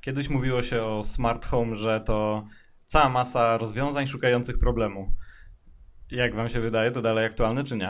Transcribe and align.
Kiedyś 0.00 0.28
mówiło 0.28 0.62
się 0.62 0.82
o 0.82 1.04
smart 1.04 1.46
home, 1.46 1.76
że 1.76 2.00
to 2.00 2.44
cała 2.84 3.08
masa 3.08 3.58
rozwiązań 3.58 4.06
szukających 4.06 4.58
problemu. 4.58 5.12
Jak 6.10 6.34
wam 6.34 6.48
się 6.48 6.60
wydaje, 6.60 6.90
to 6.90 7.02
dalej 7.02 7.24
aktualne 7.24 7.64
czy 7.64 7.76
nie? 7.76 7.88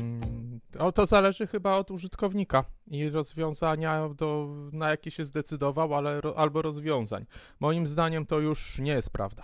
Mm, 0.00 0.60
O, 0.78 0.92
to 0.92 1.06
zależy 1.06 1.46
chyba 1.46 1.76
od 1.76 1.90
użytkownika 1.90 2.64
i 2.86 3.10
rozwiązania, 3.10 4.08
do, 4.08 4.48
na 4.72 4.90
jakie 4.90 5.10
się 5.10 5.24
zdecydował, 5.24 5.94
ale, 5.94 6.20
albo 6.36 6.62
rozwiązań. 6.62 7.26
Moim 7.60 7.86
zdaniem 7.86 8.26
to 8.26 8.38
już 8.38 8.78
nie 8.78 8.92
jest 8.92 9.10
prawda. 9.10 9.42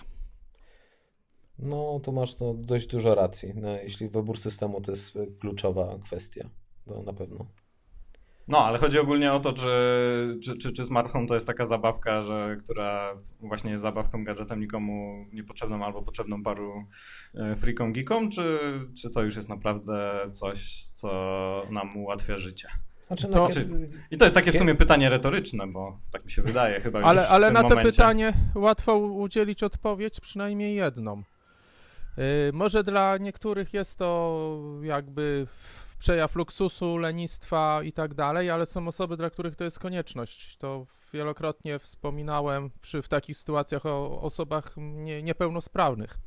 No, 1.59 2.00
tu 2.02 2.12
masz 2.12 2.39
no, 2.39 2.55
dość 2.55 2.87
dużo 2.87 3.14
racji. 3.14 3.52
No, 3.55 3.70
jeśli 3.70 4.09
wybór 4.09 4.39
systemu 4.39 4.80
to 4.80 4.91
jest 4.91 5.12
kluczowa 5.41 5.98
kwestia, 6.05 6.48
to 6.88 7.02
na 7.02 7.12
pewno. 7.12 7.46
No, 8.48 8.59
ale 8.65 8.79
chodzi 8.79 8.98
ogólnie 8.98 9.33
o 9.33 9.41
to, 9.41 9.52
czy, 9.52 9.69
czy, 10.45 10.56
czy, 10.56 10.73
czy 10.73 10.84
smart 10.84 11.09
home 11.12 11.27
to 11.27 11.34
jest 11.34 11.46
taka 11.46 11.66
zabawka, 11.66 12.23
że, 12.23 12.56
która 12.65 13.15
właśnie 13.41 13.70
jest 13.70 13.82
zabawką, 13.82 14.24
gadżetem 14.24 14.60
nikomu 14.60 15.27
niepotrzebną 15.32 15.84
albo 15.84 16.02
potrzebną 16.02 16.43
paru 16.43 16.84
e, 17.34 17.57
freakom, 17.57 17.93
geekom, 17.93 18.30
czy, 18.30 18.59
czy 19.01 19.10
to 19.10 19.23
już 19.23 19.37
jest 19.37 19.48
naprawdę 19.48 20.12
coś, 20.32 20.84
co 20.95 21.09
nam 21.71 21.96
ułatwia 21.96 22.37
życie? 22.37 22.68
Znaczy, 23.07 23.29
To- 23.29 23.48
kiedy- 23.48 23.88
I 24.10 24.16
to 24.16 24.24
jest 24.24 24.34
takie 24.34 24.52
w 24.52 24.57
sumie 24.57 24.74
pytanie 24.74 25.09
retoryczne, 25.09 25.66
bo 25.66 25.98
tak 26.12 26.24
mi 26.24 26.30
się 26.30 26.43
wydaje 26.43 26.80
chyba 26.80 26.98
już 26.98 27.09
Ale, 27.09 27.23
w 27.23 27.30
ale 27.30 27.46
tym 27.46 27.55
na 27.55 27.62
to 27.62 27.68
momencie. 27.68 27.91
pytanie 27.91 28.32
łatwo 28.55 28.96
udzielić 28.96 29.62
odpowiedź, 29.62 30.21
przynajmniej 30.21 30.74
jedną. 30.77 31.23
Yy, 32.16 32.24
może 32.52 32.84
dla 32.84 33.18
niektórych 33.18 33.74
jest 33.74 33.98
to 33.98 34.59
jakby 34.82 35.46
przejaw 35.98 36.37
luksusu, 36.37 36.98
lenistwa 36.98 37.82
i 37.82 37.93
tak 37.93 38.15
dalej, 38.15 38.51
ale 38.51 38.66
są 38.66 38.88
osoby, 38.88 39.16
dla 39.16 39.30
których 39.30 39.56
to 39.56 39.65
jest 39.65 39.79
konieczność. 39.79 40.56
To 40.56 40.87
wielokrotnie 41.12 41.79
wspominałem 41.79 42.71
przy, 42.80 43.02
w 43.02 43.09
takich 43.09 43.37
sytuacjach 43.37 43.87
o 43.87 44.23
osobach 44.23 44.74
nie, 44.76 45.23
niepełnosprawnych. 45.23 46.18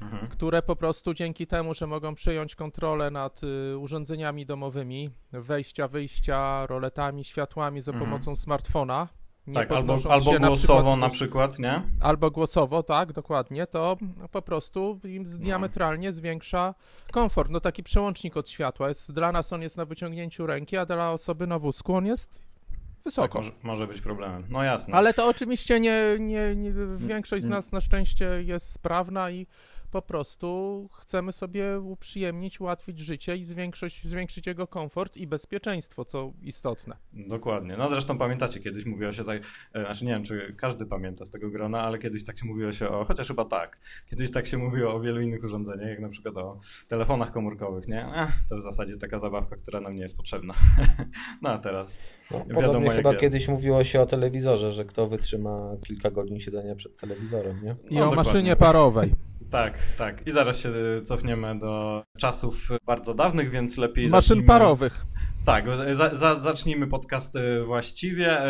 Mhm. 0.00 0.28
które 0.28 0.62
po 0.62 0.76
prostu 0.76 1.14
dzięki 1.14 1.46
temu, 1.46 1.74
że 1.74 1.86
mogą 1.86 2.14
przejąć 2.14 2.54
kontrolę 2.54 3.10
nad 3.10 3.40
y, 3.72 3.78
urządzeniami 3.78 4.46
domowymi, 4.46 5.10
wejścia, 5.32 5.88
wyjścia, 5.88 6.66
roletami, 6.66 7.24
światłami 7.24 7.80
za 7.80 7.92
Mhm. 7.92 8.10
pomocą 8.10 8.36
smartfona. 8.36 9.08
Nie 9.50 9.54
Tak, 9.54 9.70
albo, 9.72 9.98
albo 10.10 10.38
głosowo 10.38 10.96
z- 10.96 10.98
na 10.98 11.08
przykład, 11.08 11.58
nie? 11.58 11.82
Albo 12.00 12.30
głosowo, 12.30 12.82
tak, 12.82 13.12
dokładnie, 13.12 13.66
to 13.66 13.96
po 14.32 14.42
prostu 14.42 15.00
im 15.04 15.24
No. 15.32 15.38
diametralnie 15.38 16.12
zwiększa 16.12 16.74
komfort. 17.12 17.50
No 17.50 17.60
taki 17.60 17.82
przełącznik 17.82 18.36
od 18.36 18.48
światła 18.48 18.88
jest, 18.88 19.12
dla 19.12 19.32
nas 19.32 19.52
on 19.52 19.62
jest 19.62 19.76
na 19.76 19.84
wyciągnięciu 19.84 20.46
ręki, 20.46 20.76
a 20.76 20.86
dla 20.86 21.12
osoby 21.12 21.46
na 21.46 21.58
wózku 21.58 21.94
on 21.94 22.06
jest 22.06 22.34
Tak, 22.34 23.04
wysoko. 23.04 23.38
może, 23.38 23.52
może 23.62 23.86
być 23.86 24.00
problemem. 24.00 24.44
No 24.48 24.62
jasne. 24.62 24.94
Ale 24.94 25.14
to 25.14 25.28
oczywiście 25.28 25.80
nie, 25.80 26.02
nie, 26.20 26.56
nie 26.56 26.72
większość 26.96 27.44
z 27.44 27.48
nas 27.48 27.72
na 27.72 27.80
szczęście 27.80 28.24
jest 28.42 28.72
sprawna 28.72 29.30
i 29.30 29.46
po 29.90 30.02
prostu 30.02 30.88
chcemy 30.92 31.32
sobie 31.32 31.80
uprzyjemnić, 31.80 32.60
ułatwić 32.60 32.98
życie 32.98 33.36
i 33.36 33.44
zwiększyć, 33.44 34.04
zwiększyć 34.04 34.46
jego 34.46 34.66
komfort 34.66 35.16
i 35.16 35.26
bezpieczeństwo, 35.26 36.04
co 36.04 36.32
istotne. 36.42 36.96
Dokładnie. 37.12 37.76
No 37.76 37.88
zresztą 37.88 38.18
pamiętacie, 38.18 38.60
kiedyś 38.60 38.86
mówiło 38.86 39.12
się 39.12 39.24
tak, 39.24 39.42
e, 39.74 39.80
znaczy 39.80 40.04
nie 40.04 40.12
wiem, 40.12 40.24
czy 40.24 40.54
każdy 40.58 40.86
pamięta 40.86 41.24
z 41.24 41.30
tego 41.30 41.50
grona, 41.50 41.80
ale 41.82 41.98
kiedyś 41.98 42.24
tak 42.24 42.38
się 42.38 42.46
mówiło 42.46 42.72
się 42.72 42.88
o, 42.88 43.04
chociaż 43.04 43.28
chyba 43.28 43.44
tak, 43.44 43.78
kiedyś 44.10 44.30
tak 44.30 44.46
się 44.46 44.58
mówiło 44.58 44.94
o 44.94 45.00
wielu 45.00 45.20
innych 45.20 45.44
urządzeniach, 45.44 45.88
jak 45.88 46.00
na 46.00 46.08
przykład 46.08 46.36
o 46.36 46.60
telefonach 46.88 47.30
komórkowych, 47.30 47.88
nie? 47.88 48.06
Ech, 48.14 48.30
to 48.48 48.56
w 48.56 48.60
zasadzie 48.60 48.96
taka 48.96 49.18
zabawka, 49.18 49.56
która 49.56 49.80
nam 49.80 49.94
nie 49.94 50.02
jest 50.02 50.16
potrzebna. 50.16 50.54
no 51.42 51.50
a 51.50 51.58
teraz 51.58 52.02
No, 52.30 52.38
Wiadomo, 52.38 52.60
podobnie 52.60 52.86
jak 52.88 52.96
chyba 52.96 53.10
jest. 53.10 53.20
kiedyś 53.22 53.48
mówiło 53.48 53.84
się 53.84 54.00
o 54.00 54.06
telewizorze, 54.06 54.72
że 54.72 54.84
kto 54.84 55.06
wytrzyma 55.08 55.72
kilka 55.86 56.10
godzin 56.10 56.40
siedzenia 56.40 56.74
przed 56.74 56.96
telewizorem, 56.96 57.64
nie? 57.64 57.70
I 57.90 57.94
No, 57.94 58.00
o 58.00 58.04
dokładnie. 58.10 58.16
maszynie 58.16 58.56
parowej. 58.56 59.12
Tak, 59.50 59.78
tak. 59.96 60.26
I 60.26 60.30
zaraz 60.30 60.58
się 60.60 60.68
e, 60.68 61.00
cofniemy 61.00 61.58
do 61.58 62.02
czasów 62.18 62.68
bardzo 62.86 63.14
dawnych, 63.14 63.50
więc 63.50 63.76
lepiej 63.76 64.04
Maszyn 64.04 64.20
zacznijmy... 64.20 64.46
parowych. 64.46 65.06
Tak, 65.44 65.64
za, 65.92 66.14
za, 66.14 66.34
zacznijmy 66.34 66.86
podcast 66.86 67.36
e, 67.36 67.64
właściwie. 67.64 68.40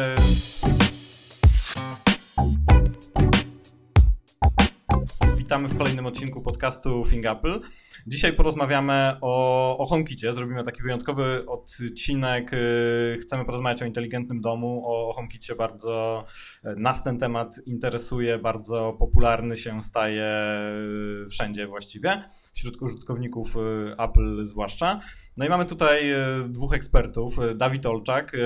Witamy 5.50 5.69
w 5.69 5.78
kolejnym 5.78 6.06
odcinku 6.06 6.43
podcastu 6.43 7.03
Thing 7.11 7.27
Apple. 7.27 7.61
Dzisiaj 8.06 8.33
porozmawiamy 8.33 9.16
o, 9.21 9.78
o 9.78 9.87
HomeKicie. 9.87 10.33
Zrobimy 10.33 10.65
taki 10.65 10.83
wyjątkowy 10.83 11.47
odcinek. 11.47 12.50
E, 12.55 13.19
Chcemy 13.19 13.44
porozmawiać 13.44 13.83
o 13.83 13.84
inteligentnym 13.84 14.41
domu, 14.41 14.83
o 14.87 15.12
HomeKicie 15.12 15.55
bardzo 15.55 16.25
e, 16.65 16.75
nas 16.75 17.03
ten 17.03 17.19
temat 17.19 17.61
interesuje, 17.66 18.38
bardzo 18.38 18.97
popularny 18.99 19.56
się 19.56 19.83
staje 19.83 20.25
e, 20.25 21.27
wszędzie 21.31 21.67
właściwie, 21.67 22.22
wśród 22.53 22.82
użytkowników 22.82 23.56
e, 23.56 23.61
Apple 24.03 24.44
zwłaszcza. 24.44 25.00
No 25.37 25.47
i 25.47 25.49
mamy 25.49 25.67
tutaj 25.67 26.12
dwóch 26.49 26.75
ekspertów. 26.75 27.37
Dawid 27.55 27.87
Olczak, 27.87 28.37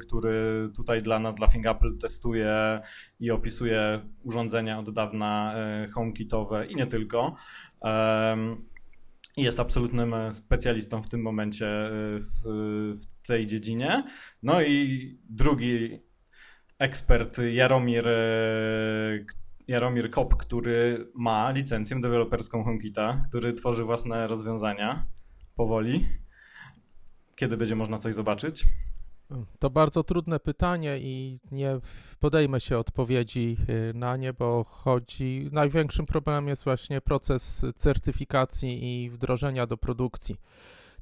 który 0.00 0.68
tutaj 0.76 1.02
dla 1.02 1.18
nas, 1.18 1.34
dla 1.34 1.48
Thing 1.48 1.66
Apple 1.66 1.98
testuje 1.98 2.80
i 3.20 3.30
opisuje 3.30 4.00
urządzenia 4.22 4.78
od 4.78 4.90
dawna 4.90 5.54
e, 5.56 5.88
HomeKitowe 6.48 6.66
i 6.66 6.76
nie 6.76 6.86
tylko. 6.86 7.34
Jest 9.36 9.60
absolutnym 9.60 10.14
e, 10.14 10.32
specjalistą 10.32 11.02
w 11.02 11.08
tym 11.08 11.22
momencie 11.22 11.66
e, 11.66 11.90
w, 12.20 12.42
w 12.94 13.26
tej 13.26 13.46
dziedzinie. 13.46 14.04
No 14.42 14.62
i 14.62 15.18
drugi 15.30 15.98
ekspert 16.78 17.38
Jaromir, 17.52 18.08
e, 18.08 19.24
Jaromir 19.68 20.10
Kop, 20.10 20.36
który 20.36 21.10
ma 21.14 21.50
licencję 21.50 22.00
deweloperską 22.00 22.64
HomeKita, 22.64 23.22
który 23.28 23.52
tworzy 23.52 23.84
własne 23.84 24.26
rozwiązania 24.26 25.06
powoli. 25.56 26.08
Kiedy 27.36 27.56
będzie 27.56 27.76
można 27.76 27.98
coś 27.98 28.14
zobaczyć? 28.14 28.66
To 29.58 29.70
bardzo 29.70 30.04
trudne 30.04 30.40
pytanie 30.40 30.98
i 30.98 31.38
nie 31.50 31.78
podejmę 32.20 32.60
się 32.60 32.78
odpowiedzi 32.78 33.56
y, 33.90 33.94
na 33.94 34.16
nie, 34.16 34.32
bo 34.32 34.64
chodzi. 34.64 35.48
Największym 35.52 36.06
problemem 36.06 36.48
jest 36.48 36.64
właśnie 36.64 37.00
proces 37.00 37.66
certyfikacji 37.76 39.04
i 39.04 39.10
wdrożenia 39.10 39.66
do 39.66 39.76
produkcji. 39.76 40.36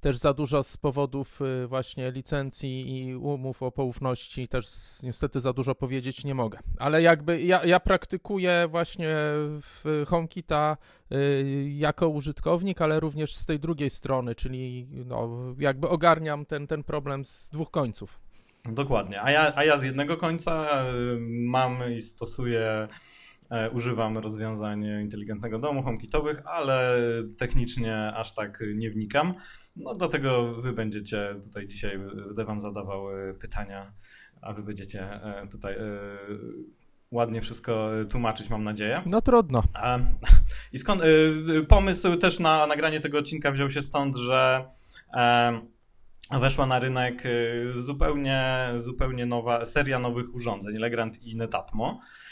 Też 0.00 0.16
za 0.16 0.34
dużo 0.34 0.62
z 0.62 0.76
powodów 0.76 1.40
y, 1.40 1.66
właśnie 1.66 2.10
licencji 2.10 3.04
i 3.06 3.14
umów 3.14 3.62
o 3.62 3.72
poufności, 3.72 4.48
też 4.48 4.66
niestety 5.02 5.40
za 5.40 5.52
dużo 5.52 5.74
powiedzieć 5.74 6.24
nie 6.24 6.34
mogę. 6.34 6.58
Ale 6.78 7.02
jakby 7.02 7.42
ja, 7.42 7.64
ja 7.64 7.80
praktykuję 7.80 8.68
właśnie 8.70 9.08
w 9.62 10.04
HomeKita 10.06 10.76
y, 11.12 11.68
jako 11.70 12.08
użytkownik, 12.08 12.80
ale 12.80 13.00
również 13.00 13.34
z 13.34 13.46
tej 13.46 13.60
drugiej 13.60 13.90
strony, 13.90 14.34
czyli 14.34 14.88
no, 15.06 15.30
jakby 15.58 15.88
ogarniam 15.88 16.46
ten, 16.46 16.66
ten 16.66 16.84
problem 16.84 17.24
z 17.24 17.50
dwóch 17.50 17.70
końców. 17.70 18.20
Dokładnie. 18.64 19.22
A 19.22 19.30
ja, 19.30 19.52
a 19.56 19.64
ja 19.64 19.78
z 19.78 19.84
jednego 19.84 20.16
końca 20.16 20.84
y, 20.84 21.18
mam 21.20 21.92
i 21.94 22.00
stosuję, 22.00 22.88
używam 23.72 24.18
rozwiązań 24.18 24.84
inteligentnego 24.84 25.58
domu, 25.58 25.82
HomeKitowych, 25.82 26.42
ale 26.46 26.98
technicznie 27.38 28.12
aż 28.14 28.34
tak 28.34 28.62
nie 28.74 28.90
wnikam. 28.90 29.34
No 29.76 29.94
dlatego 29.94 30.54
wy 30.54 30.72
będziecie 30.72 31.34
tutaj 31.44 31.66
dzisiaj, 31.66 31.98
będę 31.98 32.44
wam 32.44 32.60
zadawał 32.60 33.10
e, 33.10 33.34
pytania, 33.34 33.92
a 34.40 34.52
wy 34.52 34.62
będziecie 34.62 35.02
e, 35.02 35.46
tutaj 35.50 35.74
e, 35.74 35.78
ładnie 37.12 37.40
wszystko 37.40 38.00
e, 38.00 38.04
tłumaczyć, 38.04 38.50
mam 38.50 38.64
nadzieję. 38.64 39.02
No 39.06 39.22
trudno. 39.22 39.62
I 40.72 40.78
skąd 40.78 41.02
pomysł 41.68 42.16
też 42.16 42.38
na 42.38 42.66
nagranie 42.66 43.00
tego 43.00 43.18
odcinka 43.18 43.50
wziął 43.50 43.70
się 43.70 43.82
stąd, 43.82 44.16
że 44.16 44.70
e, 45.14 45.60
weszła 46.40 46.66
na 46.66 46.78
rynek 46.78 47.22
zupełnie, 47.72 48.70
zupełnie 48.76 49.26
nowa 49.26 49.64
seria 49.64 49.98
nowych 49.98 50.34
urządzeń, 50.34 50.76
Legrand 50.76 51.22
i 51.22 51.36
Netatmo, 51.36 52.00
e, 52.00 52.25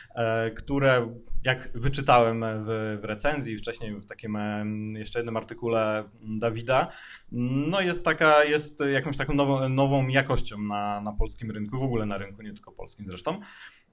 które 0.56 1.14
jak 1.44 1.70
wyczytałem 1.74 2.40
w, 2.40 2.98
w 3.00 3.04
recenzji, 3.04 3.56
wcześniej 3.56 4.00
w 4.00 4.06
takim 4.06 4.36
em, 4.36 4.90
jeszcze 4.96 5.18
jednym 5.18 5.36
artykule 5.36 6.04
Dawida, 6.40 6.88
no 7.32 7.80
jest 7.80 8.04
taka, 8.04 8.44
jest 8.44 8.80
jakąś 8.92 9.16
taką 9.16 9.34
nową, 9.34 9.68
nową 9.68 10.08
jakością 10.08 10.58
na, 10.58 11.00
na 11.00 11.12
polskim 11.12 11.50
rynku, 11.50 11.78
w 11.78 11.82
ogóle 11.82 12.06
na 12.06 12.18
rynku, 12.18 12.42
nie 12.42 12.52
tylko 12.52 12.72
polskim 12.72 13.06
zresztą. 13.06 13.40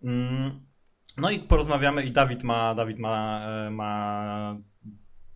Mm, 0.04 0.62
No 1.18 1.30
i 1.30 1.40
porozmawiamy 1.40 2.04
i 2.04 2.12
Dawid 2.12 2.44
ma, 2.44 2.76
Dawid 2.76 3.00
ma, 3.00 3.46
e, 3.48 3.72
ma 3.72 4.58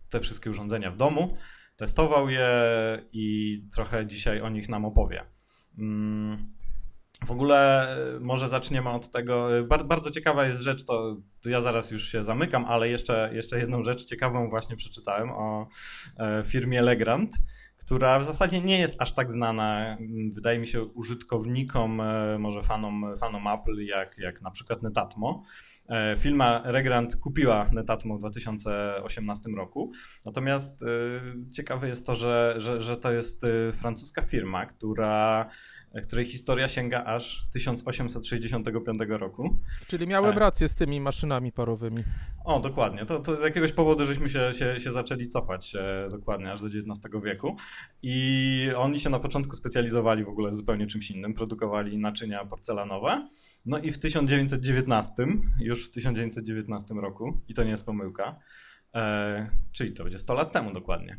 te 0.08 0.20
wszystkie 0.20 0.50
urządzenia 0.50 0.90
w 0.90 0.96
domu, 0.96 1.36
testował 1.76 2.28
je 2.28 2.48
i 3.12 3.60
trochę 3.74 4.06
dzisiaj 4.06 4.40
o 4.40 4.48
nich 4.48 4.68
nam 4.68 4.84
opowie. 4.84 5.24
Mm, 7.20 7.26
W 7.26 7.30
ogóle 7.30 7.88
e, 8.16 8.20
może 8.20 8.48
zaczniemy 8.48 8.90
od 8.90 9.10
tego. 9.10 9.58
E, 9.58 9.64
bardzo 9.84 10.10
ciekawa 10.10 10.46
jest 10.46 10.60
rzecz, 10.60 10.84
to, 10.84 11.16
ja 11.44 11.60
zaraz 11.60 11.90
już 11.90 12.08
się 12.08 12.24
zamykam, 12.24 12.64
ale 12.64 12.88
jeszcze, 12.88 13.30
jeszcze 13.32 13.58
jedną 13.58 13.84
rzecz 13.84 14.04
ciekawą 14.04 14.48
właśnie 14.48 14.76
przeczytałem 14.76 15.30
o 15.30 15.68
e, 16.18 16.42
firmie 16.46 16.82
Legrand, 16.82 17.30
która 17.78 18.18
w 18.18 18.24
zasadzie 18.24 18.60
nie 18.60 18.78
jest 18.78 19.02
aż 19.02 19.12
tak 19.14 19.30
znana, 19.30 19.96
wydaje 20.34 20.58
mi 20.58 20.66
się, 20.66 20.82
użytkownikom, 20.84 22.02
może 22.38 22.62
fanom, 22.62 23.16
fanom 23.20 23.46
Apple, 23.48 23.84
jak, 23.84 24.18
jak 24.18 24.42
na 24.42 24.50
przykład 24.50 24.82
Netatmo. 24.82 25.42
Firma 26.18 26.62
Regrand 26.64 27.16
kupiła 27.16 27.70
Netatmo 27.72 28.16
w 28.16 28.18
2018 28.18 29.50
roku. 29.56 29.90
Natomiast 30.26 30.84
ciekawe 31.52 31.88
jest 31.88 32.06
to, 32.06 32.14
że, 32.14 32.54
że, 32.56 32.82
że 32.82 32.96
to 32.96 33.12
jest 33.12 33.46
francuska 33.72 34.22
firma, 34.22 34.66
która 34.66 35.46
której 36.02 36.24
historia 36.24 36.68
sięga 36.68 37.04
aż 37.04 37.46
1865 37.52 39.00
roku. 39.08 39.58
Czyli 39.86 40.06
miałem 40.06 40.38
rację 40.38 40.68
z 40.68 40.74
tymi 40.74 41.00
maszynami 41.00 41.52
parowymi. 41.52 42.04
O, 42.44 42.60
dokładnie. 42.60 43.06
To, 43.06 43.20
to 43.20 43.40
z 43.40 43.42
jakiegoś 43.42 43.72
powodu 43.72 44.06
żeśmy 44.06 44.28
się, 44.28 44.50
się, 44.54 44.80
się 44.80 44.92
zaczęli 44.92 45.28
cofać 45.28 45.74
e, 45.74 46.08
dokładnie 46.10 46.50
aż 46.50 46.60
do 46.60 46.66
XIX 46.66 47.24
wieku. 47.24 47.56
I 48.02 48.68
oni 48.76 49.00
się 49.00 49.10
na 49.10 49.18
początku 49.18 49.56
specjalizowali 49.56 50.24
w 50.24 50.28
ogóle 50.28 50.50
zupełnie 50.50 50.86
czymś 50.86 51.10
innym. 51.10 51.34
Produkowali 51.34 51.98
naczynia 51.98 52.44
porcelanowe. 52.44 53.28
No 53.66 53.78
i 53.78 53.90
w 53.90 53.98
1919, 53.98 55.14
już 55.60 55.86
w 55.86 55.90
1919 55.90 56.94
roku, 56.94 57.40
i 57.48 57.54
to 57.54 57.64
nie 57.64 57.70
jest 57.70 57.84
pomyłka, 57.84 58.38
e, 58.94 59.50
czyli 59.72 59.92
to 59.92 60.02
będzie 60.02 60.18
100 60.18 60.34
lat 60.34 60.52
temu 60.52 60.72
dokładnie. 60.72 61.16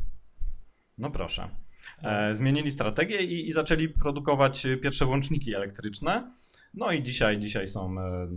No 0.97 1.11
proszę. 1.11 1.49
E, 2.03 2.35
zmienili 2.35 2.71
strategię 2.71 3.23
i, 3.23 3.49
i, 3.49 3.51
zaczęli 3.51 3.89
produkować 3.89 4.67
pierwsze 4.81 5.05
włączniki 5.05 5.55
elektryczne. 5.55 6.33
No 6.73 6.91
i 6.91 7.03
dzisiaj, 7.03 7.39
dzisiaj 7.39 7.67
są, 7.67 7.99
e, 7.99 8.27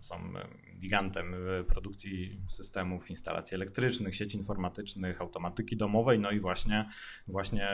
są 0.00 0.32
gigantem 0.80 1.34
produkcji 1.68 2.40
systemów 2.46 3.10
instalacji 3.10 3.54
elektrycznych, 3.54 4.14
sieci 4.14 4.36
informatycznych, 4.36 5.20
automatyki 5.20 5.76
domowej, 5.76 6.18
no 6.18 6.30
i 6.30 6.40
właśnie, 6.40 6.88
właśnie 7.28 7.68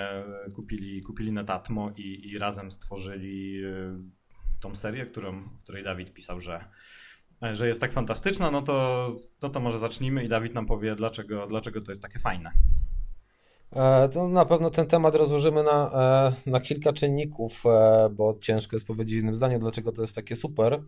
kupili, 0.54 1.02
kupili 1.02 1.32
Netatmo 1.32 1.92
i, 1.96 2.30
i 2.30 2.38
razem 2.38 2.70
stworzyli 2.70 3.64
e, 3.64 3.98
tą 4.64 4.74
serię, 4.74 5.06
którą, 5.06 5.48
której 5.62 5.84
Dawid 5.84 6.12
pisał, 6.12 6.40
że, 6.40 6.64
że 7.52 7.68
jest 7.68 7.80
tak 7.80 7.92
fantastyczna, 7.92 8.50
no 8.50 8.62
to, 8.62 9.08
no 9.42 9.48
to 9.48 9.60
może 9.60 9.78
zacznijmy 9.78 10.24
i 10.24 10.28
Dawid 10.28 10.54
nam 10.54 10.66
powie, 10.66 10.94
dlaczego, 10.94 11.46
dlaczego 11.46 11.80
to 11.80 11.92
jest 11.92 12.02
takie 12.02 12.18
fajne. 12.18 12.50
E, 13.72 14.08
to 14.08 14.28
na 14.28 14.44
pewno 14.44 14.70
ten 14.70 14.86
temat 14.86 15.14
rozłożymy 15.14 15.62
na, 15.62 15.90
e, 16.46 16.50
na 16.50 16.60
kilka 16.60 16.92
czynników, 16.92 17.62
e, 17.66 18.08
bo 18.10 18.38
ciężko 18.40 18.76
jest 18.76 18.86
powiedzieć 18.86 19.20
innym 19.20 19.36
zdaniem, 19.36 19.60
dlaczego 19.60 19.92
to 19.92 20.02
jest 20.02 20.14
takie 20.14 20.36
super. 20.36 20.82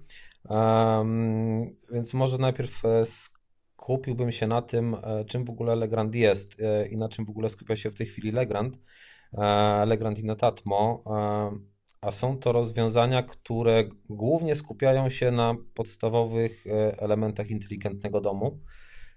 Więc 1.93 2.15
może 2.15 2.39
najpierw 2.39 2.83
skupiłbym 3.07 4.33
się 4.33 4.47
na 4.47 4.63
tym, 4.63 4.97
czym 5.27 5.45
w 5.45 5.51
ogóle 5.51 5.77
Legrand 5.77 6.15
jest 6.15 6.57
i 6.91 6.97
na 6.97 7.09
czym 7.09 7.25
w 7.25 7.31
ogóle 7.31 7.49
skupia 7.49 7.77
się 7.77 7.91
w 7.91 7.95
tej 7.95 8.07
chwili 8.07 8.33
Legrand, 8.33 8.79
Legrand 9.87 10.19
i 10.19 10.25
Netatmo. 10.25 11.05
A 12.07 12.13
są 12.13 12.39
to 12.39 12.53
rozwiązania, 12.53 13.23
które 13.23 13.85
głównie 14.11 14.55
skupiają 14.55 15.11
się 15.11 15.31
na 15.31 15.55
podstawowych 15.75 16.65
elementach 16.99 17.51
inteligentnego 17.51 18.21
domu. 18.21 18.61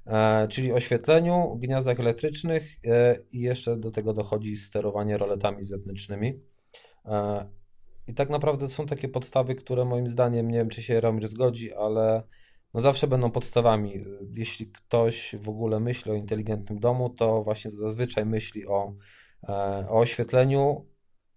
E, 0.09 0.47
czyli 0.47 0.74
oświetleniu, 0.74 1.57
gniazdach 1.59 2.00
elektrycznych 2.00 2.63
e, 2.86 3.18
i 3.31 3.39
jeszcze 3.39 3.77
do 3.77 3.91
tego 3.91 4.13
dochodzi 4.13 4.57
sterowanie 4.57 5.18
roletami 5.18 5.63
zewnętrznymi. 5.63 6.39
E, 7.06 7.45
I 8.07 8.13
tak 8.13 8.30
naprawdę 8.30 8.68
są 8.68 8.86
takie 8.86 9.09
podstawy, 9.09 9.56
które 9.56 9.85
moim 9.85 10.07
zdaniem, 10.07 10.51
nie 10.51 10.57
wiem 10.57 10.69
czy 10.69 10.83
się 10.83 11.01
Romir 11.01 11.27
zgodzi, 11.27 11.74
ale 11.74 12.24
no 12.74 12.81
zawsze 12.81 13.07
będą 13.07 13.31
podstawami. 13.31 13.94
Jeśli 14.38 14.68
ktoś 14.68 15.35
w 15.39 15.50
ogóle 15.50 15.80
myśli 15.80 16.12
o 16.12 16.15
inteligentnym 16.15 16.80
domu, 16.80 17.09
to 17.09 17.44
właśnie 17.44 17.71
zazwyczaj 17.71 18.25
myśli 18.25 18.68
o, 18.68 18.94
o 19.88 20.00
oświetleniu 20.00 20.85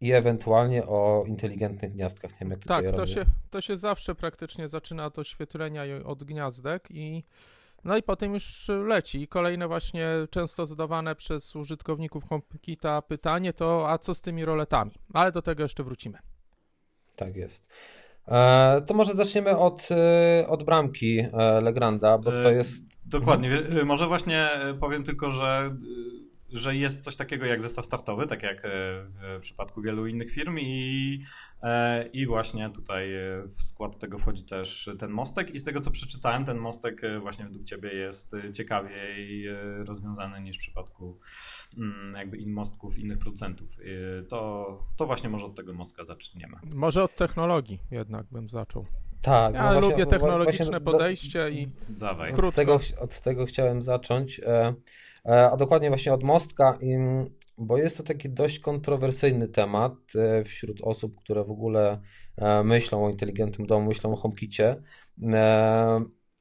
i 0.02 0.12
ewentualnie 0.12 0.86
o 0.86 1.24
inteligentnych 1.26 1.92
gniazdkach. 1.92 2.30
Nie 2.30 2.38
wiem, 2.40 2.50
jak 2.50 2.64
tak, 2.64 2.92
to 2.92 3.06
się, 3.06 3.24
to 3.50 3.60
się 3.60 3.76
zawsze 3.76 4.14
praktycznie 4.14 4.68
zaczyna 4.68 5.06
od 5.06 5.18
oświetlenia 5.18 5.82
od 6.04 6.24
gniazdek 6.24 6.88
i 6.90 7.24
no 7.84 7.96
i 7.96 8.02
potem 8.02 8.34
już 8.34 8.68
leci. 8.68 9.28
Kolejne 9.28 9.68
właśnie 9.68 10.08
często 10.30 10.66
zadawane 10.66 11.14
przez 11.14 11.56
użytkowników 11.56 12.24
HomeKita 12.28 13.02
pytanie 13.02 13.52
to, 13.52 13.90
a 13.90 13.98
co 13.98 14.14
z 14.14 14.22
tymi 14.22 14.44
roletami? 14.44 14.92
Ale 15.14 15.32
do 15.32 15.42
tego 15.42 15.62
jeszcze 15.62 15.84
wrócimy. 15.84 16.18
Tak 17.16 17.36
jest. 17.36 17.72
E, 18.28 18.82
to 18.86 18.94
może 18.94 19.12
zaczniemy 19.12 19.58
od, 19.58 19.88
e, 19.90 20.48
od 20.48 20.62
bramki 20.62 21.18
e, 21.18 21.60
Legranda, 21.60 22.18
bo 22.18 22.30
to 22.30 22.50
jest... 22.50 22.84
Dokładnie. 23.06 23.62
Może 23.84 24.06
właśnie 24.06 24.48
powiem 24.80 25.04
tylko, 25.04 25.30
że 25.30 25.76
że 26.52 26.76
jest 26.76 27.00
coś 27.00 27.16
takiego 27.16 27.46
jak 27.46 27.62
zestaw 27.62 27.84
startowy, 27.84 28.26
tak 28.26 28.42
jak 28.42 28.64
e, 28.64 28.68
w 28.68 29.38
przypadku 29.40 29.82
wielu 29.82 30.06
innych 30.06 30.30
firm 30.30 30.58
i, 30.58 31.22
e, 31.62 32.06
i 32.06 32.26
właśnie 32.26 32.70
tutaj 32.70 33.14
e, 33.14 33.42
w 33.46 33.62
skład 33.62 33.98
tego 33.98 34.18
wchodzi 34.18 34.44
też 34.44 34.90
ten 34.98 35.10
mostek 35.10 35.54
i 35.54 35.58
z 35.58 35.64
tego 35.64 35.80
co 35.80 35.90
przeczytałem, 35.90 36.44
ten 36.44 36.58
mostek 36.58 37.02
właśnie 37.20 37.44
według 37.44 37.64
Ciebie 37.64 37.94
jest 37.94 38.32
ciekawiej 38.52 39.46
rozwiązany 39.86 40.40
niż 40.40 40.56
w 40.56 40.60
przypadku 40.60 41.18
mm, 41.78 42.14
jakby 42.14 42.36
in 42.36 42.52
mostków 42.52 42.98
innych 42.98 43.18
producentów. 43.18 43.76
To, 44.28 44.78
to 44.96 45.06
właśnie 45.06 45.30
może 45.30 45.46
od 45.46 45.54
tego 45.54 45.74
mostka 45.74 46.04
zaczniemy. 46.04 46.56
Może 46.64 47.04
od 47.04 47.16
technologii 47.16 47.78
jednak 47.90 48.26
bym 48.30 48.50
zaczął. 48.50 48.86
Tak. 49.22 49.54
Ja 49.54 49.62
no 49.62 49.74
lubię 49.74 49.88
właśnie, 49.88 50.06
technologiczne 50.06 50.66
właśnie 50.66 50.80
podejście 50.80 51.38
do, 51.38 51.48
i 51.48 51.68
Dawaj. 51.88 52.32
Od 52.32 52.54
tego, 52.54 52.80
od 53.00 53.20
tego 53.20 53.46
chciałem 53.46 53.82
zacząć. 53.82 54.40
E, 54.46 54.74
a 55.50 55.56
dokładnie 55.56 55.88
właśnie 55.88 56.14
od 56.14 56.22
mostka, 56.22 56.78
bo 57.58 57.78
jest 57.78 57.96
to 57.96 58.02
taki 58.02 58.30
dość 58.30 58.58
kontrowersyjny 58.58 59.48
temat 59.48 59.92
e, 60.14 60.44
wśród 60.44 60.80
osób, 60.82 61.16
które 61.16 61.44
w 61.44 61.50
ogóle 61.50 62.00
e, 62.36 62.64
myślą 62.64 63.04
o 63.04 63.10
inteligentnym 63.10 63.66
domu, 63.66 63.88
myślą 63.88 64.12
o 64.12 64.16
HomeKicie 64.16 64.82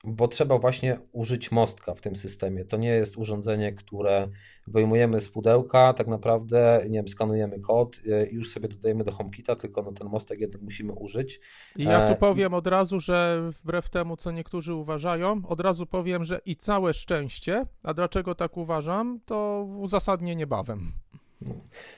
bo 0.03 0.27
trzeba 0.27 0.57
właśnie 0.57 0.99
użyć 1.11 1.51
mostka 1.51 1.95
w 1.95 2.01
tym 2.01 2.15
systemie. 2.15 2.65
To 2.65 2.77
nie 2.77 2.89
jest 2.89 3.17
urządzenie, 3.17 3.73
które 3.73 4.27
wyjmujemy 4.67 5.21
z 5.21 5.29
pudełka, 5.29 5.93
tak 5.93 6.07
naprawdę, 6.07 6.85
nie 6.89 6.99
wiem, 6.99 7.07
skanujemy 7.07 7.59
kod 7.59 7.97
i 8.31 8.35
już 8.35 8.53
sobie 8.53 8.67
dodajemy 8.67 9.03
do 9.03 9.11
HomeKita, 9.11 9.55
tylko 9.55 9.81
no 9.81 9.91
ten 9.91 10.07
mostek 10.07 10.39
jednak 10.39 10.61
musimy 10.61 10.93
użyć. 10.93 11.39
I 11.75 11.83
ja 11.83 12.13
tu 12.13 12.19
powiem 12.19 12.53
od 12.53 12.67
razu, 12.67 12.99
że 12.99 13.49
wbrew 13.51 13.89
temu, 13.89 14.17
co 14.17 14.31
niektórzy 14.31 14.73
uważają, 14.73 15.41
od 15.47 15.59
razu 15.59 15.85
powiem, 15.85 16.23
że 16.23 16.41
i 16.45 16.55
całe 16.55 16.93
szczęście, 16.93 17.65
a 17.83 17.93
dlaczego 17.93 18.35
tak 18.35 18.57
uważam, 18.57 19.19
to 19.25 19.67
uzasadnię 19.77 20.35
niebawem. 20.35 20.91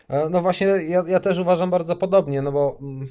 No, 0.10 0.30
no 0.30 0.42
właśnie, 0.42 0.68
ja, 0.68 1.04
ja 1.08 1.20
też 1.20 1.40
uważam 1.40 1.70
bardzo 1.70 1.96
podobnie, 1.96 2.42
no 2.42 2.52
bo 2.52 2.78
mm, 2.82 3.08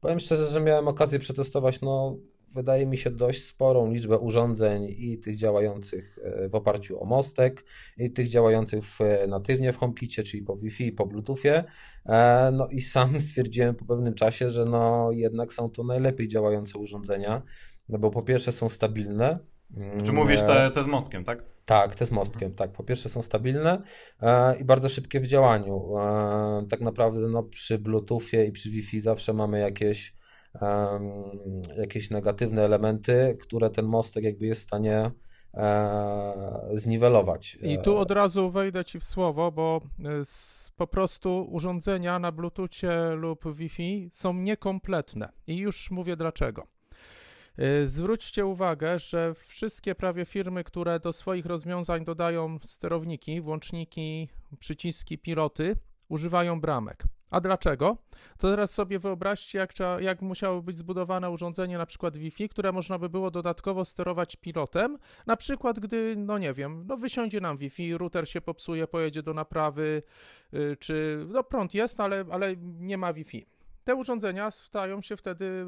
powiem 0.00 0.20
szczerze, 0.20 0.46
że 0.46 0.60
miałem 0.60 0.88
okazję 0.88 1.18
przetestować 1.18 1.80
no 1.80 2.16
wydaje 2.56 2.86
mi 2.86 2.98
się, 2.98 3.10
dość 3.10 3.44
sporą 3.44 3.90
liczbę 3.90 4.18
urządzeń 4.18 4.94
i 4.98 5.18
tych 5.18 5.36
działających 5.36 6.18
e, 6.22 6.48
w 6.48 6.54
oparciu 6.54 7.02
o 7.02 7.04
mostek, 7.04 7.64
i 7.96 8.10
tych 8.10 8.28
działających 8.28 8.84
w, 8.84 9.00
natywnie 9.28 9.72
w 9.72 9.76
HomeKicie, 9.76 10.22
czyli 10.22 10.42
po 10.42 10.56
Wi-Fi, 10.56 10.92
po 10.92 11.06
Bluetoothie. 11.06 11.64
E, 12.06 12.50
no 12.52 12.68
i 12.68 12.80
sam 12.80 13.20
stwierdziłem 13.26 13.74
po 13.74 13.84
pewnym 13.84 14.14
czasie, 14.14 14.50
że 14.50 14.64
no 14.64 15.08
jednak 15.12 15.52
są 15.52 15.70
to 15.70 15.84
najlepiej 15.84 16.28
działające 16.28 16.78
urządzenia, 16.78 17.42
no 17.88 17.98
bo 17.98 18.10
po 18.10 18.22
pierwsze 18.22 18.52
są 18.52 18.68
stabilne, 18.68 19.38
czy 20.04 20.12
mówisz 20.12 20.42
te, 20.42 20.70
te 20.70 20.82
z 20.82 20.86
mostkiem, 20.86 21.24
tak? 21.24 21.44
Tak, 21.64 21.94
te 21.94 22.06
z 22.06 22.10
mostkiem, 22.10 22.54
tak. 22.54 22.72
Po 22.72 22.84
pierwsze 22.84 23.08
są 23.08 23.22
stabilne 23.22 23.82
e, 24.22 24.56
i 24.58 24.64
bardzo 24.64 24.88
szybkie 24.88 25.20
w 25.20 25.26
działaniu. 25.26 25.98
E, 25.98 26.66
tak 26.70 26.80
naprawdę 26.80 27.20
no, 27.20 27.42
przy 27.42 27.78
Bluetoothie 27.78 28.44
i 28.44 28.52
przy 28.52 28.70
Wi-Fi 28.70 29.00
zawsze 29.00 29.32
mamy 29.32 29.60
jakieś 29.60 30.15
jakieś 31.76 32.10
negatywne 32.10 32.64
elementy, 32.64 33.36
które 33.40 33.70
ten 33.70 33.86
mostek 33.86 34.24
jakby 34.24 34.46
jest 34.46 34.60
w 34.60 34.64
stanie 34.64 35.10
e, 35.54 36.68
zniwelować. 36.74 37.58
I 37.62 37.78
tu 37.78 37.96
od 37.96 38.10
razu 38.10 38.50
wejdę 38.50 38.84
Ci 38.84 39.00
w 39.00 39.04
słowo, 39.04 39.52
bo 39.52 39.80
e, 40.04 40.22
po 40.76 40.86
prostu 40.86 41.48
urządzenia 41.50 42.18
na 42.18 42.32
Bluetoothie 42.32 43.10
lub 43.16 43.54
Wi-Fi 43.54 44.08
są 44.12 44.34
niekompletne. 44.34 45.32
I 45.46 45.56
już 45.56 45.90
mówię 45.90 46.16
dlaczego. 46.16 46.66
E, 47.58 47.86
zwróćcie 47.86 48.46
uwagę, 48.46 48.98
że 48.98 49.34
wszystkie 49.34 49.94
prawie 49.94 50.24
firmy, 50.24 50.64
które 50.64 51.00
do 51.00 51.12
swoich 51.12 51.46
rozwiązań 51.46 52.04
dodają 52.04 52.58
sterowniki, 52.62 53.40
włączniki, 53.40 54.28
przyciski, 54.58 55.18
piloty, 55.18 55.76
używają 56.08 56.60
bramek. 56.60 57.04
A 57.30 57.40
dlaczego? 57.40 57.96
To 58.38 58.48
teraz 58.48 58.74
sobie 58.74 58.98
wyobraźcie, 58.98 59.58
jak, 59.58 59.72
jak 60.00 60.22
musiało 60.22 60.62
być 60.62 60.78
zbudowane 60.78 61.30
urządzenie, 61.30 61.78
na 61.78 61.86
przykład 61.86 62.16
Wi-Fi, 62.16 62.48
które 62.48 62.72
można 62.72 62.98
by 62.98 63.08
było 63.08 63.30
dodatkowo 63.30 63.84
sterować 63.84 64.36
pilotem. 64.36 64.98
Na 65.26 65.36
przykład, 65.36 65.80
gdy, 65.80 66.14
no 66.16 66.38
nie 66.38 66.52
wiem, 66.52 66.84
no 66.86 66.96
wysiądzie 66.96 67.40
nam 67.40 67.58
Wi-Fi, 67.58 67.98
router 67.98 68.28
się 68.28 68.40
popsuje, 68.40 68.86
pojedzie 68.86 69.22
do 69.22 69.34
naprawy, 69.34 70.02
yy, 70.52 70.76
czy 70.76 71.26
no 71.28 71.44
prąd 71.44 71.74
jest, 71.74 72.00
ale, 72.00 72.24
ale 72.30 72.56
nie 72.60 72.98
ma 72.98 73.12
Wi-Fi. 73.12 73.46
te 73.84 73.94
urządzenia 73.94 74.50
stają 74.50 75.00
się 75.00 75.16
wtedy 75.16 75.64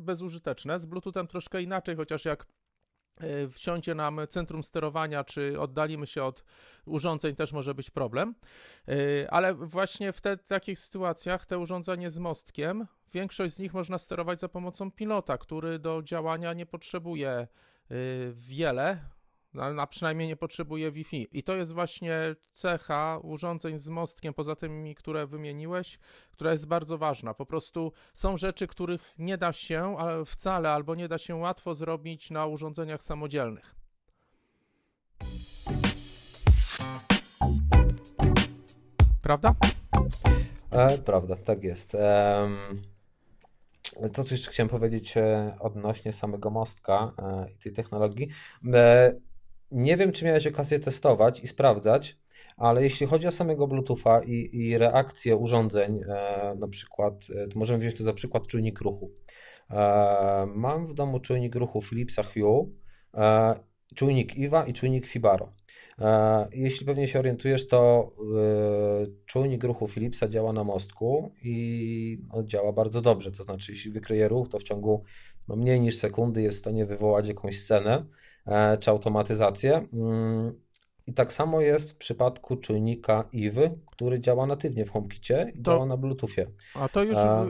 bezużyteczne. 0.00 0.78
Z 0.78 0.86
Bluetoothem 0.86 1.26
troszkę 1.26 1.62
inaczej, 1.62 1.96
chociaż 1.96 2.24
jak 2.24 2.46
wsiądzie 3.52 3.94
nam 3.94 4.20
centrum 4.28 4.64
sterowania, 4.64 5.24
czy 5.24 5.60
oddalimy 5.60 6.06
się 6.06 6.24
od 6.24 6.44
urządzeń, 6.86 7.36
też 7.36 7.52
może 7.52 7.74
być 7.74 7.90
problem. 7.90 8.34
E, 8.88 9.30
ale 9.30 9.54
właśnie 9.54 10.12
w 10.12 10.20
te, 10.20 10.36
takich 10.36 10.78
sytuacjach 10.78 11.46
te 11.46 11.58
urządzenie 11.58 12.10
z 12.10 12.18
mostkiem, 12.18 12.86
większość 13.12 13.54
z 13.54 13.58
nich 13.58 13.74
można 13.74 13.98
sterować 13.98 14.40
za 14.40 14.48
pomocą 14.48 14.90
pilota, 14.90 15.38
który 15.38 15.78
do 15.78 16.02
działania 16.02 16.52
nie 16.52 16.66
potrzebuje 16.66 17.30
e, 17.30 17.46
wiele, 18.32 19.00
a 19.78 19.86
przynajmniej 19.86 20.28
nie 20.28 20.36
potrzebuje 20.36 20.92
Wi-Fi. 20.92 21.28
I 21.32 21.42
to 21.42 21.56
jest 21.56 21.72
właśnie 21.72 22.12
cecha 22.52 23.18
urządzeń 23.22 23.78
z 23.78 23.88
mostkiem, 23.88 24.34
poza 24.34 24.56
tymi, 24.56 24.94
które 24.94 25.26
wymieniłeś, 25.26 25.98
która 26.30 26.52
jest 26.52 26.68
bardzo 26.68 26.98
ważna. 26.98 27.34
Po 27.34 27.46
prostu 27.46 27.92
są 28.14 28.36
rzeczy, 28.36 28.66
których 28.66 29.14
nie 29.18 29.38
da 29.38 29.52
się 29.52 29.96
wcale 30.26 30.70
albo 30.70 30.94
nie 30.94 31.08
da 31.08 31.18
się 31.18 31.34
łatwo 31.34 31.74
zrobić 31.74 32.30
na 32.30 32.46
urządzeniach 32.46 33.02
samodzielnych. 33.02 33.74
Prawda? 39.22 39.54
E, 40.70 40.98
prawda, 40.98 41.36
tak 41.36 41.64
jest. 41.64 41.94
Um... 41.94 42.82
Co 44.12 44.24
tu 44.24 44.34
jeszcze 44.34 44.50
chciałem 44.50 44.68
powiedzieć 44.68 45.16
e, 45.16 45.56
odnośnie 45.60 46.12
samego 46.12 46.50
mostka 46.50 47.12
e, 47.18 47.46
i 47.50 47.58
tej 47.58 47.72
technologii? 47.72 48.28
Nie 49.72 49.96
wiem, 49.96 50.12
czy 50.12 50.24
miałeś 50.24 50.46
okazję 50.46 50.78
testować 50.78 51.40
i 51.40 51.46
sprawdzać, 51.46 52.18
ale 52.56 52.82
jeśli 52.82 53.06
chodzi 53.06 53.26
o 53.26 53.30
samego 53.30 53.66
Bluetootha 53.66 54.20
i, 54.26 54.50
i 54.52 54.78
reakcję 54.78 55.36
urządzeń, 55.36 56.00
e, 56.08 56.54
na 56.58 56.68
przykład, 56.68 57.14
e, 57.34 57.48
to 57.48 57.58
możemy 57.58 57.78
wziąć 57.78 57.94
tu 57.94 58.04
za 58.04 58.12
przykład 58.12 58.46
czujnik 58.46 58.80
ruchu. 58.80 59.10
E, 59.70 60.46
mam 60.54 60.86
w 60.86 60.94
domu 60.94 61.20
czujnik 61.20 61.54
ruchu 61.54 61.80
Philipsa 61.80 62.22
Hue, 62.22 62.72
e, 63.14 63.54
czujnik 63.94 64.36
IWA 64.36 64.64
i 64.66 64.72
czujnik 64.72 65.06
Fibaro. 65.06 65.52
E, 65.98 66.48
jeśli 66.52 66.86
pewnie 66.86 67.08
się 67.08 67.18
orientujesz, 67.18 67.68
to 67.68 68.12
e, 68.38 69.06
czujnik 69.26 69.64
ruchu 69.64 69.88
Philipsa 69.88 70.28
działa 70.28 70.52
na 70.52 70.64
mostku 70.64 71.32
i 71.42 72.18
no, 72.34 72.42
działa 72.42 72.72
bardzo 72.72 73.02
dobrze. 73.02 73.32
To 73.32 73.42
znaczy, 73.42 73.72
jeśli 73.72 73.90
wykryje 73.90 74.28
ruch, 74.28 74.48
to 74.48 74.58
w 74.58 74.62
ciągu 74.62 75.04
no, 75.48 75.56
mniej 75.56 75.80
niż 75.80 75.96
sekundy 75.98 76.42
jest 76.42 76.56
w 76.56 76.60
stanie 76.60 76.86
wywołać 76.86 77.28
jakąś 77.28 77.60
scenę. 77.60 78.06
E, 78.46 78.78
czy 78.78 78.90
automatyzację. 78.90 79.88
Mm, 79.92 80.60
I 81.06 81.12
tak 81.12 81.32
samo 81.32 81.60
jest 81.60 81.92
w 81.92 81.96
przypadku 81.96 82.56
czujnika 82.56 83.28
IWY, 83.32 83.68
który 83.86 84.20
działa 84.20 84.46
natywnie 84.46 84.84
w 84.84 84.90
HomeKicie 84.90 85.52
i 85.54 85.62
to, 85.62 85.72
działa 85.72 85.86
na 85.86 85.96
Bluetoothie. 85.96 86.46
A 86.74 86.88
to 86.88 87.02
już, 87.02 87.16
a... 87.16 87.46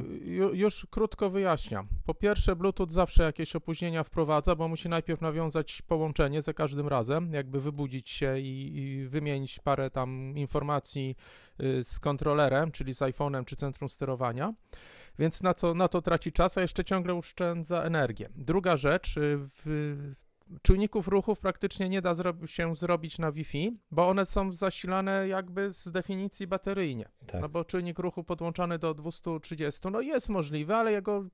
już 0.53 0.87
krótko 0.91 1.31
wyjaśniam. 1.31 1.89
Po 2.07 2.15
pierwsze, 2.15 2.57
Bluetooth 2.57 2.87
zawsze 2.91 3.23
jakieś 3.23 3.57
opóźnienia 3.57 4.05
wprowadza, 4.05 4.57
bo 4.57 4.69
musi 4.69 4.89
najpierw 4.89 5.21
nawiązać 5.21 5.83
połączenie 5.83 6.43
za 6.43 6.53
każdym 6.53 6.89
razem, 6.89 7.33
jakby 7.33 7.61
wybudzić 7.61 8.11
się 8.11 8.39
i, 8.39 8.77
i 8.77 9.07
wymienić 9.09 9.59
parę 9.59 9.91
tam 9.91 10.35
informacji 10.37 11.17
y, 11.63 11.85
z 11.85 12.01
kontrolerem, 12.01 12.73
czyli 12.73 12.95
z 12.95 12.99
iPhone'em 12.99 13.45
czy 13.45 13.57
centrum 13.57 13.91
sterowania 13.91 14.55
więc 15.19 15.43
na, 15.43 15.55
co, 15.55 15.75
na 15.75 15.89
to 15.89 16.03
traci 16.03 16.33
czas, 16.33 16.59
a 16.59 16.61
jeszcze 16.61 16.85
ciągle 16.85 17.15
oszczędza 17.15 17.83
energię. 17.83 18.29
Druga 18.37 18.77
rzecz, 18.77 19.17
y, 19.17 19.39
w, 19.39 19.97
czujników 20.63 21.09
ruchów 21.09 21.39
praktycznie 21.39 21.89
nie 21.89 22.03
da 22.03 22.15
zro 22.15 22.47
się 22.47 22.77
zrobić 22.77 23.19
na 23.19 23.33
Wi-Fi, 23.33 23.79
bo 23.91 24.09
one 24.09 24.27
są 24.27 24.53
zasilane 24.53 25.29
jakby 25.29 25.73
z 25.73 25.91
definicji 25.91 26.47
bateryjnie. 26.47 27.09
Tak. 27.27 27.41
No 27.41 27.49
bo 27.49 27.65
czujnik 27.65 27.99
ruchu 27.99 28.25
podłączony 28.25 28.79
do 28.79 28.95
230, 28.95 29.81
no 29.93 30.01
jest 30.01 30.29
możliwe, 30.29 30.77
ale 30.77 30.93
jego, 30.93 31.25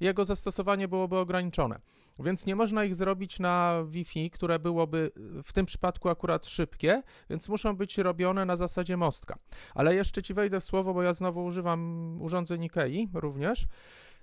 jego 0.00 0.24
zastosowanie 0.24 0.88
byłoby 0.88 1.18
ograniczone. 1.18 1.80
Więc 2.18 2.46
nie 2.46 2.56
można 2.56 2.84
ich 2.84 2.94
zrobić 2.94 3.40
na 3.40 3.84
Wi-Fi, 3.88 4.30
które 4.30 4.58
byłoby 4.58 5.10
w 5.44 5.52
tym 5.52 5.66
przypadku 5.66 6.08
akurat 6.08 6.46
szybkie, 6.46 7.02
więc 7.30 7.48
muszą 7.48 7.76
być 7.76 7.98
robione 7.98 8.44
na 8.44 8.56
zasadzie 8.56 8.96
mostka. 8.96 9.38
Ale 9.74 9.94
jeszcze 9.94 10.22
ci 10.22 10.34
wejdę 10.34 10.60
w 10.60 10.64
słowo, 10.64 10.94
bo 10.94 11.02
ja 11.02 11.12
znowu 11.12 11.44
używam 11.44 12.22
urządzeń 12.22 12.62
IKEA 12.62 13.08
również. 13.14 13.66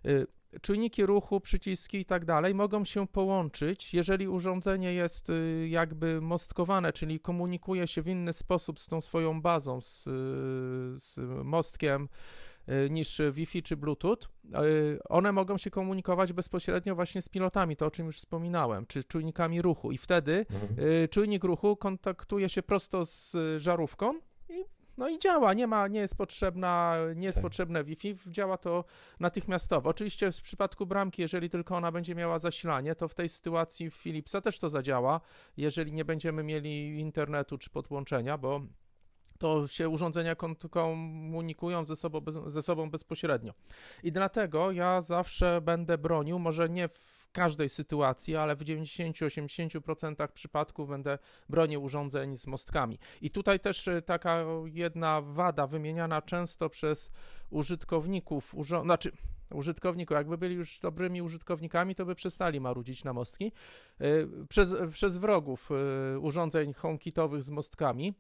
Y, 0.06 0.28
czujniki 0.62 1.06
ruchu, 1.06 1.40
przyciski 1.40 1.98
i 1.98 2.06
tak 2.06 2.26
dalej 2.26 2.56
mogą 2.56 2.84
się 2.84 3.08
połączyć, 3.08 3.94
jeżeli 3.94 4.28
urządzenie 4.28 4.94
jest 4.94 5.30
y, 5.30 5.68
jakby 5.70 6.22
mostkowane, 6.22 6.94
czyli 6.94 7.20
komunikuje 7.20 7.88
się 7.88 8.02
w 8.02 8.08
inny 8.08 8.34
sposób 8.34 8.80
z 8.80 8.88
tą 8.88 9.02
swoją 9.02 9.42
bazą, 9.42 9.82
z, 9.82 10.08
y, 10.08 10.12
z 11.00 11.20
mostkiem 11.44 12.10
niż 12.90 13.22
Wi-Fi 13.32 13.64
czy 13.64 13.78
Bluetooth, 13.78 14.18
one 15.10 15.32
mogą 15.32 15.58
się 15.58 15.70
komunikować 15.70 16.34
bezpośrednio 16.34 16.96
właśnie 16.96 17.22
z 17.22 17.30
pilotami, 17.30 17.76
to 17.76 17.86
o 17.86 17.92
czym 17.92 18.06
już 18.06 18.18
wspominałem, 18.18 18.86
czy 18.86 19.04
czujnikami 19.04 19.62
ruchu 19.62 19.92
i 19.92 19.98
wtedy 19.98 20.46
mhm. 20.50 21.08
czujnik 21.08 21.44
ruchu 21.44 21.76
kontaktuje 21.76 22.50
się 22.50 22.64
prosto 22.64 23.06
z 23.06 23.36
żarówką 23.58 24.20
i 24.50 24.66
no 24.98 25.10
i 25.10 25.20
działa, 25.20 25.54
nie 25.54 25.68
ma, 25.68 25.88
nie 25.88 26.00
jest 26.00 26.18
potrzebna, 26.18 26.98
nie 27.16 27.26
jest 27.26 27.38
tak. 27.38 27.44
potrzebne 27.44 27.84
Wi-Fi, 27.84 28.16
działa 28.28 28.58
to 28.58 28.86
natychmiastowo. 29.20 29.90
Oczywiście 29.90 30.32
w 30.32 30.42
przypadku 30.42 30.86
bramki, 30.86 31.22
jeżeli 31.22 31.50
tylko 31.50 31.76
ona 31.76 31.92
będzie 31.92 32.16
miała 32.16 32.40
zasilanie, 32.40 32.96
to 32.96 33.08
w 33.08 33.14
tej 33.16 33.30
sytuacji 33.30 33.90
w 33.90 33.96
Philipsa 33.96 34.42
też 34.42 34.60
to 34.60 34.70
zadziała, 34.70 35.22
jeżeli 35.58 35.94
nie 35.94 36.06
będziemy 36.06 36.44
mieli 36.44 37.00
internetu 37.00 37.58
czy 37.58 37.70
podłączenia, 37.70 38.38
bo 38.38 38.62
to 39.40 39.68
się 39.68 39.90
urządzenia 39.90 40.36
komunikują 40.70 41.86
ze 41.86 41.96
sobą, 41.96 42.22
bez, 42.22 42.36
ze 42.46 42.62
sobą 42.62 42.90
bezpośrednio. 42.90 43.54
I 44.04 44.12
dlatego 44.12 44.72
ja 44.72 45.02
zawsze 45.02 45.62
będę 45.62 45.98
bronił, 45.98 46.40
może 46.40 46.70
nie 46.70 46.88
w 46.88 47.23
każdej 47.34 47.70
sytuacji, 47.70 48.36
ale 48.36 48.56
w 48.56 48.64
90-80% 48.64 50.28
przypadków 50.28 50.90
będę 50.90 51.18
bronił 51.50 51.84
urządzeń 51.84 52.38
z 52.38 52.48
mostkami. 52.48 53.00
I 53.22 53.30
tutaj 53.30 53.60
też 53.60 53.88
e, 53.88 54.02
taka 54.02 54.46
jedna 54.66 55.22
wada 55.22 55.68
wymieniana 55.68 56.22
często 56.22 56.70
przez 56.70 57.12
użytkowników, 57.50 58.56
urząd... 58.56 58.86
znaczy 58.86 59.12
użytkowników. 59.54 60.16
Jakby 60.16 60.38
byli 60.38 60.56
już 60.56 60.80
dobrymi 60.80 61.22
użytkownikami, 61.22 61.96
to 61.96 62.06
by 62.06 62.16
przestali 62.16 62.62
marudzić 62.62 63.04
na 63.04 63.14
mostki. 63.14 63.52
E, 64.00 64.06
przez, 64.50 64.76
przez 64.92 65.18
wrogów 65.18 65.70
e, 65.72 66.20
urządzeń 66.20 66.74
HomeKitowych 66.74 67.44
z 67.44 67.50
mostkami, 67.50 68.14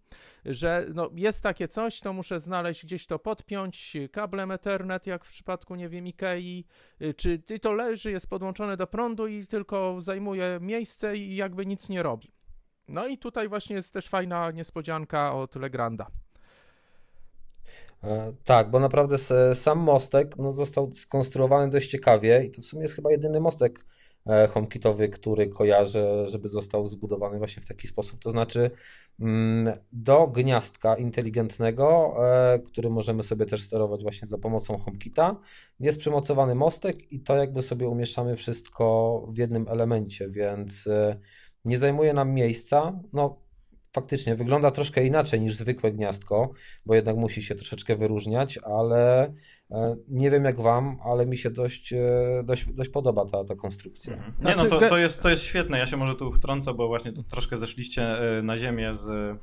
że 0.45 0.85
no, 0.93 1.09
jest 1.15 1.43
takie 1.43 1.67
coś, 1.67 1.99
to 1.99 2.13
muszę 2.13 2.39
znaleźć 2.39 2.85
gdzieś 2.85 3.07
to 3.07 3.19
podpiąć, 3.19 3.97
kablem 4.11 4.51
Ethernet, 4.51 5.07
jak 5.07 5.25
w 5.25 5.29
przypadku, 5.29 5.75
nie 5.75 5.89
wiem, 5.89 6.07
Ikei, 6.07 6.65
e, 6.99 7.13
czy 7.13 7.39
to 7.61 7.73
leży, 7.73 8.11
jest 8.11 8.29
podłączone 8.29 8.77
do 8.77 8.87
prądu 8.87 9.27
i 9.27 9.47
tylko 9.47 10.01
zajmuje 10.01 10.57
miejsce 10.61 11.17
i 11.17 11.35
jakby 11.35 11.65
nic 11.65 11.89
nie 11.89 12.03
robi. 12.03 12.31
No 12.87 13.07
i 13.07 13.17
tutaj 13.17 13.49
właśnie 13.49 13.75
jest 13.75 13.93
też 13.93 14.07
fajna 14.07 14.51
niespodzianka 14.51 15.33
od 15.33 15.55
Legranda. 15.55 16.07
E, 18.03 18.33
tak, 18.43 18.71
bo 18.71 18.79
naprawdę 18.79 19.17
sam 19.55 19.79
mostek 19.79 20.37
no, 20.37 20.51
został 20.51 20.91
skonstruowany 20.93 21.71
dość 21.71 21.89
ciekawie 21.89 22.45
i 22.45 22.51
to 22.51 22.61
w 22.61 22.65
sumie 22.65 22.81
jest 22.81 22.95
chyba 22.95 23.11
jedyny 23.11 23.39
mostek 23.39 23.85
e, 24.27 24.47
HomeKitowy, 24.47 25.09
który 25.09 25.47
kojarzę, 25.47 26.27
żeby 26.27 26.47
został 26.47 26.85
zbudowany 26.85 27.37
właśnie 27.37 27.63
w 27.63 27.65
taki 27.65 27.87
sposób. 27.87 28.19
To 28.19 28.31
znaczy 28.31 28.71
mm, 29.19 29.73
do 29.91 30.27
gniazdka 30.27 30.95
inteligentnego, 30.95 32.13
e, 32.27 32.59
który 32.59 32.89
możemy 32.89 33.23
sobie 33.23 33.45
też 33.45 33.61
sterować 33.61 34.01
właśnie 34.03 34.27
za 34.27 34.37
pomocą 34.37 34.77
HomeKita, 34.77 35.35
jest 35.79 35.99
przymocowany 35.99 36.55
mostek 36.55 37.11
i 37.11 37.19
to 37.19 37.35
jakby 37.35 37.61
sobie 37.61 37.87
umieszczamy 37.87 38.35
wszystko 38.35 39.27
w 39.29 39.37
jednym 39.37 39.67
elemencie, 39.67 40.29
więc 40.29 40.89
nie 41.65 41.77
zajmuje 41.77 42.13
nam 42.13 42.33
miejsca. 42.33 42.99
No, 43.13 43.42
faktycznie 43.93 44.35
wygląda 44.35 44.71
troszkę 44.71 45.05
inaczej 45.05 45.41
niż 45.41 45.55
zwykłe 45.55 45.91
gniazdko, 45.91 46.53
bo 46.85 46.95
jednak 46.95 47.15
musi 47.15 47.43
się 47.43 47.55
troszeczkę 47.55 47.95
wyróżniać, 47.95 48.59
ale 48.63 49.33
e, 49.71 49.95
nie 50.07 50.31
wiem 50.31 50.45
jak 50.45 50.61
wam, 50.61 50.97
ale 51.05 51.25
mi 51.25 51.37
się 51.37 51.49
dość, 51.49 51.93
e, 51.93 52.43
dość, 52.43 52.65
dość 52.65 52.89
podoba 52.89 53.25
ta, 53.25 53.43
ta 53.43 53.55
konstrukcja. 53.55 54.13
Mhm. 54.13 54.33
Nie 54.39 54.45
no, 54.45 54.53
znaczy, 54.53 54.69
to, 54.69 54.89
to, 54.89 54.97
jest, 54.97 55.21
to 55.21 55.29
jest 55.29 55.43
świetne. 55.43 55.79
Ja 55.79 55.85
się 55.85 55.97
może 55.97 56.15
tu 56.15 56.31
wtrącę, 56.31 56.73
bo 56.73 56.87
właśnie 56.87 57.13
to 57.13 57.23
troszkę 57.23 57.57
zeszliście 57.57 58.03
e, 58.03 58.41
na 58.41 58.57
ziemię 58.57 58.93
z 58.93 59.37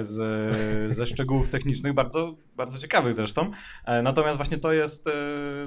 z, 0.00 0.92
ze 0.94 1.06
szczegółów 1.06 1.48
technicznych, 1.48 1.92
bardzo, 1.92 2.34
bardzo 2.56 2.78
ciekawych 2.78 3.14
zresztą. 3.14 3.50
E, 3.84 4.02
natomiast 4.02 4.36
właśnie 4.36 4.58
to 4.58 4.72
jest, 4.72 5.06
e, 5.06 5.12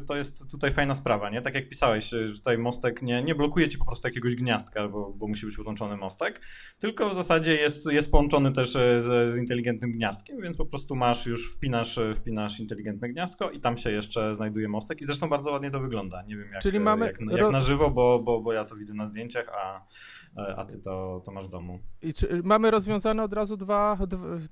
to 0.07 0.15
jest 0.15 0.51
tutaj 0.51 0.71
fajna 0.71 0.95
sprawa, 0.95 1.29
nie? 1.29 1.41
Tak 1.41 1.55
jak 1.55 1.69
pisałeś, 1.69 2.09
że 2.09 2.33
tutaj 2.33 2.57
mostek 2.57 3.01
nie, 3.01 3.23
nie 3.23 3.35
blokuje 3.35 3.67
ci 3.67 3.77
po 3.77 3.85
prostu 3.85 4.07
jakiegoś 4.07 4.35
gniazdka, 4.35 4.87
bo, 4.87 5.13
bo 5.13 5.27
musi 5.27 5.45
być 5.45 5.57
podłączony 5.57 5.97
mostek, 5.97 6.41
tylko 6.79 7.09
w 7.09 7.15
zasadzie 7.15 7.55
jest, 7.55 7.91
jest 7.91 8.11
połączony 8.11 8.51
też 8.51 8.71
z, 8.71 9.03
z 9.33 9.37
inteligentnym 9.37 9.91
gniazdkiem, 9.91 10.41
więc 10.41 10.57
po 10.57 10.65
prostu 10.65 10.95
masz 10.95 11.25
już, 11.25 11.53
wpinasz, 11.53 11.99
wpinasz 12.15 12.59
inteligentne 12.59 13.09
gniazdko 13.09 13.51
i 13.51 13.59
tam 13.59 13.77
się 13.77 13.91
jeszcze 13.91 14.35
znajduje 14.35 14.67
mostek 14.67 15.01
i 15.01 15.05
zresztą 15.05 15.29
bardzo 15.29 15.51
ładnie 15.51 15.71
to 15.71 15.79
wygląda. 15.79 16.21
Nie 16.21 16.37
wiem 16.37 16.51
jak, 16.51 16.61
Czyli 16.61 16.79
mamy... 16.79 17.05
jak, 17.05 17.21
jak 17.37 17.51
na 17.51 17.59
żywo, 17.59 17.89
bo, 17.89 18.19
bo, 18.19 18.41
bo 18.41 18.53
ja 18.53 18.65
to 18.65 18.75
widzę 18.75 18.93
na 18.93 19.05
zdjęciach, 19.05 19.45
a, 19.63 19.85
a 20.35 20.65
ty 20.65 20.79
to, 20.79 21.21
to 21.25 21.31
masz 21.31 21.45
w 21.45 21.49
domu. 21.49 21.79
Czy, 22.15 22.41
mamy 22.43 22.71
rozwiązane 22.71 23.23
od 23.23 23.33
razu 23.33 23.57
dwa 23.57 23.97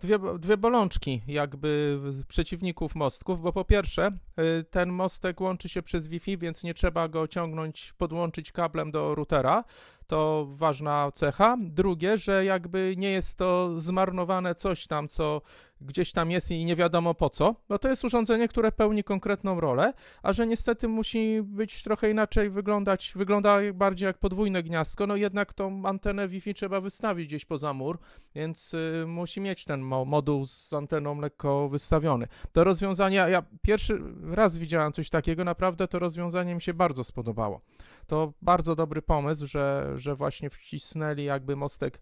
dwie, 0.02 0.20
dwie 0.40 0.58
bolączki 0.58 1.22
jakby 1.28 2.00
przeciwników 2.28 2.96
mostków, 2.96 3.42
bo 3.42 3.54
po 3.54 3.66
pierwsze 3.66 4.12
y, 4.60 4.64
ten 4.64 4.90
mostek 4.90 5.42
łączy 5.42 5.70
się 5.70 5.82
przez 5.82 6.08
Wi-Fi, 6.08 6.38
więc 6.38 6.64
nie 6.64 6.74
trzeba 6.74 7.08
go 7.08 7.28
ciągnąć, 7.28 7.94
podłączyć 7.98 8.52
kablem 8.52 8.92
do 8.92 9.16
routera, 9.16 9.64
to 10.08 10.48
ważna 10.50 11.12
cecha. 11.12 11.58
Drugie, 11.60 12.18
że 12.18 12.46
jakby 12.46 12.94
nie 12.98 13.12
jest 13.12 13.38
to 13.38 13.80
zmarnowane 13.80 14.56
coś 14.56 14.88
tam, 14.88 15.08
co 15.08 15.42
gdzieś 15.82 16.12
tam 16.12 16.32
jest 16.32 16.52
i 16.52 16.66
nie 16.66 16.76
wiadomo 16.76 17.14
po 17.14 17.30
co, 17.30 17.56
bo 17.70 17.80
to 17.80 17.90
jest 17.90 18.04
urządzenie, 18.04 18.48
które 18.48 18.72
pełni 18.72 19.04
konkretną 19.04 19.60
rolę, 19.60 19.94
a 20.24 20.34
że 20.34 20.48
niestety 20.48 20.88
musi 20.88 21.42
być 21.44 21.84
trochę 21.84 22.12
inaczej 22.12 22.50
wyglądać, 22.50 23.14
wygląda 23.16 23.58
bardziej 23.74 24.08
jak 24.08 24.18
podwójne 24.18 24.64
gniazdko, 24.64 25.08
no 25.08 25.16
jednak 25.16 25.54
tą 25.54 25.86
antenę 25.86 26.28
Wi-Fi 26.28 26.54
trzeba 26.54 26.82
wystawić 26.82 27.28
gdzieś 27.28 27.46
poza 27.46 27.74
mur, 27.74 28.00
więc 28.36 28.74
y, 28.74 29.06
musi 29.08 29.42
mieć 29.42 29.66
ten 29.66 29.82
mo 29.82 30.06
moduł 30.06 30.46
z 30.46 30.74
anteną 30.74 31.20
lekko 31.20 31.70
wystawiony. 31.70 32.28
To 32.52 32.64
rozwiązanie, 32.64 33.16
ja 33.18 33.44
pierwszy 33.62 34.02
raz 34.32 34.58
widziałem 34.58 34.94
coś 34.94 35.10
takiego, 35.10 35.44
naprawdę 35.44 35.88
to 35.88 36.00
rozwiązanie 36.00 36.56
mi 36.56 36.62
się 36.62 36.74
bardzo 36.74 37.04
spodobało. 37.04 37.62
To 38.08 38.34
bardzo 38.42 38.76
dobry 38.76 39.02
pomysł, 39.02 39.48
że, 39.48 39.92
że 39.96 40.16
właśnie 40.16 40.50
wcisnęli 40.50 41.24
jakby 41.24 41.56
mostek 41.56 42.02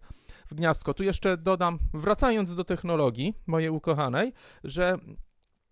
w 0.50 0.54
gniazdko. 0.54 0.94
Tu 0.94 1.04
jeszcze 1.04 1.36
dodam, 1.36 1.78
wracając 1.94 2.54
do 2.54 2.64
technologii 2.64 3.34
mojej 3.46 3.70
ukochanej, 3.70 4.32
że 4.64 4.98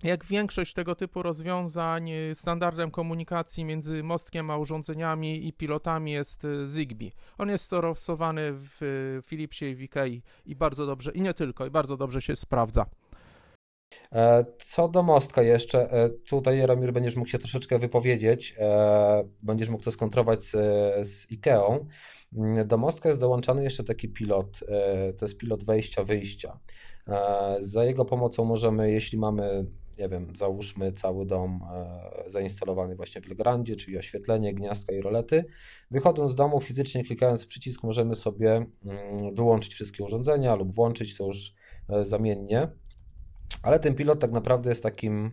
jak 0.02 0.24
większość 0.24 0.74
tego 0.74 0.94
typu 0.94 1.22
rozwiązań, 1.22 2.10
standardem 2.34 2.90
komunikacji 2.90 3.64
między 3.64 4.02
mostkiem 4.02 4.50
a 4.50 4.56
urządzeniami 4.56 5.46
i 5.48 5.52
pilotami 5.52 6.12
jest 6.12 6.44
y, 6.44 6.68
Zigbee. 6.68 7.12
On 7.38 7.48
jest 7.48 7.64
stosowany 7.64 8.52
w 8.52 9.20
Philipsie 9.26 9.64
i 9.64 9.76
w 9.76 9.80
IKEA 9.80 10.22
i 10.46 10.56
bardzo 10.56 10.86
dobrze, 10.86 11.10
i 11.10 11.20
nie 11.20 11.34
tylko, 11.34 11.66
i 11.66 11.70
bardzo 11.70 11.96
dobrze 11.96 12.22
się 12.22 12.36
sprawdza. 12.36 12.86
E, 14.12 14.44
co 14.58 14.88
do 14.88 15.02
mostka 15.02 15.42
jeszcze, 15.42 15.92
e, 15.92 16.10
tutaj 16.10 16.58
Jaromir 16.58 16.92
będziesz 16.92 17.16
mógł 17.16 17.30
się 17.30 17.38
troszeczkę 17.38 17.78
wypowiedzieć, 17.78 18.54
e, 18.58 19.24
będziesz 19.42 19.68
mógł 19.68 19.84
to 19.84 19.90
skontrować 19.90 20.42
z, 20.42 20.52
z. 21.08 21.26
Do 22.64 22.76
mostka 22.76 23.08
jest 23.08 23.20
dołączany 23.20 23.62
jeszcze 23.62 23.84
taki 23.84 24.08
pilot, 24.08 24.60
to 25.18 25.24
jest 25.24 25.38
pilot 25.38 25.64
wejścia-wyjścia. 25.64 26.58
Za 27.60 27.84
jego 27.84 28.04
pomocą 28.04 28.44
możemy, 28.44 28.92
jeśli 28.92 29.18
mamy, 29.18 29.66
nie 29.98 30.08
wiem, 30.08 30.36
załóżmy 30.36 30.92
cały 30.92 31.26
dom 31.26 31.60
zainstalowany 32.26 32.96
właśnie 32.96 33.20
w 33.20 33.28
Legrandzie, 33.28 33.76
czyli 33.76 33.98
oświetlenie, 33.98 34.54
gniazdka 34.54 34.92
i 34.92 35.00
rolety, 35.00 35.44
wychodząc 35.90 36.30
z 36.30 36.34
domu, 36.34 36.60
fizycznie 36.60 37.04
klikając 37.04 37.44
w 37.44 37.46
przycisk, 37.46 37.82
możemy 37.82 38.14
sobie 38.14 38.66
mm, 38.84 39.34
wyłączyć 39.34 39.74
wszystkie 39.74 40.04
urządzenia 40.04 40.54
lub 40.54 40.74
włączyć 40.74 41.16
to 41.16 41.26
już 41.26 41.54
zamiennie. 42.02 42.68
Ale 43.62 43.80
ten 43.80 43.94
pilot 43.94 44.20
tak 44.20 44.32
naprawdę 44.32 44.68
jest 44.68 44.82
takim 44.82 45.30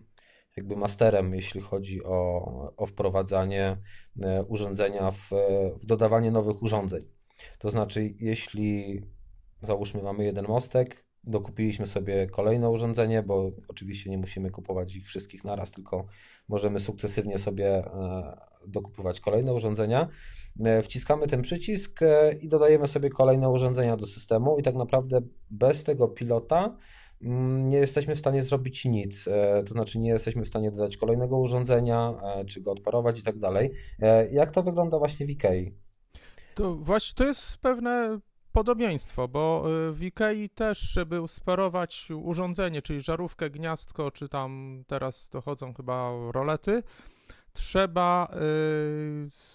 jakby 0.56 0.76
masterem, 0.76 1.34
jeśli 1.34 1.60
chodzi 1.60 2.04
o, 2.04 2.44
o 2.76 2.86
wprowadzanie 2.86 3.76
e, 4.22 4.42
urządzenia 4.42 5.10
w, 5.10 5.30
w 5.76 5.86
dodawanie 5.86 6.30
nowych 6.30 6.62
urządzeń. 6.62 7.04
To 7.58 7.70
znaczy, 7.70 8.14
jeśli 8.20 9.00
załóżmy 9.62 10.02
mamy 10.02 10.24
jeden 10.24 10.46
mostek, 10.48 11.04
dokupiliśmy 11.24 11.86
sobie 11.86 12.26
kolejne 12.26 12.70
urządzenie, 12.70 13.22
bo 13.22 13.50
oczywiście 13.68 14.10
nie 14.10 14.18
musimy 14.18 14.50
kupować 14.50 14.96
ich 14.96 15.06
wszystkich 15.06 15.44
naraz, 15.44 15.72
tylko 15.72 16.06
możemy 16.48 16.80
sukcesywnie 16.80 17.38
sobie 17.38 17.68
e, 17.68 18.36
dokupować 18.66 19.20
kolejne 19.20 19.54
urządzenia. 19.54 20.08
E, 20.64 20.82
wciskamy 20.82 21.26
ten 21.26 21.42
przycisk 21.42 22.00
i 22.40 22.48
dodajemy 22.48 22.88
sobie 22.88 23.10
kolejne 23.10 23.48
urządzenia 23.48 23.96
do 23.96 24.06
systemu 24.06 24.58
i 24.58 24.62
tak 24.62 24.74
naprawdę 24.74 25.20
bez 25.50 25.84
tego 25.84 26.08
pilota 26.08 26.76
nie 27.24 27.76
jesteśmy 27.76 28.16
w 28.16 28.18
stanie 28.18 28.42
zrobić 28.42 28.84
nic. 28.84 29.28
E, 29.28 29.62
to 29.62 29.72
znaczy, 29.72 29.98
nie 29.98 30.10
jesteśmy 30.10 30.44
w 30.44 30.48
stanie 30.48 30.70
dodać 30.70 30.96
kolejnego 30.96 31.38
urządzenia, 31.38 32.14
e, 32.22 32.44
czy 32.44 32.60
go 32.60 32.72
odparować 32.72 33.20
i 33.20 33.22
tak 33.22 33.38
dalej. 33.38 33.70
E, 34.00 34.28
jak 34.28 34.50
to 34.50 34.62
wygląda 34.62 34.98
właśnie 34.98 35.26
w 35.26 35.28
IKEA? 35.28 35.72
To 36.54 36.74
właśnie 36.74 37.14
to 37.14 37.24
jest 37.24 37.56
pewne 37.56 38.18
podobieństwo, 38.52 39.28
bo 39.28 39.64
w 39.92 40.02
IKEA 40.02 40.48
też, 40.48 40.78
żeby 40.78 41.20
sparować 41.28 42.08
urządzenie, 42.22 42.82
czyli 42.82 43.00
żarówkę, 43.00 43.50
gniazdko, 43.50 44.10
czy 44.10 44.28
tam 44.28 44.82
teraz 44.86 45.30
dochodzą 45.30 45.74
chyba 45.74 46.12
rolety, 46.32 46.82
trzeba 47.54 48.28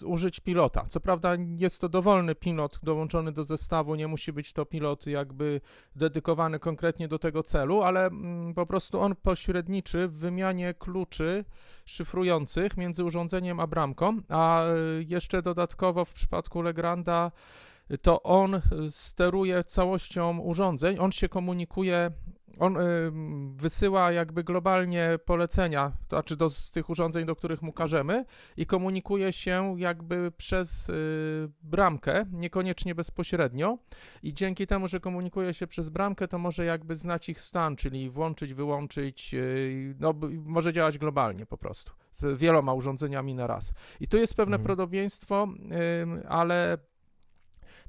y, 0.02 0.06
użyć 0.06 0.40
pilota. 0.40 0.86
Co 0.88 1.00
prawda 1.00 1.36
jest 1.58 1.82
to 1.82 1.90
dowolny 1.90 2.36
pilot 2.36 2.80
dołączony 2.84 3.32
do 3.32 3.44
zestawu, 3.44 3.96
nie 3.96 4.08
musi 4.08 4.34
być 4.34 4.54
to 4.54 4.66
pilot 4.66 5.08
jakby 5.08 5.62
dedykowany 5.96 6.60
konkretnie 6.60 7.08
do 7.08 7.20
tego 7.20 7.44
celu, 7.44 7.82
ale 7.82 8.06
mm, 8.06 8.54
po 8.54 8.66
prostu 8.66 9.00
on 9.00 9.16
pośredniczy 9.16 10.08
w 10.08 10.14
wymianie 10.14 10.74
kluczy 10.74 11.46
szyfrujących 11.86 12.78
między 12.78 13.04
urządzeniem 13.04 13.60
a 13.60 13.68
bramką, 13.68 14.18
a 14.30 14.64
y, 14.68 15.06
jeszcze 15.08 15.42
dodatkowo 15.42 16.06
w 16.06 16.14
przypadku 16.14 16.62
Legranda 16.62 17.32
to 18.02 18.24
on 18.24 18.62
steruje 18.90 19.64
całością 19.64 20.40
urządzeń, 20.40 21.00
on 21.00 21.12
się 21.12 21.30
komunikuje 21.30 22.12
on 22.60 22.78
y, 22.78 23.12
wysyła 23.56 24.12
jakby 24.12 24.44
globalnie 24.44 25.20
polecenia, 25.26 25.92
to 26.08 26.16
znaczy 26.16 26.36
do 26.36 26.50
z 26.50 26.72
tych 26.72 26.90
urządzeń, 26.90 27.26
do 27.26 27.36
których 27.36 27.62
mu 27.62 27.74
każemy 27.74 28.26
i 28.58 28.66
komunikuje 28.66 29.34
się 29.34 29.76
jakby 29.78 30.32
przez 30.38 30.90
y, 30.90 30.94
bramkę, 31.62 32.26
niekoniecznie 32.32 32.96
bezpośrednio 32.96 33.78
i 34.24 34.34
dzięki 34.34 34.68
temu, 34.68 34.88
że 34.88 35.00
komunikuje 35.00 35.54
się 35.54 35.68
przez 35.68 35.90
bramkę, 35.90 36.28
to 36.28 36.38
może 36.38 36.66
jakby 36.66 36.96
znać 36.96 37.30
ich 37.30 37.42
stan, 37.42 37.76
czyli 37.76 38.10
włączyć, 38.10 38.54
wyłączyć, 38.54 39.34
y, 39.34 39.96
no 40.00 40.14
może 40.46 40.74
działać 40.74 40.98
globalnie 40.98 41.46
po 41.46 41.58
prostu, 41.58 41.92
z 42.12 42.40
wieloma 42.40 42.74
urządzeniami 42.74 43.36
na 43.36 43.48
raz. 43.48 43.74
I 44.00 44.08
tu 44.08 44.18
jest 44.18 44.36
pewne 44.36 44.56
mhm. 44.56 44.68
podobieństwo, 44.68 45.48
ale 46.30 46.78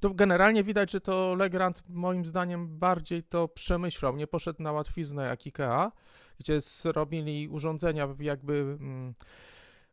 to 0.01 0.11
generalnie 0.11 0.65
widać, 0.65 0.91
że 0.91 1.01
to 1.01 1.35
Legrand 1.35 1.83
moim 1.89 2.27
zdaniem 2.27 2.79
bardziej 2.79 3.23
to 3.23 3.49
przemyślał, 3.49 4.17
nie 4.17 4.27
poszedł 4.27 4.63
na 4.63 4.73
łatwiznę 4.73 5.27
jak 5.27 5.47
IKEA, 5.47 5.91
gdzie 6.39 6.61
zrobili 6.61 7.49
urządzenia 7.49 8.09
jakby 8.21 8.77
mm, 8.81 9.15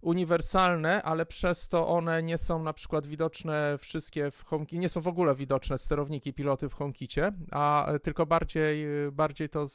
uniwersalne, 0.02 1.04
ale 1.04 1.26
przez 1.26 1.70
to 1.70 1.88
one 1.88 2.24
nie 2.24 2.38
są 2.38 2.64
na 2.64 2.74
przykład 2.74 3.08
widoczne 3.08 3.78
wszystkie 3.80 4.32
w 4.32 4.46
HomeKit, 4.46 4.80
nie 4.80 4.90
są 4.90 5.02
w 5.02 5.08
ogóle 5.08 5.36
widoczne 5.36 5.78
sterowniki, 5.78 6.34
piloty 6.34 6.70
w 6.70 6.74
HomeKicie, 6.74 7.32
a 7.52 7.88
tylko 8.04 8.26
bardziej, 8.26 8.86
bardziej 9.12 9.50
to 9.50 9.66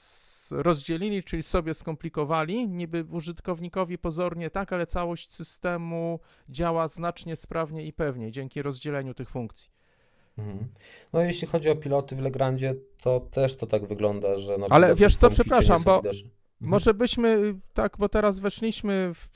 rozdzielili, 0.50 1.22
czyli 1.22 1.42
sobie 1.42 1.74
skomplikowali, 1.74 2.68
niby 2.68 3.04
użytkownikowi 3.10 3.98
pozornie 3.98 4.50
tak, 4.50 4.72
ale 4.72 4.86
całość 4.86 5.32
systemu 5.32 6.20
działa 6.48 6.88
znacznie 6.88 7.36
sprawniej 7.36 7.86
i 7.86 7.92
pewniej 7.92 8.32
dzięki 8.32 8.62
rozdzieleniu 8.62 9.14
tych 9.14 9.30
funkcji. 9.30 9.81
Mhm. 10.38 10.68
No 11.12 11.20
jeśli 11.20 11.48
chodzi 11.48 11.70
o 11.70 11.76
piloty 11.76 12.16
w 12.16 12.20
Legrandzie, 12.20 12.74
to 13.02 13.20
też 13.20 13.56
to 13.56 13.66
tak 13.66 13.86
wygląda, 13.86 14.36
że... 14.36 14.58
No, 14.58 14.66
Ale 14.70 14.94
wiesz 14.94 15.16
co, 15.16 15.30
przepraszam, 15.30 15.82
bo 15.82 15.96
mhm. 15.96 16.14
może 16.60 16.94
byśmy, 16.94 17.54
tak, 17.74 17.96
bo 17.98 18.08
teraz 18.08 18.40
weszliśmy 18.40 19.10
w, 19.14 19.28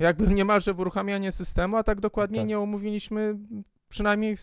jakby 0.00 0.26
niemalże 0.34 0.74
w 0.74 0.80
uruchamianie 0.80 1.32
systemu, 1.32 1.76
a 1.76 1.82
tak 1.82 2.00
dokładnie 2.00 2.38
tak. 2.38 2.48
nie 2.48 2.58
omówiliśmy 2.58 3.36
przynajmniej 3.88 4.36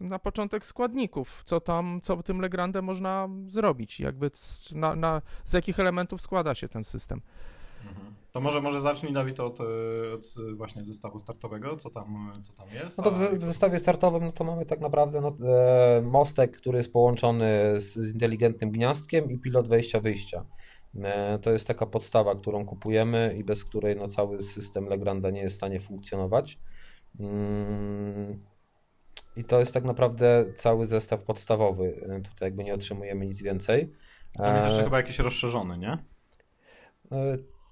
na 0.00 0.18
początek 0.18 0.64
składników, 0.64 1.42
co 1.44 1.60
tam, 1.60 2.00
co 2.02 2.22
tym 2.22 2.40
Legrandem 2.40 2.84
można 2.84 3.28
zrobić, 3.48 4.00
jakby 4.00 4.30
na, 4.72 4.96
na, 4.96 5.22
z 5.44 5.52
jakich 5.52 5.80
elementów 5.80 6.20
składa 6.20 6.54
się 6.54 6.68
ten 6.68 6.84
system. 6.84 7.20
Mhm. 7.88 8.14
To 8.36 8.40
może, 8.40 8.60
może 8.60 8.80
zacznij, 8.80 9.12
Dawid, 9.12 9.40
od, 9.40 9.60
od 10.14 10.24
właśnie 10.56 10.84
zestawu 10.84 11.18
startowego, 11.18 11.76
co 11.76 11.90
tam, 11.90 12.32
co 12.42 12.52
tam 12.52 12.68
jest. 12.70 12.98
No 12.98 13.04
to 13.04 13.10
w, 13.10 13.18
w 13.18 13.44
zestawie 13.44 13.78
startowym 13.78 14.24
no 14.24 14.32
to 14.32 14.44
mamy 14.44 14.66
tak 14.66 14.80
naprawdę 14.80 15.20
no, 15.20 15.36
e, 15.48 16.00
mostek, 16.02 16.56
który 16.56 16.78
jest 16.78 16.92
połączony 16.92 17.74
z, 17.80 17.94
z 17.94 18.12
inteligentnym 18.12 18.70
gniazdkiem 18.70 19.30
i 19.30 19.38
pilot 19.38 19.68
wejścia-wyjścia. 19.68 20.44
E, 21.02 21.38
to 21.38 21.50
jest 21.50 21.66
taka 21.66 21.86
podstawa, 21.86 22.34
którą 22.34 22.66
kupujemy 22.66 23.34
i 23.38 23.44
bez 23.44 23.64
której 23.64 23.96
no, 23.96 24.08
cały 24.08 24.42
system 24.42 24.86
Legranda 24.86 25.30
nie 25.30 25.40
jest 25.40 25.54
w 25.54 25.58
stanie 25.58 25.80
funkcjonować. 25.80 26.58
Mm, 27.20 28.42
I 29.36 29.44
to 29.44 29.60
jest 29.60 29.74
tak 29.74 29.84
naprawdę 29.84 30.44
cały 30.56 30.86
zestaw 30.86 31.22
podstawowy. 31.22 32.06
E, 32.08 32.20
tutaj 32.20 32.46
jakby 32.46 32.64
nie 32.64 32.74
otrzymujemy 32.74 33.26
nic 33.26 33.42
więcej. 33.42 33.92
Tam 34.32 34.54
jest 34.54 34.66
jeszcze 34.66 34.84
chyba 34.84 34.96
jakiś 34.96 35.18
rozszerzony, 35.18 35.78
nie? 35.78 35.98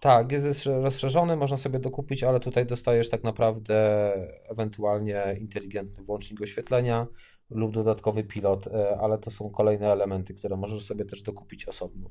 Tak, 0.05 0.33
jest 0.33 0.67
rozszerzony, 0.67 1.37
można 1.37 1.57
sobie 1.57 1.79
dokupić, 1.79 2.25
ale 2.25 2.41
tutaj 2.41 2.67
dostajesz 2.67 3.09
tak 3.11 3.25
naprawdę 3.25 4.13
ewentualnie 4.49 5.37
inteligentny 5.41 6.05
włącznik 6.05 6.41
oświetlenia 6.43 7.07
lub 7.51 7.73
dodatkowy 7.73 8.25
pilot, 8.25 8.67
e, 8.67 8.99
ale 9.01 9.19
to 9.19 9.31
są 9.31 9.51
kolejne 9.51 9.93
elementy, 9.93 10.35
które 10.35 10.57
możesz 10.57 10.85
sobie 10.85 11.05
też 11.05 11.23
dokupić 11.23 11.65
osobno. 11.65 12.11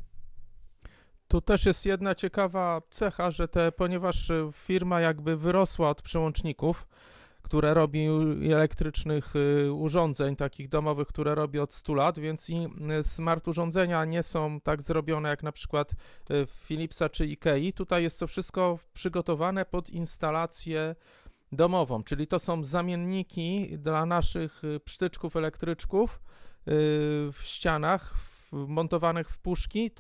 Tu 1.28 1.42
też 1.42 1.66
jest 1.66 1.86
jedna 1.86 2.16
ciekawa 2.16 2.82
cecha, 2.90 3.32
że 3.32 3.48
te, 3.48 3.72
ponieważ 3.72 4.32
firma 4.54 5.02
jakby 5.02 5.38
wyrosła 5.38 5.90
od 5.90 6.02
przełączników, 6.02 6.88
które 7.54 7.74
robi 7.74 8.08
elektrycznych 8.52 9.34
urządzeń, 9.72 10.36
takich 10.36 10.70
domowych, 10.70 11.08
które 11.08 11.36
robi 11.36 11.60
od 11.60 11.74
100 11.74 11.94
lat, 11.94 12.20
więc 12.20 12.50
i 12.50 12.68
smart 13.02 13.48
urządzenia 13.48 14.06
nie 14.06 14.24
są 14.24 14.62
tak 14.62 14.82
zrobione 14.82 15.30
jak 15.30 15.44
na 15.44 15.52
przykład 15.52 15.92
Philipsa 16.68 17.10
czy 17.10 17.26
Ikei. 17.26 17.74
Tutaj 17.74 18.04
jest 18.04 18.20
to 18.20 18.28
wszystko 18.28 18.80
przygotowane 18.94 19.66
pod 19.66 19.90
instalację 19.90 20.96
domową, 21.52 22.04
czyli 22.04 22.28
to 22.28 22.40
są 22.40 22.64
zamienniki 22.64 23.78
dla 23.78 24.06
naszych 24.06 24.62
psztyczków, 24.86 25.36
elektryczków 25.36 26.20
w 27.32 27.38
ścianach, 27.42 28.14
montowanych 28.54 29.30
w 29.30 29.38
puszki, 29.38 29.92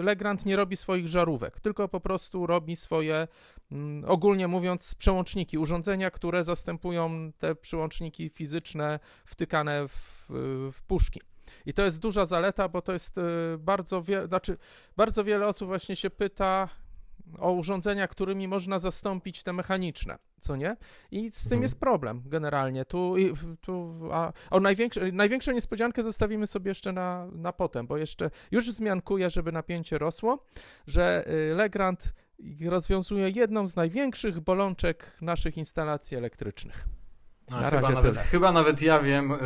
y, 0.00 0.02
Legrand 0.02 0.46
nie 0.46 0.56
robi 0.56 0.76
swoich 0.76 1.08
żarówek, 1.08 1.60
tylko 1.60 1.88
po 1.88 2.00
prostu 2.00 2.46
robi 2.46 2.76
swoje, 2.76 3.28
mm, 3.72 4.04
ogólnie 4.06 4.48
mówiąc, 4.48 4.94
przełączniki, 4.94 5.58
urządzenia, 5.58 6.10
które 6.10 6.44
zastępują 6.44 7.32
te 7.38 7.54
przełączniki 7.54 8.28
fizyczne 8.28 9.00
wtykane 9.24 9.88
w, 9.88 10.26
w 10.72 10.82
puszki. 10.86 11.20
I 11.66 11.72
to 11.72 11.82
jest 11.82 12.00
duża 12.00 12.26
zaleta, 12.26 12.68
bo 12.68 12.82
to 12.82 12.92
jest 12.92 13.18
y, 13.18 13.22
bardzo, 13.58 14.02
wie, 14.02 14.26
znaczy, 14.26 14.56
bardzo 14.96 15.24
wiele 15.24 15.46
osób 15.46 15.68
właśnie 15.68 15.96
się 15.96 16.10
pyta, 16.10 16.68
o 17.38 17.52
urządzenia, 17.52 18.08
którymi 18.08 18.48
można 18.48 18.78
zastąpić 18.78 19.42
te 19.42 19.52
mechaniczne, 19.52 20.18
co 20.40 20.56
nie? 20.56 20.76
I 21.10 21.30
z 21.32 21.42
tym 21.42 21.46
mhm. 21.46 21.62
jest 21.62 21.80
problem 21.80 22.22
generalnie. 22.26 22.84
Tu, 22.84 23.14
tu 23.60 24.00
a, 24.12 24.32
o 24.50 24.60
największe, 24.60 25.12
największą 25.12 25.52
niespodziankę 25.52 26.02
zostawimy 26.02 26.46
sobie 26.46 26.70
jeszcze 26.70 26.92
na, 26.92 27.26
na 27.32 27.52
potem, 27.52 27.86
bo 27.86 27.96
jeszcze 27.96 28.30
już 28.50 28.68
wzmiankuję, 28.68 29.30
żeby 29.30 29.52
napięcie 29.52 29.98
rosło, 29.98 30.44
że 30.86 31.24
y, 31.28 31.54
Legrand 31.54 32.12
rozwiązuje 32.66 33.28
jedną 33.28 33.68
z 33.68 33.76
największych 33.76 34.40
bolączek 34.40 35.16
naszych 35.20 35.56
instalacji 35.56 36.16
elektrycznych. 36.16 36.84
A, 37.50 37.70
chyba, 37.70 37.90
nawet, 37.90 38.16
chyba 38.16 38.52
nawet 38.52 38.82
ja 38.82 39.00
wiem, 39.00 39.32
y, 39.32 39.36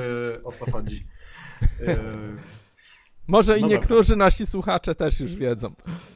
o 0.44 0.52
co 0.52 0.70
chodzi. 0.70 1.06
Y, 1.80 2.57
może 3.28 3.58
i 3.58 3.62
no 3.62 3.68
niektórzy 3.68 4.10
dobra. 4.10 4.24
nasi 4.24 4.46
słuchacze 4.46 4.94
też 4.94 5.20
już 5.20 5.34
wiedzą. 5.34 5.72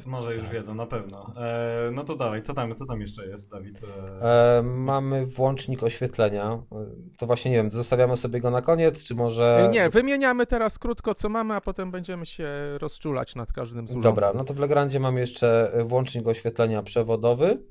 Może 0.07 0.35
już 0.35 0.49
wiedzą, 0.49 0.75
na 0.75 0.87
pewno. 0.87 1.33
E, 1.37 1.91
no 1.95 2.05
to 2.05 2.17
dawaj, 2.17 2.43
co 2.43 2.55
tam, 2.55 2.75
co 2.75 2.87
tam 2.87 3.01
jeszcze 3.01 3.27
jest, 3.27 3.51
Dawid? 3.51 3.81
E... 4.23 4.59
E, 4.59 4.63
mamy 4.63 5.27
włącznik 5.27 5.83
oświetlenia. 5.83 6.63
E, 6.73 6.87
to 7.19 7.27
właśnie 7.27 7.51
nie 7.51 7.57
wiem, 7.57 7.71
zostawiamy 7.73 8.17
sobie 8.17 8.41
go 8.41 8.51
na 8.51 8.63
koniec, 8.63 9.05
czy 9.05 9.15
może. 9.15 9.67
E, 9.67 9.69
nie, 9.69 9.91
wymieniamy 9.91 10.47
teraz 10.47 10.79
krótko, 10.79 11.15
co 11.15 11.29
mamy, 11.29 11.55
a 11.55 11.61
potem 11.61 11.91
będziemy 11.91 12.27
się 12.27 12.49
rozczulać 12.79 13.35
nad 13.35 13.53
każdym 13.53 13.89
z 13.89 13.91
urządzeń. 13.91 14.15
Dobra, 14.15 14.33
no 14.35 14.45
to 14.45 14.55
w 14.55 14.59
Legrandzie 14.59 15.01
mamy 15.01 15.21
jeszcze 15.21 15.73
włącznik 15.85 16.27
oświetlenia 16.27 16.83
przewodowy. 16.83 17.65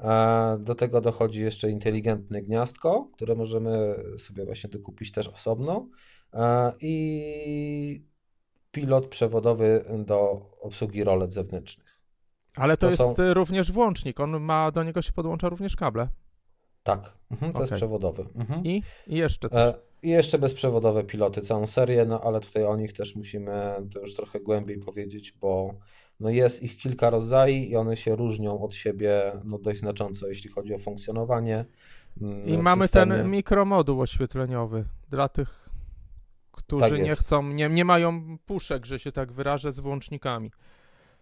E, 0.00 0.58
do 0.60 0.74
tego 0.74 1.00
dochodzi 1.00 1.40
jeszcze 1.40 1.70
inteligentne 1.70 2.42
gniazdko, 2.42 3.10
które 3.14 3.34
możemy 3.34 3.94
sobie 4.18 4.44
właśnie 4.44 4.70
dokupić 4.70 5.12
też 5.12 5.28
osobno. 5.28 5.88
I 6.80 8.04
pilot 8.72 9.06
przewodowy 9.06 9.84
do 9.98 10.46
obsługi 10.60 11.04
rolet 11.04 11.32
zewnętrznych. 11.32 11.98
Ale 12.56 12.76
to, 12.76 12.86
to 12.86 12.90
jest 12.90 13.16
są... 13.16 13.34
również 13.34 13.72
włącznik, 13.72 14.20
on 14.20 14.40
ma, 14.40 14.70
do 14.70 14.82
niego 14.82 15.02
się 15.02 15.12
podłącza 15.12 15.48
również 15.48 15.76
kable. 15.76 16.08
Tak, 16.82 17.12
mhm, 17.30 17.52
to 17.52 17.58
okay. 17.58 17.62
jest 17.62 17.72
przewodowy. 17.72 18.24
Mhm. 18.34 18.64
I? 18.64 18.82
I 19.06 19.16
jeszcze 19.16 19.48
coś. 19.48 19.60
E, 19.60 19.74
I 20.02 20.08
jeszcze 20.08 20.38
bezprzewodowe 20.38 21.04
piloty, 21.04 21.40
całą 21.40 21.66
serię, 21.66 22.04
no 22.04 22.20
ale 22.20 22.40
tutaj 22.40 22.64
o 22.64 22.76
nich 22.76 22.92
też 22.92 23.16
musimy 23.16 23.52
to 23.94 24.00
już 24.00 24.14
trochę 24.14 24.40
głębiej 24.40 24.78
powiedzieć, 24.78 25.32
bo 25.40 25.74
no 26.20 26.30
jest 26.30 26.62
ich 26.62 26.76
kilka 26.76 27.10
rodzajów 27.10 27.68
i 27.68 27.76
one 27.76 27.96
się 27.96 28.16
różnią 28.16 28.60
od 28.60 28.74
siebie 28.74 29.32
no 29.44 29.58
dość 29.58 29.80
znacząco, 29.80 30.28
jeśli 30.28 30.50
chodzi 30.50 30.74
o 30.74 30.78
funkcjonowanie. 30.78 31.64
Mm, 32.20 32.46
I 32.48 32.58
mamy 32.58 32.82
systemie. 32.82 33.16
ten 33.16 33.30
mikromoduł 33.30 34.00
oświetleniowy 34.00 34.84
dla 35.10 35.28
tych 35.28 35.67
którzy 36.58 36.90
tak 36.90 37.02
nie 37.02 37.16
chcą, 37.16 37.42
nie, 37.42 37.68
nie 37.68 37.84
mają 37.84 38.38
puszek, 38.46 38.86
że 38.86 38.98
się 38.98 39.12
tak 39.12 39.32
wyrażę, 39.32 39.72
z 39.72 39.80
włącznikami. 39.80 40.50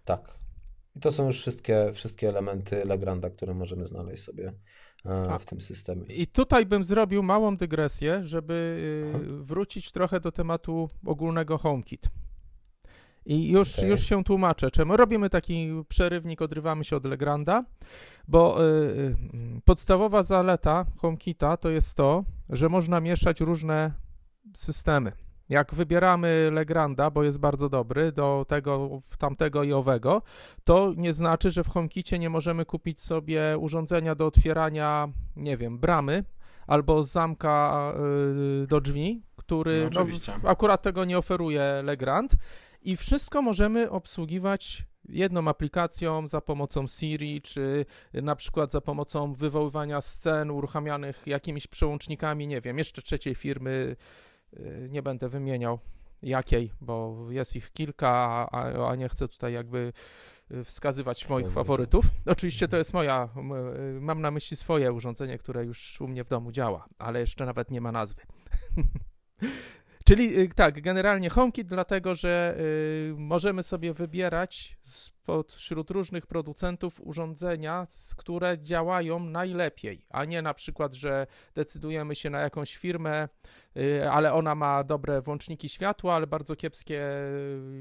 Tak. 0.04 0.38
I 0.96 1.00
to 1.00 1.10
są 1.10 1.26
już 1.26 1.40
wszystkie, 1.40 1.90
wszystkie 1.92 2.28
elementy 2.28 2.84
Legranda, 2.84 3.30
które 3.30 3.54
możemy 3.54 3.86
znaleźć 3.86 4.22
sobie 4.22 4.52
e, 5.04 5.38
w 5.38 5.46
tym 5.46 5.60
systemie. 5.60 6.06
I 6.06 6.26
tutaj 6.26 6.66
bym 6.66 6.84
zrobił 6.84 7.22
małą 7.22 7.56
dygresję, 7.56 8.24
żeby 8.24 8.54
y, 9.14 9.42
wrócić 9.42 9.92
trochę 9.92 10.20
do 10.20 10.32
tematu 10.32 10.88
ogólnego 11.06 11.58
HomeKit. 11.58 12.08
I 13.26 13.48
już, 13.48 13.78
okay. 13.78 13.90
już 13.90 14.00
się 14.00 14.24
tłumaczę, 14.24 14.70
czemu 14.70 14.96
robimy 14.96 15.30
taki 15.30 15.68
przerywnik, 15.88 16.42
odrywamy 16.42 16.84
się 16.84 16.96
od 16.96 17.04
Legranda, 17.04 17.64
bo 18.28 18.64
y, 18.64 18.68
y, 18.68 19.16
podstawowa 19.64 20.22
zaleta 20.22 20.86
HomeKita 20.96 21.56
to 21.56 21.70
jest 21.70 21.94
to, 21.94 22.24
że 22.50 22.68
można 22.68 23.00
mieszać 23.00 23.40
różne 23.40 23.92
systemy. 24.54 25.25
Jak 25.48 25.74
wybieramy 25.74 26.50
Legranda, 26.52 27.10
bo 27.10 27.22
jest 27.22 27.40
bardzo 27.40 27.68
dobry, 27.68 28.12
do 28.12 28.44
tego, 28.48 29.02
tamtego 29.18 29.62
i 29.62 29.72
owego, 29.72 30.22
to 30.64 30.92
nie 30.96 31.12
znaczy, 31.12 31.50
że 31.50 31.64
w 31.64 31.68
HomeKicie 31.68 32.18
nie 32.18 32.30
możemy 32.30 32.64
kupić 32.64 33.00
sobie 33.00 33.58
urządzenia 33.58 34.14
do 34.14 34.26
otwierania, 34.26 35.08
nie 35.36 35.56
wiem, 35.56 35.78
bramy 35.78 36.24
albo 36.66 37.04
zamka 37.04 37.92
y, 38.62 38.66
do 38.66 38.80
drzwi, 38.80 39.22
który 39.36 39.90
no, 39.94 40.04
no, 40.42 40.50
akurat 40.50 40.82
tego 40.82 41.04
nie 41.04 41.18
oferuje 41.18 41.80
Legrand. 41.84 42.32
I 42.82 42.96
wszystko 42.96 43.42
możemy 43.42 43.90
obsługiwać 43.90 44.84
jedną 45.08 45.48
aplikacją 45.48 46.28
za 46.28 46.40
pomocą 46.40 46.86
Siri, 46.86 47.42
czy 47.42 47.86
na 48.12 48.36
przykład 48.36 48.72
za 48.72 48.80
pomocą 48.80 49.34
wywoływania 49.34 50.00
scen 50.00 50.50
uruchamianych 50.50 51.26
jakimiś 51.26 51.66
przełącznikami, 51.66 52.46
nie 52.46 52.60
wiem, 52.60 52.78
jeszcze 52.78 53.02
trzeciej 53.02 53.34
firmy 53.34 53.96
nie 54.88 55.02
będę 55.02 55.28
wymieniał 55.28 55.78
jakiej, 56.22 56.72
bo 56.80 57.26
jest 57.30 57.56
ich 57.56 57.72
kilka, 57.72 58.08
a, 58.52 58.88
a 58.88 58.94
nie 58.94 59.08
chcę 59.08 59.28
tutaj 59.28 59.52
jakby 59.52 59.92
y, 60.50 60.64
wskazywać 60.64 61.28
moich 61.28 61.50
faworytów. 61.50 62.04
Oczywiście 62.26 62.68
to 62.68 62.76
jest 62.76 62.94
moja, 62.94 63.28
y, 63.96 64.00
mam 64.00 64.20
na 64.20 64.30
myśli 64.30 64.56
swoje 64.56 64.92
urządzenie, 64.92 65.38
które 65.38 65.64
już 65.64 66.00
u 66.00 66.08
mnie 66.08 66.24
w 66.24 66.28
domu 66.28 66.52
działa, 66.52 66.86
ale 66.98 67.20
jeszcze 67.20 67.46
nawet 67.46 67.70
nie 67.70 67.80
ma 67.80 67.92
nazwy. 67.92 68.22
Czyli 70.06 70.40
y, 70.40 70.48
tak, 70.48 70.80
generalnie 70.80 71.30
HomeKit 71.30 71.66
dlatego, 71.68 72.14
że 72.14 72.56
y, 72.58 73.14
możemy 73.16 73.62
sobie 73.62 73.94
wybierać 73.94 74.78
spośród 74.82 75.90
różnych 75.90 76.26
producentów 76.26 77.00
urządzenia, 77.00 77.86
które 78.16 78.58
działają 78.58 79.20
najlepiej, 79.20 80.06
a 80.10 80.24
nie 80.24 80.42
na 80.42 80.54
przykład, 80.54 80.94
że 80.94 81.26
decydujemy 81.54 82.14
się 82.14 82.30
na 82.30 82.40
jakąś 82.40 82.76
firmę, 82.76 83.28
y, 83.76 84.10
ale 84.10 84.32
ona 84.32 84.54
ma 84.54 84.84
dobre 84.84 85.22
włączniki 85.22 85.68
światła, 85.68 86.14
ale 86.14 86.26
bardzo 86.26 86.56
kiepskie, 86.56 87.02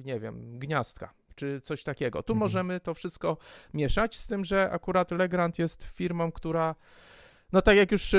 nie 0.03 0.19
wiem, 0.19 0.59
gniazdka 0.59 1.13
czy 1.35 1.61
coś 1.61 1.83
takiego. 1.83 2.23
Tu 2.23 2.33
mhm. 2.33 2.39
możemy 2.39 2.79
to 2.79 2.93
wszystko 2.93 3.37
mieszać, 3.73 4.15
z 4.15 4.27
tym, 4.27 4.45
że 4.45 4.71
akurat 4.71 5.11
Legrand 5.11 5.59
jest 5.59 5.83
firmą, 5.83 6.31
która, 6.31 6.75
no 7.51 7.61
tak 7.61 7.77
jak 7.77 7.91
już 7.91 8.15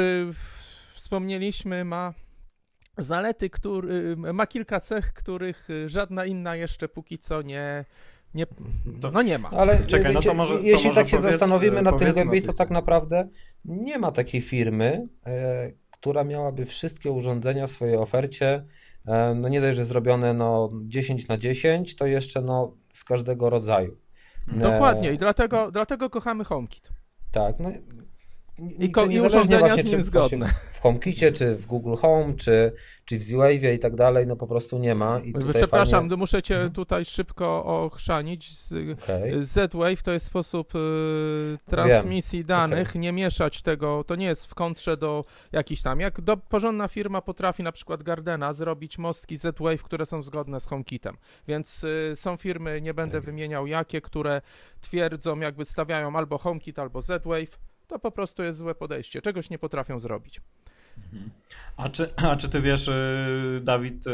wspomnieliśmy, 0.94 1.84
ma 1.84 2.14
zalety, 2.98 3.50
który, 3.50 4.16
ma 4.16 4.46
kilka 4.46 4.80
cech, 4.80 5.12
których 5.12 5.68
żadna 5.86 6.24
inna 6.24 6.56
jeszcze 6.56 6.88
póki 6.88 7.18
co 7.18 7.42
nie, 7.42 7.84
nie, 8.34 8.46
no 9.12 9.22
nie 9.22 9.38
ma. 9.38 9.50
Ale 9.50 9.78
Czekaj, 9.86 10.14
wiecie, 10.14 10.14
no 10.14 10.22
to 10.22 10.34
może, 10.34 10.54
to 10.54 10.60
jeśli 10.60 10.88
może 10.88 11.00
tak 11.00 11.08
się 11.08 11.20
zastanowimy 11.20 11.82
na 11.82 11.92
tym 11.92 12.12
głębiej, 12.12 12.42
to 12.42 12.52
tak 12.52 12.70
naprawdę 12.70 13.28
nie 13.64 13.98
ma 13.98 14.12
takiej 14.12 14.40
firmy, 14.40 15.08
e, 15.26 15.72
która 15.90 16.24
miałaby 16.24 16.64
wszystkie 16.64 17.10
urządzenia 17.10 17.66
w 17.66 17.70
swojej 17.70 17.96
ofercie, 17.96 18.64
e, 19.06 19.34
no 19.34 19.48
nie 19.48 19.60
dość, 19.60 19.76
że 19.76 19.84
zrobione 19.84 20.34
no 20.34 20.70
10 20.82 21.28
na 21.28 21.38
10, 21.38 21.96
to 21.96 22.06
jeszcze 22.06 22.40
no 22.40 22.76
z 22.92 23.04
każdego 23.04 23.50
rodzaju. 23.50 23.96
Dokładnie 24.52 25.12
i 25.12 25.18
dlatego, 25.18 25.70
dlatego 25.70 26.10
kochamy 26.10 26.44
HomeKit. 26.44 26.88
Tak, 27.32 27.58
no 27.58 27.72
i, 28.58 28.90
ko- 28.90 29.06
i 29.06 29.20
urządzenia 29.20 29.76
z 29.76 29.92
nim 29.92 30.02
zgodne. 30.02 30.54
W 30.72 30.80
HomeKicie, 30.80 31.32
czy 31.32 31.56
w 31.56 31.66
Google 31.66 31.94
Home, 31.94 32.34
czy, 32.34 32.72
czy 33.04 33.18
w 33.18 33.22
Z-Wave'ie 33.22 33.74
i 33.74 33.78
tak 33.78 33.94
dalej, 33.94 34.26
no 34.26 34.36
po 34.36 34.46
prostu 34.46 34.78
nie 34.78 34.94
ma. 34.94 35.20
I 35.20 35.34
Przepraszam, 35.54 36.00
fajnie... 36.00 36.16
muszę 36.16 36.42
cię 36.42 36.54
mhm. 36.54 36.72
tutaj 36.72 37.04
szybko 37.04 37.64
ochrzanić. 37.64 38.58
Z, 38.58 38.72
okay. 38.72 39.44
Z-Wave 39.44 40.02
to 40.02 40.12
jest 40.12 40.26
sposób 40.26 40.74
y, 40.74 40.78
transmisji 41.66 42.38
Wiem. 42.38 42.46
danych, 42.46 42.90
okay. 42.90 43.02
nie 43.02 43.12
mieszać 43.12 43.62
tego, 43.62 44.04
to 44.04 44.16
nie 44.16 44.26
jest 44.26 44.46
w 44.46 44.54
kontrze 44.54 44.96
do 44.96 45.24
jakichś 45.52 45.82
tam. 45.82 46.00
Jak 46.00 46.20
do, 46.20 46.36
porządna 46.36 46.88
firma 46.88 47.22
potrafi 47.22 47.62
na 47.62 47.72
przykład 47.72 48.02
Gardena 48.02 48.52
zrobić 48.52 48.98
mostki 48.98 49.36
Z-Wave, 49.36 49.82
które 49.82 50.06
są 50.06 50.22
zgodne 50.22 50.60
z 50.60 50.66
HomeKitem. 50.66 51.16
Więc 51.48 51.84
y, 51.84 52.12
są 52.14 52.36
firmy, 52.36 52.80
nie 52.80 52.94
będę 52.94 53.18
tak 53.18 53.24
wymieniał 53.24 53.66
jakie, 53.66 54.00
które 54.00 54.42
twierdzą, 54.80 55.40
jakby 55.40 55.64
stawiają 55.64 56.16
albo 56.16 56.38
HomeKit, 56.38 56.78
albo 56.78 57.02
Z-Wave, 57.02 57.58
to 57.86 57.98
po 57.98 58.10
prostu 58.10 58.42
jest 58.42 58.58
złe 58.58 58.74
podejście. 58.74 59.22
Czegoś 59.22 59.50
nie 59.50 59.58
potrafią 59.58 60.00
zrobić. 60.00 60.40
A 61.76 61.88
czy, 61.88 62.14
a 62.16 62.36
czy 62.36 62.48
ty 62.48 62.60
wiesz, 62.60 62.88
y, 62.88 63.60
Dawid, 63.62 64.06
y, 64.06 64.10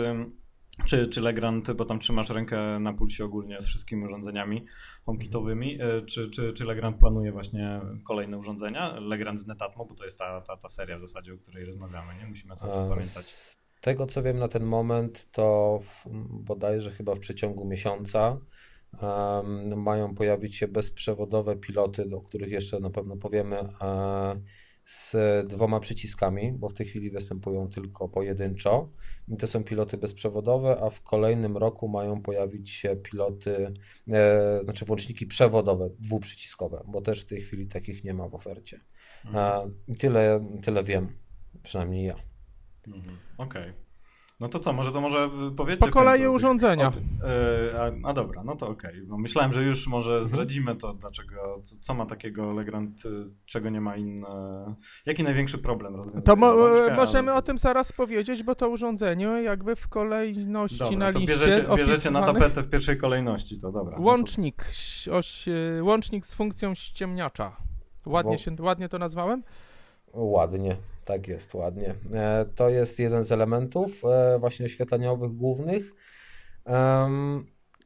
Czy, 0.87 1.07
czy 1.07 1.21
Legrand, 1.21 1.73
bo 1.73 1.85
tam 1.85 1.99
trzymasz 1.99 2.31
rękę 2.31 2.79
na 2.81 2.93
pulsie 2.93 3.25
ogólnie 3.25 3.61
z 3.61 3.67
wszystkimi 3.67 4.05
urządzeniami 4.05 4.67
HomeKitowymi, 5.07 5.79
e, 5.83 6.01
czy, 6.01 6.31
czy, 6.31 6.53
czy 6.53 6.65
Legrand 6.65 6.97
planuje 6.97 7.33
właśnie 7.33 7.81
kolejne 8.05 8.39
urządzenia? 8.39 9.01
Legrand 9.01 9.41
z 9.41 9.47
Netatmo, 9.47 9.85
bo 9.85 9.95
to 9.95 10.05
jest 10.05 10.19
ta, 10.19 10.41
ta, 10.41 10.57
ta 10.57 10.69
seria 10.69 10.97
w 10.97 11.01
zasadzie, 11.01 11.35
o 11.35 11.39
której 11.39 11.65
rozmawiamy, 11.65 12.15
nie? 12.15 12.27
Musimy 12.27 12.57
sobie 12.57 12.73
czas 12.73 12.85
pamiętać. 12.85 13.25
Z 13.25 13.61
tego 13.81 14.07
co 14.07 14.23
wiem 14.23 14.39
na 14.39 14.49
ten 14.49 14.65
moment, 14.65 15.29
to 15.33 15.79
w, 15.83 16.09
bodajże 16.29 16.91
chyba 16.91 17.15
w 17.15 17.19
przeciągu 17.19 17.65
miesiąca 17.65 18.39
mają 19.77 20.15
pojawić 20.15 20.57
się 20.57 20.69
bezprzewodowe 20.69 21.57
piloty, 21.57 22.09
do 22.09 22.21
których 22.21 22.51
jeszcze 22.51 22.81
na 22.81 22.91
pewno 22.91 23.17
powiemy. 23.17 23.57
Um, 23.57 24.43
z 24.85 25.17
dwoma 25.49 25.81
przyciskami, 25.81 26.53
bo 26.53 26.69
w 26.69 26.75
tej 26.75 26.87
chwili 26.87 27.11
występują 27.11 27.69
tylko 27.69 28.09
pojedynczo. 28.09 28.89
I 29.29 29.37
to 29.37 29.47
są 29.47 29.65
piloty 29.65 29.97
bezprzewodowe, 29.97 30.81
a 30.81 30.91
w 30.91 31.03
kolejnym 31.03 31.57
roku 31.57 31.89
mają 31.89 32.23
pojawić 32.23 32.71
się 32.71 32.97
piloty, 32.97 33.73
e, 34.13 34.61
znaczy 34.65 34.85
włączniki 34.85 35.27
przewodowe, 35.27 35.91
dwuprzyciskowe, 35.99 36.85
bo 36.87 37.01
też 37.01 37.23
w 37.23 37.27
tej 37.27 37.41
chwili 37.41 37.67
takich 37.67 38.05
nie 38.05 38.15
ma 38.15 38.29
w 38.29 38.35
ofercie. 38.35 38.81
Mhm. 39.25 39.73
E, 39.89 39.95
tyle, 39.95 40.47
tyle 40.63 40.85
wiem, 40.85 41.19
przynajmniej 41.63 42.07
ja. 42.07 42.17
Mhm. 42.89 43.17
Okej. 43.39 43.63
Okay. 43.71 43.82
No 44.43 44.49
to 44.49 44.59
co, 44.59 44.73
może 44.73 44.93
to 44.93 45.01
może 45.01 45.31
powiedzcie. 45.57 45.87
Po 45.87 45.93
kolei 45.93 46.27
urządzenia. 46.27 46.91
Tych, 46.91 47.03
yy, 47.03 47.81
a, 47.81 48.09
a, 48.09 48.13
dobra, 48.13 48.43
no 48.45 48.57
to 48.57 48.69
okej. 48.69 49.03
Okay. 49.07 49.19
myślałem, 49.19 49.53
że 49.53 49.63
już 49.63 49.87
może 49.87 50.13
mhm. 50.13 50.33
zdradzimy 50.33 50.77
to, 50.77 50.95
dlaczego, 50.95 51.61
co, 51.63 51.77
co, 51.81 51.95
ma 51.95 52.07
takiego 52.07 52.53
Legrand, 52.53 53.05
y, 53.05 53.25
czego 53.47 53.71
nie 53.71 53.81
ma 53.81 53.97
inne. 53.97 54.75
Jaki 55.07 55.23
największy 55.23 55.59
problem 55.59 55.97
rozwiązuje? 55.97 56.23
To 56.23 56.37
mo 56.37 56.55
możemy 56.97 57.35
o 57.35 57.43
tym 57.43 57.59
zaraz 57.59 57.93
powiedzieć, 57.93 58.43
bo 58.43 58.55
to 58.55 58.69
urządzenie 58.69 59.25
jakby 59.25 59.77
w 59.77 59.89
kolejności 59.89 60.79
dobra, 60.79 60.99
na 60.99 61.11
liście. 61.11 61.27
Bierzecie, 61.27 61.77
bierzecie 61.77 62.11
na 62.11 62.23
tapetę 62.23 62.63
w 62.63 62.69
pierwszej 62.69 62.99
kolejności, 62.99 63.59
to 63.59 63.73
dobra. 63.73 63.99
Łącznik, 64.01 64.65
no 65.07 65.13
to... 65.13 65.19
oś, 65.19 65.49
łącznik 65.83 66.27
z 66.27 66.35
funkcją 66.35 66.75
ściemniacza. 66.75 67.57
Ładnie, 68.07 68.39
się, 68.39 68.57
ładnie 68.61 68.89
to 68.89 68.99
nazwałem? 68.99 69.43
Ładnie. 70.13 70.77
Tak 71.13 71.29
jest, 71.29 71.55
ładnie. 71.55 71.95
E, 72.15 72.45
to 72.55 72.69
jest 72.69 72.99
jeden 72.99 73.25
z 73.25 73.33
elementów 73.33 74.05
e, 74.05 74.39
właśnie 74.39 74.67
oświetleniowych 74.67 75.33
głównych, 75.33 75.93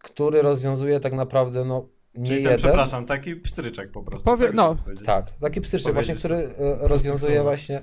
który 0.03 0.43
rozwiązuje 0.43 1.01
tak 1.01 1.12
naprawdę 1.12 1.65
no, 1.65 1.89
nie 2.15 2.27
Czyli 2.27 2.43
ten, 2.43 2.53
jeden. 2.53 2.59
przepraszam, 2.59 3.07
taki 3.07 3.37
pstryczek 3.37 3.91
po 3.91 4.03
prostu. 4.03 4.25
Powie, 4.31 4.47
tak, 4.47 4.55
no, 4.57 4.77
tak, 5.05 5.27
taki 5.41 5.61
pstryczek 5.61 5.95
właśnie, 5.95 6.15
który 6.15 6.37
e, 6.37 6.49
rozwiązuje 6.89 7.43
właśnie 7.43 7.83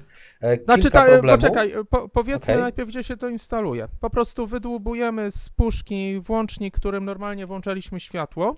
Znaczy, 0.65 0.91
ta, 0.91 1.05
problemów. 1.05 1.41
poczekaj, 1.41 1.73
po, 1.89 2.09
powiedzmy 2.09 2.53
okay. 2.53 2.61
najpierw, 2.61 2.89
gdzie 2.89 3.03
się 3.03 3.17
to 3.17 3.29
instaluje. 3.29 3.87
Po 3.99 4.09
prostu 4.09 4.47
wydłubujemy 4.47 5.31
z 5.31 5.49
puszki 5.49 6.19
włącznik, 6.19 6.75
którym 6.75 7.05
normalnie 7.05 7.47
włączaliśmy 7.47 7.99
światło 7.99 8.55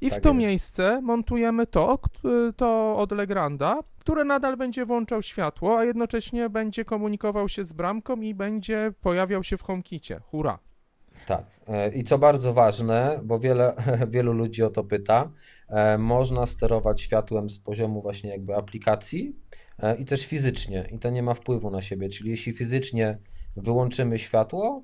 i 0.00 0.10
tak 0.10 0.18
w 0.18 0.22
to 0.22 0.28
jest. 0.28 0.38
miejsce 0.38 1.00
montujemy 1.02 1.66
to, 1.66 1.98
to 2.56 2.96
od 2.96 3.12
Legranda, 3.12 3.80
które 4.10 4.24
nadal 4.24 4.56
będzie 4.56 4.84
włączał 4.86 5.22
światło, 5.22 5.78
a 5.78 5.84
jednocześnie 5.84 6.48
będzie 6.48 6.84
komunikował 6.84 7.48
się 7.48 7.64
z 7.64 7.72
bramką 7.72 8.20
i 8.20 8.34
będzie 8.34 8.92
pojawiał 9.00 9.44
się 9.44 9.56
w 9.56 9.62
HomeKicie. 9.62 10.20
Hurra! 10.20 10.58
Tak. 11.26 11.44
E, 11.68 11.94
I 11.94 12.04
co 12.04 12.18
bardzo 12.18 12.52
ważne, 12.52 13.20
bo 13.24 13.38
wiele, 13.38 13.74
wielu 14.14 14.32
ludzi 14.32 14.62
o 14.62 14.70
to 14.70 14.84
pyta, 14.84 15.30
e, 15.68 15.98
można 15.98 16.46
sterować 16.46 17.00
światłem 17.00 17.50
z 17.50 17.58
poziomu 17.58 18.02
właśnie 18.02 18.30
jakby 18.30 18.56
aplikacji 18.56 19.36
e, 19.78 19.96
i 19.96 20.04
też 20.04 20.26
fizycznie. 20.26 20.88
I 20.92 20.98
to 20.98 21.10
nie 21.10 21.22
ma 21.22 21.34
wpływu 21.34 21.70
na 21.70 21.82
siebie. 21.82 22.08
Czyli 22.08 22.30
jeśli 22.30 22.52
fizycznie 22.52 23.18
wyłączymy 23.56 24.18
światło, 24.18 24.82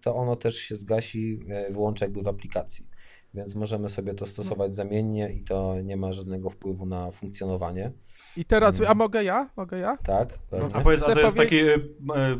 to 0.00 0.16
ono 0.16 0.36
też 0.36 0.56
się 0.56 0.76
zgasi, 0.76 1.40
wyłączy 1.70 2.04
jakby 2.04 2.22
w 2.22 2.28
aplikacji 2.28 2.88
więc 3.36 3.54
możemy 3.54 3.88
sobie 3.88 4.14
to 4.14 4.26
stosować 4.26 4.74
zamiennie 4.74 5.32
i 5.32 5.44
to 5.44 5.80
nie 5.80 5.96
ma 5.96 6.12
żadnego 6.12 6.50
wpływu 6.50 6.86
na 6.86 7.10
funkcjonowanie. 7.10 7.92
I 8.36 8.44
teraz, 8.44 8.80
a 8.88 8.94
mogę 8.94 9.24
ja? 9.24 9.50
Mogę 9.56 9.78
ja? 9.78 9.96
Tak, 9.96 10.38
pewnie. 10.38 10.76
A 10.76 10.80
powiedz, 10.80 11.02
a 11.02 11.14
to 11.14 11.20
jest 11.20 11.36
taki 11.36 11.58
e, 11.58 11.78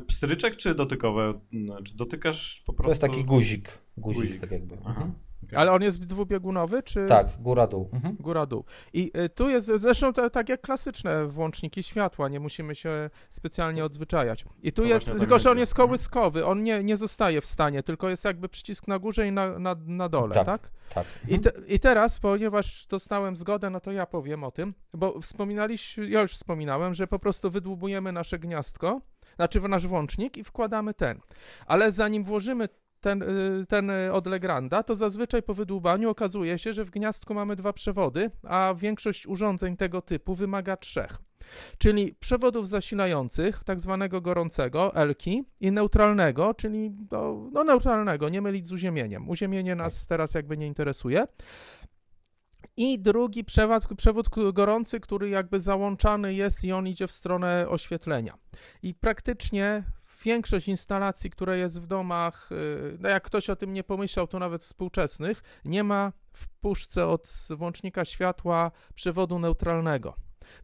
pstryczek 0.07 0.57
czy 0.57 0.75
dotykowe? 0.75 1.41
Czy 1.85 1.97
dotykasz 1.97 2.63
po 2.67 2.73
prostu? 2.73 2.85
To 2.85 2.91
jest 2.91 3.01
taki 3.01 3.25
guzik, 3.25 3.79
guzik, 3.97 4.23
guzik. 4.23 4.41
tak 4.41 4.51
jakby. 4.51 4.77
Aha. 4.85 5.11
Mhm. 5.47 5.57
Okay. 5.57 5.61
Ale 5.61 5.73
on 5.73 5.83
jest 5.83 6.05
dwubiegunowy, 6.05 6.83
czy? 6.83 7.07
Tak, 7.07 7.27
góra-dół. 7.41 7.91
Mhm. 7.93 8.17
Góra-dół. 8.21 8.65
I 8.93 9.11
y, 9.25 9.29
tu 9.29 9.49
jest, 9.49 9.67
zresztą 9.77 10.13
to, 10.13 10.31
tak 10.31 10.49
jak 10.49 10.61
klasyczne 10.61 11.27
włączniki 11.27 11.83
światła, 11.83 12.29
nie 12.29 12.41
musimy 12.41 12.75
się 12.75 13.11
specjalnie 13.31 13.85
odzwyczajać. 13.85 14.45
I 14.63 14.73
tu 14.73 14.87
jest, 14.87 15.07
tak 15.07 15.19
tylko 15.19 15.39
że 15.39 15.51
on 15.51 15.59
jest 15.59 15.73
mhm. 15.73 15.89
kołyskowy, 15.89 16.47
on 16.47 16.63
nie, 16.63 16.85
nie 16.85 16.97
zostaje 16.97 17.41
w 17.41 17.47
stanie, 17.47 17.83
tylko 17.83 18.09
jest 18.09 18.25
jakby 18.25 18.49
przycisk 18.49 18.89
na 18.89 18.99
górze 18.99 19.27
i 19.27 19.33
na, 19.33 19.59
na, 19.59 19.77
na 19.87 20.09
dole, 20.09 20.35
tak? 20.35 20.45
Tak. 20.47 20.71
tak. 20.95 21.07
I, 21.29 21.39
te, 21.39 21.53
I 21.69 21.81
teraz, 21.81 22.19
ponieważ 22.19 22.87
dostałem 22.87 23.37
zgodę, 23.37 23.71
no 23.71 23.81
to 23.81 23.93
ja 23.93 24.07
powiem 24.07 24.45
o 24.45 24.51
tym, 24.51 24.75
bo 24.95 25.21
wspominaliśmy, 25.21 26.09
ja 26.09 26.21
już 26.21 26.33
wspominałem, 26.33 26.95
że 26.95 27.07
po 27.07 27.19
prostu 27.19 27.51
wydłubujemy 27.51 28.13
nasze 28.13 28.39
gniazdko, 28.39 29.01
znaczy 29.37 29.61
nasz 29.61 29.87
włącznik 29.87 30.37
i 30.37 30.45
wkładamy 30.45 30.95
ten. 30.95 31.21
Ale 31.67 31.93
zanim 31.93 32.25
włożymy 32.25 32.69
ten, 33.07 33.23
y, 33.23 33.66
ten 33.69 33.90
od 34.12 34.27
Legranda, 34.27 34.83
to 34.83 34.97
zazwyczaj 34.97 35.42
po 35.42 35.55
wydłubaniu 35.55 36.11
okazuje 36.11 36.59
się, 36.59 36.73
że 36.73 36.85
w 36.85 36.90
gniazdku 36.90 37.35
mamy 37.35 37.57
dwa 37.57 37.73
przewody, 37.73 38.31
a 38.42 38.75
większość 38.79 39.27
urządzeń 39.27 39.77
tego 39.77 40.03
typu 40.03 40.35
wymaga 40.35 40.77
trzech. 40.77 41.19
Czyli 41.79 42.14
przewodów 42.21 42.69
zasilających, 42.69 43.64
tak 43.64 43.81
zwanego 43.81 44.21
gorącego, 44.21 44.95
elki, 44.95 45.45
i 45.61 45.73
neutralnego, 45.73 46.55
czyli 46.55 46.90
no, 47.11 47.49
no 47.53 47.64
neutralnego, 47.64 48.29
nie 48.29 48.42
mylić 48.42 48.66
z 48.66 48.73
uziemieniem. 48.73 49.29
Uziemienie 49.29 49.75
nas 49.75 50.01
tak. 50.01 50.09
teraz 50.09 50.35
jakby 50.35 50.57
nie 50.57 50.66
interesuje. 50.66 51.27
I 52.77 52.99
drugi 52.99 53.45
przewód, 53.45 53.85
przewód 53.97 54.29
gorący, 54.53 55.01
który 55.01 55.29
jakby 55.29 55.61
załączany 55.61 56.35
jest 56.35 56.64
i 56.64 56.73
on 56.73 56.88
idzie 56.88 57.07
w 57.07 57.12
stronę 57.12 57.69
oświetlenia. 57.69 58.38
I 58.83 58.95
praktycznie 58.95 59.85
większość 60.27 60.69
instalacji, 60.69 61.31
które 61.31 61.59
jest 61.59 61.81
w 61.81 61.87
domach, 61.87 62.53
y, 62.53 62.99
no 63.01 63.09
jak 63.09 63.23
ktoś 63.23 63.51
o 63.51 63.57
tym 63.57 63.73
nie 63.73 63.85
pomyślał, 63.85 64.27
to 64.27 64.39
nawet 64.39 64.62
współczesnych, 64.62 65.43
nie 65.65 65.85
ma 65.85 66.12
w 66.33 66.49
puszce 66.49 67.07
od 67.07 67.49
włącznika 67.51 68.05
światła 68.05 68.71
przewodu 68.95 69.39
neutralnego. 69.39 70.15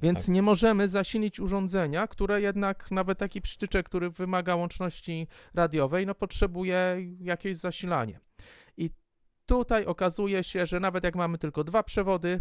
Więc 0.03 0.27
tak. 0.27 0.29
nie 0.29 0.43
możemy 0.43 0.89
zasilić 0.89 1.41
urządzenia, 1.41 2.07
które 2.07 2.41
jednak 2.41 2.91
nawet 2.91 3.19
taki 3.19 3.41
przytyczek, 3.41 3.87
który 3.87 4.11
wymaga 4.11 4.57
łączności 4.57 5.27
radiowej, 5.55 6.07
no 6.07 6.15
potrzebuje 6.15 6.97
jakieś 7.21 7.57
zasilanie. 7.57 8.21
I 8.77 8.91
tutaj 9.47 9.87
okazuje 9.87 10.45
się, 10.45 10.67
że 10.67 10.81
nawet 10.81 11.05
jak 11.05 11.17
mamy 11.17 11.39
tylko 11.39 11.65
dwa 11.65 11.83
przewody, 11.83 12.41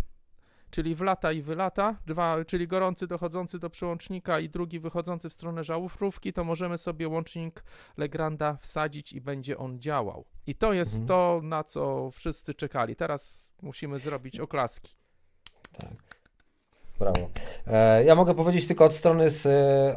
czyli 0.71 0.95
wlata 0.95 1.31
i 1.31 1.41
wylata, 1.41 1.95
dwa, 2.05 2.45
czyli 2.45 2.67
gorący 2.67 3.07
dochodzący 3.07 3.59
do 3.59 3.69
przełącznika 3.69 4.39
i 4.39 4.49
drugi 4.49 4.79
wychodzący 4.79 5.29
w 5.29 5.33
stronę 5.33 5.63
żałówki, 5.63 6.33
to 6.33 6.43
możemy 6.43 6.77
sobie 6.77 7.07
łącznik 7.07 7.63
Legranda 7.97 8.57
wsadzić 8.61 9.13
i 9.13 9.21
będzie 9.21 9.57
on 9.57 9.79
działał. 9.79 10.25
I 10.47 10.55
to 10.55 10.73
jest 10.73 10.93
mhm. 10.93 11.07
to, 11.07 11.41
na 11.43 11.63
co 11.63 12.11
wszyscy 12.11 12.53
czekali. 12.53 12.95
Teraz 12.95 13.51
musimy 13.61 13.99
zrobić 13.99 14.39
oklaski. 14.39 14.95
Tak. 15.73 16.21
Brawo. 16.99 17.29
E, 17.67 18.03
ja 18.03 18.15
mogę 18.15 18.35
powiedzieć 18.35 18.67
tylko 18.67 18.85
od 18.85 18.93
strony, 18.93 19.29
z, 19.29 19.47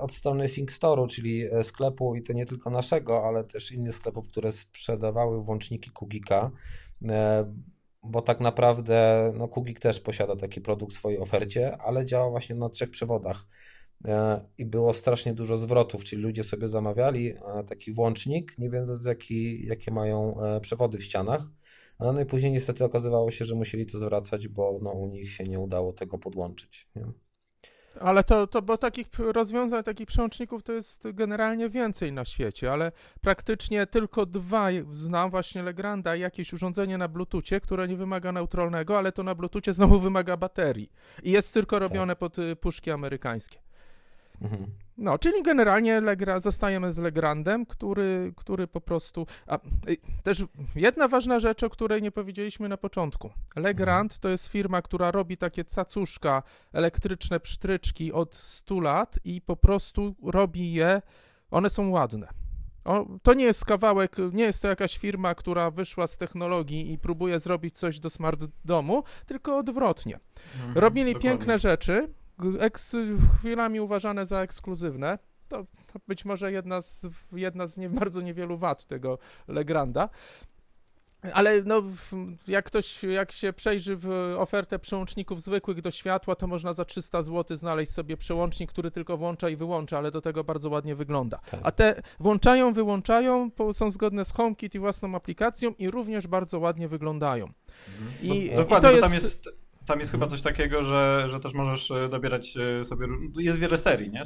od 0.00 0.12
strony 0.12 0.48
Think 0.48 0.72
Store'u, 0.72 1.06
czyli 1.08 1.44
e, 1.44 1.64
sklepu 1.64 2.14
i 2.14 2.22
to 2.22 2.32
nie 2.32 2.46
tylko 2.46 2.70
naszego, 2.70 3.26
ale 3.28 3.44
też 3.44 3.72
innych 3.72 3.94
sklepów, 3.94 4.28
które 4.28 4.52
sprzedawały 4.52 5.42
włączniki 5.42 5.90
Kugika 5.90 6.50
e, 7.08 7.44
bo 8.04 8.22
tak 8.22 8.40
naprawdę 8.40 9.32
no, 9.36 9.48
Kugik 9.48 9.80
też 9.80 10.00
posiada 10.00 10.36
taki 10.36 10.60
produkt 10.60 10.92
w 10.92 10.96
swojej 10.96 11.18
ofercie, 11.18 11.76
ale 11.76 12.06
działa 12.06 12.30
właśnie 12.30 12.54
na 12.54 12.68
trzech 12.68 12.90
przewodach. 12.90 13.46
E, 14.04 14.44
I 14.58 14.64
było 14.66 14.94
strasznie 14.94 15.34
dużo 15.34 15.56
zwrotów, 15.56 16.04
czyli 16.04 16.22
ludzie 16.22 16.44
sobie 16.44 16.68
zamawiali 16.68 17.30
e, 17.30 17.64
taki 17.68 17.92
włącznik, 17.92 18.58
nie 18.58 18.70
wiedząc 18.70 19.04
jaki, 19.04 19.66
jakie 19.66 19.90
mają 19.90 20.40
e, 20.42 20.60
przewody 20.60 20.98
w 20.98 21.04
ścianach. 21.04 21.46
No 22.00 22.20
i 22.20 22.26
później 22.26 22.52
niestety 22.52 22.84
okazywało 22.84 23.30
się, 23.30 23.44
że 23.44 23.54
musieli 23.54 23.86
to 23.86 23.98
zwracać, 23.98 24.48
bo 24.48 24.78
no, 24.82 24.90
u 24.90 25.06
nich 25.06 25.32
się 25.32 25.44
nie 25.44 25.60
udało 25.60 25.92
tego 25.92 26.18
podłączyć. 26.18 26.88
Nie? 26.96 27.04
Ale 28.00 28.24
to, 28.24 28.46
to, 28.46 28.62
bo 28.62 28.78
takich 28.78 29.07
rozwiązań, 29.18 29.85
takich 29.85 30.07
przełączników 30.07 30.62
to 30.62 30.72
jest 30.72 31.09
generalnie 31.12 31.68
więcej 31.68 32.12
na 32.12 32.24
świecie, 32.24 32.72
ale 32.72 32.92
praktycznie 33.20 33.87
tylko 33.87 34.26
dwa 34.26 34.68
znam, 34.90 35.30
właśnie 35.30 35.62
Legranda 35.62 36.16
i 36.16 36.20
jakieś 36.20 36.52
urządzenie 36.52 36.98
na 36.98 37.09
Bluetoothie, 37.09 37.61
które 37.61 37.88
nie 37.88 37.96
wymaga 37.96 38.33
neutralnego, 38.33 38.98
ale 38.98 39.12
to 39.12 39.22
na 39.22 39.35
Bluetoothie 39.35 39.72
znowu 39.72 39.98
wymaga 40.00 40.37
baterii. 40.37 40.90
I 41.22 41.30
jest 41.30 41.54
tylko 41.54 41.78
robione 41.78 42.12
tak. 42.12 42.18
pod 42.18 42.38
y, 42.38 42.57
puszki 42.57 42.90
amerykańskie. 42.90 43.59
Mhm. 44.40 44.66
No, 44.96 45.18
czyli 45.18 45.42
generalnie 45.42 46.00
Legra, 46.00 46.40
zostajemy 46.40 46.92
z 46.92 46.98
Legrandem, 46.98 47.66
który, 47.66 48.32
który 48.36 48.66
po 48.66 48.80
prostu. 48.80 49.26
A, 49.46 49.58
też 50.22 50.44
jedna 50.76 51.08
ważna 51.08 51.38
rzecz, 51.38 51.62
o 51.62 51.70
której 51.70 52.02
nie 52.02 52.12
powiedzieliśmy 52.12 52.68
na 52.68 52.76
początku. 52.76 53.30
Legrand 53.56 54.12
mhm. 54.12 54.20
to 54.20 54.28
jest 54.28 54.48
firma, 54.48 54.82
która 54.82 55.10
robi 55.10 55.36
takie 55.36 55.64
cacuszka, 55.64 56.42
elektryczne 56.72 57.40
psztryczki 57.40 58.12
od 58.12 58.34
100 58.34 58.80
lat 58.80 59.18
i 59.24 59.40
po 59.40 59.56
prostu 59.56 60.14
robi 60.22 60.72
je. 60.72 61.02
One 61.50 61.70
są 61.70 61.90
ładne. 61.90 62.28
O, 62.84 63.06
to 63.22 63.34
nie 63.34 63.44
jest 63.44 63.64
kawałek, 63.64 64.16
nie 64.32 64.44
jest 64.44 64.62
to 64.62 64.68
jakaś 64.68 64.98
firma, 64.98 65.34
która 65.34 65.70
wyszła 65.70 66.06
z 66.06 66.18
technologii 66.18 66.92
i 66.92 66.98
próbuje 66.98 67.38
zrobić 67.38 67.78
coś 67.78 68.00
do 68.00 68.10
smart 68.10 68.44
domu, 68.64 69.02
tylko 69.26 69.56
odwrotnie. 69.56 70.20
Mhm, 70.56 70.78
Robili 70.78 71.12
dokładnie. 71.12 71.30
piękne 71.30 71.58
rzeczy, 71.58 72.08
eks, 72.60 72.96
chwilami 73.38 73.80
uważane 73.80 74.26
za 74.26 74.40
ekskluzywne. 74.40 75.18
To, 75.48 75.64
to, 75.92 75.98
być 76.08 76.24
może 76.24 76.52
jedna 76.52 76.82
z, 76.82 77.06
jedna 77.32 77.66
z 77.66 77.78
nie, 77.78 77.88
bardzo 78.00 78.20
niewielu 78.20 78.58
wad 78.58 78.86
tego 78.86 79.18
Legranda, 79.48 80.08
ale 81.32 81.62
no, 81.62 81.82
jak 82.48 82.64
ktoś, 82.64 83.02
jak 83.02 83.32
się 83.32 83.52
przejrzy 83.52 83.96
w 83.96 84.34
ofertę 84.38 84.78
przełączników 84.78 85.42
zwykłych 85.42 85.80
do 85.80 85.90
światła, 85.90 86.34
to 86.34 86.46
można 86.46 86.72
za 86.72 86.84
300 86.84 87.22
zł 87.22 87.56
znaleźć 87.56 87.92
sobie 87.92 88.16
przełącznik, 88.16 88.70
który 88.70 88.90
tylko 88.90 89.16
włącza 89.16 89.48
i 89.48 89.56
wyłącza, 89.56 89.98
ale 89.98 90.10
do 90.10 90.20
tego 90.20 90.44
bardzo 90.44 90.70
ładnie 90.70 90.94
wygląda. 90.94 91.38
Tak. 91.50 91.60
A 91.62 91.72
te 91.72 92.02
włączają, 92.20 92.72
wyłączają, 92.72 93.50
są 93.72 93.90
zgodne 93.90 94.24
z 94.24 94.32
HomeKit 94.32 94.74
i 94.74 94.78
własną 94.78 95.14
aplikacją 95.14 95.74
i 95.78 95.90
również 95.90 96.26
bardzo 96.26 96.58
ładnie 96.58 96.88
wyglądają. 96.88 97.48
Mhm. 97.88 98.12
I, 98.22 98.50
no, 98.50 98.56
dokładnie, 98.56 98.88
i 98.88 98.90
to 98.90 98.96
jest... 98.96 99.02
tam 99.02 99.14
jest 99.14 99.63
tam 99.86 99.98
jest 99.98 100.12
chyba 100.12 100.26
coś 100.26 100.42
takiego, 100.42 100.82
że, 100.82 101.24
że 101.28 101.40
też 101.40 101.54
możesz 101.54 101.90
e, 101.90 102.08
dobierać 102.08 102.56
e, 102.56 102.84
sobie. 102.84 103.06
Jest 103.38 103.58
wiele 103.58 103.78
serii, 103.78 104.10
nie? 104.10 104.20
E, 104.20 104.24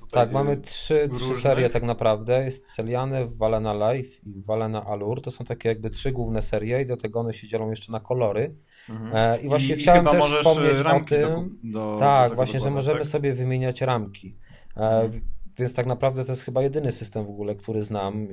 tutaj 0.00 0.24
tak, 0.24 0.32
mamy 0.32 0.56
trzy, 0.56 1.08
trzy 1.16 1.34
serie 1.34 1.70
tak 1.70 1.82
naprawdę. 1.82 2.44
Jest 2.44 2.74
Celiane, 2.74 3.26
Valena 3.26 3.92
Life 3.92 4.10
i 4.26 4.42
Valena 4.42 4.86
Allure. 4.86 5.20
To 5.20 5.30
są 5.30 5.44
takie 5.44 5.68
jakby 5.68 5.90
trzy 5.90 6.12
główne 6.12 6.42
serie 6.42 6.82
i 6.82 6.86
do 6.86 6.96
tego 6.96 7.20
one 7.20 7.32
się 7.32 7.48
dzielą 7.48 7.70
jeszcze 7.70 7.92
na 7.92 8.00
kolory. 8.00 8.54
Mhm. 8.90 9.42
I 9.42 9.48
właśnie 9.48 9.74
I, 9.74 9.78
chciałem 9.78 10.06
i 10.06 10.10
też 10.10 10.24
wspomnieć 10.24 10.80
o 10.80 11.00
tym. 11.00 11.58
Do, 11.62 11.70
do, 11.80 11.96
tak, 11.98 12.30
do 12.30 12.34
właśnie, 12.34 12.60
że 12.60 12.70
możemy 12.70 12.98
tak? 12.98 13.08
sobie 13.08 13.34
wymieniać 13.34 13.80
ramki. 13.80 14.36
Mhm. 14.76 15.10
Więc 15.58 15.74
tak 15.74 15.86
naprawdę 15.86 16.24
to 16.24 16.32
jest 16.32 16.44
chyba 16.44 16.62
jedyny 16.62 16.92
system 16.92 17.26
w 17.26 17.30
ogóle, 17.30 17.54
który 17.54 17.82
znam 17.82 18.28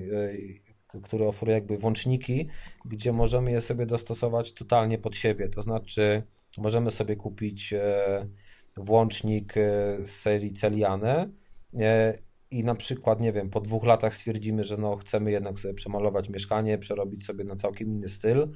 który 1.03 1.27
oferuje 1.27 1.55
jakby 1.55 1.77
włączniki, 1.77 2.47
gdzie 2.85 3.13
możemy 3.13 3.51
je 3.51 3.61
sobie 3.61 3.85
dostosować 3.85 4.53
totalnie 4.53 4.97
pod 4.97 5.15
siebie. 5.15 5.49
To 5.49 5.61
znaczy, 5.61 6.23
możemy 6.57 6.91
sobie 6.91 7.15
kupić 7.15 7.73
e, 7.73 8.27
włącznik 8.77 9.57
e, 9.57 9.61
z 10.05 10.09
serii 10.09 10.53
Celiane 10.53 11.29
i 12.51 12.63
na 12.63 12.75
przykład, 12.75 13.21
nie 13.21 13.33
wiem, 13.33 13.49
po 13.49 13.61
dwóch 13.61 13.85
latach 13.85 14.13
stwierdzimy, 14.13 14.63
że 14.63 14.77
no 14.77 14.95
chcemy 14.95 15.31
jednak 15.31 15.59
sobie 15.59 15.73
przemalować 15.73 16.29
mieszkanie, 16.29 16.77
przerobić 16.77 17.25
sobie 17.25 17.43
na 17.43 17.55
całkiem 17.55 17.87
inny 17.87 18.09
styl, 18.09 18.47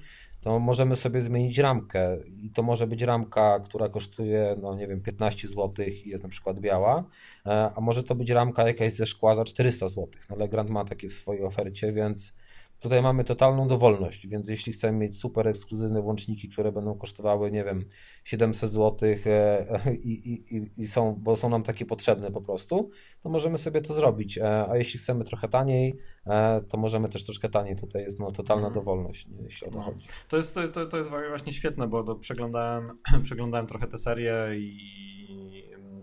to 0.42 0.60
możemy 0.60 0.96
sobie 0.96 1.22
zmienić 1.22 1.58
ramkę 1.58 2.18
i 2.44 2.50
to 2.50 2.64
może 2.64 2.88
być 2.88 3.02
ramka, 3.02 3.60
która 3.60 3.90
kosztuje, 3.90 4.56
no 4.62 4.76
nie 4.76 4.88
wiem, 4.88 5.02
15 5.02 5.48
zł 5.48 5.86
i 5.86 6.10
jest 6.10 6.24
na 6.24 6.30
przykład 6.30 6.60
biała, 6.60 7.04
e, 7.46 7.72
a 7.76 7.82
może 7.82 8.04
to 8.04 8.16
być 8.16 8.30
ramka 8.30 8.68
jakaś 8.68 8.94
ze 8.94 9.06
szkła 9.06 9.36
za 9.36 9.46
400 9.46 9.88
zł. 9.88 10.08
No, 10.30 10.36
Legrand 10.36 10.70
ma 10.70 10.86
takie 10.86 11.10
w 11.10 11.14
swojej 11.14 11.44
ofercie, 11.44 11.92
więc 11.92 12.36
Tutaj 12.80 13.02
mamy 13.02 13.24
totalną 13.24 13.68
dowolność, 13.68 14.28
więc 14.28 14.50
jeśli 14.50 14.74
chcemy 14.74 14.98
mieć 14.98 15.18
super 15.18 15.48
ekskluzywne 15.48 16.02
włączniki, 16.02 16.50
które 16.50 16.72
będą 16.72 16.98
kosztowały, 16.98 17.52
nie 17.52 17.64
wiem, 17.64 17.86
700 18.24 18.72
zł 18.72 19.10
e, 19.26 19.96
i, 20.04 20.12
i, 20.56 20.72
i 20.78 20.88
są, 20.88 21.16
bo 21.20 21.36
są 21.36 21.50
nam 21.50 21.64
takie 21.64 21.86
potrzebne 21.86 22.32
po 22.32 22.42
prostu, 22.42 22.90
to 23.22 23.30
możemy 23.30 23.58
sobie 23.58 23.82
to 23.82 23.94
zrobić. 23.94 24.38
E, 24.38 24.68
a 24.70 24.78
jeśli 24.78 25.00
chcemy 25.00 25.24
trochę 25.24 25.48
taniej, 25.48 25.98
e, 26.26 26.62
to 26.62 26.78
możemy 26.78 27.10
też 27.10 27.26
troszkę 27.26 27.50
taniej. 27.50 27.76
Tutaj 27.76 28.04
jest 28.04 28.20
no, 28.20 28.32
totalna 28.32 28.68
mhm. 28.68 28.74
dowolność, 28.74 29.28
jeśli 29.44 29.68
o 29.68 29.72
to 29.72 29.78
no. 29.78 29.84
chodzi. 29.84 30.08
To 30.28 30.38
jest, 30.38 30.60
to, 30.74 30.86
to 30.86 30.98
jest 30.98 31.10
właśnie 31.10 31.54
świetne, 31.54 31.88
bo 31.88 32.16
przeglądałem, 32.16 32.90
przeglądałem 33.24 33.68
trochę 33.68 33.88
tę 33.88 33.98
serię 33.98 34.36
i 34.58 35.19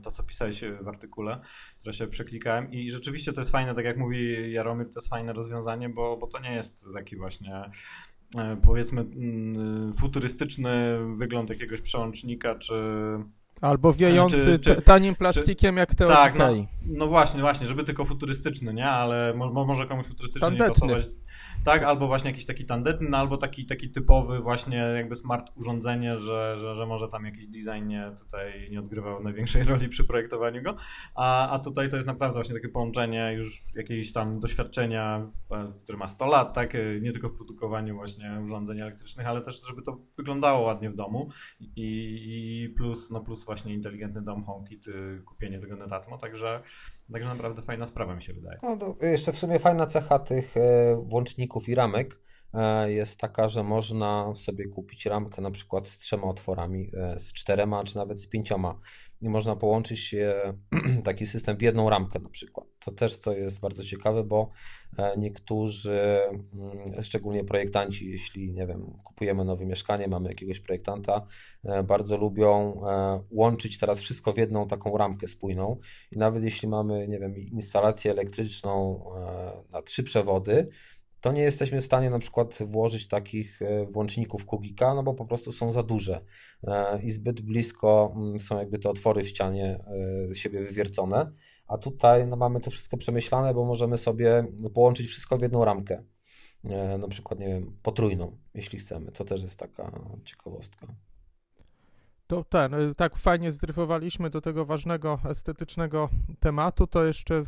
to, 0.07 0.11
co 0.11 0.23
pisałeś 0.23 0.65
w 0.81 0.89
artykule, 0.89 1.41
które 1.81 1.93
się 1.93 2.07
przeklikałem. 2.07 2.73
I 2.73 2.91
rzeczywiście 2.91 3.33
to 3.33 3.41
jest 3.41 3.51
fajne, 3.51 3.75
tak 3.75 3.85
jak 3.85 3.99
mówi 3.99 4.53
Jaromir, 4.53 4.91
to 4.91 5.01
jest 5.01 5.09
fajne 5.09 5.33
rozwiązanie, 5.33 5.89
bo, 5.89 6.17
bo 6.17 6.27
to 6.27 6.41
nie 6.41 6.55
jest 6.55 6.89
taki 6.95 7.17
właśnie 7.17 7.71
e, 8.37 8.57
powiedzmy 8.65 9.01
mm, 9.01 9.93
futurystyczny 9.93 10.99
wygląd 11.15 11.51
jakiegoś 11.51 11.81
przełącznika, 11.81 12.55
czy 12.55 12.75
Albo 13.61 13.93
wiejący 13.93 14.37
czy, 14.37 14.59
czy, 14.59 14.83
tanim 14.83 15.15
plastikiem 15.15 15.75
czy, 15.75 15.79
jak 15.79 15.95
te 15.95 16.07
Tak, 16.07 16.39
no, 16.39 16.49
no, 16.87 17.07
właśnie, 17.07 17.41
właśnie, 17.41 17.67
żeby 17.67 17.85
tylko 17.85 18.05
futurystyczny, 18.05 18.75
nie? 18.75 18.89
Ale 18.89 19.35
mo, 19.35 19.65
może 19.65 19.87
komuś 19.87 20.07
futurystycznie 20.07 20.51
nie 20.51 20.59
pasować. 20.59 21.05
Tak, 21.65 21.83
albo 21.83 22.07
właśnie 22.07 22.31
jakiś 22.31 22.45
taki 22.45 22.65
tandetny, 22.65 23.09
no, 23.11 23.17
albo 23.19 23.37
taki, 23.37 23.67
taki 23.67 23.91
typowy 23.91 24.41
właśnie 24.41 24.77
jakby 24.77 25.17
smart 25.17 25.53
urządzenie, 25.57 26.17
że, 26.17 26.57
że, 26.59 26.75
że 26.75 26.87
może 26.87 27.09
tam 27.09 27.25
jakiś 27.25 27.47
design 27.47 27.87
nie, 27.87 28.13
tutaj 28.19 28.69
nie 28.71 28.81
odgrywał 28.81 29.23
największej 29.23 29.65
roli 29.73 29.89
przy 29.89 30.05
projektowaniu 30.05 30.63
go, 30.63 30.77
a, 31.15 31.51
a 31.51 31.59
tutaj 31.59 31.89
to 31.89 31.97
jest 31.97 32.09
naprawdę 32.09 32.35
właśnie 32.35 32.55
takie 32.55 32.69
połączenie 32.69 33.33
już 33.37 33.61
jakiejś 33.75 34.13
tam 34.13 34.39
doświadczenia, 34.39 35.27
które 35.81 35.99
ma 35.99 36.09
100 36.09 36.27
lat, 36.27 36.55
tak, 36.55 36.77
nie 37.01 37.13
tylko 37.13 37.29
w 37.29 37.35
produkowaniu 37.37 37.95
właśnie 37.95 38.41
urządzeń 38.45 38.81
elektrycznych, 38.81 39.27
ale 39.27 39.43
też 39.43 39.67
żeby 39.69 39.83
to 39.83 39.99
wyglądało 40.17 40.61
ładnie 40.61 40.91
w 40.91 40.95
domu. 40.95 41.29
I, 41.61 41.67
i 41.77 42.69
plus, 42.69 43.11
no 43.11 43.21
plus 43.21 43.46
właśnie 43.47 43.75
inteligentny 43.75 44.23
dom 44.23 44.43
HomeKit, 44.43 44.87
kupienie 45.25 45.59
tego 45.59 45.77
Netatmo, 45.77 46.19
także, 46.19 46.63
także 47.13 47.29
naprawdę 47.29 47.63
fajna 47.63 47.87
sprawa 47.87 48.15
mi 48.15 48.23
się 48.23 48.33
wydaje. 48.33 48.59
No, 48.63 48.97
jeszcze 49.01 49.33
w 49.33 49.39
sumie 49.39 49.59
fajna 49.59 49.87
cecha 49.87 50.19
tych 50.19 50.57
e, 50.57 50.97
włączników 51.05 51.69
i 51.69 51.75
ramek 51.75 52.19
jest 52.87 53.21
taka, 53.21 53.49
że 53.49 53.63
można 53.63 54.35
sobie 54.35 54.69
kupić 54.69 55.07
ramkę 55.07 55.43
na 55.43 55.51
przykład 55.51 55.89
z 55.89 55.99
trzema 55.99 56.27
otworami, 56.27 56.91
e, 56.95 57.21
z 57.21 57.33
czterema 57.33 57.85
czy 57.85 57.97
nawet 57.97 58.21
z 58.21 58.27
pięcioma 58.27 58.81
i 59.23 59.29
można 59.29 59.57
połączyć 59.57 60.15
taki 61.05 61.27
system 61.27 61.57
w 61.57 61.63
jedną 61.63 61.91
ramkę 61.91 62.19
na 62.19 62.29
przykład. 62.29 62.67
To 62.85 62.91
też 62.93 63.19
co 63.19 63.33
jest 63.33 63.61
bardzo 63.61 63.85
ciekawe, 63.85 64.25
bo 64.25 64.51
e, 64.99 65.19
niektórzy, 65.19 66.21
mm, 66.55 67.03
szczególnie 67.03 67.45
projektanci, 67.45 68.11
jeśli 68.11 68.53
nie 68.53 68.67
wiem, 68.67 68.99
kupujemy 69.05 69.45
nowe 69.45 69.67
mieszkanie, 69.67 70.09
mamy 70.09 70.29
jakiegoś 70.29 70.61
projektanta, 70.61 71.27
e, 71.65 71.83
bardzo 71.83 72.17
lubią 72.17 72.83
e, 72.87 73.21
łączyć 73.31 73.79
teraz 73.79 74.01
wszystko 74.01 74.33
w 74.33 74.39
jedną 74.39 74.69
taką 74.69 74.99
ramkę 74.99 75.29
spójną 75.29 75.77
i 76.13 76.19
nawet 76.19 76.45
jeśli 76.45 76.69
mamy, 76.69 77.09
nie 77.09 77.19
wiem, 77.19 77.37
instalację 77.37 78.11
elektryczną 78.11 79.05
na 79.73 79.83
trzy 79.83 80.05
przewody, 80.05 80.69
to 81.27 81.33
nie 81.33 81.43
jesteśmy 81.43 81.81
w 81.81 81.85
stanie 81.85 82.11
na 82.11 82.19
przykład 82.19 82.59
włożyć 82.67 83.09
takich 83.09 83.63
e, 83.63 83.87
włączników 83.87 84.47
Kugika, 84.47 84.95
no 84.95 85.03
bo 85.03 85.15
po 85.15 85.25
prostu 85.27 85.53
są 85.53 85.73
za 85.73 85.83
duże 85.83 86.21
e, 86.65 87.03
i 87.03 87.11
zbyt 87.11 87.41
blisko 87.41 88.13
mm, 88.17 88.39
są 88.39 88.59
jakby 88.59 88.79
te 88.79 88.91
otwory 88.91 89.23
w 89.23 89.29
ścianie 89.29 89.85
e, 90.31 90.35
siebie 90.35 90.61
wywiercone, 90.61 91.33
a 91.67 91.79
tutaj 91.79 92.27
no, 92.27 92.37
mamy 92.37 92.61
to 92.61 92.71
wszystko 92.71 92.97
przemyślane, 92.97 93.55
bo 93.55 93.65
możemy 93.65 93.99
sobie 93.99 94.45
połączyć 94.75 95.07
wszystko 95.07 95.39
w 95.39 95.43
jedną 95.43 95.65
ramkę, 95.65 96.03
na 96.99 97.09
przykład, 97.09 97.41
nie 97.41 97.47
wiem, 97.47 97.79
potrójną, 97.83 98.39
jeśli 98.55 98.79
chcemy. 98.79 99.13
To 99.13 99.25
też 99.25 99.43
jest 99.43 99.59
taka 99.59 100.01
ciekawostka. 100.25 100.87
To 102.27 102.45
ten, 102.45 102.75
y, 102.75 102.95
tak 102.95 103.17
fajnie 103.17 103.53
zdryfowaliśmy 103.53 104.31
do 104.31 104.41
tego 104.41 104.65
ważnego 104.65 105.19
estetycznego 105.25 106.09
tematu, 106.41 106.87
to 106.87 107.05
jeszcze 107.05 107.43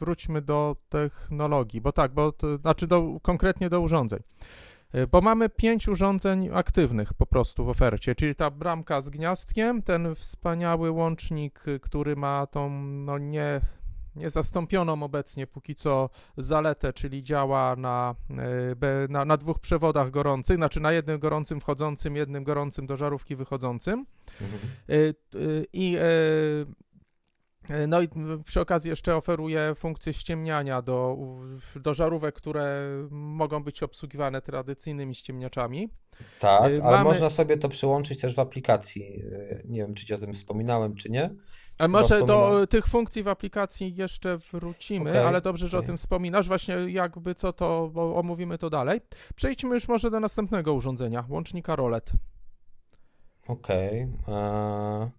wróćmy 0.00 0.42
do 0.42 0.76
technologii, 0.88 1.80
bo 1.80 1.92
tak, 1.92 2.12
bo 2.12 2.32
to, 2.32 2.58
znaczy 2.58 2.86
do, 2.86 3.20
konkretnie 3.22 3.70
do 3.70 3.80
urządzeń. 3.80 4.20
Y, 4.94 5.06
bo 5.06 5.20
mamy 5.20 5.48
pięć 5.48 5.88
urządzeń 5.88 6.50
aktywnych 6.52 7.14
po 7.14 7.26
prostu 7.26 7.64
w 7.64 7.68
ofercie, 7.68 8.14
czyli 8.14 8.34
ta 8.34 8.50
bramka 8.50 9.00
z 9.00 9.10
gniazdkiem, 9.10 9.82
ten 9.82 10.14
wspaniały 10.14 10.90
łącznik, 10.90 11.68
y, 11.68 11.80
który 11.80 12.16
ma 12.16 12.46
tą 12.46 12.70
no 12.80 13.18
nie 13.18 13.60
niezastąpioną 14.16 15.02
obecnie 15.02 15.46
póki 15.46 15.74
co 15.74 16.10
zaletę, 16.36 16.92
czyli 16.92 17.22
działa 17.22 17.76
na, 17.76 18.14
e, 18.30 19.08
na, 19.08 19.24
na, 19.24 19.36
dwóch 19.36 19.58
przewodach 19.58 20.10
gorących, 20.10 20.56
znaczy 20.56 20.80
na 20.80 20.92
jednym 20.92 21.18
gorącym 21.18 21.60
wchodzącym, 21.60 22.16
jednym 22.16 22.44
gorącym 22.44 22.86
do 22.86 22.96
żarówki 22.96 23.36
wychodzącym. 23.36 24.06
Mhm. 24.40 24.60
E, 24.88 24.94
e, 24.94 25.64
I 25.72 25.96
no 27.88 28.02
i 28.02 28.08
przy 28.44 28.60
okazji 28.60 28.90
jeszcze 28.90 29.16
oferuje 29.16 29.74
funkcję 29.74 30.12
ściemniania 30.12 30.82
do, 30.82 31.16
do 31.76 31.94
żarówek, 31.94 32.34
które 32.34 32.88
mogą 33.10 33.64
być 33.64 33.82
obsługiwane 33.82 34.42
tradycyjnymi 34.42 35.14
ściemniaczami. 35.14 35.88
Tak, 36.40 36.62
ale 36.62 36.78
Mamy... 36.80 37.04
można 37.04 37.30
sobie 37.30 37.58
to 37.58 37.68
przyłączyć 37.68 38.20
też 38.20 38.34
w 38.34 38.38
aplikacji. 38.38 39.22
Nie 39.64 39.80
wiem, 39.80 39.94
czy 39.94 40.06
ci 40.06 40.14
o 40.14 40.18
tym 40.18 40.34
wspominałem, 40.34 40.94
czy 40.94 41.10
nie. 41.10 41.30
A 41.78 41.88
może 41.88 42.26
do 42.26 42.66
tych 42.66 42.86
funkcji 42.86 43.22
w 43.22 43.28
aplikacji 43.28 43.94
jeszcze 43.96 44.38
wrócimy, 44.52 45.10
okay, 45.10 45.26
ale 45.26 45.40
dobrze, 45.40 45.68
że 45.68 45.78
okay. 45.78 45.84
o 45.84 45.86
tym 45.86 45.96
wspominasz. 45.96 46.48
Właśnie 46.48 46.74
jakby 46.74 47.34
co 47.34 47.52
to, 47.52 47.90
bo 47.92 48.16
omówimy 48.16 48.58
to 48.58 48.70
dalej. 48.70 49.00
Przejdźmy 49.34 49.74
już 49.74 49.88
może 49.88 50.10
do 50.10 50.20
następnego 50.20 50.74
urządzenia, 50.74 51.24
łącznika 51.28 51.76
Rolet. 51.76 52.12
Okej. 53.48 54.08
Okay. 54.22 55.10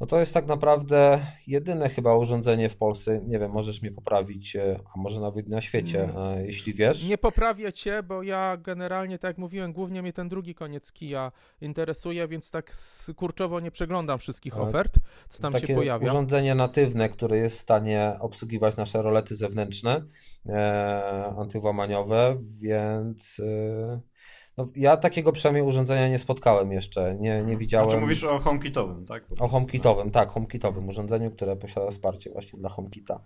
No 0.00 0.06
to 0.06 0.20
jest 0.20 0.34
tak 0.34 0.46
naprawdę 0.46 1.20
jedyne 1.46 1.88
chyba 1.88 2.16
urządzenie 2.16 2.68
w 2.68 2.76
Polsce, 2.76 3.20
nie 3.26 3.38
wiem, 3.38 3.50
możesz 3.50 3.82
mnie 3.82 3.90
poprawić, 3.90 4.56
e, 4.56 4.80
a 4.94 5.00
może 5.00 5.20
nawet 5.20 5.48
na 5.48 5.60
świecie, 5.60 6.04
mm. 6.04 6.46
jeśli 6.46 6.74
wiesz. 6.74 7.08
Nie 7.08 7.18
poprawię 7.18 7.72
cię, 7.72 8.02
bo 8.02 8.22
ja 8.22 8.56
generalnie, 8.56 9.18
tak 9.18 9.28
jak 9.28 9.38
mówiłem, 9.38 9.72
głównie 9.72 10.02
mnie 10.02 10.12
ten 10.12 10.28
drugi 10.28 10.54
koniec 10.54 10.92
kija 10.92 11.32
interesuje, 11.60 12.28
więc 12.28 12.50
tak 12.50 12.72
kurczowo 13.16 13.60
nie 13.60 13.70
przeglądam 13.70 14.18
wszystkich 14.18 14.58
ofert, 14.58 14.94
co 15.28 15.42
tam 15.42 15.52
Takie 15.52 15.66
się 15.66 15.74
pojawia. 15.74 16.06
urządzenie 16.06 16.54
natywne, 16.54 17.08
które 17.08 17.36
jest 17.36 17.56
w 17.56 17.60
stanie 17.60 18.16
obsługiwać 18.20 18.76
nasze 18.76 19.02
rolety 19.02 19.34
zewnętrzne, 19.34 20.02
e, 20.46 21.34
antywłamaniowe, 21.38 22.38
więc... 22.50 23.40
E, 23.40 24.17
no, 24.58 24.68
ja 24.76 24.96
takiego 24.96 25.32
przynajmniej 25.32 25.62
urządzenia 25.62 26.08
nie 26.08 26.18
spotkałem 26.18 26.72
jeszcze, 26.72 27.16
nie, 27.20 27.42
nie 27.42 27.56
widziałem. 27.56 27.90
Znaczy 27.90 28.00
mówisz 28.00 28.24
o 28.24 28.38
HomeKitowym, 28.38 29.04
tak? 29.04 29.24
O 29.40 29.48
HomeKitowym, 29.48 30.10
tak, 30.10 30.28
HomeKitowym 30.28 30.88
urządzeniu, 30.88 31.30
które 31.30 31.56
posiada 31.56 31.90
wsparcie 31.90 32.30
właśnie 32.30 32.58
dla 32.58 32.68
HomeKita. 32.68 33.20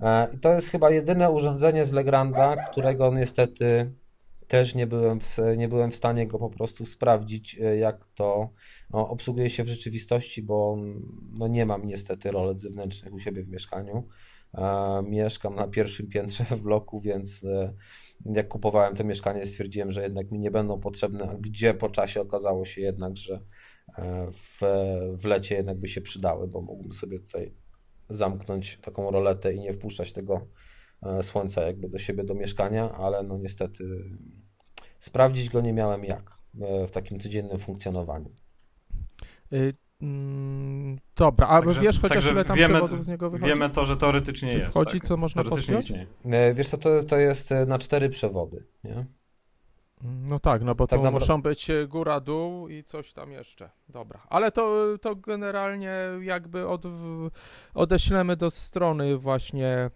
E, 0.00 0.28
I 0.34 0.38
to 0.38 0.52
jest 0.52 0.68
chyba 0.68 0.90
jedyne 0.90 1.30
urządzenie 1.30 1.84
z 1.84 1.92
Legranda, 1.92 2.56
którego 2.56 3.14
niestety 3.14 3.92
też 4.48 4.74
nie 4.74 4.86
byłem, 4.86 5.20
w, 5.20 5.38
nie 5.56 5.68
byłem 5.68 5.90
w 5.90 5.96
stanie 5.96 6.26
go 6.26 6.38
po 6.38 6.50
prostu 6.50 6.86
sprawdzić, 6.86 7.58
e, 7.60 7.76
jak 7.76 8.06
to 8.06 8.48
no, 8.90 9.08
obsługuje 9.08 9.50
się 9.50 9.64
w 9.64 9.68
rzeczywistości, 9.68 10.42
bo 10.42 10.78
no, 11.32 11.48
nie 11.48 11.66
mam 11.66 11.86
niestety 11.86 12.30
rolet 12.30 12.60
zewnętrznych 12.60 13.14
u 13.14 13.18
siebie 13.18 13.42
w 13.42 13.48
mieszkaniu. 13.48 14.08
E, 14.54 15.02
mieszkam 15.02 15.54
na 15.54 15.68
pierwszym 15.68 16.08
piętrze 16.08 16.44
w 16.44 16.60
bloku, 16.60 17.00
więc 17.00 17.46
jak 18.24 18.48
kupowałem 18.48 18.96
to 18.96 19.04
mieszkanie, 19.04 19.46
stwierdziłem, 19.46 19.92
że 19.92 20.02
jednak 20.02 20.30
mi 20.30 20.38
nie 20.38 20.50
będą 20.50 20.80
potrzebne, 20.80 21.30
a 21.30 21.34
gdzie 21.34 21.74
po 21.74 21.88
czasie 21.88 22.20
okazało 22.20 22.64
się 22.64 22.80
jednak, 22.80 23.16
że 23.16 23.40
e, 23.98 24.28
w, 24.32 24.60
w 25.12 25.24
lecie 25.24 25.54
jednak 25.54 25.78
by 25.78 25.88
się 25.88 26.00
przydały, 26.00 26.48
bo 26.48 26.60
mógłbym 26.60 26.92
sobie 26.92 27.20
tutaj 27.20 27.54
zamknąć 28.08 28.78
taką 28.82 29.10
roletę 29.10 29.54
i 29.54 29.60
nie 29.60 29.72
wpuszczać 29.72 30.12
tego 30.12 30.46
e, 31.02 31.22
słońca 31.22 31.62
jakby 31.62 31.88
do 31.88 31.98
siebie, 31.98 32.24
do 32.24 32.34
mieszkania, 32.34 32.92
ale 32.92 33.22
no 33.22 33.38
niestety 33.38 33.84
sprawdzić 35.00 35.50
go 35.50 35.60
nie 35.60 35.72
miałem 35.72 36.04
jak 36.04 36.38
e, 36.60 36.86
w 36.86 36.90
takim 36.90 37.20
codziennym 37.20 37.58
funkcjonowaniu. 37.58 38.30
Mm, 40.04 40.98
dobra, 41.16 41.46
a 41.46 41.62
także, 41.62 41.80
wiesz 41.80 42.00
chociaż 42.00 42.26
ile 42.26 42.44
tam 42.44 42.56
wiemy, 42.56 42.74
przewodów 42.74 43.04
z 43.04 43.08
niego 43.08 43.30
wychodzi? 43.30 43.48
Wiemy 43.52 43.70
to, 43.70 43.84
że 43.84 43.96
teoretycznie 43.96 44.50
Czy 44.50 44.58
jest. 44.58 44.70
wchodzi, 44.70 45.00
tak. 45.00 45.08
co 45.08 45.16
można 45.16 45.44
podpiąć? 45.44 45.92
E, 46.24 46.54
wiesz 46.54 46.68
co, 46.68 46.78
to, 46.78 47.02
to 47.02 47.16
jest 47.16 47.52
e, 47.52 47.66
na 47.66 47.78
cztery 47.78 48.08
przewody, 48.08 48.64
nie? 48.84 49.06
No 50.04 50.38
tak, 50.38 50.62
no 50.62 50.74
bo 50.74 50.86
tak 50.86 51.02
to 51.02 51.10
muszą 51.10 51.42
być 51.42 51.70
e, 51.70 51.86
góra, 51.86 52.20
dół 52.20 52.68
i 52.68 52.82
coś 52.82 53.12
tam 53.12 53.32
jeszcze. 53.32 53.70
Dobra, 53.88 54.20
ale 54.28 54.52
to, 54.52 54.84
to 55.00 55.16
generalnie 55.16 55.94
jakby 56.20 56.68
od, 56.68 56.82
odeślemy 57.74 58.36
do 58.36 58.50
strony 58.50 59.18
właśnie 59.18 59.66
e, 59.66 59.90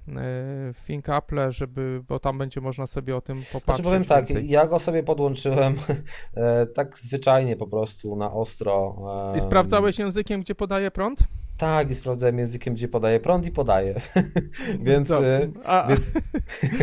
ThinkApple, 0.86 1.52
żeby, 1.52 2.04
bo 2.08 2.18
tam 2.18 2.38
będzie 2.38 2.60
można 2.60 2.86
sobie 2.86 3.16
o 3.16 3.20
tym 3.20 3.42
popatrzeć. 3.52 3.64
Znaczy 3.64 3.82
powiem 3.82 4.04
tak, 4.04 4.30
ja 4.44 4.66
go 4.66 4.78
sobie 4.78 5.02
podłączyłem 5.02 5.74
e, 6.34 6.66
tak 6.66 6.98
zwyczajnie 6.98 7.56
po 7.56 7.66
prostu 7.66 8.16
na 8.16 8.32
ostro. 8.32 8.96
I 9.36 9.40
sprawdzałeś 9.40 9.98
językiem, 9.98 10.40
gdzie 10.40 10.54
podaje 10.54 10.90
prąd? 10.90 11.20
Tak, 11.58 11.90
i 11.90 11.94
sprawdzałem 11.94 12.38
językiem, 12.38 12.74
gdzie 12.74 12.88
podaje 12.88 13.20
prąd 13.20 13.46
i 13.46 13.50
podaje. 13.50 13.94
więc, 14.80 15.10
e, 15.10 15.48
więc 15.88 16.06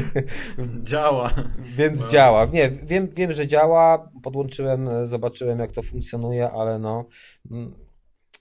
działa. 0.90 1.32
Więc 1.60 2.02
wow. 2.02 2.10
działa. 2.12 2.46
Nie, 2.46 2.70
wiem, 2.70 3.08
wiem, 3.08 3.32
że 3.32 3.48
działa. 3.48 4.10
Podłączyłem, 4.24 4.90
zobaczyłem, 5.08 5.60
jak 5.60 5.72
to 5.72 5.82
funkcjonuje, 5.82 6.52
ale 6.52 6.80
no. 6.80 7.06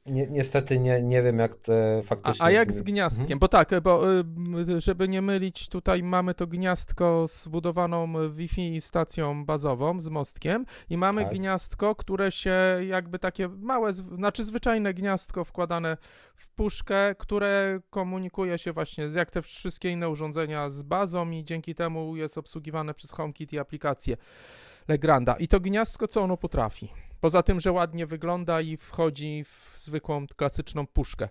Ni 0.06 0.26
niestety 0.30 0.78
nie, 0.78 1.02
nie 1.02 1.22
wiem, 1.22 1.38
jak 1.38 1.56
te 1.56 2.02
faktycznie. 2.02 2.44
A, 2.44 2.48
a 2.48 2.50
jak 2.50 2.72
z 2.72 2.82
gniazdkiem? 2.82 3.22
Mhm. 3.22 3.38
Bo 3.38 3.48
tak, 3.48 3.70
bo 3.82 4.12
y, 4.68 4.80
żeby 4.80 5.08
nie 5.08 5.22
mylić, 5.22 5.68
tutaj 5.68 6.02
mamy 6.02 6.34
to 6.34 6.46
gniazdko 6.46 7.26
zbudowaną 7.28 8.12
Wi-Fi 8.30 8.80
stacją 8.80 9.44
bazową 9.44 10.00
z 10.00 10.08
mostkiem 10.08 10.66
i 10.90 10.96
mamy 10.96 11.24
tak. 11.24 11.34
gniazdko, 11.34 11.94
które 11.94 12.32
się 12.32 12.54
jakby 12.88 13.18
takie 13.18 13.48
małe, 13.48 13.92
znaczy 13.92 14.44
zwyczajne 14.44 14.94
gniazdko 14.94 15.44
wkładane 15.44 15.96
w 16.34 16.48
puszkę, 16.48 17.14
które 17.18 17.80
komunikuje 17.90 18.58
się 18.58 18.72
właśnie 18.72 19.04
jak 19.04 19.30
te 19.30 19.42
wszystkie 19.42 19.90
inne 19.90 20.08
urządzenia 20.08 20.70
z 20.70 20.82
bazą 20.82 21.30
i 21.30 21.44
dzięki 21.44 21.74
temu 21.74 22.16
jest 22.16 22.38
obsługiwane 22.38 22.94
przez 22.94 23.10
HomeKit 23.10 23.52
i 23.52 23.58
aplikacje 23.58 24.16
Legranda. 24.88 25.34
I 25.34 25.48
to 25.48 25.60
gniazdko, 25.60 26.08
co 26.08 26.22
ono 26.22 26.36
potrafi? 26.36 26.88
Poza 27.24 27.42
tym, 27.42 27.60
że 27.60 27.72
ładnie 27.72 28.06
wygląda 28.06 28.60
i 28.60 28.76
wchodzi 28.76 29.44
w 29.44 29.78
zwykłą, 29.78 30.26
klasyczną 30.36 30.86
puszkę 30.86 31.28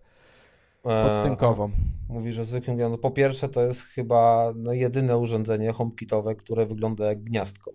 podtynkową. 0.83 1.65
E, 1.65 2.13
mówisz 2.13 2.39
o 2.39 2.45
zwykłym 2.45 2.77
no 2.77 2.97
Po 2.97 3.11
pierwsze, 3.11 3.49
to 3.49 3.61
jest 3.61 3.81
chyba 3.81 4.51
no, 4.55 4.73
jedyne 4.73 5.17
urządzenie 5.17 5.71
HomeKitowe, 5.73 6.35
które 6.35 6.65
wygląda 6.65 7.05
jak 7.05 7.23
gniazdko. 7.23 7.71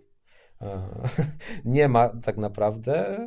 E, 0.60 0.88
nie 1.64 1.88
ma 1.88 2.08
tak 2.08 2.36
naprawdę 2.36 3.18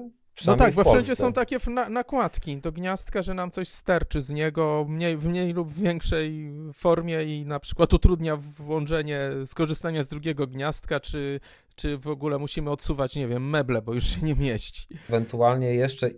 no 0.47 0.55
tak, 0.55 0.73
bo 0.73 0.83
wszędzie 0.83 1.15
są 1.15 1.33
takie 1.33 1.57
na 1.67 1.89
nakładki. 1.89 2.57
Do 2.57 2.71
gniazdka, 2.71 3.21
że 3.21 3.33
nam 3.33 3.51
coś 3.51 3.69
sterczy 3.69 4.21
z 4.21 4.29
niego 4.29 4.85
mniej, 4.89 5.17
w 5.17 5.25
mniej 5.25 5.53
lub 5.53 5.73
większej 5.73 6.51
formie 6.73 7.23
i 7.23 7.45
na 7.45 7.59
przykład 7.59 7.93
utrudnia 7.93 8.37
włączenie, 8.37 9.29
skorzystania 9.45 10.03
z 10.03 10.07
drugiego 10.07 10.47
gniazdka, 10.47 10.99
czy, 10.99 11.39
czy 11.75 11.97
w 11.97 12.07
ogóle 12.07 12.37
musimy 12.37 12.69
odsuwać, 12.69 13.15
nie 13.15 13.27
wiem, 13.27 13.49
meble, 13.49 13.81
bo 13.81 13.93
już 13.93 14.05
się 14.05 14.21
nie 14.21 14.35
mieści. 14.35 14.87
Ewentualnie 15.09 15.73
jeszcze 15.73 16.09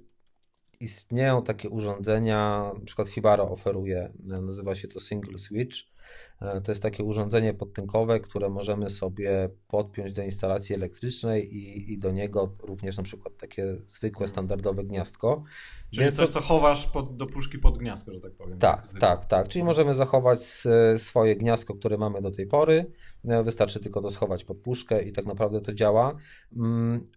istnieją 0.80 1.44
takie 1.44 1.70
urządzenia, 1.70 2.72
na 2.80 2.86
przykład 2.86 3.10
Fibaro 3.10 3.52
oferuje, 3.52 4.14
nazywa 4.24 4.76
się 4.76 4.88
to 4.88 5.00
Single 5.00 5.38
Switch, 5.38 5.78
to 6.64 6.72
jest 6.72 6.84
takie 6.84 7.04
urządzenie 7.04 7.54
podtynkowe, 7.54 8.20
które 8.20 8.50
możemy 8.50 8.90
sobie 8.90 9.50
podpiąć 9.68 10.14
do 10.14 10.24
instalacji 10.24 10.76
elektrycznej 10.76 11.56
i, 11.56 11.94
i 11.94 11.98
do 11.98 12.12
niego 12.12 12.56
również 12.64 12.98
na 12.98 13.04
przykład 13.04 13.38
takie 13.38 13.78
zwykłe, 13.88 14.28
standardowe 14.28 14.84
gniazdko. 14.84 15.44
Czyli 15.92 16.04
Więc 16.06 16.16
coś, 16.16 16.30
co 16.30 16.42
chowasz 16.42 16.88
pod, 16.88 17.16
do 17.18 17.26
puszki 17.26 17.60
pod 17.60 17.78
gniazdko, 17.78 18.12
że 18.12 18.20
tak 18.20 18.34
powiem. 18.34 18.60
Tak, 18.60 18.88
tak, 18.88 19.00
tak, 19.00 19.26
tak. 19.26 19.48
Czyli 19.48 19.64
możemy 19.64 19.94
zachować 19.94 20.44
swoje 20.98 21.36
gniazdko, 21.36 21.76
które 21.76 21.98
mamy 21.98 22.22
do 22.22 22.32
tej 22.32 22.48
pory. 22.48 22.92
E, 23.26 23.44
wystarczy 23.44 23.80
tylko 23.80 24.02
to 24.02 24.10
schować 24.10 24.44
pod 24.44 24.58
puszkę 24.58 25.04
i 25.04 25.12
tak 25.12 25.26
naprawdę 25.26 25.62
to 25.62 25.74
działa. 25.74 26.16
Mm, 26.56 27.08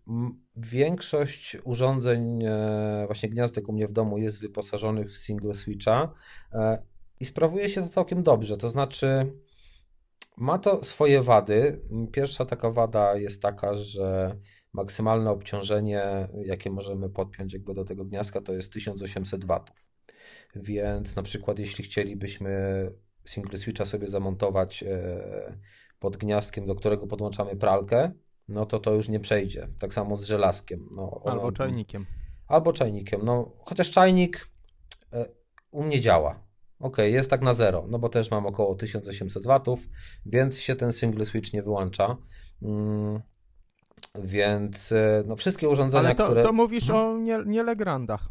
większość 0.56 1.56
urządzeń, 1.64 2.44
e, 2.44 3.04
właśnie 3.06 3.28
gniazdek 3.28 3.68
u 3.68 3.72
mnie 3.72 3.86
w 3.88 3.92
domu 3.92 4.18
jest 4.18 4.40
wyposażonych 4.40 5.08
w 5.08 5.16
single 5.16 5.54
switcha 5.54 6.12
i 7.20 7.24
sprawuje 7.24 7.68
się 7.68 7.82
to 7.82 7.88
całkiem 7.88 8.22
dobrze. 8.22 8.56
To 8.56 8.68
znaczy, 8.68 9.32
ma 10.36 10.58
to 10.58 10.84
swoje 10.84 11.22
wady. 11.22 11.80
Pierwsza 12.12 12.44
taka 12.44 12.70
wada 12.70 13.16
jest 13.16 13.42
taka, 13.42 13.74
że 13.74 14.36
maksymalne 14.72 15.30
obciążenie, 15.30 16.28
jakie 16.44 16.70
możemy 16.70 17.10
podpiąć 17.10 17.52
jakby 17.52 17.74
do 17.74 17.84
tego 17.84 18.04
gniazdka, 18.04 18.40
to 18.40 18.52
jest 18.52 18.72
1800 18.72 19.44
W. 19.44 19.60
Więc 20.56 21.16
na 21.16 21.22
przykład, 21.22 21.58
jeśli 21.58 21.84
chcielibyśmy 21.84 22.50
single 23.24 23.58
switcha 23.58 23.84
sobie 23.84 24.08
zamontować 24.08 24.82
e, 24.82 25.58
pod 25.98 26.16
gniazdkiem, 26.16 26.66
do 26.66 26.74
którego 26.74 27.06
podłączamy 27.06 27.56
pralkę, 27.56 28.12
no 28.48 28.66
to 28.66 28.80
to 28.80 28.92
już 28.94 29.08
nie 29.08 29.20
przejdzie. 29.20 29.68
Tak 29.78 29.94
samo 29.94 30.16
z 30.16 30.24
żelazkiem. 30.24 30.88
No, 30.96 31.22
albo 31.24 31.52
czajnikiem. 31.52 32.06
Albo 32.48 32.72
czajnikiem. 32.72 33.20
No, 33.24 33.52
chociaż 33.58 33.90
czajnik 33.90 34.48
e, 35.12 35.26
u 35.70 35.82
mnie 35.82 36.00
działa. 36.00 36.45
Ok, 36.80 36.98
jest 36.98 37.30
tak 37.30 37.42
na 37.42 37.52
zero, 37.52 37.84
no 37.88 37.98
bo 37.98 38.08
też 38.08 38.30
mam 38.30 38.46
około 38.46 38.74
1800 38.74 39.46
watów, 39.46 39.88
więc 40.26 40.58
się 40.58 40.76
ten 40.76 40.92
single 40.92 41.24
switch 41.24 41.52
nie 41.52 41.62
wyłącza. 41.62 42.16
Mm, 42.62 43.20
więc 44.14 44.92
e, 44.92 45.22
no, 45.26 45.36
wszystkie 45.36 45.68
urządzenia, 45.68 46.08
Ale 46.08 46.14
to, 46.14 46.26
które... 46.26 46.42
to 46.42 46.52
mówisz 46.52 46.86
hmm? 46.86 47.06
o 47.06 47.18
nie, 47.18 47.38
nie 47.46 47.62
Legrandach. 47.62 48.28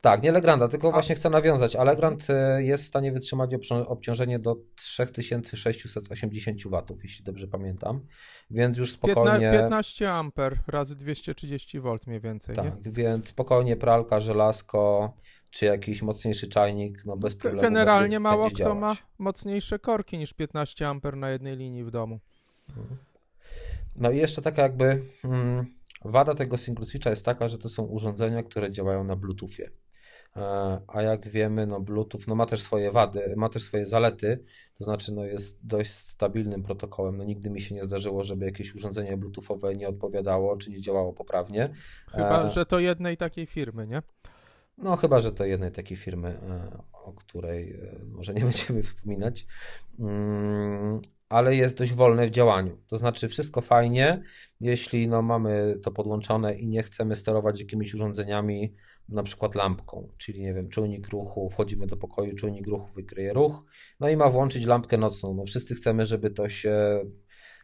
Tak, 0.00 0.22
nie 0.22 0.32
Legranda, 0.32 0.68
tylko 0.68 0.88
A... 0.88 0.92
właśnie 0.92 1.14
chcę 1.14 1.30
nawiązać. 1.30 1.76
Allegrand 1.76 2.30
e, 2.30 2.62
jest 2.62 2.84
w 2.84 2.86
stanie 2.86 3.12
wytrzymać 3.12 3.50
obciążenie 3.86 4.38
do 4.38 4.56
3680 4.74 6.68
watów, 6.68 7.02
jeśli 7.02 7.24
dobrze 7.24 7.48
pamiętam, 7.48 8.06
więc 8.50 8.78
już 8.78 8.92
spokojnie... 8.92 9.50
15 9.52 10.12
amper 10.12 10.58
razy 10.66 10.96
230 10.96 11.80
V 11.80 11.98
mniej 12.06 12.20
więcej, 12.20 12.56
Tak, 12.56 12.84
nie? 12.84 12.92
więc 12.92 13.28
spokojnie 13.28 13.76
pralka, 13.76 14.20
żelazko, 14.20 15.14
czy 15.52 15.66
jakiś 15.66 16.02
mocniejszy 16.02 16.48
czajnik, 16.48 17.04
no 17.06 17.16
bez 17.16 17.34
problemu. 17.34 17.62
Generalnie 17.62 18.02
będzie, 18.02 18.20
mało 18.20 18.44
będzie 18.44 18.64
kto 18.64 18.74
ma 18.74 18.96
mocniejsze 19.18 19.78
korki 19.78 20.18
niż 20.18 20.32
15 20.32 20.88
A 20.88 21.16
na 21.16 21.30
jednej 21.30 21.56
linii 21.56 21.84
w 21.84 21.90
domu. 21.90 22.20
No 23.96 24.10
i 24.10 24.16
jeszcze 24.16 24.42
taka 24.42 24.62
jakby 24.62 25.02
hmm, 25.22 25.66
wada 26.04 26.34
tego 26.34 26.58
single 26.58 26.86
switcha 26.86 27.10
jest 27.10 27.24
taka, 27.24 27.48
że 27.48 27.58
to 27.58 27.68
są 27.68 27.82
urządzenia, 27.82 28.42
które 28.42 28.70
działają 28.70 29.04
na 29.04 29.16
Bluetoothie. 29.16 29.70
E, 30.36 30.80
a 30.88 31.02
jak 31.02 31.28
wiemy, 31.28 31.66
no 31.66 31.80
Bluetooth 31.80 32.20
no 32.28 32.34
ma 32.34 32.46
też 32.46 32.62
swoje 32.62 32.92
wady, 32.92 33.34
ma 33.36 33.48
też 33.48 33.62
swoje 33.62 33.86
zalety, 33.86 34.44
to 34.78 34.84
znaczy 34.84 35.12
no 35.12 35.24
jest 35.24 35.66
dość 35.66 35.90
stabilnym 35.90 36.62
protokołem. 36.62 37.16
No 37.16 37.24
nigdy 37.24 37.50
mi 37.50 37.60
się 37.60 37.74
nie 37.74 37.84
zdarzyło, 37.84 38.24
żeby 38.24 38.44
jakieś 38.44 38.74
urządzenie 38.74 39.16
Bluetoothowe 39.16 39.74
nie 39.74 39.88
odpowiadało, 39.88 40.56
czy 40.56 40.70
nie 40.70 40.80
działało 40.80 41.12
poprawnie. 41.12 41.68
Chyba, 42.10 42.44
e... 42.44 42.50
że 42.50 42.66
to 42.66 42.78
jednej 42.78 43.16
takiej 43.16 43.46
firmy, 43.46 43.86
nie? 43.86 44.02
No, 44.82 44.96
chyba, 44.96 45.20
że 45.20 45.32
to 45.32 45.44
jednej 45.44 45.72
takiej 45.72 45.96
firmy, 45.96 46.28
e, 46.28 46.82
o 46.92 47.12
której 47.12 47.72
e, 47.72 48.04
może 48.04 48.34
nie 48.34 48.40
będziemy 48.50 48.82
wspominać, 48.82 49.46
mm, 49.98 51.00
ale 51.28 51.56
jest 51.56 51.78
dość 51.78 51.92
wolne 51.92 52.26
w 52.26 52.30
działaniu. 52.30 52.78
To 52.86 52.96
znaczy, 52.96 53.28
wszystko 53.28 53.60
fajnie, 53.60 54.22
jeśli 54.60 55.08
no, 55.08 55.22
mamy 55.22 55.76
to 55.82 55.90
podłączone 55.90 56.54
i 56.54 56.68
nie 56.68 56.82
chcemy 56.82 57.16
sterować 57.16 57.60
jakimiś 57.60 57.94
urządzeniami, 57.94 58.74
na 59.08 59.22
przykład 59.22 59.54
lampką, 59.54 60.08
czyli 60.18 60.40
nie 60.40 60.54
wiem, 60.54 60.68
czujnik 60.68 61.08
ruchu, 61.08 61.50
wchodzimy 61.50 61.86
do 61.86 61.96
pokoju, 61.96 62.34
czujnik 62.34 62.66
ruchu 62.66 62.92
wykryje 62.92 63.32
ruch, 63.32 63.62
no 64.00 64.08
i 64.08 64.16
ma 64.16 64.30
włączyć 64.30 64.64
lampkę 64.64 64.98
nocną. 64.98 65.34
No, 65.34 65.44
wszyscy 65.44 65.74
chcemy, 65.74 66.06
żeby 66.06 66.30
to 66.30 66.48
się 66.48 67.04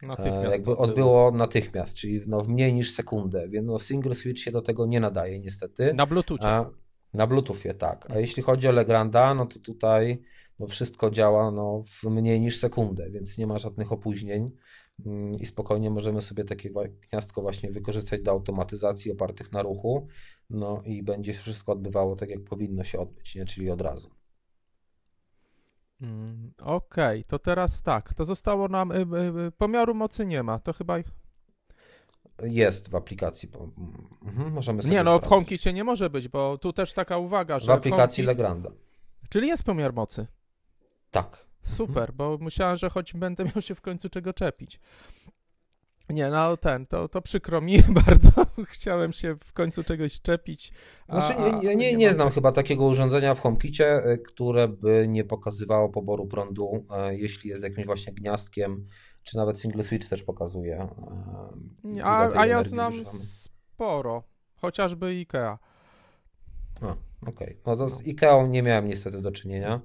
Natychmiast 0.01 0.51
jakby 0.51 0.77
odbyło 0.77 1.31
natychmiast, 1.31 1.93
czyli 1.93 2.21
no 2.27 2.41
w 2.41 2.49
mniej 2.49 2.73
niż 2.73 2.93
sekundę, 2.93 3.49
więc 3.49 3.67
no 3.67 3.79
single 3.79 4.15
switch 4.15 4.41
się 4.41 4.51
do 4.51 4.61
tego 4.61 4.85
nie 4.85 4.99
nadaje 4.99 5.39
niestety. 5.39 5.93
Na 5.93 6.05
Bluetoothie. 6.05 6.65
Na 7.13 7.27
Bluetoothie, 7.27 7.73
tak. 7.73 8.11
A 8.11 8.19
jeśli 8.19 8.43
chodzi 8.43 8.67
o 8.67 8.71
Legranda, 8.71 9.33
no 9.33 9.45
to 9.45 9.59
tutaj 9.59 10.21
no 10.59 10.67
wszystko 10.67 11.11
działa 11.11 11.51
no, 11.51 11.83
w 11.85 12.03
mniej 12.03 12.41
niż 12.41 12.59
sekundę, 12.59 13.09
więc 13.09 13.37
nie 13.37 13.47
ma 13.47 13.57
żadnych 13.57 13.91
opóźnień 13.91 14.51
mm, 15.05 15.31
i 15.31 15.45
spokojnie 15.45 15.89
możemy 15.89 16.21
sobie 16.21 16.43
takie 16.43 16.69
gniazdko 17.09 17.41
właśnie 17.41 17.71
wykorzystać 17.71 18.21
do 18.21 18.31
automatyzacji 18.31 19.11
opartych 19.11 19.51
na 19.51 19.61
ruchu, 19.61 20.07
no 20.49 20.81
i 20.85 21.03
będzie 21.03 21.33
wszystko 21.33 21.71
odbywało 21.71 22.15
tak, 22.15 22.29
jak 22.29 22.43
powinno 22.43 22.83
się 22.83 22.99
odbyć, 22.99 23.35
nie? 23.35 23.45
czyli 23.45 23.69
od 23.69 23.81
razu. 23.81 24.09
Mm, 26.01 26.53
okej, 26.61 27.19
okay, 27.19 27.23
to 27.27 27.39
teraz 27.39 27.83
tak, 27.83 28.13
to 28.13 28.25
zostało 28.25 28.67
nam, 28.67 28.91
y, 28.91 28.95
y, 28.95 29.47
y, 29.47 29.51
pomiaru 29.51 29.95
mocy 29.95 30.25
nie 30.25 30.43
ma, 30.43 30.59
to 30.59 30.73
chyba 30.73 30.97
jest 32.43 32.89
w 32.89 32.95
aplikacji. 32.95 33.49
Mhm, 34.25 34.53
możemy 34.53 34.81
sobie 34.81 34.93
Nie, 34.93 34.99
no 34.99 35.03
sprawdzić. 35.03 35.25
w 35.25 35.29
HomeKitie 35.29 35.73
nie 35.73 35.83
może 35.83 36.09
być, 36.09 36.27
bo 36.27 36.57
tu 36.57 36.73
też 36.73 36.93
taka 36.93 37.17
uwaga, 37.17 37.59
że. 37.59 37.65
W 37.65 37.69
aplikacji 37.69 38.23
HomeKit... 38.23 38.25
Legranda. 38.25 38.71
Czyli 39.29 39.47
jest 39.47 39.63
pomiar 39.63 39.93
mocy. 39.93 40.27
Tak. 41.11 41.45
Super, 41.61 42.09
mhm. 42.09 42.15
bo 42.15 42.37
myślałem, 42.41 42.77
że 42.77 42.89
choć 42.89 43.13
będę 43.13 43.45
miał 43.45 43.61
się 43.61 43.75
w 43.75 43.81
końcu 43.81 44.09
czego 44.09 44.33
czepić. 44.33 44.79
Nie, 46.09 46.29
no 46.29 46.57
ten, 46.57 46.85
to, 46.85 47.07
to 47.07 47.21
przykro 47.21 47.61
mi 47.61 47.77
bardzo. 48.05 48.31
Chciałem 48.65 49.13
się 49.13 49.35
w 49.43 49.53
końcu 49.53 49.83
czegoś 49.83 50.21
czepić. 50.21 50.73
A, 51.07 51.21
znaczy, 51.21 51.41
nie, 51.41 51.67
nie, 51.69 51.75
nie, 51.75 51.95
nie 51.95 52.13
znam 52.13 52.29
chyba 52.29 52.51
takiego 52.51 52.85
urządzenia 52.85 53.35
w 53.35 53.41
HomeKicie, 53.41 54.03
e, 54.03 54.17
które 54.17 54.67
by 54.67 55.05
nie 55.09 55.23
pokazywało 55.23 55.89
poboru 55.89 56.27
prądu, 56.27 56.85
e, 56.91 57.15
jeśli 57.15 57.49
jest 57.49 57.63
jakimś 57.63 57.85
właśnie 57.85 58.13
gniazdkiem 58.13 58.85
czy 59.29 59.37
nawet 59.37 59.59
single 59.59 59.83
switch 59.83 60.09
też 60.09 60.23
pokazuje. 60.23 60.87
E, 61.97 62.03
a, 62.03 62.39
a 62.39 62.45
ja 62.45 62.63
znam 62.63 63.05
sporo, 63.05 64.23
chociażby 64.55 65.05
IKEA. 65.05 65.57
okej. 66.81 67.31
Okay. 67.33 67.57
No 67.65 67.75
to 67.75 67.87
z. 67.87 68.01
IKEA 68.07 68.47
nie 68.49 68.63
miałem 68.63 68.87
niestety 68.87 69.21
do 69.21 69.31
czynienia. 69.31 69.81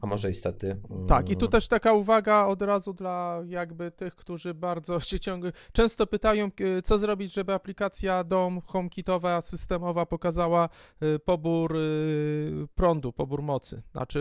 A 0.00 0.06
może 0.06 0.28
niestety. 0.28 0.80
Tak, 1.08 1.30
i 1.30 1.36
tu 1.36 1.48
też 1.48 1.68
taka 1.68 1.92
uwaga 1.92 2.46
od 2.46 2.62
razu 2.62 2.92
dla 2.92 3.42
jakby 3.46 3.90
tych, 3.90 4.16
którzy 4.16 4.54
bardzo 4.54 5.00
się 5.10 5.20
ciągle. 5.20 5.52
Często 5.72 6.06
pytają, 6.06 6.50
co 6.84 6.98
zrobić, 6.98 7.34
żeby 7.34 7.52
aplikacja 7.52 8.24
dom 8.24 8.60
HomeKitowa, 8.66 9.40
systemowa 9.40 10.06
pokazała 10.06 10.68
y, 11.02 11.18
pobór 11.18 11.76
y, 11.76 12.68
prądu, 12.74 13.12
pobór 13.12 13.42
mocy. 13.42 13.82
Znaczy 13.92 14.18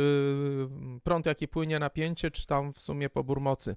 y, 0.98 1.00
prąd, 1.04 1.26
jaki 1.26 1.48
płynie 1.48 1.80
napięcie, 1.80 2.32
czy 2.32 2.48
tam 2.48 2.74
w 2.74 2.80
sumie 2.80 3.10
pobór 3.10 3.42
mocy 3.42 3.76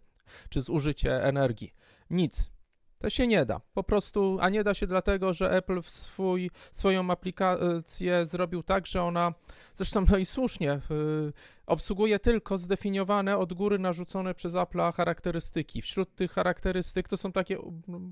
czy 0.48 0.60
zużycie 0.60 1.22
energii. 1.22 1.74
Nic. 2.10 2.50
To 2.98 3.10
się 3.10 3.26
nie 3.26 3.46
da. 3.46 3.60
Po 3.74 3.82
prostu, 3.82 4.38
a 4.40 4.48
nie 4.48 4.64
da 4.64 4.74
się 4.74 4.86
dlatego, 4.86 5.32
że 5.32 5.50
Apple 5.50 5.82
w 5.82 5.90
swój, 5.90 6.50
swoją 6.72 7.10
aplikację 7.10 8.26
zrobił 8.26 8.62
tak, 8.62 8.86
że 8.86 9.02
ona, 9.02 9.34
zresztą 9.74 10.04
no 10.10 10.16
i 10.16 10.24
słusznie, 10.24 10.80
yy, 10.90 11.32
obsługuje 11.66 12.18
tylko 12.18 12.58
zdefiniowane 12.58 13.38
od 13.38 13.52
góry 13.52 13.78
narzucone 13.78 14.34
przez 14.34 14.54
Apple 14.54 14.92
charakterystyki. 14.92 15.82
Wśród 15.82 16.14
tych 16.14 16.32
charakterystyk 16.32 17.08
to 17.08 17.16
są 17.16 17.32
takie 17.32 17.58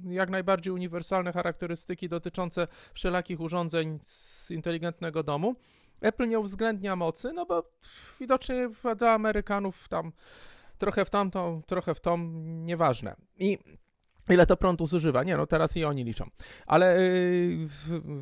jak 0.08 0.30
najbardziej 0.30 0.72
uniwersalne 0.72 1.32
charakterystyki 1.32 2.08
dotyczące 2.08 2.68
wszelakich 2.94 3.40
urządzeń 3.40 3.98
z 4.02 4.50
inteligentnego 4.50 5.22
domu. 5.22 5.56
Apple 6.00 6.28
nie 6.28 6.38
uwzględnia 6.38 6.96
mocy, 6.96 7.32
no 7.32 7.46
bo 7.46 7.72
widocznie 8.20 8.70
dla 8.96 9.12
Amerykanów 9.12 9.88
tam 9.88 10.12
trochę 10.78 11.04
w 11.04 11.10
tamtą, 11.10 11.62
trochę 11.66 11.94
w 11.94 12.00
tą, 12.00 12.18
nieważne. 12.42 13.16
I 13.38 13.58
ile 14.28 14.46
to 14.46 14.56
prądu 14.56 14.86
zużywa? 14.86 15.24
Nie, 15.24 15.36
no 15.36 15.46
teraz 15.46 15.76
i 15.76 15.84
oni 15.84 16.04
liczą. 16.04 16.24
Ale 16.66 16.98
y, 16.98 17.68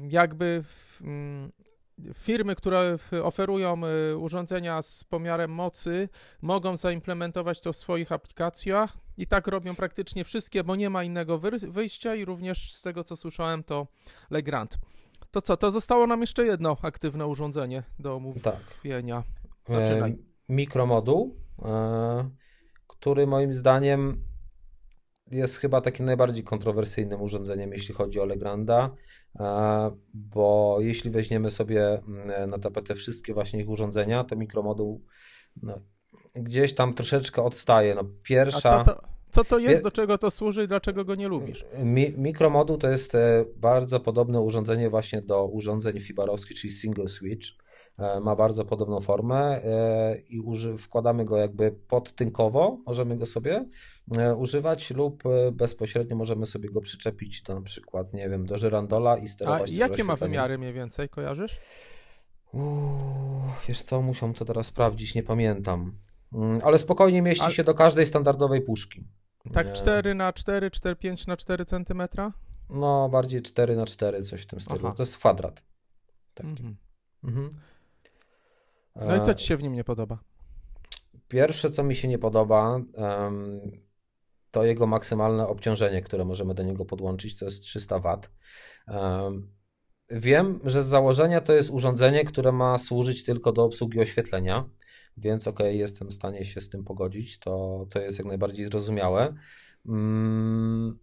jakby 0.09 0.65
mm, 1.01 1.53
firmy, 2.15 2.55
które 2.55 2.99
oferują 3.23 3.81
y, 4.13 4.17
urządzenia 4.17 4.83
z 4.83 5.05
pomiarem 5.05 5.51
mocy, 5.51 6.09
mogą 6.43 6.77
zaimplementować 6.77 7.61
to 7.61 7.73
w 7.73 7.77
swoich 7.77 8.13
aplikacjach 8.13 8.97
i 9.17 9.27
tak 9.27 9.47
robią 9.47 9.77
praktycznie 9.77 10.25
wszystkie, 10.25 10.65
bo 10.65 10.77
nie 10.77 10.91
ma 10.91 11.05
innego 11.05 11.39
wyjścia 11.69 12.15
i 12.15 12.25
również 12.25 12.75
z 12.75 12.83
tego, 12.83 13.05
co 13.05 13.17
słyszałem, 13.17 13.65
to 13.65 13.87
Legrand. 14.31 14.79
To 15.31 15.43
co, 15.43 15.57
to 15.57 15.71
zostało 15.71 16.07
nam 16.07 16.21
jeszcze 16.21 16.47
jedno 16.47 16.77
aktywne 16.83 17.27
urządzenie 17.27 17.83
do 17.99 18.15
omówienia. 18.15 18.43
Tak. 18.43 18.61
Zaczynaj. 19.69 20.11
E, 20.11 20.17
mikromoduł. 20.49 21.37
E, 21.63 22.31
który 23.05 23.27
moim 23.27 23.55
zdaniem 23.55 24.25
jest 25.31 25.57
chyba 25.57 25.81
takim 25.81 26.07
najbardziej 26.07 26.45
kontrowersyjnym 26.45 27.23
urządzeniem, 27.23 27.73
jeśli 27.73 27.95
chodzi 27.95 28.21
o 28.21 28.25
Legranda, 28.25 28.91
e, 29.41 29.91
bo 30.15 30.77
jeśli 30.81 31.11
weźmiemy 31.11 31.51
sobie 31.51 31.89
mm, 31.89 32.51
na 32.51 32.59
tapetę 32.59 32.95
wszystkie 32.95 33.35
właśnie 33.35 33.61
ich 33.61 33.69
urządzenia, 33.69 34.25
to 34.25 34.37
mikromoduł 34.37 35.05
no, 35.63 35.81
gdzieś 36.35 36.75
tam 36.75 36.95
troszeczkę 36.95 37.43
odstaje. 37.43 37.95
No, 37.95 38.05
pierwsza... 38.23 38.81
A 38.81 38.85
co 38.85 38.95
to, 38.95 39.03
co 39.31 39.45
to 39.45 39.59
jest, 39.59 39.83
do 39.83 39.91
czego 39.91 40.19
to 40.19 40.31
służy 40.31 40.65
i 40.65 40.69
dlaczego 40.69 41.05
go 41.05 41.15
nie 41.15 41.29
lubisz? 41.29 41.65
Mi, 41.79 42.13
mikromoduł 42.17 42.79
to 42.79 42.89
jest 42.89 43.15
e, 43.15 43.45
bardzo 43.57 44.01
podobne 44.01 44.41
urządzenie 44.41 44.91
właśnie 44.91 45.23
do 45.23 45.47
urządzeń 45.47 46.01
fibarowskich, 46.01 46.57
czyli 46.57 46.73
single 46.73 47.09
switch. 47.09 47.47
E, 47.99 48.21
ma 48.21 48.37
bardzo 48.37 48.65
podobną 48.65 49.01
formę 49.01 49.65
e, 49.65 50.19
i 50.19 50.43
wkładamy 50.79 51.25
go 51.25 51.37
jakby 51.37 51.73
podtynkowo, 51.73 52.79
możemy 52.87 53.17
go 53.17 53.27
sobie 53.27 53.65
e, 54.19 54.35
używać 54.35 54.91
lub 54.91 55.23
bezpośrednio 55.53 56.17
możemy 56.17 56.47
sobie 56.47 56.71
go 56.71 56.81
przyczepić 56.81 57.43
do 57.43 57.55
na 57.55 57.61
przykład, 57.61 58.13
nie 58.13 58.29
wiem, 58.29 58.47
do 58.47 58.59
żyrandola 58.59 59.17
i 59.17 59.29
sterować. 59.29 59.71
A 59.71 59.75
jakie 59.75 60.05
ma 60.05 60.17
wymiary 60.17 60.59
mniej 60.59 60.73
więcej, 60.73 61.09
kojarzysz? 61.09 61.61
Uuu, 62.53 63.43
wiesz 63.69 63.83
co, 63.83 64.03
muszę 64.03 64.33
to 64.33 64.45
teraz 64.45 64.67
sprawdzić, 64.67 65.15
nie 65.15 65.23
pamiętam. 65.23 65.93
Mm, 66.33 66.61
ale 66.65 66.79
spokojnie 66.79 67.23
mieści 67.23 67.51
się 67.51 67.65
do 67.65 67.75
każdej 67.75 68.07
standardowej 68.07 68.63
puszki. 68.63 69.05
Tak 69.53 69.73
4 69.73 70.15
na 70.15 70.33
4, 70.33 70.71
4, 70.71 70.97
5 70.97 71.27
na 71.27 71.37
4 71.37 71.65
centymetra? 71.65 72.33
No, 72.71 73.09
bardziej 73.09 73.43
4 73.43 73.77
na 73.77 73.87
4, 73.87 74.23
coś 74.23 74.43
w 74.43 74.47
tym 74.47 74.61
stylu. 74.61 74.81
Aha. 74.85 74.95
To 74.97 75.03
jest 75.03 75.19
kwadrat. 75.19 75.65
Tak. 76.35 76.47
Mhm. 76.47 76.77
Mhm. 77.25 77.61
No 78.97 79.17
i 79.17 79.21
co 79.21 79.35
ci 79.35 79.47
się 79.47 79.57
w 79.57 79.63
nim 79.63 79.73
nie 79.73 79.85
podoba? 79.85 80.19
Pierwsze, 81.29 81.71
co 81.71 81.83
mi 81.83 81.95
się 81.95 82.09
nie 82.09 82.19
podoba, 82.19 82.81
to 84.51 84.65
jego 84.65 84.87
maksymalne 84.87 85.47
obciążenie, 85.47 86.01
które 86.01 86.25
możemy 86.25 86.55
do 86.55 86.63
niego 86.63 86.85
podłączyć, 86.85 87.37
to 87.37 87.45
jest 87.45 87.63
300 87.63 87.99
W. 87.99 88.21
Wiem, 90.11 90.61
że 90.65 90.83
z 90.83 90.87
założenia 90.87 91.41
to 91.41 91.53
jest 91.53 91.71
urządzenie, 91.71 92.25
które 92.25 92.53
ma 92.53 92.79
służyć 92.79 93.25
tylko 93.25 93.53
do 93.53 93.65
obsługi 93.65 94.01
oświetlenia, 94.01 94.69
więc 95.17 95.49
ok, 95.49 95.61
jestem 95.61 96.09
w 96.09 96.15
stanie 96.15 96.45
się 96.45 96.61
z 96.61 96.69
tym 96.69 96.85
pogodzić, 96.85 97.39
to, 97.39 97.87
to 97.91 98.01
jest 98.01 98.19
jak 98.19 98.27
najbardziej 98.27 98.67
zrozumiałe. 98.67 99.35
Mm, 99.87 100.99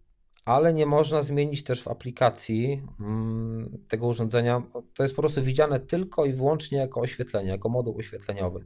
ale 0.45 0.73
nie 0.73 0.85
można 0.85 1.21
zmienić 1.21 1.63
też 1.63 1.83
w 1.83 1.87
aplikacji 1.87 2.81
mm, 2.99 3.77
tego 3.87 4.07
urządzenia. 4.07 4.63
To 4.93 5.03
jest 5.03 5.15
po 5.15 5.21
prostu 5.21 5.41
widziane 5.41 5.79
tylko 5.79 6.25
i 6.25 6.33
wyłącznie 6.33 6.77
jako 6.77 7.01
oświetlenie, 7.01 7.49
jako 7.49 7.69
moduł 7.69 7.97
oświetleniowy. 7.97 8.65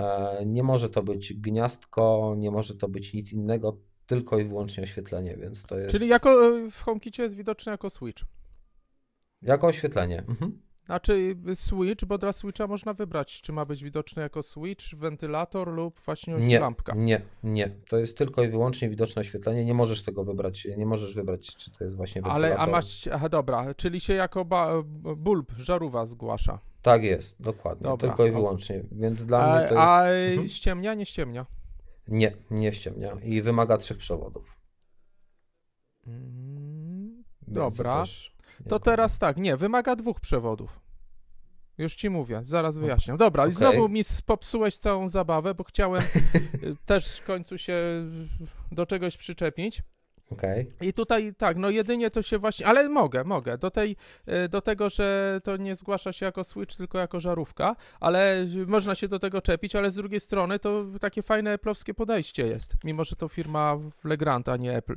E, 0.00 0.42
nie 0.46 0.62
może 0.62 0.90
to 0.90 1.02
być 1.02 1.34
gniazdko, 1.34 2.34
nie 2.38 2.50
może 2.50 2.74
to 2.74 2.88
być 2.88 3.14
nic 3.14 3.32
innego, 3.32 3.76
tylko 4.06 4.38
i 4.38 4.44
wyłącznie 4.44 4.82
oświetlenie, 4.82 5.36
więc 5.36 5.62
to 5.62 5.78
jest... 5.78 5.92
Czyli 5.92 6.08
jako 6.08 6.56
e, 6.56 6.70
w 6.70 6.82
HomeKicie 6.82 7.22
jest 7.22 7.36
widoczne 7.36 7.72
jako 7.72 7.90
switch. 7.90 8.22
Jako 9.42 9.66
oświetlenie. 9.66 10.18
Mhm. 10.18 10.67
Znaczy 10.88 11.36
switch, 11.54 12.04
bo 12.04 12.18
dla 12.18 12.32
switcha 12.32 12.66
można 12.66 12.94
wybrać, 12.94 13.42
czy 13.42 13.52
ma 13.52 13.64
być 13.64 13.84
widoczny 13.84 14.22
jako 14.22 14.42
switch, 14.42 14.94
wentylator 14.94 15.72
lub 15.72 16.00
właśnie 16.00 16.34
nie, 16.34 16.60
lampka. 16.60 16.94
Nie, 16.96 17.22
nie. 17.42 17.70
To 17.88 17.98
jest 17.98 18.18
tylko 18.18 18.42
i 18.42 18.48
wyłącznie 18.48 18.88
widoczne 18.88 19.20
oświetlenie. 19.20 19.64
Nie 19.64 19.74
możesz 19.74 20.02
tego 20.02 20.24
wybrać. 20.24 20.68
Nie 20.76 20.86
możesz 20.86 21.14
wybrać, 21.14 21.56
czy 21.56 21.70
to 21.70 21.84
jest 21.84 21.96
właśnie 21.96 22.22
wentylator. 22.22 22.58
Ale, 22.58 22.58
a 22.58 22.66
masz, 22.66 23.06
aha, 23.06 23.28
dobra, 23.28 23.74
czyli 23.74 24.00
się 24.00 24.12
jako 24.12 24.44
ba, 24.44 24.82
bulb, 25.16 25.52
żarówa 25.58 26.06
zgłasza. 26.06 26.58
Tak 26.82 27.02
jest, 27.02 27.42
dokładnie. 27.42 27.84
Dobra, 27.84 28.08
tylko 28.08 28.26
i 28.26 28.30
wyłącznie. 28.30 28.84
Więc 28.92 29.24
dla 29.24 29.38
a, 29.38 29.58
mnie 29.58 29.68
to 29.68 29.74
jest... 29.74 29.88
A 29.88 30.08
mhm. 30.08 30.48
ściemnia, 30.48 30.94
nie 30.94 31.06
ściemnia? 31.06 31.46
Nie, 32.08 32.32
nie 32.50 32.72
ściemnia. 32.72 33.16
I 33.22 33.42
wymaga 33.42 33.78
trzech 33.78 33.98
przewodów. 33.98 34.60
Mm, 36.06 37.24
dobra. 37.48 38.04
To, 38.64 38.68
to 38.68 38.78
teraz 38.78 39.18
tak, 39.18 39.36
nie, 39.36 39.56
wymaga 39.56 39.96
dwóch 39.96 40.20
przewodów. 40.20 40.80
Już 41.78 41.94
ci 41.94 42.10
mówię, 42.10 42.42
zaraz 42.44 42.78
wyjaśniam. 42.78 43.16
Dobra, 43.16 43.42
okay. 43.42 43.52
i 43.52 43.54
znowu 43.54 43.88
mi 43.88 44.02
popsułeś 44.26 44.76
całą 44.76 45.08
zabawę, 45.08 45.54
bo 45.54 45.64
chciałem 45.64 46.02
y, 46.64 46.76
też 46.86 47.18
w 47.18 47.24
końcu 47.24 47.58
się 47.58 47.78
do 48.72 48.86
czegoś 48.86 49.16
przyczepić. 49.16 49.82
Okay. 50.30 50.66
I 50.80 50.92
tutaj 50.92 51.34
tak, 51.34 51.56
no 51.56 51.70
jedynie 51.70 52.10
to 52.10 52.22
się 52.22 52.38
właśnie, 52.38 52.66
ale 52.66 52.88
mogę, 52.88 53.24
mogę, 53.24 53.58
do, 53.58 53.70
tej, 53.70 53.96
y, 54.44 54.48
do 54.48 54.60
tego, 54.60 54.90
że 54.90 55.40
to 55.44 55.56
nie 55.56 55.74
zgłasza 55.74 56.12
się 56.12 56.26
jako 56.26 56.44
Switch, 56.44 56.76
tylko 56.76 56.98
jako 56.98 57.20
żarówka, 57.20 57.76
ale 58.00 58.46
można 58.66 58.94
się 58.94 59.08
do 59.08 59.18
tego 59.18 59.42
czepić, 59.42 59.76
ale 59.76 59.90
z 59.90 59.94
drugiej 59.94 60.20
strony 60.20 60.58
to 60.58 60.84
takie 61.00 61.22
fajne 61.22 61.52
eplowskie 61.52 61.94
podejście 61.94 62.46
jest, 62.46 62.74
mimo 62.84 63.04
że 63.04 63.16
to 63.16 63.28
firma 63.28 63.78
Legrand, 64.04 64.48
a 64.48 64.56
nie 64.56 64.76
Apple. 64.76 64.96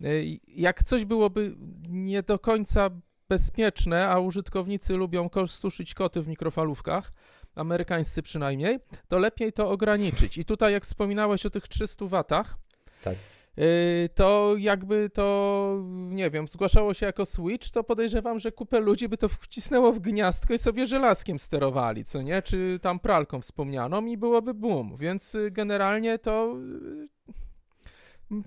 Y, 0.00 0.38
jak 0.48 0.82
coś 0.82 1.04
byłoby 1.04 1.56
nie 1.88 2.22
do 2.22 2.38
końca 2.38 2.90
bezpieczne, 3.28 4.08
a 4.08 4.18
użytkownicy 4.18 4.94
lubią 4.94 5.28
suszyć 5.46 5.94
koty 5.94 6.22
w 6.22 6.28
mikrofalówkach, 6.28 7.12
amerykańscy 7.54 8.22
przynajmniej, 8.22 8.78
to 9.08 9.18
lepiej 9.18 9.52
to 9.52 9.70
ograniczyć. 9.70 10.38
I 10.38 10.44
tutaj, 10.44 10.72
jak 10.72 10.84
wspominałeś 10.84 11.46
o 11.46 11.50
tych 11.50 11.68
300 11.68 12.06
watach, 12.06 12.56
tak. 13.04 13.16
Y, 13.58 14.08
to 14.14 14.54
jakby 14.58 15.10
to, 15.10 15.78
nie 15.90 16.30
wiem, 16.30 16.48
zgłaszało 16.48 16.94
się 16.94 17.06
jako 17.06 17.26
Switch, 17.26 17.70
to 17.70 17.84
podejrzewam, 17.84 18.38
że 18.38 18.52
kupę 18.52 18.80
ludzi 18.80 19.08
by 19.08 19.16
to 19.16 19.28
wcisnęło 19.28 19.92
w 19.92 19.98
gniazdko 19.98 20.54
i 20.54 20.58
sobie 20.58 20.86
żelazkiem 20.86 21.38
sterowali, 21.38 22.04
co 22.04 22.22
nie? 22.22 22.42
Czy 22.42 22.78
tam 22.82 22.98
pralką 23.00 23.40
wspomnianą 23.40 24.06
i 24.06 24.16
byłoby 24.16 24.54
boom. 24.54 24.96
Więc 24.96 25.34
y, 25.34 25.50
generalnie 25.50 26.18
to 26.18 26.56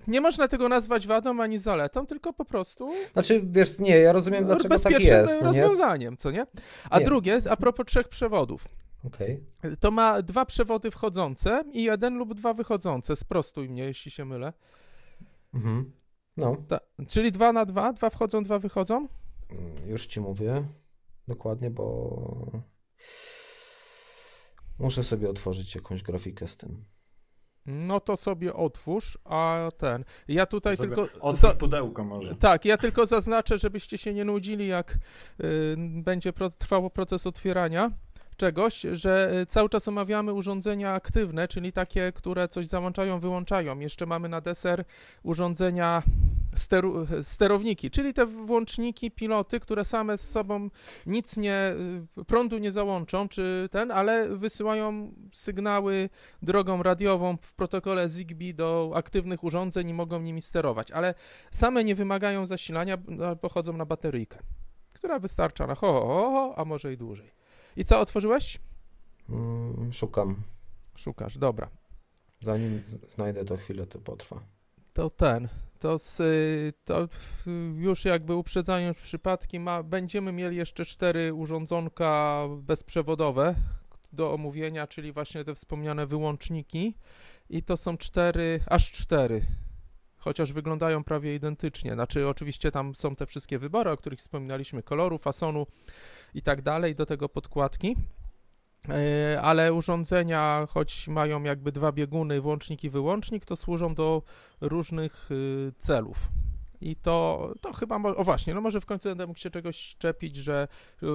nie 0.06 0.20
można 0.20 0.48
tego 0.48 0.68
nazwać 0.68 1.06
wadą 1.06 1.42
ani 1.42 1.58
zaletą, 1.58 2.06
tylko 2.06 2.32
po 2.32 2.44
prostu. 2.44 2.92
Znaczy, 3.12 3.40
wiesz, 3.44 3.78
nie, 3.78 3.98
ja 3.98 4.12
rozumiem, 4.12 4.44
dlaczego 4.44 4.78
tak 4.78 5.00
jest. 5.00 5.42
Rozwiązaniem, 5.42 6.16
co 6.16 6.30
nie? 6.30 6.46
A 6.90 6.98
nie. 6.98 7.04
drugie, 7.04 7.40
a 7.50 7.56
propos 7.56 7.86
trzech 7.86 8.08
przewodów. 8.08 8.64
Okay. 9.06 9.40
To 9.80 9.90
ma 9.90 10.22
dwa 10.22 10.44
przewody 10.44 10.90
wchodzące 10.90 11.64
i 11.72 11.82
jeden 11.82 12.18
lub 12.18 12.34
dwa 12.34 12.54
wychodzące. 12.54 13.16
Sprostuj 13.16 13.68
mnie, 13.68 13.84
jeśli 13.84 14.10
się 14.10 14.24
mylę. 14.24 14.52
Mhm. 15.54 15.92
No. 16.36 16.56
Ta, 16.68 16.80
czyli 17.08 17.32
dwa 17.32 17.52
na 17.52 17.64
dwa? 17.64 17.92
Dwa 17.92 18.10
wchodzą, 18.10 18.42
dwa 18.42 18.58
wychodzą? 18.58 19.08
Mm, 19.50 19.88
już 19.88 20.06
ci 20.06 20.20
mówię 20.20 20.64
dokładnie, 21.28 21.70
bo 21.70 22.62
muszę 24.78 25.02
sobie 25.02 25.30
otworzyć 25.30 25.74
jakąś 25.74 26.02
grafikę 26.02 26.48
z 26.48 26.56
tym. 26.56 26.84
No 27.66 28.00
to 28.00 28.16
sobie 28.16 28.54
otwórz, 28.54 29.18
a 29.24 29.68
ten. 29.76 30.04
Ja 30.28 30.46
tutaj 30.46 30.76
sobie 30.76 30.96
tylko. 30.96 31.20
Otwórz 31.20 31.54
pudełko 31.54 32.04
może. 32.04 32.34
Tak, 32.34 32.64
ja 32.64 32.76
tylko 32.76 33.06
zaznaczę, 33.06 33.58
żebyście 33.58 33.98
się 33.98 34.14
nie 34.14 34.24
nudzili, 34.24 34.66
jak 34.66 34.98
y, 35.40 35.76
będzie 35.78 36.32
pro, 36.32 36.50
trwał 36.50 36.90
proces 36.90 37.26
otwierania 37.26 37.90
czegoś, 38.40 38.86
że 38.92 39.32
y, 39.42 39.46
cały 39.46 39.68
czas 39.68 39.88
omawiamy 39.88 40.32
urządzenia 40.32 40.92
aktywne, 40.92 41.48
czyli 41.48 41.72
takie, 41.72 42.12
które 42.12 42.48
coś 42.48 42.66
załączają, 42.66 43.20
wyłączają. 43.20 43.78
Jeszcze 43.78 44.06
mamy 44.06 44.28
na 44.28 44.40
deser 44.40 44.84
urządzenia 45.22 46.02
steru, 46.54 47.06
sterowniki, 47.22 47.90
czyli 47.90 48.14
te 48.14 48.26
włączniki, 48.26 49.10
piloty, 49.10 49.60
które 49.60 49.84
same 49.84 50.18
z 50.18 50.30
sobą 50.30 50.70
nic 51.06 51.36
nie, 51.36 51.74
y, 52.18 52.24
prądu 52.24 52.58
nie 52.58 52.72
załączą, 52.72 53.28
czy 53.28 53.68
ten, 53.70 53.90
ale 53.90 54.28
wysyłają 54.28 55.12
sygnały 55.32 56.08
drogą 56.42 56.82
radiową 56.82 57.36
w 57.36 57.54
protokole 57.54 58.08
ZigBee 58.08 58.54
do 58.54 58.92
aktywnych 58.94 59.44
urządzeń 59.44 59.88
i 59.88 59.94
mogą 59.94 60.20
nimi 60.20 60.42
sterować, 60.42 60.92
ale 60.92 61.14
same 61.50 61.84
nie 61.84 61.94
wymagają 61.94 62.46
zasilania, 62.46 62.98
pochodzą 63.40 63.72
na 63.72 63.84
bateryjkę, 63.86 64.38
która 64.94 65.18
wystarcza 65.18 65.66
na 65.66 65.74
ho, 65.74 65.92
ho, 65.92 66.30
ho 66.30 66.54
a 66.56 66.64
może 66.64 66.92
i 66.92 66.96
dłużej. 66.96 67.39
I 67.76 67.84
co, 67.84 68.00
otworzyłeś? 68.00 68.58
Mm, 69.28 69.92
szukam. 69.92 70.36
Szukasz, 70.96 71.38
dobra. 71.38 71.68
Zanim 72.40 72.82
znajdę 73.08 73.44
to 73.44 73.56
chwilę, 73.56 73.86
to 73.86 73.98
potrwa. 73.98 74.40
To 74.92 75.10
ten, 75.10 75.48
to, 75.78 75.98
z, 75.98 76.22
to 76.84 77.08
już 77.76 78.04
jakby 78.04 78.34
uprzedzając 78.34 78.98
przypadki, 78.98 79.60
ma, 79.60 79.82
będziemy 79.82 80.32
mieli 80.32 80.56
jeszcze 80.56 80.84
cztery 80.84 81.34
urządzonka 81.34 82.44
bezprzewodowe 82.62 83.54
do 84.12 84.32
omówienia, 84.32 84.86
czyli 84.86 85.12
właśnie 85.12 85.44
te 85.44 85.54
wspomniane 85.54 86.06
wyłączniki 86.06 86.94
i 87.50 87.62
to 87.62 87.76
są 87.76 87.96
cztery, 87.96 88.60
aż 88.66 88.92
cztery, 88.92 89.46
chociaż 90.16 90.52
wyglądają 90.52 91.04
prawie 91.04 91.34
identycznie. 91.34 91.94
Znaczy 91.94 92.28
oczywiście 92.28 92.70
tam 92.70 92.94
są 92.94 93.16
te 93.16 93.26
wszystkie 93.26 93.58
wybory, 93.58 93.90
o 93.90 93.96
których 93.96 94.18
wspominaliśmy, 94.18 94.82
koloru, 94.82 95.18
fasonu 95.18 95.66
i 96.34 96.42
tak 96.42 96.62
dalej, 96.62 96.94
do 96.94 97.06
tego 97.06 97.28
podkładki. 97.28 97.96
E, 98.88 99.40
ale 99.42 99.72
urządzenia, 99.72 100.66
choć 100.70 101.08
mają 101.08 101.42
jakby 101.42 101.72
dwa 101.72 101.92
bieguny, 101.92 102.40
włącznik 102.40 102.84
i 102.84 102.90
wyłącznik, 102.90 103.44
to 103.44 103.56
służą 103.56 103.94
do 103.94 104.22
różnych 104.60 105.30
y, 105.30 105.72
celów. 105.78 106.28
I 106.80 106.96
to, 106.96 107.48
to 107.60 107.72
chyba, 107.72 107.96
o 107.96 108.24
właśnie, 108.24 108.54
no 108.54 108.60
może 108.60 108.80
w 108.80 108.86
końcu 108.86 109.08
będę 109.08 109.26
mógł 109.26 109.38
się 109.38 109.50
czegoś 109.50 109.96
czepić, 109.98 110.36
że 110.36 110.68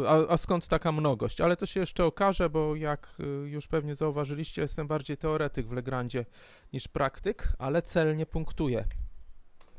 a, 0.07 0.34
a, 0.34 0.38
skąd 0.38 0.68
taka 0.68 0.91
mnogość, 0.91 1.41
ale 1.41 1.57
to 1.57 1.66
się 1.66 1.80
jeszcze 1.80 2.05
okaże, 2.05 2.49
bo 2.49 2.76
jak 2.76 3.13
y, 3.20 3.49
już 3.49 3.68
pewnie 3.68 3.95
zauważyliście, 3.95 4.61
jestem 4.61 4.88
bardziej 4.88 5.18
teoretyk 5.18 5.68
w 5.68 5.72
Legrandzie 5.72 6.26
niż 6.74 6.88
praktyk, 6.88 7.47
ale 7.59 7.82
celnie 7.82 8.26
punktuję. 8.26 8.86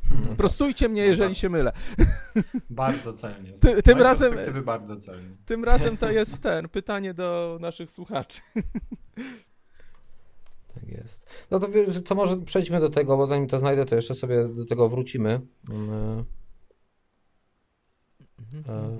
Hmm. 0.08 0.26
Sprostujcie 0.32 0.88
mnie, 0.88 1.02
jeżeli 1.02 1.34
się 1.34 1.48
mylę. 1.48 1.72
Bardzo 2.70 3.12
celnie. 3.12 3.52
Ty, 3.52 3.82
tym 3.82 3.98
razem. 3.98 4.34
bardzo 4.64 4.96
celnie. 4.96 5.36
Tym 5.46 5.64
razem 5.64 5.96
to 5.96 6.10
jest 6.20 6.42
ten 6.42 6.68
pytanie 6.68 7.14
do 7.14 7.58
naszych 7.60 7.90
słuchaczy. 7.90 8.40
Tak 10.74 10.88
jest. 10.88 11.26
No 11.50 11.60
to 11.60 11.68
co 12.04 12.14
może 12.14 12.36
przejdźmy 12.36 12.80
do 12.80 12.90
tego, 12.90 13.16
bo 13.16 13.26
zanim 13.26 13.48
to 13.48 13.58
znajdę, 13.58 13.86
to 13.86 13.94
jeszcze 13.94 14.14
sobie 14.14 14.48
do 14.48 14.64
tego 14.64 14.88
wrócimy. 14.88 15.40
E, 15.70 16.24
e, 18.68 18.98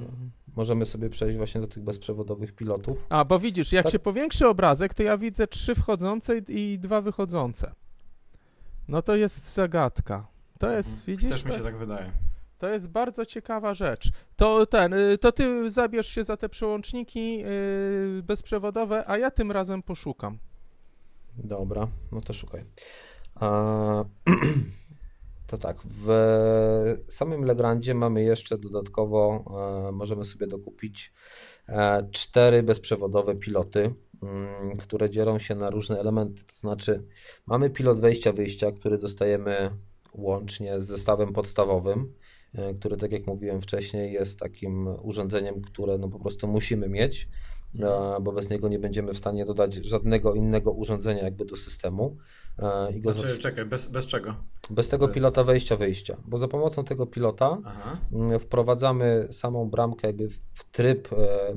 możemy 0.57 0.87
sobie 0.87 1.11
przejść 1.11 1.37
właśnie 1.37 1.61
do 1.61 1.67
tych 1.67 1.83
bezprzewodowych 1.83 2.55
pilotów. 2.55 3.07
A, 3.09 3.25
bo 3.25 3.39
widzisz, 3.39 3.73
jak 3.73 3.85
tak? 3.85 3.93
się 3.93 3.99
powiększy 3.99 4.49
obrazek, 4.49 4.95
to 4.95 5.03
ja 5.03 5.19
widzę 5.19 5.47
trzy 5.47 5.75
wchodzące 5.75 6.39
i 6.49 6.79
dwa 6.79 7.01
wychodzące. 7.01 7.73
No 8.89 9.03
to 9.03 9.17
jest 9.17 9.55
zagadka. 9.55 10.36
To 10.59 10.71
jest, 10.71 10.89
mhm. 10.89 11.07
widzisz? 11.07 11.31
Też 11.31 11.45
mi 11.45 11.53
się 11.53 11.63
tak 11.63 11.77
wydaje. 11.77 12.13
To 12.59 12.69
jest 12.69 12.91
bardzo 12.91 13.27
ciekawa 13.27 13.75
rzecz. 13.75 14.11
To 14.37 14.67
ten, 14.67 14.95
y, 14.95 15.19
to 15.19 15.33
ty 15.33 15.71
zabierz 15.71 16.09
się 16.09 16.25
za 16.25 16.37
te 16.37 16.49
przełączniki 16.49 17.39
yy, 17.39 18.23
bezprzewodowe, 18.23 19.05
a 19.07 19.19
ja 19.19 19.31
tym 19.31 19.53
razem 19.53 19.83
poszukam. 19.83 20.39
Dobra, 21.39 21.89
no 22.13 22.21
to 22.21 22.33
szukaj. 22.33 22.65
to 25.47 25.59
tak, 25.59 25.77
w 25.85 26.09
samym 27.09 27.45
Legrandzie 27.45 27.95
mamy 27.95 28.23
jeszcze 28.23 28.59
dodatkowo, 28.59 29.45
e, 29.89 29.93
możemy 29.93 30.25
sobie 30.25 30.47
dokupić 30.47 31.13
e, 31.69 32.09
cztery 32.13 32.63
bezprzewodowe 32.63 33.35
piloty, 33.35 33.95
mm, 34.23 34.77
które 34.77 35.11
dzielą 35.11 35.39
się 35.39 35.55
na 35.55 35.71
różne 35.71 36.01
elementy. 36.01 36.45
To 36.45 36.57
znaczy, 36.57 37.03
mamy 37.47 37.71
pilot 37.71 38.01
wejścia-wyjścia, 38.01 38.73
który 38.73 38.99
dostajemy 38.99 39.71
łącznie 40.17 40.81
z 40.81 40.87
zestawem 40.87 41.33
podstawowym, 41.33 42.13
e, 42.55 42.75
który, 42.75 42.97
tak 42.97 43.13
jak 43.13 43.27
mówiłem 43.27 43.61
wcześniej, 43.61 44.13
jest 44.13 44.41
takim 44.41 44.89
urządzeniem, 45.03 45.61
które 45.61 45.99
no 45.99 46.09
po 46.09 46.19
prostu 46.19 46.49
musimy 46.49 46.89
mieć, 46.89 47.29
e, 47.81 48.21
bo 48.21 48.33
bez 48.33 48.51
niego 48.51 48.69
nie 48.69 48.79
będziemy 48.79 49.13
w 49.13 49.19
stanie 49.19 49.45
dodać 49.45 49.75
żadnego 49.75 50.35
innego 50.35 50.73
urządzenia 50.73 51.23
jakby 51.23 51.45
do 51.45 51.57
systemu. 51.57 52.17
E, 52.59 52.93
I 52.93 53.01
go 53.01 53.13
znaczy, 53.13 53.39
czekaj, 53.39 53.65
bez, 53.65 53.89
bez 53.89 54.07
czego? 54.07 54.35
Bez 54.71 54.89
tego 54.89 55.07
bez... 55.07 55.15
pilota 55.15 55.45
wejścia-wyjścia, 55.45 56.17
bo 56.25 56.39
za 56.39 56.49
pomocą 56.49 56.85
tego 56.85 57.07
pilota 57.07 57.59
Aha. 57.65 57.99
wprowadzamy 58.41 59.29
samą 59.31 59.71
bramkę 59.71 60.07
jakby 60.07 60.29
w 60.29 60.65
tryb, 60.73 61.09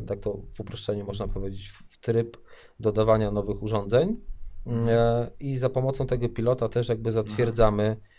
tak 0.08 0.20
to 0.20 0.40
w 0.54 0.60
uproszczeniu 0.60 1.06
można 1.06 1.28
powiedzieć, 1.28 1.70
w 1.70 2.00
tryb 2.00 2.38
dodawania 2.80 3.32
nowych 3.32 3.64
urządzeń 3.64 4.18
mhm. 4.66 5.30
i 5.40 5.58
za 5.58 5.70
pomocą 5.70 6.08
tego 6.08 6.30
pilota 6.30 6.70
też 6.70 6.90
jakby 6.90 7.12
zatwierdzamy 7.12 7.84
E, 7.84 8.19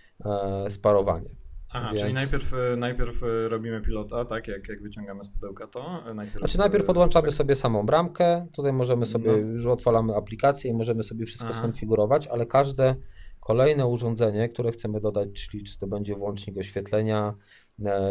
sparowanie. 0.69 1.31
Aha, 1.73 1.89
Więc... 1.89 2.01
czyli 2.01 2.15
najpierw, 2.15 2.55
e, 2.55 2.77
najpierw 2.77 3.23
e, 3.23 3.49
robimy 3.49 3.81
pilota, 3.81 4.25
tak, 4.25 4.49
jak, 4.49 4.69
jak 4.69 4.83
wyciągamy 4.83 5.25
z 5.25 5.29
pudełka 5.29 5.67
to? 5.67 6.15
Najpierw, 6.15 6.39
znaczy 6.39 6.59
najpierw 6.59 6.87
podłączamy 6.87 7.27
tak. 7.27 7.35
sobie 7.35 7.57
samą 7.57 7.87
bramkę, 7.87 8.47
tutaj 8.53 8.73
możemy 8.73 9.07
sobie, 9.07 9.33
no. 9.33 9.37
już 9.37 9.67
odwalamy 9.67 10.17
aplikację 10.17 10.71
i 10.71 10.75
możemy 10.75 11.03
sobie 11.03 11.27
wszystko 11.27 11.49
Aha. 11.51 11.59
skonfigurować, 11.59 12.27
ale 12.27 12.47
każde 12.47 12.97
kolejne 13.41 13.87
urządzenie, 13.87 14.49
które 14.49 14.73
chcemy 14.73 15.01
dodać, 15.01 15.29
czyli 15.33 15.65
czy 15.65 15.79
to 15.79 15.87
będzie 15.87 16.15
włącznik 16.15 16.59
oświetlenia, 16.59 17.35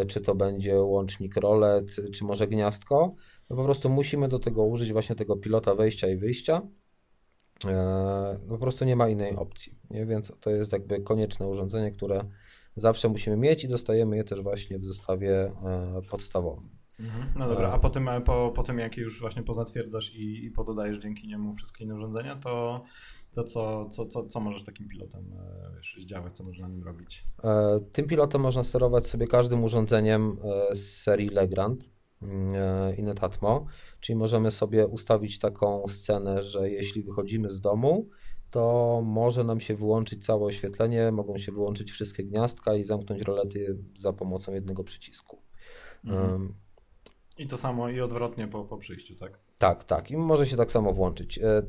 czy 0.07 0.21
to 0.21 0.35
będzie 0.35 0.81
łącznik 0.81 1.35
rolet, 1.35 1.85
czy 2.13 2.23
może 2.23 2.47
gniazdko, 2.47 3.15
no 3.49 3.55
po 3.55 3.63
prostu 3.63 3.89
musimy 3.89 4.27
do 4.27 4.39
tego 4.39 4.65
użyć 4.65 4.93
właśnie 4.93 5.15
tego 5.15 5.37
pilota 5.37 5.75
wejścia 5.75 6.07
i 6.07 6.17
wyjścia 6.17 6.61
E, 6.61 6.61
no 6.61 6.69
po 8.49 8.57
prostu 8.57 8.85
nie 8.85 8.95
ma 8.95 9.09
innej 9.09 9.35
opcji, 9.35 9.79
nie? 9.89 10.05
więc 10.05 10.33
to 10.39 10.49
jest 10.49 10.71
jakby 10.71 11.01
konieczne 11.01 11.47
urządzenie, 11.47 11.91
które 11.91 12.25
zawsze 12.75 13.09
musimy 13.09 13.37
mieć 13.37 13.63
i 13.63 13.67
dostajemy 13.67 14.17
je 14.17 14.23
też 14.23 14.41
właśnie 14.41 14.79
w 14.79 14.85
zestawie 14.85 15.45
e, 15.45 16.01
podstawowym. 16.09 16.79
Mhm. 16.99 17.33
No 17.35 17.47
dobra, 17.47 17.71
a 17.71 17.79
potem 17.79 18.09
po, 18.25 18.51
po 18.55 18.63
tym 18.63 18.79
jak 18.79 18.97
już 18.97 19.19
właśnie 19.19 19.43
pozatwierdzasz 19.43 20.15
i, 20.15 20.45
i 20.45 20.51
pododajesz 20.51 20.97
dzięki 20.97 21.27
niemu 21.27 21.53
wszystkie 21.53 21.83
inne 21.83 21.95
urządzenia, 21.95 22.35
to, 22.35 22.83
to 23.31 23.43
co, 23.43 23.89
co, 23.89 24.05
co, 24.05 24.25
co 24.25 24.39
możesz 24.39 24.63
takim 24.63 24.87
pilotem 24.87 25.33
e, 25.33 25.75
wiesz, 25.75 25.95
zdziałać, 25.99 26.33
co 26.33 26.43
możesz 26.43 26.61
na 26.61 26.67
nim 26.67 26.83
robić? 26.83 27.23
E, 27.43 27.79
tym 27.91 28.07
pilotem 28.07 28.41
można 28.41 28.63
sterować 28.63 29.07
sobie 29.07 29.27
każdym 29.27 29.63
urządzeniem 29.63 30.37
e, 30.43 30.75
z 30.75 31.01
serii 31.01 31.29
Legrand 31.29 31.91
i 32.97 33.03
Netatmo, 33.03 33.65
czyli 33.99 34.15
możemy 34.15 34.51
sobie 34.51 34.87
ustawić 34.87 35.39
taką 35.39 35.87
scenę, 35.87 36.43
że 36.43 36.69
jeśli 36.69 37.01
wychodzimy 37.01 37.49
z 37.49 37.61
domu, 37.61 38.09
to 38.49 39.01
może 39.05 39.43
nam 39.43 39.59
się 39.59 39.75
wyłączyć 39.75 40.25
całe 40.25 40.45
oświetlenie, 40.45 41.11
mogą 41.11 41.37
się 41.37 41.51
wyłączyć 41.51 41.91
wszystkie 41.91 42.23
gniazdka 42.23 42.75
i 42.75 42.83
zamknąć 42.83 43.21
rolety 43.21 43.77
za 43.99 44.13
pomocą 44.13 44.53
jednego 44.53 44.83
przycisku. 44.83 45.41
Mhm. 46.05 46.53
I 47.37 47.47
to 47.47 47.57
samo 47.57 47.89
i 47.89 48.01
odwrotnie 48.01 48.47
po, 48.47 48.65
po 48.65 48.77
przyjściu, 48.77 49.15
tak? 49.15 49.39
Tak, 49.57 49.83
tak. 49.83 50.11
I 50.11 50.17
może 50.17 50.47
się 50.47 50.57
tak 50.57 50.71
samo 50.71 50.93
włączyć. 50.93 51.37
E, 51.37 51.63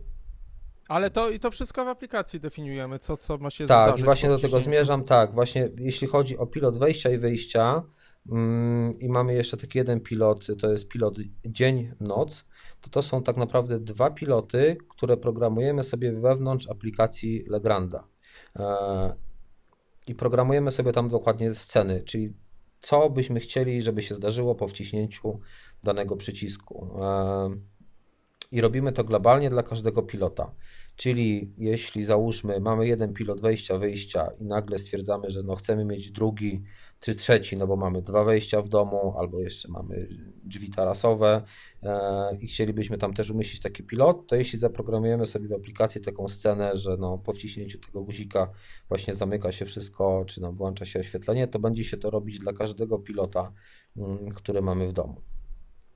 Ale 0.88 1.10
to 1.10 1.30
i 1.30 1.40
to 1.40 1.50
wszystko 1.50 1.84
w 1.84 1.88
aplikacji 1.88 2.40
definiujemy, 2.40 2.98
co, 2.98 3.16
co 3.16 3.38
ma 3.38 3.50
się 3.50 3.66
tak, 3.66 3.92
Tak, 3.92 4.04
właśnie 4.04 4.28
do 4.28 4.38
tego 4.38 4.60
zmierzam. 4.60 5.04
Tak, 5.04 5.34
właśnie 5.34 5.68
jeśli 5.78 6.06
chodzi 6.06 6.38
o 6.38 6.46
pilot 6.46 6.78
wejścia 6.78 7.10
i 7.10 7.18
wyjścia 7.18 7.82
i 8.98 9.08
mamy 9.08 9.34
jeszcze 9.34 9.56
taki 9.56 9.78
jeden 9.78 10.00
pilot, 10.00 10.46
to 10.60 10.72
jest 10.72 10.88
pilot 10.88 11.14
dzień-noc, 11.44 12.44
to 12.80 12.90
to 12.90 13.02
są 13.02 13.22
tak 13.22 13.36
naprawdę 13.36 13.80
dwa 13.80 14.10
piloty, 14.10 14.76
które 14.88 15.16
programujemy 15.16 15.82
sobie 15.82 16.12
wewnątrz 16.12 16.70
aplikacji 16.70 17.44
Legranda. 17.48 18.04
E, 18.58 19.14
I 20.06 20.14
programujemy 20.14 20.70
sobie 20.70 20.92
tam 20.92 21.08
dokładnie 21.08 21.54
sceny, 21.54 22.02
czyli 22.04 22.34
co 22.80 23.10
byśmy 23.10 23.40
chcieli, 23.40 23.82
żeby 23.82 24.02
się 24.02 24.14
zdarzyło 24.14 24.54
po 24.54 24.68
wciśnięciu 24.68 25.40
danego 25.84 26.16
przycisku. 26.16 26.90
I 28.52 28.60
robimy 28.60 28.92
to 28.92 29.04
globalnie 29.04 29.50
dla 29.50 29.62
każdego 29.62 30.02
pilota. 30.02 30.54
Czyli 30.96 31.52
jeśli 31.58 32.04
załóżmy, 32.04 32.60
mamy 32.60 32.86
jeden 32.86 33.14
pilot 33.14 33.40
wejścia, 33.40 33.78
wyjścia 33.78 34.28
i 34.40 34.44
nagle 34.44 34.78
stwierdzamy, 34.78 35.30
że 35.30 35.42
no 35.42 35.56
chcemy 35.56 35.84
mieć 35.84 36.10
drugi 36.10 36.62
czy 37.00 37.14
trzeci, 37.14 37.56
no 37.56 37.66
bo 37.66 37.76
mamy 37.76 38.02
dwa 38.02 38.24
wejścia 38.24 38.62
w 38.62 38.68
domu, 38.68 39.14
albo 39.18 39.40
jeszcze 39.40 39.68
mamy 39.68 40.08
drzwi 40.44 40.70
tarasowe 40.70 41.42
e, 41.82 42.36
i 42.40 42.46
chcielibyśmy 42.46 42.98
tam 42.98 43.14
też 43.14 43.30
umieścić 43.30 43.60
taki 43.60 43.82
pilot, 43.82 44.26
to 44.26 44.36
jeśli 44.36 44.58
zaprogramujemy 44.58 45.26
sobie 45.26 45.48
w 45.48 45.52
aplikacji 45.52 46.00
taką 46.00 46.28
scenę, 46.28 46.76
że 46.76 46.96
no 46.96 47.18
po 47.18 47.32
wciśnięciu 47.32 47.78
tego 47.78 48.02
guzika 48.02 48.50
właśnie 48.88 49.14
zamyka 49.14 49.52
się 49.52 49.64
wszystko, 49.64 50.24
czy 50.26 50.40
nam 50.40 50.56
włącza 50.56 50.84
się 50.84 51.00
oświetlenie, 51.00 51.46
to 51.46 51.58
będzie 51.58 51.84
się 51.84 51.96
to 51.96 52.10
robić 52.10 52.38
dla 52.38 52.52
każdego 52.52 52.98
pilota, 52.98 53.52
mm, 53.96 54.30
który 54.30 54.62
mamy 54.62 54.88
w 54.88 54.92
domu. 54.92 55.20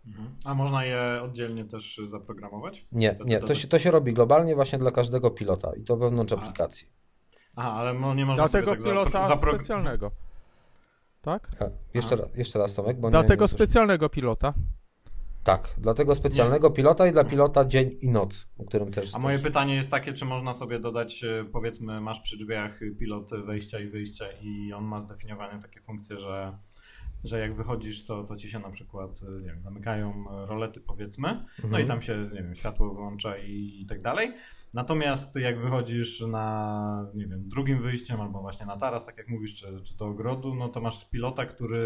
Mhm. 0.07 0.36
A 0.44 0.55
można 0.55 0.84
je 0.84 1.22
oddzielnie 1.22 1.64
też 1.64 2.00
zaprogramować? 2.05 2.86
Nie, 2.92 3.16
nie, 3.24 3.40
to 3.40 3.55
się, 3.55 3.68
to 3.68 3.78
się 3.78 3.90
robi 3.90 4.12
globalnie 4.14 4.55
właśnie 4.55 4.78
dla 4.78 4.90
każdego 4.90 5.30
pilota 5.30 5.72
i 5.76 5.84
to 5.84 5.96
wewnątrz 5.96 6.32
A. 6.32 6.36
aplikacji. 6.36 6.88
Aha, 7.57 7.72
ale 7.72 7.94
nie 8.14 8.26
można 8.26 8.42
Dlatego 8.48 8.66
sobie 8.66 8.76
tak 8.76 8.84
pilota 8.84 9.28
zapro... 9.28 9.55
specjalnego. 9.55 10.11
Tak? 11.24 11.48
A, 11.60 11.64
jeszcze, 11.94 12.16
raz, 12.16 12.28
jeszcze 12.36 12.58
raz, 12.58 12.74
Tomek. 12.74 13.00
Bo 13.00 13.10
dlatego 13.10 13.44
nie, 13.44 13.44
nie 13.44 13.48
specjalnego 13.48 14.08
pilota. 14.08 14.54
Tak, 15.44 15.74
dlatego 15.78 16.14
specjalnego 16.14 16.68
nie. 16.68 16.74
pilota 16.74 17.06
i 17.06 17.12
dla 17.12 17.24
pilota 17.24 17.64
dzień 17.64 17.98
i 18.00 18.08
noc, 18.08 18.48
o 18.58 18.64
którym 18.64 18.90
też. 18.90 19.14
A 19.14 19.18
moje 19.18 19.38
pytanie 19.38 19.74
jest 19.74 19.90
takie, 19.90 20.12
czy 20.12 20.24
można 20.24 20.54
sobie 20.54 20.78
dodać, 20.78 21.24
e, 21.24 21.44
powiedzmy, 21.52 22.00
masz 22.00 22.20
przy 22.20 22.36
drzwiach 22.36 22.80
pilot 22.98 23.30
wejścia 23.46 23.80
i 23.80 23.88
wyjścia 23.88 24.24
i 24.42 24.72
on 24.72 24.84
ma 24.84 25.00
zdefiniowane 25.00 25.62
takie 25.62 25.80
funkcje, 25.80 26.16
że 26.16 26.58
że 27.24 27.38
jak 27.38 27.54
wychodzisz, 27.54 28.04
to, 28.04 28.24
to 28.24 28.36
ci 28.36 28.50
się 28.50 28.58
na 28.58 28.70
przykład, 28.70 29.20
y, 29.22 29.42
nie 29.42 29.48
wiem, 29.48 29.60
zamykają 29.62 30.24
rolety 30.46 30.80
powiedzmy, 30.80 31.28
mhm. 31.28 31.70
no 31.70 31.78
i 31.78 31.84
tam 31.84 32.02
się, 32.02 32.18
nie 32.34 32.42
wiem, 32.42 32.54
światło 32.54 32.94
wyłącza 32.94 33.38
i, 33.38 33.78
i 33.80 33.86
tak 33.86 34.00
dalej. 34.00 34.32
Natomiast 34.74 35.36
jak 35.36 35.60
wychodzisz 35.60 36.20
na, 36.20 37.10
nie 37.14 37.26
wiem, 37.26 37.48
drugim 37.48 37.78
wyjściem 37.78 38.20
albo 38.20 38.40
właśnie 38.40 38.66
na 38.66 38.76
taras, 38.76 39.04
tak 39.04 39.18
jak 39.18 39.28
mówisz, 39.28 39.54
czy, 39.54 39.80
czy 39.82 39.96
do 39.96 40.06
ogrodu, 40.06 40.54
no 40.54 40.68
to 40.68 40.80
masz 40.80 41.10
pilota, 41.10 41.46
który 41.46 41.84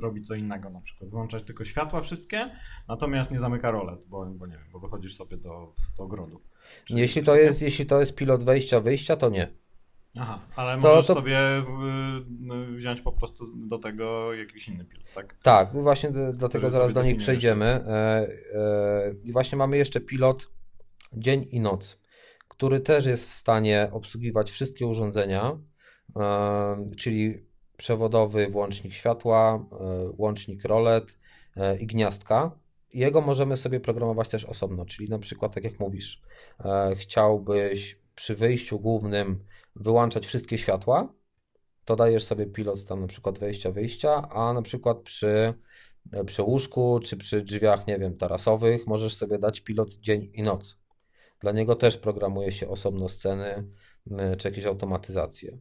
robi 0.00 0.22
co 0.22 0.34
innego, 0.34 0.70
na 0.70 0.80
przykład 0.80 1.10
wyłączać 1.10 1.42
tylko 1.42 1.64
światła 1.64 2.00
wszystkie, 2.00 2.50
natomiast 2.88 3.30
nie 3.30 3.38
zamyka 3.38 3.70
rolet, 3.70 4.06
bo, 4.06 4.26
bo 4.26 4.46
nie 4.46 4.56
wiem, 4.56 4.66
bo 4.72 4.78
wychodzisz 4.78 5.16
sobie 5.16 5.36
do, 5.36 5.74
do 5.98 6.04
ogrodu. 6.04 6.40
Czy 6.84 6.94
jeśli 6.94 7.22
to, 7.22 7.36
jest, 7.36 7.62
jeśli 7.62 7.86
to 7.86 8.00
jest 8.00 8.14
pilot 8.14 8.44
wejścia, 8.44 8.80
wyjścia, 8.80 9.16
to 9.16 9.30
nie. 9.30 9.61
Aha, 10.18 10.40
ale 10.56 10.74
to, 10.74 10.88
możesz 10.88 11.06
to... 11.06 11.14
sobie 11.14 11.38
no, 12.40 12.54
wziąć 12.70 13.00
po 13.02 13.12
prostu 13.12 13.44
do 13.68 13.78
tego 13.78 14.34
jakiś 14.34 14.68
inny 14.68 14.84
pilot, 14.84 15.12
tak? 15.14 15.36
Tak, 15.42 15.74
no 15.74 15.82
właśnie 15.82 16.12
dlatego 16.32 16.70
zaraz 16.70 16.92
do 16.92 17.02
nich 17.02 17.16
przejdziemy. 17.16 17.66
E, 17.66 17.92
e, 18.54 19.14
I 19.24 19.32
właśnie 19.32 19.58
mamy 19.58 19.76
jeszcze 19.76 20.00
pilot 20.00 20.50
dzień 21.12 21.48
i 21.50 21.60
noc, 21.60 22.00
który 22.48 22.80
też 22.80 23.06
jest 23.06 23.28
w 23.28 23.32
stanie 23.32 23.88
obsługiwać 23.92 24.50
wszystkie 24.50 24.86
urządzenia, 24.86 25.58
e, 26.16 26.90
czyli 26.96 27.46
przewodowy 27.76 28.48
włącznik 28.48 28.92
światła, 28.92 29.66
łącznik 30.18 30.64
rolet 30.64 31.18
i 31.80 31.86
gniazdka. 31.86 32.50
Jego 32.94 33.20
możemy 33.20 33.56
sobie 33.56 33.80
programować 33.80 34.28
też 34.28 34.44
osobno, 34.44 34.84
czyli 34.84 35.08
na 35.08 35.18
przykład, 35.18 35.54
tak 35.54 35.64
jak 35.64 35.80
mówisz, 35.80 36.22
chciałbyś 36.96 37.98
przy 38.14 38.34
wyjściu 38.34 38.80
głównym 38.80 39.44
wyłączać 39.76 40.26
wszystkie 40.26 40.58
światła, 40.58 41.14
to 41.84 41.96
dajesz 41.96 42.24
sobie 42.24 42.46
pilot 42.46 42.86
tam 42.86 43.00
na 43.00 43.06
przykład 43.06 43.38
wejścia, 43.38 43.70
wyjścia, 43.70 44.28
a 44.30 44.52
na 44.52 44.62
przykład 44.62 44.98
przy, 44.98 45.54
przy 46.26 46.42
łóżku 46.42 47.00
czy 47.02 47.16
przy 47.16 47.40
drzwiach, 47.40 47.86
nie 47.86 47.98
wiem, 47.98 48.16
tarasowych 48.16 48.86
możesz 48.86 49.16
sobie 49.16 49.38
dać 49.38 49.60
pilot 49.60 49.90
dzień 49.90 50.30
i 50.34 50.42
noc. 50.42 50.78
Dla 51.40 51.52
niego 51.52 51.74
też 51.74 51.96
programuje 51.96 52.52
się 52.52 52.68
osobno 52.68 53.08
sceny 53.08 53.68
czy 54.38 54.48
jakieś 54.48 54.64
automatyzacje. 54.64 55.58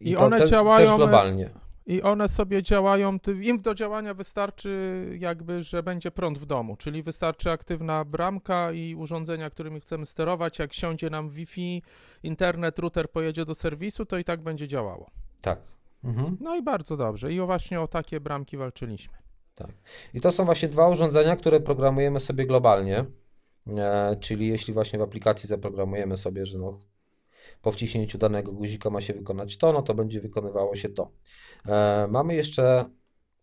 I, 0.00 0.10
I 0.10 0.16
one 0.16 0.38
te, 0.38 0.46
działają 0.46 0.86
też 0.86 0.96
globalnie. 0.96 1.50
I 1.86 2.02
one 2.02 2.28
sobie 2.28 2.62
działają, 2.62 3.18
im 3.42 3.60
do 3.60 3.74
działania 3.74 4.14
wystarczy 4.14 5.06
jakby, 5.18 5.62
że 5.62 5.82
będzie 5.82 6.10
prąd 6.10 6.38
w 6.38 6.46
domu, 6.46 6.76
czyli 6.76 7.02
wystarczy 7.02 7.50
aktywna 7.50 8.04
bramka 8.04 8.72
i 8.72 8.94
urządzenia, 8.94 9.50
którymi 9.50 9.80
chcemy 9.80 10.06
sterować. 10.06 10.58
Jak 10.58 10.74
siądzie 10.74 11.10
nam 11.10 11.30
Wi-Fi, 11.30 11.82
internet, 12.22 12.78
router 12.78 13.10
pojedzie 13.10 13.44
do 13.44 13.54
serwisu, 13.54 14.06
to 14.06 14.18
i 14.18 14.24
tak 14.24 14.42
będzie 14.42 14.68
działało. 14.68 15.10
Tak. 15.40 15.58
Mhm. 16.04 16.36
No 16.40 16.56
i 16.56 16.62
bardzo 16.62 16.96
dobrze. 16.96 17.32
I 17.32 17.40
właśnie 17.40 17.80
o 17.80 17.88
takie 17.88 18.20
bramki 18.20 18.56
walczyliśmy. 18.56 19.16
Tak. 19.54 19.70
I 20.14 20.20
to 20.20 20.32
są 20.32 20.44
właśnie 20.44 20.68
dwa 20.68 20.88
urządzenia, 20.88 21.36
które 21.36 21.60
programujemy 21.60 22.20
sobie 22.20 22.46
globalnie. 22.46 23.04
E, 23.76 24.16
czyli 24.20 24.48
jeśli 24.48 24.74
właśnie 24.74 24.98
w 24.98 25.02
aplikacji 25.02 25.48
zaprogramujemy 25.48 26.16
sobie, 26.16 26.46
że 26.46 26.58
no, 26.58 26.78
po 27.66 27.72
wciśnięciu 27.72 28.18
danego 28.18 28.52
guzika 28.52 28.90
ma 28.90 29.00
się 29.00 29.14
wykonać 29.14 29.56
to, 29.56 29.72
no 29.72 29.82
to 29.82 29.94
będzie 29.94 30.20
wykonywało 30.20 30.74
się 30.74 30.88
to. 30.88 31.10
E, 31.68 32.06
mamy 32.10 32.34
jeszcze 32.34 32.84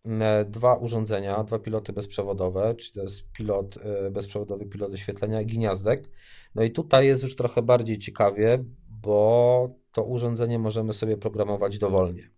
e, 0.06 0.46
dwa 0.46 0.76
urządzenia, 0.76 1.44
dwa 1.44 1.60
piloty 1.60 1.94
bezprzewodowe, 1.94 2.76
czyli 2.76 2.94
to 2.94 3.02
jest 3.02 3.32
pilot, 3.32 3.78
e, 3.78 4.12
bezprzewodowy 4.12 4.66
pilot 4.66 4.94
oświetlenia 4.94 5.42
i 5.42 5.46
gniazdek. 5.46 6.10
No 6.56 6.64
i 6.64 6.72
tutaj 6.72 7.08
jest 7.08 7.24
już 7.24 7.36
trochę 7.36 7.62
bardziej 7.62 8.00
ciekawie, 8.00 8.64
bo 8.90 9.70
to 9.92 10.04
urządzenie 10.04 10.60
możemy 10.60 10.94
sobie 10.94 11.18
programować 11.18 11.78
dowolnie. 11.78 12.30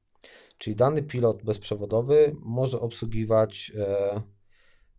Czyli 0.58 0.76
dany 0.76 1.04
pilot 1.04 1.44
bezprzewodowy 1.44 2.36
może 2.40 2.80
obsługiwać 2.80 3.72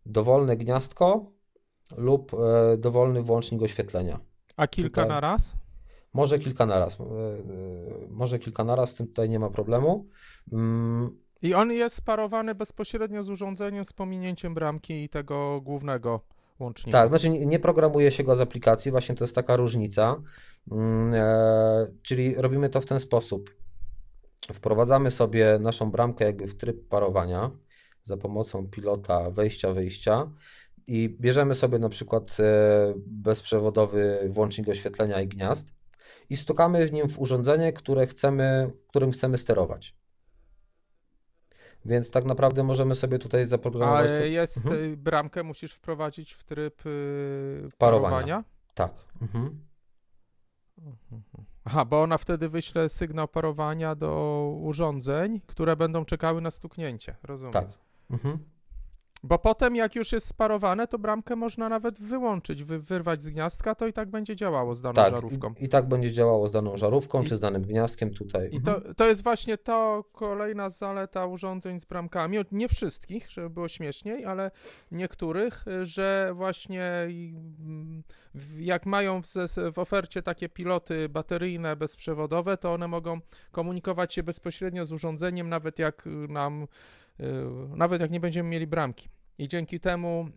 dowolne 0.05 0.57
gniazdko 0.57 1.31
lub 1.97 2.31
dowolny 2.77 3.21
włącznik 3.21 3.61
oświetlenia. 3.61 4.19
A 4.57 4.67
kilka 4.67 5.01
tutaj... 5.01 5.15
na 5.15 5.19
raz? 5.19 5.66
Może 6.17 6.39
kilka 6.39 6.65
naraz. 6.65 6.99
E, 6.99 7.03
e, 7.03 7.05
może 8.09 8.39
kilka 8.39 8.63
naraz, 8.63 8.89
z 8.91 8.95
tym 8.95 9.07
tutaj 9.07 9.29
nie 9.29 9.39
ma 9.39 9.49
problemu. 9.49 10.07
Mm. 10.51 11.17
I 11.41 11.53
on 11.53 11.71
jest 11.71 11.95
sparowany 11.95 12.55
bezpośrednio 12.55 13.23
z 13.23 13.29
urządzeniem 13.29 13.85
z 13.85 13.93
pominięciem 13.93 14.53
bramki 14.53 15.03
i 15.03 15.09
tego 15.09 15.61
głównego 15.61 16.21
łącznika. 16.59 16.99
Tak, 16.99 17.09
znaczy 17.09 17.29
nie 17.29 17.59
programuje 17.59 18.11
się 18.11 18.23
go 18.23 18.35
z 18.35 18.41
aplikacji, 18.41 18.91
właśnie 18.91 19.15
to 19.15 19.23
jest 19.23 19.35
taka 19.35 19.55
różnica. 19.55 20.21
Mm, 20.71 21.13
e, 21.13 21.87
czyli 22.01 22.35
robimy 22.35 22.69
to 22.69 22.81
w 22.81 22.85
ten 22.85 22.99
sposób. 22.99 23.55
Wprowadzamy 24.53 25.11
sobie 25.11 25.59
naszą 25.59 25.91
bramkę 25.91 26.25
jakby 26.25 26.47
w 26.47 26.57
tryb 26.57 26.87
parowania 26.87 27.51
za 28.03 28.17
pomocą 28.17 28.67
pilota 28.67 29.31
wejścia-wyjścia 29.31 30.31
i 30.87 31.17
bierzemy 31.21 31.55
sobie 31.55 31.79
na 31.79 31.89
przykład 31.89 32.37
bezprzewodowy 33.07 34.27
włącznik 34.29 34.69
oświetlenia 34.69 35.21
i 35.21 35.27
gniazd 35.27 35.76
i 36.29 36.37
stukamy 36.37 36.87
w 36.87 36.93
nim 36.93 37.09
w 37.09 37.19
urządzenie, 37.19 37.73
które 37.73 38.07
chcemy, 38.07 38.71
którym 38.87 39.11
chcemy 39.11 39.37
sterować. 39.37 39.95
Więc 41.85 42.11
tak 42.11 42.25
naprawdę 42.25 42.63
możemy 42.63 42.95
sobie 42.95 43.19
tutaj 43.19 43.45
zaprogramować. 43.45 44.11
Ale 44.11 44.29
jest 44.29 44.57
mhm. 44.57 44.83
Y, 44.83 44.97
bramkę 44.97 45.43
musisz 45.43 45.73
wprowadzić 45.73 46.33
w 46.33 46.43
tryb 46.43 46.85
yy, 46.85 47.69
parowania. 47.77 48.09
parowania. 48.09 48.43
Tak. 48.73 48.91
Mhm. 49.21 49.67
Aha, 51.65 51.85
bo 51.85 52.01
ona 52.01 52.17
wtedy 52.17 52.49
wyśle 52.49 52.89
sygnał 52.89 53.27
parowania 53.27 53.95
do 53.95 54.41
urządzeń, 54.61 55.41
które 55.47 55.75
będą 55.75 56.05
czekały 56.05 56.41
na 56.41 56.51
stuknięcie. 56.51 57.15
Rozumiem. 57.23 57.53
Tak. 57.53 57.67
Mhm. 58.11 58.39
Bo 59.23 59.39
potem, 59.39 59.75
jak 59.75 59.95
już 59.95 60.11
jest 60.11 60.27
sparowane, 60.27 60.87
to 60.87 60.99
bramkę 60.99 61.35
można 61.35 61.69
nawet 61.69 61.99
wyłączyć, 61.99 62.63
wy, 62.63 62.79
wyrwać 62.79 63.21
z 63.21 63.29
gniazdka, 63.29 63.75
to 63.75 63.87
i 63.87 63.93
tak 63.93 64.09
będzie 64.09 64.35
działało 64.35 64.75
z 64.75 64.81
daną 64.81 64.93
tak, 64.93 65.13
żarówką. 65.13 65.53
I, 65.59 65.65
I 65.65 65.69
tak 65.69 65.87
będzie 65.87 66.11
działało 66.11 66.47
z 66.47 66.51
daną 66.51 66.77
żarówką, 66.77 67.21
I, 67.21 67.25
czy 67.25 67.35
z 67.35 67.39
danym 67.39 67.61
gniazdkiem 67.61 68.13
tutaj. 68.13 68.49
I 68.51 68.61
to, 68.61 68.81
to 68.93 69.07
jest 69.07 69.23
właśnie 69.23 69.57
to 69.57 70.03
kolejna 70.11 70.69
zaleta 70.69 71.25
urządzeń 71.25 71.79
z 71.79 71.85
bramkami. 71.85 72.37
Nie 72.51 72.67
wszystkich, 72.67 73.29
żeby 73.29 73.49
było 73.49 73.67
śmieszniej, 73.67 74.25
ale 74.25 74.51
niektórych, 74.91 75.65
że 75.83 76.31
właśnie 76.35 77.07
jak 78.59 78.85
mają 78.85 79.21
w, 79.21 79.27
w 79.73 79.79
ofercie 79.79 80.21
takie 80.21 80.49
piloty 80.49 81.09
bateryjne, 81.09 81.75
bezprzewodowe, 81.75 82.57
to 82.57 82.73
one 82.73 82.87
mogą 82.87 83.19
komunikować 83.51 84.13
się 84.13 84.23
bezpośrednio 84.23 84.85
z 84.85 84.91
urządzeniem, 84.91 85.49
nawet 85.49 85.79
jak 85.79 86.03
nam 86.29 86.67
nawet 87.75 88.01
jak 88.01 88.11
nie 88.11 88.19
będziemy 88.19 88.49
mieli 88.49 88.67
bramki. 88.67 89.09
I 89.37 89.47
dzięki 89.47 89.79
temu 89.79 90.29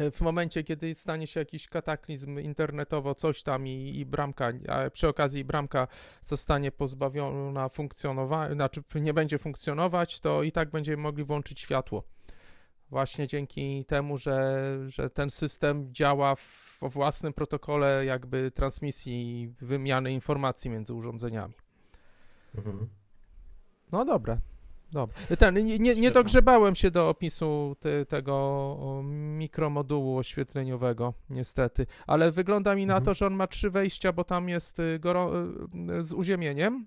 y, 0.00 0.10
w 0.10 0.20
momencie, 0.20 0.64
kiedy 0.64 0.94
stanie 0.94 1.26
się 1.26 1.40
jakiś 1.40 1.68
kataklizm 1.68 2.38
internetowo, 2.38 3.14
coś 3.14 3.42
tam 3.42 3.66
i, 3.66 3.98
i 3.98 4.06
bramka, 4.06 4.52
a 4.68 4.90
przy 4.90 5.08
okazji 5.08 5.44
bramka 5.44 5.88
zostanie 6.20 6.72
pozbawiona 6.72 7.68
funkcjonowania, 7.68 8.54
znaczy 8.54 8.82
nie 8.94 9.14
będzie 9.14 9.38
funkcjonować, 9.38 10.20
to 10.20 10.42
i 10.42 10.52
tak 10.52 10.70
będziemy 10.70 11.02
mogli 11.02 11.24
włączyć 11.24 11.60
światło. 11.60 12.04
Właśnie 12.90 13.26
dzięki 13.26 13.84
temu, 13.84 14.18
że, 14.18 14.60
że 14.86 15.10
ten 15.10 15.30
system 15.30 15.94
działa 15.94 16.34
w, 16.34 16.78
w 16.82 16.88
własnym 16.92 17.32
protokole 17.32 18.04
jakby 18.04 18.50
transmisji, 18.50 19.54
wymiany 19.60 20.12
informacji 20.12 20.70
między 20.70 20.94
urządzeniami. 20.94 21.54
Mhm. 22.54 22.88
No 23.92 24.04
dobra, 24.04 24.38
Dobra. 24.92 25.16
Ten, 25.38 25.54
nie, 25.54 25.78
nie, 25.78 25.94
nie 25.94 26.10
dogrzebałem 26.10 26.74
się 26.74 26.90
do 26.90 27.08
opisu 27.08 27.76
te, 27.80 28.06
tego 28.06 28.76
mikromodułu 29.12 30.16
oświetleniowego, 30.16 31.14
niestety, 31.30 31.86
ale 32.06 32.32
wygląda 32.32 32.74
mi 32.74 32.82
mhm. 32.82 32.98
na 32.98 33.04
to, 33.04 33.14
że 33.14 33.26
on 33.26 33.34
ma 33.34 33.46
trzy 33.46 33.70
wejścia, 33.70 34.12
bo 34.12 34.24
tam 34.24 34.48
jest 34.48 34.80
y, 34.80 34.82
y, 34.82 36.02
z 36.02 36.12
uziemieniem 36.12 36.86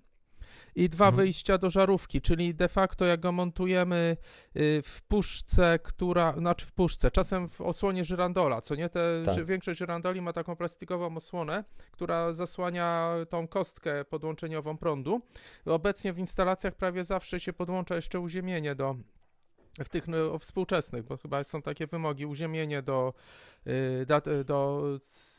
i 0.74 0.88
dwa 0.88 1.08
mhm. 1.08 1.16
wyjścia 1.16 1.58
do 1.58 1.70
żarówki, 1.70 2.20
czyli 2.20 2.54
de 2.54 2.68
facto 2.68 3.04
jak 3.04 3.20
go 3.20 3.32
montujemy 3.32 4.16
y, 4.56 4.82
w 4.84 5.02
puszce, 5.02 5.78
która, 5.82 6.32
znaczy 6.38 6.66
w 6.66 6.72
puszce, 6.72 7.10
czasem 7.10 7.48
w 7.48 7.60
osłonie 7.60 8.04
żyrandola, 8.04 8.60
co 8.60 8.74
nie? 8.74 8.88
Te, 8.88 9.22
tak. 9.24 9.44
Większość 9.44 9.78
żyrandoli 9.78 10.20
ma 10.22 10.32
taką 10.32 10.56
plastikową 10.56 11.16
osłonę, 11.16 11.64
która 11.90 12.32
zasłania 12.32 13.14
tą 13.28 13.48
kostkę 13.48 14.04
podłączeniową 14.04 14.78
prądu. 14.78 15.22
Obecnie 15.64 16.12
w 16.12 16.18
instalacjach 16.18 16.74
prawie 16.74 17.04
zawsze 17.04 17.40
się 17.40 17.52
podłącza 17.52 17.96
jeszcze 17.96 18.20
uziemienie 18.20 18.74
do 18.74 18.96
w 19.78 19.88
tych 19.88 20.08
no, 20.08 20.38
współczesnych, 20.38 21.04
bo 21.04 21.16
chyba 21.16 21.44
są 21.44 21.62
takie 21.62 21.86
wymogi, 21.86 22.26
uziemienie 22.26 22.82
do, 22.82 23.14
y, 23.66 24.06
do, 24.06 24.44
do 24.44 24.82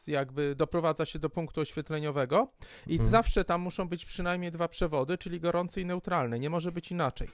jakby 0.07 0.55
doprowadza 0.55 1.05
się 1.05 1.19
do 1.19 1.29
punktu 1.29 1.61
oświetleniowego 1.61 2.47
i 2.87 2.93
mhm. 2.93 3.09
zawsze 3.09 3.45
tam 3.45 3.61
muszą 3.61 3.87
być 3.89 4.05
przynajmniej 4.05 4.51
dwa 4.51 4.67
przewody, 4.67 5.17
czyli 5.17 5.39
gorący 5.39 5.81
i 5.81 5.85
neutralny, 5.85 6.39
nie 6.39 6.49
może 6.49 6.71
być 6.71 6.91
inaczej. 6.91 7.27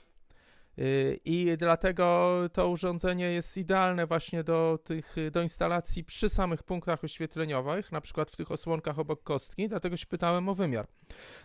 Y, 0.79 1.19
I 1.25 1.57
dlatego 1.57 2.35
to 2.53 2.69
urządzenie 2.69 3.25
jest 3.25 3.57
idealne 3.57 4.07
właśnie 4.07 4.43
do 4.43 4.79
tych, 4.83 5.15
do 5.31 5.41
instalacji 5.41 6.03
przy 6.03 6.29
samych 6.29 6.63
punktach 6.63 7.03
oświetleniowych, 7.03 7.91
na 7.91 8.01
przykład 8.01 8.31
w 8.31 8.35
tych 8.35 8.51
osłonkach 8.51 8.99
obok 8.99 9.23
kostki, 9.23 9.69
dlatego 9.69 9.97
się 9.97 10.05
pytałem 10.05 10.49
o 10.49 10.55
wymiar. 10.55 10.87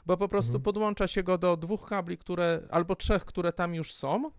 Bo 0.07 0.17
po 0.17 0.29
prostu 0.29 0.51
mhm. 0.51 0.63
podłącza 0.63 1.07
się 1.07 1.23
go 1.23 1.39
do 1.39 1.57
dwóch 1.57 1.87
kabli, 1.89 2.19
które, 2.19 2.63
albo 2.71 2.97
trzech, 2.97 3.25
które 3.25 3.53
tam 3.53 3.75
już 3.75 3.95
są, 3.95 4.31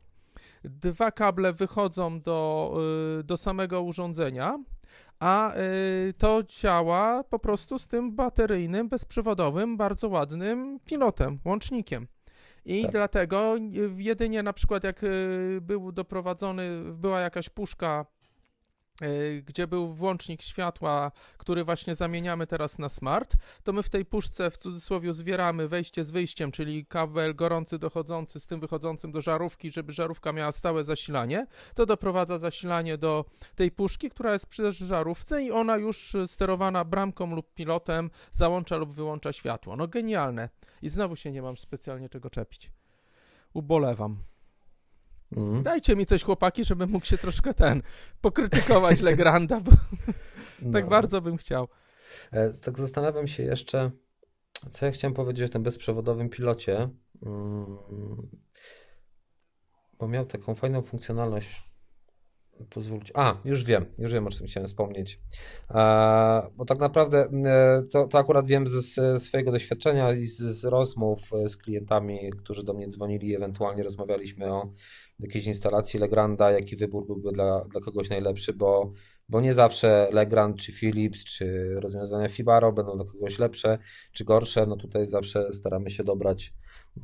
dwa 0.70 1.12
kable 1.12 1.54
wychodzą 1.54 2.22
do, 2.22 2.74
y, 3.20 3.24
do 3.24 3.38
samego 3.38 3.82
urządzenia, 3.82 4.64
a 5.20 5.56
y, 5.58 6.14
to 6.18 6.44
działa 6.44 7.24
po 7.24 7.40
prostu 7.40 7.80
z 7.80 7.88
tym 7.88 8.16
bateryjnym, 8.16 8.90
bezprzewodowym, 8.90 9.78
bardzo 9.78 10.10
ładnym 10.10 10.80
pilotem, 10.86 11.40
łącznikiem. 11.46 12.08
I 12.66 12.82
tak. 12.82 12.92
dlatego 12.92 13.56
jedynie 13.98 14.44
na 14.44 14.54
przykład 14.54 14.84
jak 14.84 15.04
y, 15.04 15.60
był 15.62 15.92
doprowadzony, 15.92 16.94
była 16.94 17.20
jakaś 17.20 17.50
puszka 17.50 18.06
gdzie 19.46 19.68
był 19.68 19.94
włącznik 19.94 20.42
światła, 20.42 21.12
który 21.38 21.64
właśnie 21.64 21.96
zamieniamy 21.96 22.48
teraz 22.48 22.80
na 22.80 22.90
smart, 22.90 23.34
to 23.64 23.74
my 23.74 23.84
w 23.84 23.90
tej 23.90 24.06
puszce 24.06 24.52
w 24.52 24.58
cudzysłowie 24.58 25.14
zwieramy 25.14 25.68
wejście 25.68 26.04
z 26.04 26.12
wyjściem, 26.12 26.52
czyli 26.52 26.86
kabel 26.86 27.36
gorący 27.36 27.80
dochodzący 27.80 28.40
z 28.40 28.48
tym 28.48 28.60
wychodzącym 28.60 29.12
do 29.12 29.22
żarówki, 29.22 29.72
żeby 29.72 29.94
żarówka 29.94 30.32
miała 30.32 30.52
stałe 30.52 30.84
zasilanie. 30.84 31.48
To 31.74 31.86
doprowadza 31.86 32.38
zasilanie 32.38 32.98
do 32.98 33.26
tej 33.56 33.72
puszki, 33.72 34.10
która 34.10 34.34
jest 34.34 34.48
przy 34.48 34.72
żarówce 34.72 35.44
i 35.44 35.52
ona 35.52 35.78
już 35.78 36.14
sterowana 36.26 36.86
bramką 36.86 37.36
lub 37.36 37.54
pilotem 37.54 38.10
załącza 38.32 38.76
lub 38.78 38.94
wyłącza 38.94 39.34
światło. 39.34 39.76
No 39.76 39.88
genialne. 39.88 40.50
I 40.82 40.90
znowu 40.90 41.16
się 41.16 41.32
nie 41.32 41.42
mam 41.42 41.58
specjalnie 41.58 42.10
czego 42.10 42.30
czepić. 42.30 42.72
Ubolewam. 43.54 44.35
Mm. 45.32 45.64
Dajcie 45.64 45.96
mi 45.96 46.06
coś, 46.06 46.24
chłopaki, 46.24 46.64
żebym 46.64 46.90
mógł 46.90 47.06
się 47.06 47.18
troszkę 47.18 47.54
ten 47.54 47.82
pokrytykować 48.22 49.02
Legranda, 49.02 49.60
bo 49.60 49.72
no. 50.62 50.74
tak 50.74 50.90
bardzo 50.90 51.22
bym 51.22 51.38
chciał. 51.38 51.68
E, 52.32 52.54
tak 52.54 52.80
zastanawiam 52.80 53.28
się 53.28 53.44
jeszcze, 53.44 53.92
co 54.72 54.86
ja 54.86 54.92
chciałem 54.92 55.14
powiedzieć 55.14 55.50
o 55.50 55.54
tym 55.54 55.64
bezprzewodowym 55.64 56.30
pilocie. 56.30 56.90
Mm. 57.26 57.78
Bo 60.00 60.08
miał 60.08 60.26
taką 60.26 60.56
fajną 60.56 60.82
funkcjonalność. 60.82 61.66
Pozwólcie. 62.70 63.12
A, 63.18 63.38
już 63.46 63.64
wiem, 63.64 63.86
już 63.98 64.14
wiem, 64.14 64.28
o 64.28 64.30
czym 64.30 64.48
chciałem 64.48 64.68
wspomnieć. 64.68 65.20
E, 65.70 65.76
bo 66.56 66.66
tak 66.66 66.80
naprawdę 66.80 67.28
e, 67.46 67.84
to, 67.92 68.08
to 68.08 68.18
akurat 68.18 68.48
wiem 68.48 68.68
ze, 68.68 68.82
ze 68.82 69.20
swojego 69.20 69.52
doświadczenia 69.52 70.14
i 70.14 70.26
z, 70.26 70.38
z 70.38 70.66
rozmów 70.66 71.32
z 71.48 71.58
klientami, 71.58 72.32
którzy 72.38 72.64
do 72.64 72.74
mnie 72.74 72.88
dzwonili, 72.88 73.36
ewentualnie 73.36 73.84
rozmawialiśmy 73.84 74.54
o 74.54 74.72
jakiejś 75.20 75.46
instalacji 75.46 76.00
Legranda, 76.00 76.52
jaki 76.52 76.76
wybór 76.76 77.08
byłby 77.08 77.32
dla, 77.32 77.66
dla 77.66 77.82
kogoś 77.82 78.10
najlepszy, 78.10 78.54
bo, 78.54 78.94
bo 79.30 79.42
nie 79.42 79.54
zawsze 79.54 80.08
Legrand, 80.12 80.58
czy 80.58 80.72
Philips, 80.72 81.24
czy 81.24 81.76
rozwiązania 81.76 82.28
Fibaro 82.28 82.74
będą 82.74 82.96
dla 82.96 83.06
kogoś 83.06 83.40
lepsze, 83.40 83.78
czy 84.12 84.26
gorsze. 84.26 84.66
No 84.66 84.76
tutaj 84.76 85.06
zawsze 85.06 85.54
staramy 85.54 85.90
się 85.90 86.04
dobrać, 86.04 86.54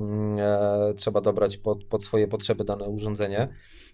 mm, 0.00 0.38
e, 0.38 0.94
trzeba 0.94 1.20
dobrać 1.20 1.58
pod, 1.58 1.84
pod 1.84 2.04
swoje 2.04 2.28
potrzeby 2.28 2.64
dane 2.64 2.84
urządzenie. 2.84 3.48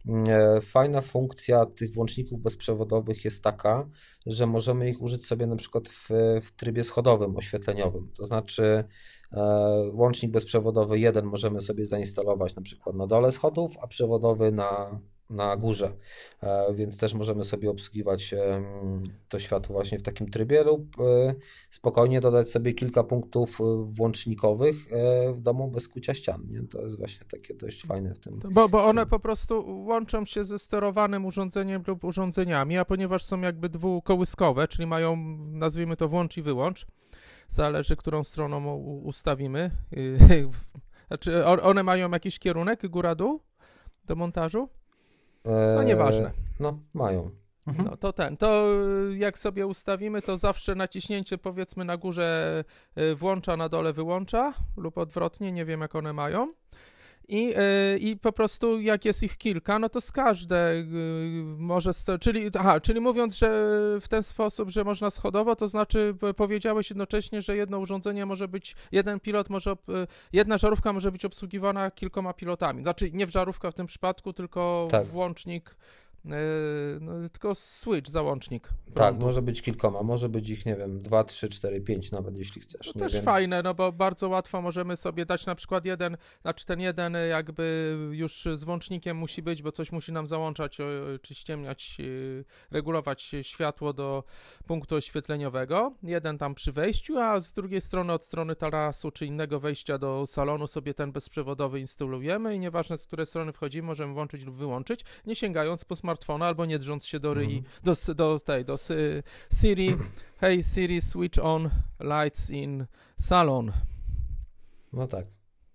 Mm, 0.09 0.25
e, 0.29 0.61
fajna 0.61 1.01
funkcja 1.01 1.67
tych 1.67 1.95
włączników 1.95 2.41
bezprzewodowych 2.41 3.25
jest 3.25 3.45
taka, 3.45 3.89
że 4.27 4.47
możemy 4.47 4.91
ich 4.91 5.03
użyć 5.03 5.27
sobie 5.27 5.47
na 5.47 5.57
przykład 5.57 5.89
w, 5.89 6.09
w 6.43 6.51
trybie 6.57 6.85
schodowym, 6.85 7.37
oświetleniowym. 7.37 8.11
To 8.17 8.25
znaczy, 8.25 8.85
łącznik 9.93 10.33
bezprzewodowy 10.33 10.99
jeden 10.99 11.27
możemy 11.27 11.61
sobie 11.61 11.87
zainstalować 11.87 12.57
na 12.57 12.63
przykład 12.63 12.97
na 12.97 13.07
dole 13.07 13.33
schodów, 13.33 13.77
a 13.83 13.87
przewodowy 13.87 14.53
na, 14.53 15.01
na 15.31 15.57
górze, 15.57 15.93
e, 16.43 16.75
więc 16.75 16.99
też 16.99 17.15
możemy 17.15 17.45
sobie 17.45 17.71
obsługiwać 17.71 18.35
to 19.29 19.39
światło 19.39 19.73
właśnie 19.73 19.99
w 19.99 20.03
takim 20.03 20.31
trybie 20.31 20.63
lub 20.63 21.01
e, 21.01 21.35
spokojnie 21.71 22.21
dodać 22.21 22.51
sobie 22.51 22.73
kilka 22.73 23.05
punktów 23.05 23.59
włącznikowych 23.85 24.77
w 25.33 25.41
domu 25.41 25.71
bez 25.71 25.89
kucia 25.89 26.15
ścian. 26.15 26.47
Nie? 26.51 26.63
To 26.63 26.83
jest 26.83 26.99
właśnie 26.99 27.27
takie 27.31 27.55
dość 27.55 27.87
fajne 27.87 28.15
w 28.15 28.19
tym. 28.19 28.41
Bo, 28.51 28.69
bo 28.69 28.85
one 28.85 29.07
po 29.07 29.21
prostu 29.21 29.85
łączą 29.87 30.25
się 30.25 30.45
ze 30.45 30.59
sterowanym 30.59 31.27
urządzeniem 31.27 31.83
lub 31.87 32.05
urządzeniami, 32.05 32.79
a 32.79 32.85
ponieważ 32.85 33.25
są 33.25 33.41
jakby 33.41 33.69
dwukołyskowe, 33.69 34.69
czyli 34.69 34.87
mają, 34.87 35.17
nazwijmy 35.53 35.97
to 35.97 36.09
włącz 36.09 36.37
i 36.37 36.43
wyłącz, 36.43 36.87
zależy, 37.49 37.97
którą 37.97 38.25
stroną 38.25 38.75
ustawimy. 39.05 39.71
Znaczy, 41.09 41.47
one 41.47 41.83
mają 41.83 42.11
jakiś 42.11 42.39
kierunek 42.39 42.89
góra-dół 42.89 43.41
do 44.05 44.17
montażu? 44.17 44.69
No 45.77 45.83
nieważne. 45.83 46.27
Eee, 46.27 46.35
no, 46.61 46.79
mają. 46.95 47.31
Mhm. 47.67 47.89
No 47.91 47.97
to 47.97 48.13
ten, 48.13 48.37
to 48.37 48.67
jak 49.17 49.39
sobie 49.39 49.67
ustawimy, 49.67 50.23
to 50.23 50.37
zawsze 50.37 50.75
naciśnięcie 50.75 51.39
powiedzmy 51.39 51.85
na 51.85 51.97
górze 51.97 52.65
e, 52.95 53.15
włącza, 53.15 53.57
na 53.57 53.69
dole 53.69 53.93
wyłącza 53.93 54.55
lub 54.77 54.99
odwrotnie, 54.99 55.53
nie 55.53 55.65
wiem 55.65 55.81
jak 55.81 55.95
one 55.95 56.13
mają. 56.13 56.53
I, 57.29 57.47
yy, 57.47 57.99
I 57.99 58.17
po 58.17 58.33
prostu 58.33 58.81
jak 58.81 59.05
jest 59.05 59.23
ich 59.23 59.37
kilka, 59.37 59.79
no 59.79 59.89
to 59.89 60.01
z 60.01 60.13
każde 60.13 60.75
yy, 60.75 61.45
może, 61.59 61.91
czyli, 62.21 62.51
aha, 62.59 62.81
czyli 62.81 63.01
mówiąc, 63.01 63.35
że 63.35 63.49
w 64.01 64.09
ten 64.09 64.23
sposób, 64.23 64.71
że 64.71 64.85
można 64.85 65.11
schodowo, 65.11 65.57
to 65.57 65.69
znaczy 65.69 66.15
powiedziałeś 66.37 66.91
jednocześnie, 66.91 67.43
że 67.43 67.57
jedno 67.57 67.79
urządzenie 67.79 68.27
może 68.27 68.49
być, 68.49 68.77
jeden 68.93 69.21
pilot 69.21 69.51
może, 69.51 69.77
yy, 69.89 70.07
jedna 70.33 70.59
żarówka 70.59 70.93
może 70.93 71.13
być 71.13 71.25
obsługiwana 71.25 71.91
kilkoma 71.91 72.33
pilotami. 72.33 72.83
Znaczy 72.83 73.11
nie 73.13 73.27
w 73.27 73.31
żarówka 73.31 73.71
w 73.71 73.75
tym 73.75 73.87
przypadku, 73.87 74.33
tylko 74.33 74.89
tak. 74.91 75.07
włącznik 75.07 75.77
no, 77.01 77.29
tylko 77.29 77.55
switch, 77.55 78.11
załącznik. 78.11 78.69
Tak, 78.95 79.19
może 79.19 79.43
być 79.43 79.63
kilkoma, 79.63 80.03
może 80.03 80.29
być 80.29 80.51
ich, 80.51 80.67
nie 80.67 80.77
wiem, 80.77 81.01
2, 81.01 81.25
3, 81.25 81.49
4, 81.49 81.81
5 81.81 82.13
nawet, 82.13 82.39
jeśli 82.39 82.61
chcesz. 82.61 82.93
To 82.93 82.99
też 82.99 83.13
więc... 83.13 83.25
fajne, 83.25 83.63
no 83.63 83.75
bo 83.75 83.93
bardzo 83.93 84.29
łatwo 84.29 84.63
możemy 84.63 84.97
sobie 84.97 85.27
dać 85.27 85.47
na 85.47 85.55
przykład 85.55 85.85
jeden, 85.85 86.17
znaczy 86.43 86.67
ten 86.67 86.81
jeden 86.81 87.17
jakby 87.31 87.97
już 88.11 88.49
z 88.55 88.65
włącznikiem 88.65 89.17
musi 89.17 89.43
być, 89.43 89.63
bo 89.63 89.73
coś 89.73 89.93
musi 89.93 90.13
nam 90.13 90.27
załączać, 90.27 90.79
czy 91.23 91.35
ściemniać, 91.35 91.97
y, 92.01 92.45
regulować 92.71 93.35
światło 93.43 93.93
do 93.93 94.25
punktu 94.67 94.95
oświetleniowego. 94.95 95.93
Jeden 96.03 96.39
tam 96.39 96.55
przy 96.55 96.73
wejściu, 96.73 97.19
a 97.19 97.41
z 97.41 97.53
drugiej 97.53 97.81
strony 97.81 98.13
od 98.13 98.25
strony 98.25 98.57
tarasu, 98.57 99.11
czy 99.11 99.27
innego 99.27 99.61
wejścia 99.61 99.99
do 99.99 100.27
salonu 100.27 100.67
sobie 100.67 100.95
ten 100.95 101.13
bezprzewodowy 101.13 101.81
instalujemy 101.81 102.55
i 102.55 102.59
nieważne 102.59 102.97
z 102.97 103.07
której 103.07 103.27
strony 103.27 103.53
wchodzimy, 103.53 103.87
możemy 103.87 104.15
włączyć 104.15 104.45
lub 104.45 104.57
wyłączyć, 104.57 105.01
nie 105.27 105.35
sięgając 105.35 105.85
po 105.85 105.95
smartfona 105.95 106.08
albo 106.47 106.67
nie 106.67 106.79
drząc 106.79 107.07
się 107.07 107.21
do 107.21 107.35
ryi, 107.35 107.59
mm. 107.59 107.65
do, 107.85 108.15
do 108.15 108.41
tej, 108.41 108.65
do 108.65 108.77
Siri, 109.53 109.97
hey 110.41 110.63
Siri, 110.63 111.01
switch 111.01 111.45
on 111.45 111.71
lights 112.01 112.51
in 112.51 112.87
salon. 113.17 113.73
No 114.93 115.07
tak. 115.07 115.27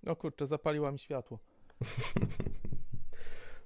No 0.03 0.15
kurczę, 0.15 0.47
zapaliła 0.47 0.91
mi 0.91 0.99
światło. 0.99 1.39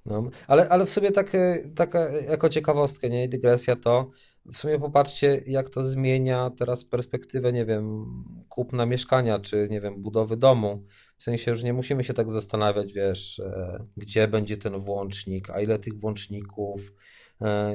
No, 0.07 0.29
ale, 0.47 0.69
ale 0.69 0.85
w 0.85 0.89
sobie 0.89 1.11
tak, 1.11 1.31
taka 1.75 2.09
jako 2.09 2.49
ciekawostkę, 2.49 3.09
nie, 3.09 3.29
dygresja 3.29 3.75
to 3.75 4.11
w 4.53 4.57
sumie 4.57 4.79
popatrzcie, 4.79 5.41
jak 5.47 5.69
to 5.69 5.83
zmienia 5.83 6.49
teraz 6.57 6.85
perspektywę, 6.85 7.53
nie 7.53 7.65
wiem, 7.65 8.05
kupna 8.49 8.85
mieszkania, 8.85 9.39
czy 9.39 9.67
nie 9.71 9.81
wiem, 9.81 10.01
budowy 10.01 10.37
domu. 10.37 10.83
W 11.17 11.23
sensie 11.23 11.51
już 11.51 11.63
nie 11.63 11.73
musimy 11.73 12.03
się 12.03 12.13
tak 12.13 12.31
zastanawiać, 12.31 12.93
wiesz, 12.93 13.39
e, 13.39 13.85
gdzie 13.97 14.27
będzie 14.27 14.57
ten 14.57 14.79
włącznik, 14.79 15.49
a 15.49 15.61
ile 15.61 15.79
tych 15.79 15.99
włączników, 15.99 16.93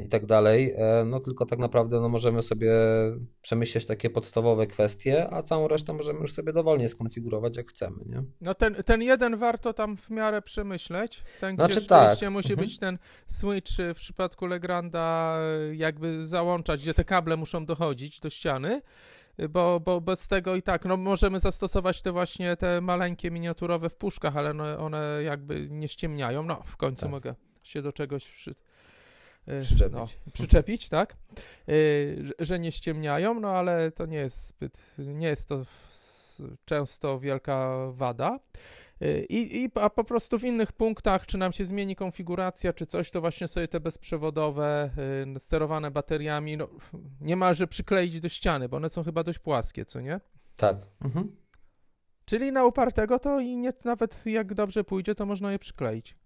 i 0.05 0.09
tak 0.09 0.27
dalej, 0.27 0.75
e, 0.77 1.05
no 1.05 1.21
tylko 1.21 1.47
tak 1.47 1.59
naprawdę 1.59 2.01
no, 2.01 2.09
możemy 2.09 2.43
sobie 2.43 2.73
przemyśleć 3.43 3.87
takie 3.87 4.11
podstawowe 4.11 4.67
kwestie, 4.67 5.31
a 5.31 5.43
całą 5.43 5.69
resztę 5.69 5.93
możemy 5.93 6.21
już 6.21 6.33
sobie 6.33 6.53
dowolnie 6.53 6.89
skonfigurować 6.89 7.57
jak 7.57 7.71
chcemy, 7.71 7.97
nie? 8.07 8.23
No 8.41 8.55
ten, 8.55 8.75
ten 8.75 9.03
jeden 9.03 9.37
warto 9.37 9.73
tam 9.73 9.97
w 9.97 10.11
miarę 10.11 10.43
przemyśleć, 10.43 11.25
ten 11.41 11.55
znaczy, 11.55 11.77
gdzie 11.77 11.87
tak. 11.87 12.31
musi 12.31 12.53
mhm. 12.53 12.69
być 12.69 12.79
ten 12.79 12.99
switch 13.27 13.73
w 13.95 13.97
przypadku 13.97 14.47
Legranda 14.47 15.39
jakby 15.73 16.27
załączać, 16.27 16.83
gdzie 16.83 16.95
te 16.95 17.05
kable 17.05 17.37
muszą 17.37 17.67
dochodzić 17.67 18.21
do 18.21 18.31
ściany, 18.31 18.83
bo, 19.51 19.81
bo 19.81 20.01
bez 20.01 20.29
tego 20.29 20.57
i 20.57 20.63
tak, 20.63 20.85
no 20.85 20.97
możemy 20.97 21.41
zastosować 21.41 22.03
te 22.03 22.13
właśnie 22.13 22.57
te 22.57 22.81
maleńkie 22.81 23.31
miniaturowe 23.31 23.89
w 23.89 23.97
puszkach, 23.97 24.37
ale 24.37 24.55
no, 24.55 24.79
one 24.79 25.21
jakby 25.25 25.67
nie 25.71 25.89
ściemniają, 25.89 26.43
no 26.43 26.63
w 26.67 26.77
końcu 26.77 27.01
tak. 27.01 27.11
mogę 27.11 27.35
się 27.63 27.83
do 27.83 27.93
czegoś 27.93 28.29
przy 28.29 28.55
E, 28.55 28.55
przyczepić. 29.63 29.93
No, 29.93 30.09
przyczepić, 30.33 30.89
tak, 30.89 31.17
e, 31.69 31.73
że 32.39 32.59
nie 32.59 32.73
ściemniają, 32.73 33.41
no 33.41 33.51
ale 33.51 33.91
to 33.91 34.07
nie 34.07 34.19
jest 34.19 34.47
zbyt, 34.47 34.95
nie 34.99 35.27
jest 35.27 35.49
to 35.49 35.65
często 36.65 37.21
wielka 37.21 37.87
wada. 37.91 38.39
E, 39.01 39.21
I, 39.25 39.65
i, 39.65 39.71
a 39.75 39.91
po 39.91 40.05
prostu 40.05 40.39
w 40.39 40.45
innych 40.45 40.73
punktach, 40.73 41.27
czy 41.27 41.39
nam 41.39 41.53
się 41.53 41.65
zmieni 41.65 41.97
konfiguracja, 41.97 42.73
czy 42.73 42.87
coś, 42.87 43.11
to 43.11 43.21
właśnie 43.21 43.49
sobie 43.49 43.69
te 43.69 43.81
bezprzewodowe, 43.81 44.91
sterowane 45.39 45.91
bateriami, 45.91 46.57
no, 46.57 46.69
niemalże 47.21 47.67
przykleić 47.67 48.21
do 48.21 48.29
ściany, 48.29 48.69
bo 48.69 48.77
one 48.77 48.89
są 48.89 49.05
chyba 49.05 49.23
dość 49.23 49.39
płaskie, 49.39 49.85
co 49.85 50.01
nie? 50.01 50.21
Tak. 50.57 50.77
Mhm. 51.01 51.37
Czyli 52.25 52.53
na 52.53 52.65
upartego 52.65 53.19
to 53.19 53.41
i 53.41 53.57
nie, 53.57 53.73
nawet 53.85 54.27
jak 54.27 54.55
dobrze 54.55 54.85
pójdzie, 54.85 55.15
to 55.15 55.27
można 55.27 55.53
je 55.53 55.59
przykleić. 55.59 56.17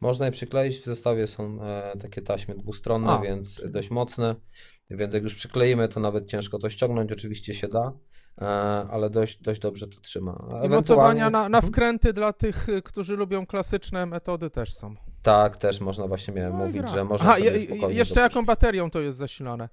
Można 0.00 0.26
je 0.26 0.32
przykleić, 0.32 0.76
w 0.76 0.84
zestawie 0.84 1.26
są 1.26 1.62
e, 1.62 1.92
takie 2.00 2.22
taśmy 2.22 2.54
dwustronne, 2.54 3.12
A. 3.12 3.18
więc 3.18 3.62
dość 3.68 3.90
mocne, 3.90 4.36
więc 4.90 5.14
jak 5.14 5.22
już 5.22 5.34
przykleimy, 5.34 5.88
to 5.88 6.00
nawet 6.00 6.26
ciężko 6.26 6.58
to 6.58 6.70
ściągnąć, 6.70 7.12
oczywiście 7.12 7.54
się 7.54 7.68
da, 7.68 7.92
e, 8.38 8.46
ale 8.90 9.10
dość, 9.10 9.42
dość 9.42 9.60
dobrze 9.60 9.88
to 9.88 10.00
trzyma. 10.00 10.32
Ewentualnie... 10.32 10.66
I 10.66 10.70
mocowania 10.70 11.30
na, 11.30 11.48
na 11.48 11.58
mhm. 11.58 11.72
wkręty 11.72 12.12
dla 12.12 12.32
tych, 12.32 12.66
którzy 12.84 13.16
lubią 13.16 13.46
klasyczne 13.46 14.06
metody 14.06 14.50
też 14.50 14.74
są. 14.74 14.94
Tak, 15.22 15.56
też 15.56 15.80
można, 15.80 16.06
właśnie 16.06 16.34
miałem 16.34 16.52
no 16.52 16.58
mówić, 16.58 16.82
gra. 16.82 16.88
że 16.88 17.04
można 17.04 17.30
Aha, 17.30 17.36
spokojnie 17.38 17.64
jeszcze 17.70 18.14
dopuścić. 18.14 18.16
jaką 18.16 18.46
baterią 18.46 18.90
to 18.90 19.00
jest 19.00 19.18
zasilane? 19.18 19.68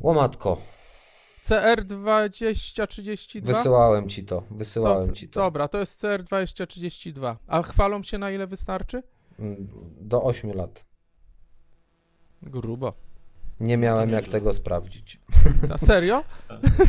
Łomatko. 0.00 0.73
CR2032? 1.44 3.42
Wysyłałem 3.42 4.08
ci 4.08 4.24
to, 4.24 4.42
wysyłałem 4.50 5.08
to, 5.08 5.14
ci 5.14 5.28
to. 5.28 5.40
Dobra, 5.40 5.68
to 5.68 5.78
jest 5.78 6.04
CR2032. 6.04 7.36
A 7.46 7.62
chwalą 7.62 8.02
się 8.02 8.18
na 8.18 8.30
ile 8.30 8.46
wystarczy? 8.46 9.02
Mm, 9.38 9.68
do 10.00 10.22
8 10.22 10.52
lat. 10.52 10.84
Grubo. 12.42 12.92
Nie 13.60 13.76
miałem 13.76 14.10
jak 14.10 14.28
tego 14.28 14.54
sprawdzić. 14.54 15.20
A 15.74 15.78
serio? 15.78 16.24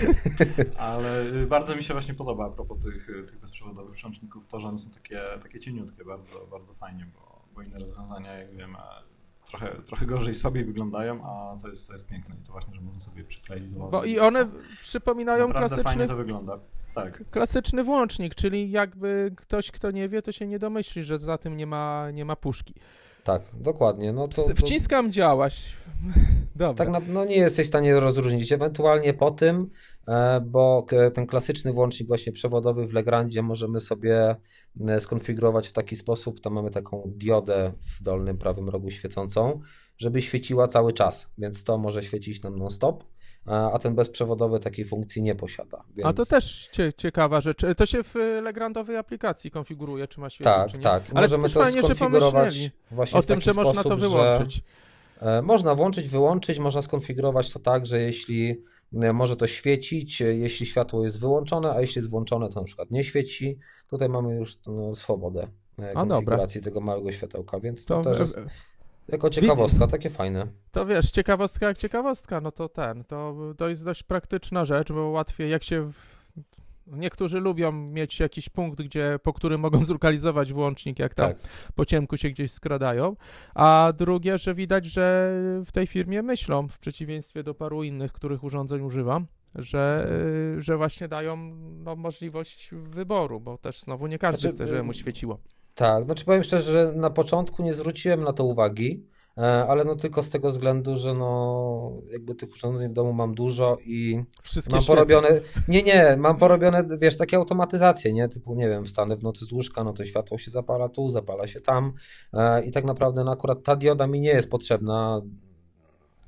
Ale 0.77 1.21
y, 1.21 1.47
bardzo 1.47 1.75
mi 1.75 1.83
się 1.83 1.93
właśnie 1.93 2.13
podoba 2.13 2.45
a 2.45 2.49
propos 2.49 2.79
tych, 2.79 3.09
y, 3.09 3.23
tych 3.23 3.39
bezprzewodowych 3.39 3.93
przełączników 3.93 4.45
to, 4.45 4.59
że 4.59 4.67
one 4.67 4.77
są 4.77 4.89
takie, 4.89 5.21
takie 5.41 5.59
cieniutkie, 5.59 6.05
bardzo, 6.05 6.47
bardzo 6.51 6.73
fajnie, 6.73 7.07
bo, 7.15 7.41
bo 7.55 7.61
inne 7.61 7.79
rozwiązania, 7.79 8.33
jak 8.33 8.55
wiemy, 8.55 8.77
trochę, 9.45 9.75
trochę 9.85 10.05
gorzej, 10.05 10.35
słabiej 10.35 10.65
wyglądają, 10.65 11.23
a 11.23 11.57
to 11.61 11.67
jest, 11.67 11.87
to 11.87 11.93
jest 11.93 12.07
piękne 12.07 12.35
i 12.35 12.45
to 12.45 12.51
właśnie, 12.51 12.73
że 12.73 12.81
można 12.81 12.99
sobie 12.99 13.23
przykleić 13.23 13.73
do 13.73 13.79
Bo 13.79 14.03
i 14.03 14.19
one 14.19 14.47
przypominają 14.81 15.51
klasyczny... 15.51 15.83
fajnie 15.83 16.07
to 16.07 16.15
wygląda. 16.15 16.59
Tak. 16.93 17.23
Klasyczny 17.31 17.83
włącznik, 17.83 18.35
czyli 18.35 18.71
jakby 18.71 19.31
ktoś, 19.35 19.71
kto 19.71 19.91
nie 19.91 20.09
wie, 20.09 20.21
to 20.21 20.31
się 20.31 20.47
nie 20.47 20.59
domyśli, 20.59 21.03
że 21.03 21.19
za 21.19 21.37
tym 21.37 21.55
nie 21.55 21.67
ma, 21.67 22.11
nie 22.11 22.25
ma 22.25 22.35
puszki. 22.35 22.73
Tak, 23.23 23.41
dokładnie. 23.53 24.13
No 24.13 24.27
to, 24.27 24.43
to... 24.43 24.55
Wciskam 24.55 25.11
działaś. 25.11 25.73
Dobra. 26.55 26.85
Tak, 26.85 27.03
no 27.07 27.25
nie 27.25 27.35
jesteś 27.35 27.65
w 27.65 27.69
stanie 27.69 27.99
rozróżnić. 27.99 28.51
Ewentualnie 28.51 29.13
po 29.13 29.31
tym, 29.31 29.69
bo 30.45 30.85
ten 31.13 31.27
klasyczny 31.27 31.73
włącznik 31.73 32.07
właśnie 32.07 32.31
przewodowy 32.31 32.87
w 32.87 32.93
Legrandzie 32.93 33.41
możemy 33.41 33.79
sobie 33.79 34.35
e, 34.87 34.99
skonfigurować 34.99 35.67
w 35.67 35.71
taki 35.71 35.95
sposób, 35.95 36.39
tam 36.39 36.53
mamy 36.53 36.71
taką 36.71 37.03
diodę 37.15 37.71
w 37.99 38.03
dolnym 38.03 38.37
prawym 38.37 38.69
rogu 38.69 38.91
świecącą, 38.91 39.61
żeby 39.97 40.21
świeciła 40.21 40.67
cały 40.67 40.93
czas, 40.93 41.33
więc 41.37 41.63
to 41.63 41.77
może 41.77 42.03
świecić 42.03 42.43
nam 42.43 42.57
non-stop 42.57 43.03
a 43.45 43.79
ten 43.79 43.95
bezprzewodowy 43.95 44.59
takiej 44.59 44.85
funkcji 44.85 45.21
nie 45.21 45.35
posiada. 45.35 45.83
Więc... 45.95 46.07
A 46.07 46.13
to 46.13 46.25
też 46.25 46.69
cie, 46.71 46.93
ciekawa 46.97 47.41
rzecz. 47.41 47.61
To 47.77 47.85
się 47.85 48.03
w 48.03 48.15
Legrandowej 48.43 48.97
aplikacji 48.97 49.51
konfiguruje, 49.51 50.07
czy 50.07 50.19
ma 50.19 50.29
świecić, 50.29 50.53
tak, 50.53 50.71
czy 50.71 50.77
nie? 50.77 50.83
Tak, 50.83 51.03
Ale 51.13 51.21
Możemy 51.21 51.43
to 51.43 51.49
też 51.49 51.53
fajnie, 51.53 51.81
że 51.87 51.95
pomyśleli 51.95 52.71
o 53.13 53.23
tym, 53.23 53.41
że 53.41 53.53
można 53.53 53.83
to 53.83 53.97
wyłączyć. 53.97 54.61
Że, 55.21 55.37
e, 55.37 55.41
można 55.41 55.75
włączyć, 55.75 56.09
wyłączyć, 56.09 56.59
można 56.59 56.81
skonfigurować 56.81 57.53
to 57.53 57.59
tak, 57.59 57.85
że 57.85 58.01
jeśli 58.01 58.51
e, 58.51 58.55
może 59.13 59.35
to 59.35 59.47
świecić, 59.47 60.21
e, 60.21 60.25
jeśli 60.25 60.65
światło 60.65 61.03
jest 61.03 61.19
wyłączone, 61.19 61.71
a 61.71 61.81
jeśli 61.81 61.99
jest 61.99 62.09
włączone, 62.09 62.49
to 62.49 62.59
na 62.59 62.65
przykład 62.65 62.91
nie 62.91 63.03
świeci. 63.03 63.59
Tutaj 63.89 64.09
mamy 64.09 64.35
już 64.35 64.57
no, 64.67 64.95
swobodę 64.95 65.47
konfiguracji 65.93 66.61
tego 66.61 66.81
małego 66.81 67.11
światełka, 67.11 67.59
więc 67.59 67.85
to, 67.85 68.01
to 68.01 68.09
też 68.09 68.19
jest 68.19 68.39
jako 69.07 69.29
ciekawostka, 69.29 69.87
takie 69.87 70.09
fajne. 70.09 70.47
To 70.71 70.85
wiesz, 70.85 71.11
ciekawostka 71.11 71.67
jak 71.67 71.77
ciekawostka, 71.77 72.41
no 72.41 72.51
to 72.51 72.69
ten, 72.69 73.03
to, 73.03 73.35
to 73.57 73.69
jest 73.69 73.85
dość 73.85 74.03
praktyczna 74.03 74.65
rzecz, 74.65 74.91
bo 74.91 75.09
łatwiej 75.09 75.49
jak 75.49 75.63
się... 75.63 75.91
Niektórzy 76.88 77.39
lubią 77.39 77.71
mieć 77.71 78.19
jakiś 78.19 78.49
punkt, 78.49 78.81
gdzie, 78.81 79.19
po 79.23 79.33
którym 79.33 79.61
mogą 79.61 79.86
zlokalizować 79.86 80.53
włącznik, 80.53 80.99
jak 80.99 81.13
tam 81.13 81.27
tak. 81.27 81.38
po 81.75 81.86
ciemku 81.86 82.17
się 82.17 82.29
gdzieś 82.29 82.51
skradają, 82.51 83.15
a 83.55 83.93
drugie, 83.97 84.38
że 84.38 84.55
widać, 84.55 84.86
że 84.86 85.31
w 85.65 85.71
tej 85.71 85.88
firmie 85.88 86.21
myślą, 86.21 86.67
w 86.67 86.79
przeciwieństwie 86.79 87.43
do 87.43 87.53
paru 87.53 87.83
innych, 87.83 88.13
których 88.13 88.43
urządzeń 88.43 88.81
używam, 88.81 89.27
że, 89.55 90.11
że 90.57 90.77
właśnie 90.77 91.07
dają 91.07 91.38
no, 91.83 91.95
możliwość 91.95 92.69
wyboru, 92.71 93.39
bo 93.39 93.57
też 93.57 93.81
znowu 93.81 94.07
nie 94.07 94.19
każdy 94.19 94.41
znaczy, 94.41 94.55
chce, 94.55 94.67
żeby 94.67 94.83
mu 94.83 94.93
świeciło. 94.93 95.39
Tak, 95.75 96.05
znaczy 96.05 96.25
powiem 96.25 96.43
szczerze, 96.43 96.71
że 96.71 96.93
na 96.95 97.09
początku 97.09 97.63
nie 97.63 97.73
zwróciłem 97.73 98.23
na 98.23 98.33
to 98.33 98.43
uwagi, 98.43 99.05
ale 99.43 99.83
no 99.83 99.95
tylko 99.95 100.23
z 100.23 100.29
tego 100.29 100.49
względu, 100.49 100.97
że 100.97 101.13
no 101.13 101.91
jakby 102.11 102.36
tych 102.36 102.51
urządzeń 102.51 102.89
w 102.89 102.93
domu 102.93 103.13
mam 103.13 103.36
dużo 103.36 103.77
i 103.86 104.23
Wszystkie 104.43 104.75
mam 104.75 104.86
porobione, 104.86 105.41
nie, 105.67 105.83
nie, 105.83 106.15
mam 106.17 106.38
porobione, 106.38 106.83
wiesz, 106.97 107.17
takie 107.17 107.38
automatyzacje, 107.38 108.13
nie, 108.13 108.29
typu, 108.29 108.55
nie 108.55 108.69
wiem, 108.69 108.86
wstanę 108.86 109.17
w 109.17 109.23
nocy 109.23 109.45
z 109.45 109.51
łóżka, 109.51 109.83
no 109.83 109.93
to 109.93 110.05
światło 110.05 110.38
się 110.38 110.51
zapala 110.51 110.89
tu, 110.89 111.09
zapala 111.09 111.47
się 111.47 111.61
tam 111.61 111.93
e, 112.33 112.65
i 112.65 112.71
tak 112.71 112.83
naprawdę 112.83 113.23
no 113.23 113.31
akurat 113.31 113.63
ta 113.63 113.75
dioda 113.75 114.07
mi 114.07 114.19
nie 114.19 114.29
jest 114.29 114.49
potrzebna, 114.49 115.21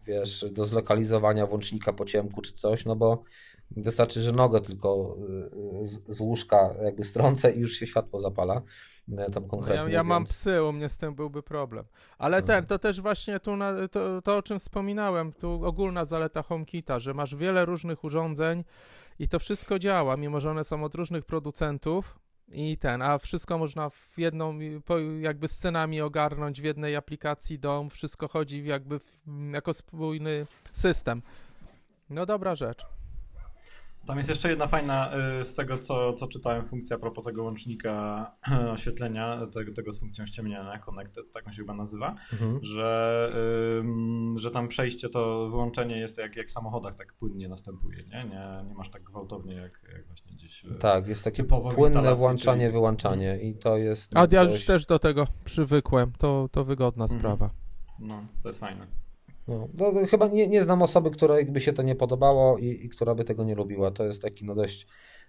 wiesz, 0.05 0.45
do 0.51 0.65
zlokalizowania 0.65 1.45
włącznika 1.45 1.93
po 1.93 2.05
ciemku 2.05 2.41
czy 2.41 2.53
coś, 2.53 2.85
no 2.85 2.95
bo 2.95 3.23
wystarczy, 3.71 4.21
że 4.21 4.31
nogę 4.31 4.61
tylko 4.61 5.17
e, 6.09 6.13
z 6.13 6.19
łóżka 6.19 6.75
jakby 6.83 7.03
strącę 7.03 7.51
i 7.51 7.59
już 7.59 7.73
się 7.73 7.87
światło 7.87 8.19
zapala. 8.19 8.61
E, 9.17 9.31
tam 9.31 9.47
konkretnie. 9.47 9.83
Ja, 9.83 9.89
ja 9.89 10.03
mam 10.03 10.25
psy, 10.25 10.63
u 10.63 10.73
mnie 10.73 10.89
z 10.89 10.97
tym 10.97 11.15
byłby 11.15 11.43
problem. 11.43 11.85
Ale 12.17 12.41
ten, 12.41 12.65
to 12.65 12.79
też 12.79 13.01
właśnie 13.01 13.39
tu, 13.39 13.55
na, 13.55 13.87
to, 13.87 14.21
to 14.21 14.37
o 14.37 14.41
czym 14.41 14.59
wspominałem, 14.59 15.33
tu 15.33 15.65
ogólna 15.65 16.05
zaleta 16.05 16.41
HomeKita, 16.41 16.99
że 16.99 17.13
masz 17.13 17.35
wiele 17.35 17.65
różnych 17.65 18.03
urządzeń 18.03 18.63
i 19.19 19.27
to 19.27 19.39
wszystko 19.39 19.79
działa, 19.79 20.17
mimo 20.17 20.39
że 20.39 20.51
one 20.51 20.63
są 20.63 20.83
od 20.83 20.95
różnych 20.95 21.25
producentów, 21.25 22.19
i 22.51 22.77
ten, 22.77 23.01
a 23.01 23.17
wszystko 23.17 23.57
można 23.57 23.89
w 23.89 24.13
jedną, 24.17 24.59
jakby 25.19 25.47
scenami 25.47 26.01
ogarnąć 26.01 26.61
w 26.61 26.63
jednej 26.63 26.95
aplikacji 26.95 27.59
dom, 27.59 27.89
wszystko 27.89 28.27
chodzi 28.27 28.65
jakby 28.65 28.99
w, 28.99 29.17
jako 29.53 29.73
spójny 29.73 30.47
system. 30.73 31.21
No 32.09 32.25
dobra 32.25 32.55
rzecz. 32.55 32.85
Tam 34.07 34.17
jest 34.17 34.29
jeszcze 34.29 34.49
jedna 34.49 34.67
fajna 34.67 35.11
y, 35.39 35.43
z 35.43 35.55
tego, 35.55 35.77
co, 35.77 36.13
co 36.13 36.27
czytałem, 36.27 36.65
funkcja 36.65 36.95
a 36.95 36.99
propos 36.99 37.25
tego 37.25 37.43
łącznika 37.43 38.25
oświetlenia, 38.73 39.47
tego, 39.53 39.73
tego 39.73 39.93
z 39.93 39.99
funkcją 39.99 40.25
ściemniania, 40.25 40.79
Connected, 40.79 41.31
tak 41.31 41.47
on 41.47 41.53
się 41.53 41.61
chyba 41.61 41.73
nazywa, 41.73 42.15
mhm. 42.33 42.59
że, 42.61 43.31
że 44.35 44.51
tam 44.51 44.67
przejście, 44.67 45.09
to 45.09 45.49
wyłączenie 45.49 45.99
jest 45.99 46.17
jak, 46.17 46.35
jak 46.35 46.47
w 46.47 46.51
samochodach 46.51 46.95
tak 46.95 47.13
płynnie 47.13 47.47
następuje, 47.47 47.97
nie? 47.97 48.23
Nie, 48.23 48.69
nie 48.69 48.75
masz 48.75 48.89
tak 48.89 49.03
gwałtownie 49.03 49.53
jak, 49.53 49.81
jak 49.93 50.07
właśnie 50.07 50.31
gdzieś 50.31 50.65
y, 50.65 50.75
Tak, 50.79 51.07
jest 51.07 51.23
takie 51.23 51.43
płynne 51.43 52.15
włączanie, 52.15 52.61
czyli... 52.61 52.73
wyłączanie 52.73 53.39
i 53.41 53.55
to 53.55 53.77
jest... 53.77 54.17
A 54.17 54.27
ja 54.31 54.43
już 54.43 54.65
też 54.65 54.85
do 54.85 54.99
tego 54.99 55.27
przywykłem, 55.45 56.11
to, 56.17 56.49
to 56.51 56.65
wygodna 56.65 57.03
mhm. 57.03 57.19
sprawa. 57.19 57.49
No, 57.99 58.27
to 58.43 58.49
jest 58.49 58.59
fajne. 58.59 59.06
No, 59.47 59.67
to, 59.77 59.91
to 59.91 60.05
chyba 60.05 60.27
nie, 60.27 60.47
nie 60.47 60.63
znam 60.63 60.81
osoby, 60.81 61.11
której 61.11 61.45
by 61.45 61.61
się 61.61 61.73
to 61.73 61.81
nie 61.81 61.95
podobało 61.95 62.57
i, 62.57 62.65
i, 62.65 62.89
która 62.89 63.15
by 63.15 63.23
tego 63.23 63.43
nie 63.43 63.55
lubiła. 63.55 63.91
To 63.91 64.05
jest 64.05 64.21
taki 64.21 64.45
no 64.45 64.55
dość, 64.55 64.87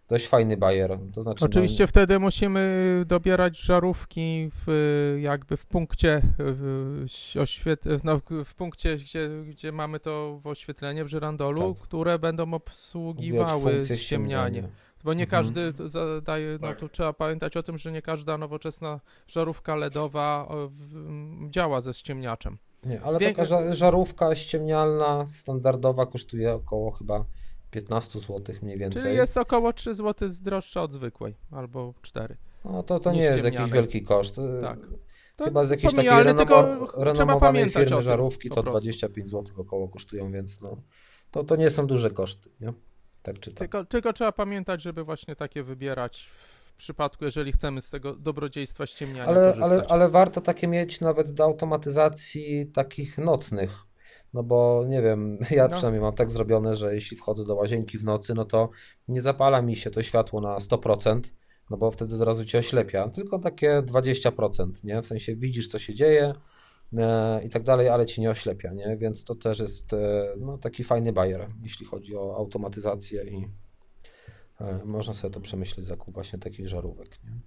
dość 0.09 0.27
fajny 0.27 0.57
bajer. 0.57 0.99
To 1.15 1.23
znaczy, 1.23 1.45
Oczywiście 1.45 1.85
no... 1.85 1.89
wtedy 1.89 2.19
musimy 2.19 3.03
dobierać 3.07 3.59
żarówki 3.59 4.51
w, 4.51 5.17
jakby 5.21 5.57
w 5.57 5.67
punkcie 5.67 6.23
oświet... 7.41 7.85
no, 8.05 8.21
w 8.45 8.55
punkcie, 8.55 8.97
gdzie, 8.97 9.31
gdzie 9.49 9.73
mamy 9.73 10.01
to 10.01 10.41
w 10.43 10.47
oświetlenie 10.47 11.05
w 11.05 11.09
żyrandolu, 11.09 11.75
tak. 11.75 11.83
które 11.83 12.19
będą 12.19 12.55
obsługiwały 12.55 13.87
ściemnianie. 13.97 14.69
Bo 15.05 15.15
nie 15.15 15.25
mhm. 15.25 15.43
każdy 15.43 15.89
zadaje, 15.89 16.53
no 16.63 16.69
tak. 16.69 16.79
tu 16.79 16.89
trzeba 16.89 17.13
pamiętać 17.13 17.57
o 17.57 17.63
tym, 17.63 17.79
że 17.79 17.93
nie 17.93 18.03
każda 18.03 18.39
nowoczesna 18.39 19.01
żarówka 19.27 19.77
LEDowa 19.77 20.49
działa 21.51 21.81
ze 21.81 21.95
ściemniaczem. 21.95 22.59
Nie, 22.85 23.03
ale 23.03 23.19
Wie... 23.19 23.35
taka 23.35 23.75
żarówka 23.75 24.37
ściemnialna, 24.37 25.27
standardowa 25.27 26.07
kosztuje 26.07 26.53
około 26.53 26.91
chyba 26.91 27.25
15 27.71 28.19
zł 28.19 28.55
mniej 28.63 28.79
więcej. 28.79 29.03
Czyli 29.03 29.17
jest 29.17 29.37
około 29.37 29.73
3 29.73 29.95
zł 29.95 30.29
droższa 30.43 30.83
od 30.83 30.93
zwykłej, 30.93 31.35
albo 31.51 31.95
4. 32.03 32.37
No 32.65 32.83
to, 32.83 33.01
to 33.01 33.13
nie, 33.13 33.23
jest 33.23 33.45
jakiś 33.45 33.73
wielki 33.73 34.03
koszt. 34.03 34.37
Tak. 34.63 34.79
To 35.37 35.45
chyba 35.45 35.65
z 35.65 35.71
jakiejś 35.71 35.95
takiej 35.95 36.23
renomo 36.23 36.87
renomowanej 36.97 37.71
firmy 37.71 38.03
żarówki 38.03 38.51
to 38.51 38.63
25 38.63 39.31
zł 39.31 39.55
około 39.57 39.89
kosztują, 39.89 40.33
więc 40.33 40.61
no, 40.61 40.77
to, 41.31 41.45
to 41.45 41.57
nie 41.57 41.71
są 41.71 41.87
duże 41.87 42.11
koszty, 42.11 42.51
nie? 42.61 42.73
Tak 43.23 43.41
czytam. 43.41 43.59
Tylko, 43.59 43.85
tylko 43.85 44.13
trzeba 44.13 44.33
pamiętać, 44.33 44.83
żeby 44.83 45.05
właśnie 45.05 45.37
takie 45.37 45.63
wybierać 45.63 46.29
przypadku, 46.79 47.25
jeżeli 47.25 47.53
chcemy 47.53 47.81
z 47.81 47.91
tego 47.91 48.15
dobrodziejstwa 48.15 48.87
ściemniania 48.87 49.27
ale, 49.27 49.55
ale, 49.63 49.85
ale 49.89 50.09
warto 50.09 50.41
takie 50.41 50.69
mieć 50.69 51.01
nawet 51.01 51.33
do 51.33 51.45
automatyzacji 51.45 52.67
takich 52.67 53.19
nocnych. 53.19 53.85
No 54.35 54.43
bo 54.43 54.85
nie 54.89 55.03
wiem, 55.03 55.39
ja 55.51 55.69
no. 55.69 55.75
przynajmniej 55.75 56.03
mam 56.03 56.15
tak 56.15 56.31
zrobione, 56.31 56.75
że 56.75 56.95
jeśli 56.95 57.17
wchodzę 57.17 57.45
do 57.45 57.55
łazienki 57.55 57.99
w 57.99 58.05
nocy, 58.05 58.35
no 58.35 58.45
to 58.45 58.71
nie 59.09 59.23
zapala 59.23 59.63
mi 59.63 59.77
się 59.77 59.91
to 59.91 60.03
światło 60.03 60.41
na 60.41 60.57
100%, 60.59 61.21
no 61.71 61.77
bo 61.77 61.91
wtedy 61.91 62.15
od 62.15 62.23
razu 62.23 62.45
cię 62.45 62.59
oślepia, 62.59 63.09
tylko 63.09 63.39
takie 63.39 63.83
20%, 63.83 64.85
nie? 64.85 65.03
W 65.03 65.07
sensie 65.07 65.37
widzisz, 65.37 65.69
co 65.69 65.79
się 65.79 65.95
dzieje 65.95 66.35
e, 66.99 67.43
i 67.45 67.49
tak 67.49 67.63
dalej, 67.63 67.89
ale 67.89 68.07
ci 68.07 68.21
nie 68.21 68.31
oślepia, 68.31 68.73
nie? 68.73 68.97
Więc 68.97 69.25
to 69.25 69.35
też 69.35 69.59
jest 69.59 69.93
e, 69.93 70.35
no, 70.41 70.59
taki 70.59 70.85
fajny 70.85 71.13
bajer, 71.13 71.49
jeśli 71.63 71.87
chodzi 71.87 72.17
o 72.17 72.37
automatyzację 72.37 73.25
i 73.25 73.49
można 74.85 75.15
sobie 75.15 75.35
to 75.35 75.41
przemyśleć, 75.41 75.87
zakup 75.87 76.15
właśnie 76.15 76.39
takich 76.39 76.69
żarówek. 76.69 77.19
Nie? 77.25 77.41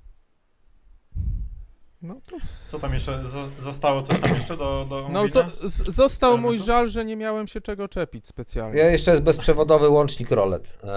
No 2.01 2.15
to... 2.29 2.37
Co 2.67 2.79
tam 2.79 2.93
jeszcze? 2.93 3.23
Zostało 3.57 4.01
coś 4.01 4.19
tam 4.19 4.35
jeszcze 4.35 4.57
do, 4.57 4.85
do 4.89 5.09
No 5.11 5.27
zo 5.27 5.43
został 5.91 6.37
mój 6.37 6.59
żal, 6.59 6.89
że 6.89 7.05
nie 7.05 7.15
miałem 7.15 7.47
się 7.47 7.61
czego 7.61 7.87
czepić 7.87 8.27
specjalnie. 8.27 8.79
Ja 8.79 8.91
jeszcze 8.91 9.11
jest 9.11 9.23
bezprzewodowy 9.23 9.89
łącznik 9.89 10.31
rolet, 10.31 10.79
eee, 10.83 10.89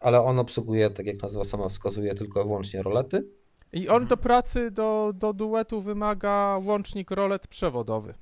ale 0.00 0.22
on 0.24 0.38
obsługuje, 0.38 0.90
tak 0.90 1.06
jak 1.06 1.22
nazwa 1.22 1.44
sama 1.44 1.68
wskazuje, 1.68 2.14
tylko 2.14 2.40
i 2.40 2.44
wyłącznie 2.44 2.82
rolety. 2.82 3.24
I 3.72 3.88
on 3.88 4.06
do 4.06 4.16
pracy, 4.16 4.70
do, 4.70 5.12
do 5.14 5.32
duetu 5.32 5.80
wymaga 5.80 6.58
łącznik 6.64 7.10
rolet 7.10 7.46
przewodowy. 7.46 8.14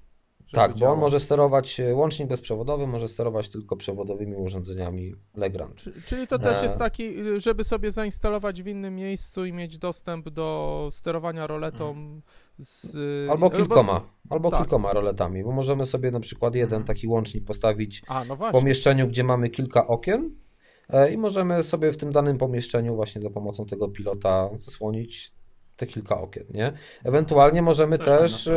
Tak, 0.52 0.74
bo 0.74 0.86
on 0.92 0.98
może 0.98 1.20
sterować, 1.20 1.80
e, 1.80 1.94
łącznik 1.94 2.28
bezprzewodowy 2.28 2.86
może 2.86 3.08
sterować 3.08 3.48
tylko 3.48 3.76
przewodowymi 3.76 4.36
urządzeniami 4.36 5.14
Legrand. 5.34 5.84
Czyli 6.06 6.26
to 6.26 6.38
też 6.38 6.58
e, 6.58 6.62
jest 6.62 6.78
taki, 6.78 7.10
żeby 7.36 7.64
sobie 7.64 7.90
zainstalować 7.90 8.62
w 8.62 8.66
innym 8.66 8.96
miejscu 8.96 9.44
i 9.44 9.52
mieć 9.52 9.78
dostęp 9.78 10.28
do 10.28 10.88
sterowania 10.92 11.46
roletą 11.46 11.88
mhm. 11.88 12.22
z... 12.58 12.96
Albo 13.30 13.50
kilkoma, 13.50 13.92
albo, 13.92 14.06
albo 14.30 14.50
tak. 14.50 14.60
kilkoma 14.60 14.92
roletami, 14.92 15.44
bo 15.44 15.52
możemy 15.52 15.86
sobie 15.86 16.10
na 16.10 16.20
przykład 16.20 16.54
jeden 16.54 16.80
mhm. 16.80 16.84
taki 16.96 17.08
łącznik 17.08 17.44
postawić 17.44 18.02
A, 18.06 18.24
no 18.24 18.36
w 18.36 18.50
pomieszczeniu, 18.50 19.08
gdzie 19.08 19.24
mamy 19.24 19.50
kilka 19.50 19.86
okien 19.86 20.30
e, 20.88 21.12
i 21.12 21.18
możemy 21.18 21.62
sobie 21.62 21.92
w 21.92 21.96
tym 21.96 22.12
danym 22.12 22.38
pomieszczeniu 22.38 22.94
właśnie 22.94 23.22
za 23.22 23.30
pomocą 23.30 23.66
tego 23.66 23.88
pilota 23.88 24.50
zasłonić 24.56 25.32
te 25.76 25.86
kilka 25.86 26.20
okien, 26.20 26.44
nie? 26.50 26.72
Ewentualnie 27.04 27.62
możemy 27.62 27.98
też, 27.98 28.44
też 28.44 28.54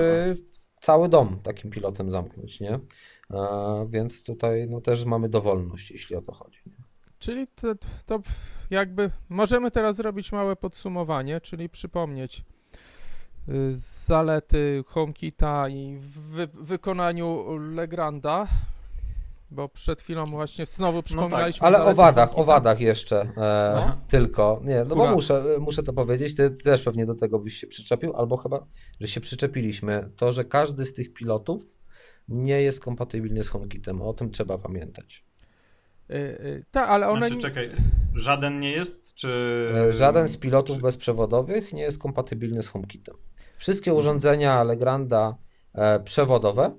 cały 0.80 1.10
dom 1.10 1.40
takim 1.44 1.72
pilotem 1.72 2.10
zamknąć, 2.10 2.60
nie? 2.60 2.80
Więc 3.90 4.24
tutaj 4.24 4.68
no, 4.70 4.82
też 4.82 5.06
mamy 5.06 5.30
dowolność, 5.30 5.92
jeśli 5.92 6.16
o 6.16 6.22
to 6.22 6.32
chodzi. 6.32 6.60
Nie? 6.66 6.74
Czyli 7.20 7.48
to, 7.48 7.76
to 8.06 8.20
jakby 8.70 9.12
możemy 9.30 9.72
teraz 9.72 9.96
zrobić 9.96 10.32
małe 10.32 10.56
podsumowanie, 10.56 11.42
czyli 11.42 11.70
przypomnieć 11.70 12.44
y, 13.50 13.78
zalety 13.78 14.84
HomeKita 14.88 15.70
i 15.70 15.98
w 16.02 16.48
wykonaniu 16.54 17.58
Legranda, 17.58 18.48
bo 19.52 19.70
przed 19.70 20.02
chwilą 20.02 20.26
właśnie 20.26 20.66
znowu 20.66 21.04
przypomnieliśmy. 21.04 21.68
No 21.68 21.72
tak, 21.72 21.82
ale 21.82 21.92
o 21.92 21.96
wadach, 21.96 22.38
o 22.38 22.44
wadach 22.44 22.82
jeszcze 22.82 23.22
e, 23.22 23.32
no. 23.76 23.98
tylko. 24.08 24.62
Nie, 24.64 24.84
no 24.90 24.96
bo 24.96 25.12
muszę, 25.12 25.44
muszę 25.60 25.84
to 25.84 25.94
powiedzieć, 25.94 26.36
ty, 26.36 26.50
ty, 26.52 26.64
też 26.64 26.82
pewnie 26.82 27.06
do 27.06 27.16
tego 27.16 27.40
byś 27.40 27.58
się 27.58 27.68
przyczepił, 27.68 28.16
albo 28.16 28.38
chyba, 28.38 28.66
że 29.00 29.08
się 29.08 29.22
przyczepiliśmy. 29.22 30.12
To, 30.16 30.32
że 30.32 30.46
każdy 30.46 30.86
z 30.86 30.94
tych 30.94 31.14
pilotów 31.14 31.78
nie 32.28 32.62
jest 32.62 32.84
kompatybilny 32.84 33.44
z 33.44 33.50
HomeKitem. 33.50 34.02
O 34.02 34.14
tym 34.14 34.32
trzeba 34.32 34.58
pamiętać. 34.58 35.26
Yy, 36.10 36.66
tak, 36.72 36.90
ale 36.90 37.08
one... 37.08 37.28
Znaczy, 37.28 37.42
czekaj, 37.42 37.72
żaden 38.14 38.60
nie 38.60 38.72
jest, 38.72 39.16
czy... 39.16 39.30
E, 39.90 39.94
żaden 39.94 40.28
z 40.28 40.38
pilotów 40.38 40.76
czy... 40.76 40.82
bezprzewodowych 40.82 41.74
nie 41.74 41.82
jest 41.82 42.00
kompatybilny 42.00 42.64
z 42.64 42.68
HomeKitem. 42.68 43.16
Wszystkie 43.58 43.94
urządzenia 43.94 44.64
Legranda 44.64 45.36
e, 45.74 46.00
przewodowe 46.00 46.78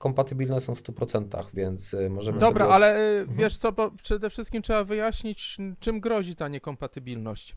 kompatybilne 0.00 0.60
są 0.60 0.74
w 0.74 0.82
100%, 0.82 1.44
więc 1.54 1.94
y, 1.94 2.10
możemy 2.10 2.38
Dobra, 2.38 2.64
sobie... 2.64 2.74
ale 2.74 2.96
y, 2.96 3.20
mhm. 3.20 3.38
wiesz 3.38 3.56
co, 3.56 3.72
bo 3.72 3.90
przede 3.90 4.30
wszystkim 4.30 4.62
trzeba 4.62 4.84
wyjaśnić, 4.84 5.56
czym 5.80 6.00
grozi 6.00 6.36
ta 6.36 6.48
niekompatybilność. 6.48 7.56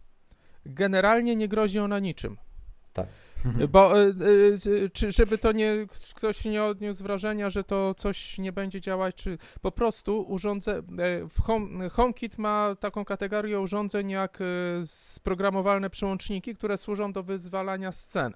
Generalnie 0.65 1.35
nie 1.35 1.47
grozi 1.47 1.79
ona 1.79 1.99
niczym. 1.99 2.37
Tak. 2.93 3.07
Bo 3.69 4.01
y, 4.01 4.89
czy, 4.93 5.11
żeby 5.11 5.37
to 5.37 5.51
nie, 5.51 5.87
ktoś 6.15 6.45
nie 6.45 6.63
odniósł 6.63 7.03
wrażenia, 7.03 7.49
że 7.49 7.63
to 7.63 7.93
coś 7.93 8.37
nie 8.37 8.51
będzie 8.51 8.81
działać, 8.81 9.15
czy 9.15 9.37
po 9.61 9.71
prostu 9.71 10.25
urządzę, 10.27 10.81
home, 11.41 11.89
HomeKit 11.89 12.37
ma 12.37 12.75
taką 12.79 13.05
kategorię 13.05 13.59
urządzeń 13.59 14.09
jak 14.09 14.39
sprogramowalne 14.85 15.89
przełączniki, 15.89 16.55
które 16.55 16.77
służą 16.77 17.11
do 17.11 17.23
wyzwalania 17.23 17.91
scen. 17.91 18.33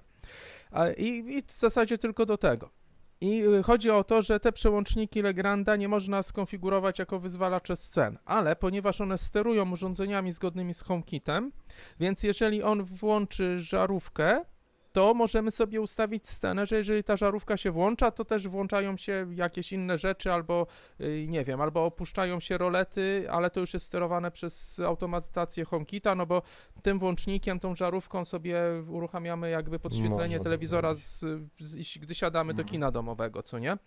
I, 0.96 1.08
I 1.08 1.42
w 1.42 1.52
zasadzie 1.52 1.98
tylko 1.98 2.26
do 2.26 2.38
tego. 2.38 2.77
I 3.20 3.42
y, 3.42 3.62
chodzi 3.62 3.90
o 3.90 4.04
to, 4.04 4.22
że 4.22 4.40
te 4.40 4.52
przełączniki 4.52 5.22
Legranda 5.22 5.76
nie 5.76 5.88
można 5.88 6.22
skonfigurować 6.22 6.98
jako 6.98 7.20
wyzwalacze 7.20 7.76
scen, 7.76 8.18
ale 8.24 8.56
ponieważ 8.56 9.00
one 9.00 9.18
sterują 9.18 9.72
urządzeniami 9.72 10.32
zgodnymi 10.32 10.74
z 10.74 10.82
HomeKitem, 10.82 11.52
więc 12.00 12.22
jeżeli 12.22 12.62
on 12.62 12.84
włączy 12.84 13.58
żarówkę, 13.58 14.44
to 14.92 15.14
możemy 15.14 15.50
sobie 15.50 15.80
ustawić 15.80 16.28
scenę, 16.28 16.66
że 16.66 16.76
jeżeli 16.76 17.04
ta 17.04 17.16
żarówka 17.16 17.56
się 17.56 17.70
włącza, 17.70 18.10
to 18.10 18.24
też 18.24 18.48
włączają 18.48 18.96
się 18.96 19.26
jakieś 19.34 19.72
inne 19.72 19.98
rzeczy, 19.98 20.32
albo 20.32 20.66
y, 21.00 21.26
nie 21.28 21.44
wiem, 21.44 21.60
albo 21.60 21.84
opuszczają 21.84 22.40
się 22.40 22.58
rolety, 22.58 23.26
ale 23.30 23.50
to 23.50 23.60
już 23.60 23.74
jest 23.74 23.86
sterowane 23.86 24.30
przez 24.30 24.80
automatyzację 24.80 25.64
HomeKita, 25.64 26.14
no 26.14 26.26
bo 26.26 26.42
tym 26.82 26.98
włącznikiem, 26.98 27.60
tą 27.60 27.76
żarówką 27.76 28.24
sobie 28.24 28.60
uruchamiamy 28.88 29.50
jakby 29.50 29.78
podświetlenie 29.78 30.40
telewizora, 30.40 30.94
z, 30.94 31.24
z, 31.58 31.98
gdy 31.98 32.14
siadamy 32.14 32.54
do 32.54 32.62
mhm. 32.62 32.68
kina 32.68 32.90
domowego, 32.90 33.42
co 33.42 33.58
nie? 33.58 33.78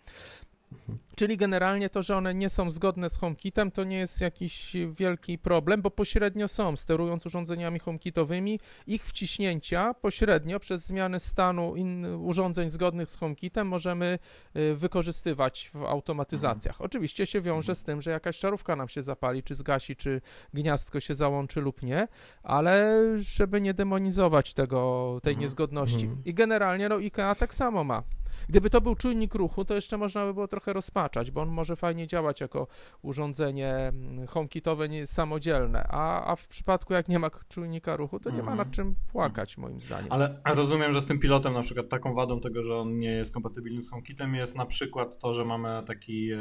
Czyli 1.16 1.36
generalnie 1.36 1.90
to, 1.90 2.02
że 2.02 2.16
one 2.16 2.34
nie 2.34 2.48
są 2.48 2.70
zgodne 2.70 3.10
z 3.10 3.16
HomeKitem, 3.16 3.70
to 3.70 3.84
nie 3.84 3.98
jest 3.98 4.20
jakiś 4.20 4.76
wielki 4.92 5.38
problem, 5.38 5.82
bo 5.82 5.90
pośrednio 5.90 6.48
są, 6.48 6.76
sterując 6.76 7.26
urządzeniami 7.26 7.78
HomeKitowymi, 7.78 8.60
ich 8.86 9.04
wciśnięcia 9.04 9.94
pośrednio 9.94 10.60
przez 10.60 10.86
zmiany 10.86 11.20
stanu 11.20 11.74
urządzeń 12.18 12.68
zgodnych 12.68 13.10
z 13.10 13.16
HomeKitem 13.16 13.68
możemy 13.68 14.18
y, 14.56 14.74
wykorzystywać 14.74 15.70
w 15.74 15.84
automatyzacjach. 15.84 16.74
Mhm. 16.74 16.86
Oczywiście 16.86 17.26
się 17.26 17.40
wiąże 17.40 17.74
z 17.74 17.84
tym, 17.84 18.02
że 18.02 18.10
jakaś 18.10 18.36
szarówka 18.36 18.76
nam 18.76 18.88
się 18.88 19.02
zapali, 19.02 19.42
czy 19.42 19.54
zgasi, 19.54 19.96
czy 19.96 20.20
gniazdko 20.54 21.00
się 21.00 21.14
załączy 21.14 21.60
lub 21.60 21.82
nie, 21.82 22.08
ale 22.42 23.02
żeby 23.16 23.60
nie 23.60 23.74
demonizować 23.74 24.54
tego, 24.54 25.18
tej 25.22 25.32
mhm. 25.32 25.42
niezgodności. 25.42 26.04
Mhm. 26.04 26.22
I 26.24 26.34
generalnie 26.34 26.88
no 26.88 26.96
IKEA 26.96 27.34
tak 27.38 27.54
samo 27.54 27.84
ma. 27.84 28.02
Gdyby 28.48 28.70
to 28.70 28.80
był 28.80 28.94
czujnik 28.94 29.34
ruchu, 29.34 29.64
to 29.64 29.74
jeszcze 29.74 29.98
można 29.98 30.26
by 30.26 30.34
było 30.34 30.48
trochę 30.48 30.72
rozpaczać, 30.72 31.30
bo 31.30 31.40
on 31.40 31.48
może 31.48 31.76
fajnie 31.76 32.06
działać 32.06 32.40
jako 32.40 32.66
urządzenie 33.02 33.74
mm, 33.74 34.26
HomeKitowe 34.26 34.88
nie 34.88 35.06
samodzielne, 35.06 35.86
a, 35.88 36.24
a 36.24 36.36
w 36.36 36.48
przypadku 36.48 36.92
jak 36.92 37.08
nie 37.08 37.18
ma 37.18 37.30
czujnika 37.48 37.96
ruchu, 37.96 38.20
to 38.20 38.30
nie 38.30 38.42
ma 38.42 38.50
nad 38.50 38.66
mhm. 38.66 38.70
czym 38.70 38.94
płakać 39.12 39.58
moim 39.58 39.80
zdaniem. 39.80 40.12
Ale 40.12 40.40
rozumiem, 40.44 40.92
że 40.92 41.00
z 41.00 41.06
tym 41.06 41.18
pilotem 41.18 41.52
na 41.52 41.62
przykład 41.62 41.88
taką 41.88 42.14
wadą 42.14 42.40
tego, 42.40 42.62
że 42.62 42.76
on 42.76 42.98
nie 42.98 43.10
jest 43.10 43.34
kompatybilny 43.34 43.82
z 43.82 43.90
HomeKitem 43.90 44.34
jest 44.34 44.56
na 44.56 44.66
przykład 44.66 45.18
to, 45.18 45.32
że 45.32 45.44
mamy 45.44 45.82
taki 45.86 46.26
yy, 46.26 46.36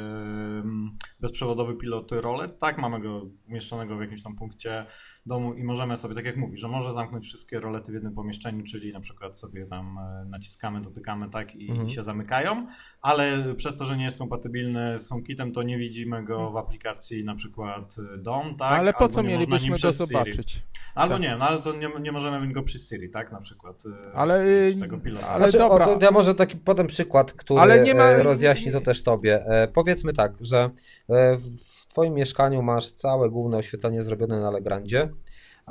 bezprzewodowy 1.20 1.76
pilot 1.76 2.12
rolet, 2.12 2.60
tak, 2.60 2.78
mamy 2.78 3.00
go 3.00 3.30
umieszczonego 3.48 3.98
w 3.98 4.02
jakimś 4.02 4.24
tam 4.24 4.36
punkcie 4.36 4.86
domu 5.26 5.54
i 5.54 5.64
możemy 5.64 5.98
sobie, 5.98 6.16
tak 6.16 6.26
jak 6.26 6.38
mówisz, 6.38 6.60
że 6.60 6.68
może 6.68 6.94
zamknąć 6.94 7.26
wszystkie 7.26 7.60
rolety 7.60 7.92
w 7.92 7.94
jednym 7.94 8.14
pomieszczeniu, 8.14 8.64
czyli 8.64 8.94
na 8.94 9.00
przykład 9.00 9.40
sobie 9.40 9.66
tam 9.66 9.98
e, 9.98 10.26
naciskamy, 10.26 10.82
dotykamy 10.82 11.30
tak 11.30 11.56
i, 11.56 11.70
mhm. 11.70 11.88
Się 11.92 12.04
zamykają, 12.04 12.68
ale 13.02 13.56
przez 13.56 13.76
to, 13.76 13.86
że 13.86 13.98
nie 13.98 14.04
jest 14.04 14.18
kompatybilny 14.18 15.00
z 15.00 15.10
HomeKitem, 15.10 15.52
to 15.52 15.64
nie 15.64 15.78
widzimy 15.78 16.24
go 16.24 16.52
w 16.52 16.58
aplikacji 16.58 17.26
na 17.26 17.36
przykład 17.36 17.96
e, 18.14 18.18
dom, 18.18 18.56
tak? 18.56 18.80
Ale 18.80 18.94
po 18.94 19.08
co 19.08 19.24
mielibyśmy 19.24 19.76
go 19.84 19.92
zobaczyć? 19.92 20.52
Siri. 20.52 20.66
Albo 20.96 21.16
tak. 21.16 21.24
nie, 21.24 21.36
no 21.36 21.48
ale 21.48 21.62
to 21.62 21.74
nie, 21.74 21.90
nie 22.02 22.12
możemy 22.12 22.54
go 22.54 22.64
przez 22.64 22.90
Siri, 22.90 23.10
tak? 23.10 23.32
Na 23.32 23.40
przykład. 23.40 23.84
E, 24.10 24.16
ale, 24.16 24.46
tego 24.80 24.98
pilota. 24.98 25.28
ale 25.28 25.44
znaczy, 25.44 25.58
dobra. 25.58 25.88
O, 25.88 26.00
ja 26.02 26.12
może 26.12 26.36
taki 26.36 26.58
potem 26.58 26.88
przykład, 26.88 27.34
który 27.34 27.62
ale 27.62 27.80
nie 27.80 27.96
ma... 27.96 28.14
rozjaśni 28.14 28.72
to 28.72 28.82
też 28.82 29.04
tobie. 29.04 29.46
Powiedzmy 29.74 30.14
tak, 30.14 30.34
że 30.42 30.70
w 31.10 31.72
w 31.82 31.88
Twoim 31.88 32.14
mieszkaniu 32.14 32.62
masz 32.62 32.92
całe 32.92 33.30
główne 33.30 33.58
oświetlenie 33.58 34.04
zrobione 34.04 34.40
na 34.40 34.52
Legrandzie, 34.52 35.10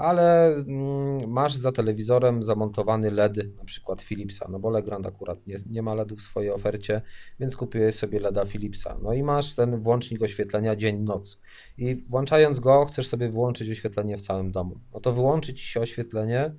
ale 0.00 0.54
mm, 0.54 1.30
masz 1.30 1.54
za 1.54 1.72
telewizorem 1.72 2.42
zamontowany 2.42 3.10
LED, 3.10 3.56
na 3.56 3.64
przykład 3.64 4.02
Philipsa, 4.02 4.46
no 4.50 4.58
bo 4.58 4.70
Legrand 4.70 5.06
akurat 5.06 5.46
nie, 5.46 5.56
nie 5.70 5.82
ma 5.82 5.94
LEDów 5.94 6.18
w 6.18 6.22
swojej 6.22 6.50
ofercie, 6.50 7.02
więc 7.40 7.56
kupiłeś 7.56 7.94
sobie 7.94 8.20
LEDa 8.20 8.44
Philipsa. 8.44 8.98
No 9.02 9.12
i 9.12 9.22
masz 9.22 9.54
ten 9.54 9.82
włącznik 9.82 10.22
oświetlenia 10.22 10.76
dzień-noc. 10.76 11.40
I 11.78 12.04
włączając 12.08 12.60
go, 12.60 12.86
chcesz 12.86 13.08
sobie 13.08 13.28
wyłączyć 13.28 13.70
oświetlenie 13.70 14.16
w 14.16 14.20
całym 14.20 14.52
domu. 14.52 14.80
No 14.94 15.00
to 15.00 15.12
wyłączyć 15.12 15.60
się 15.60 15.80
oświetlenie 15.80 16.54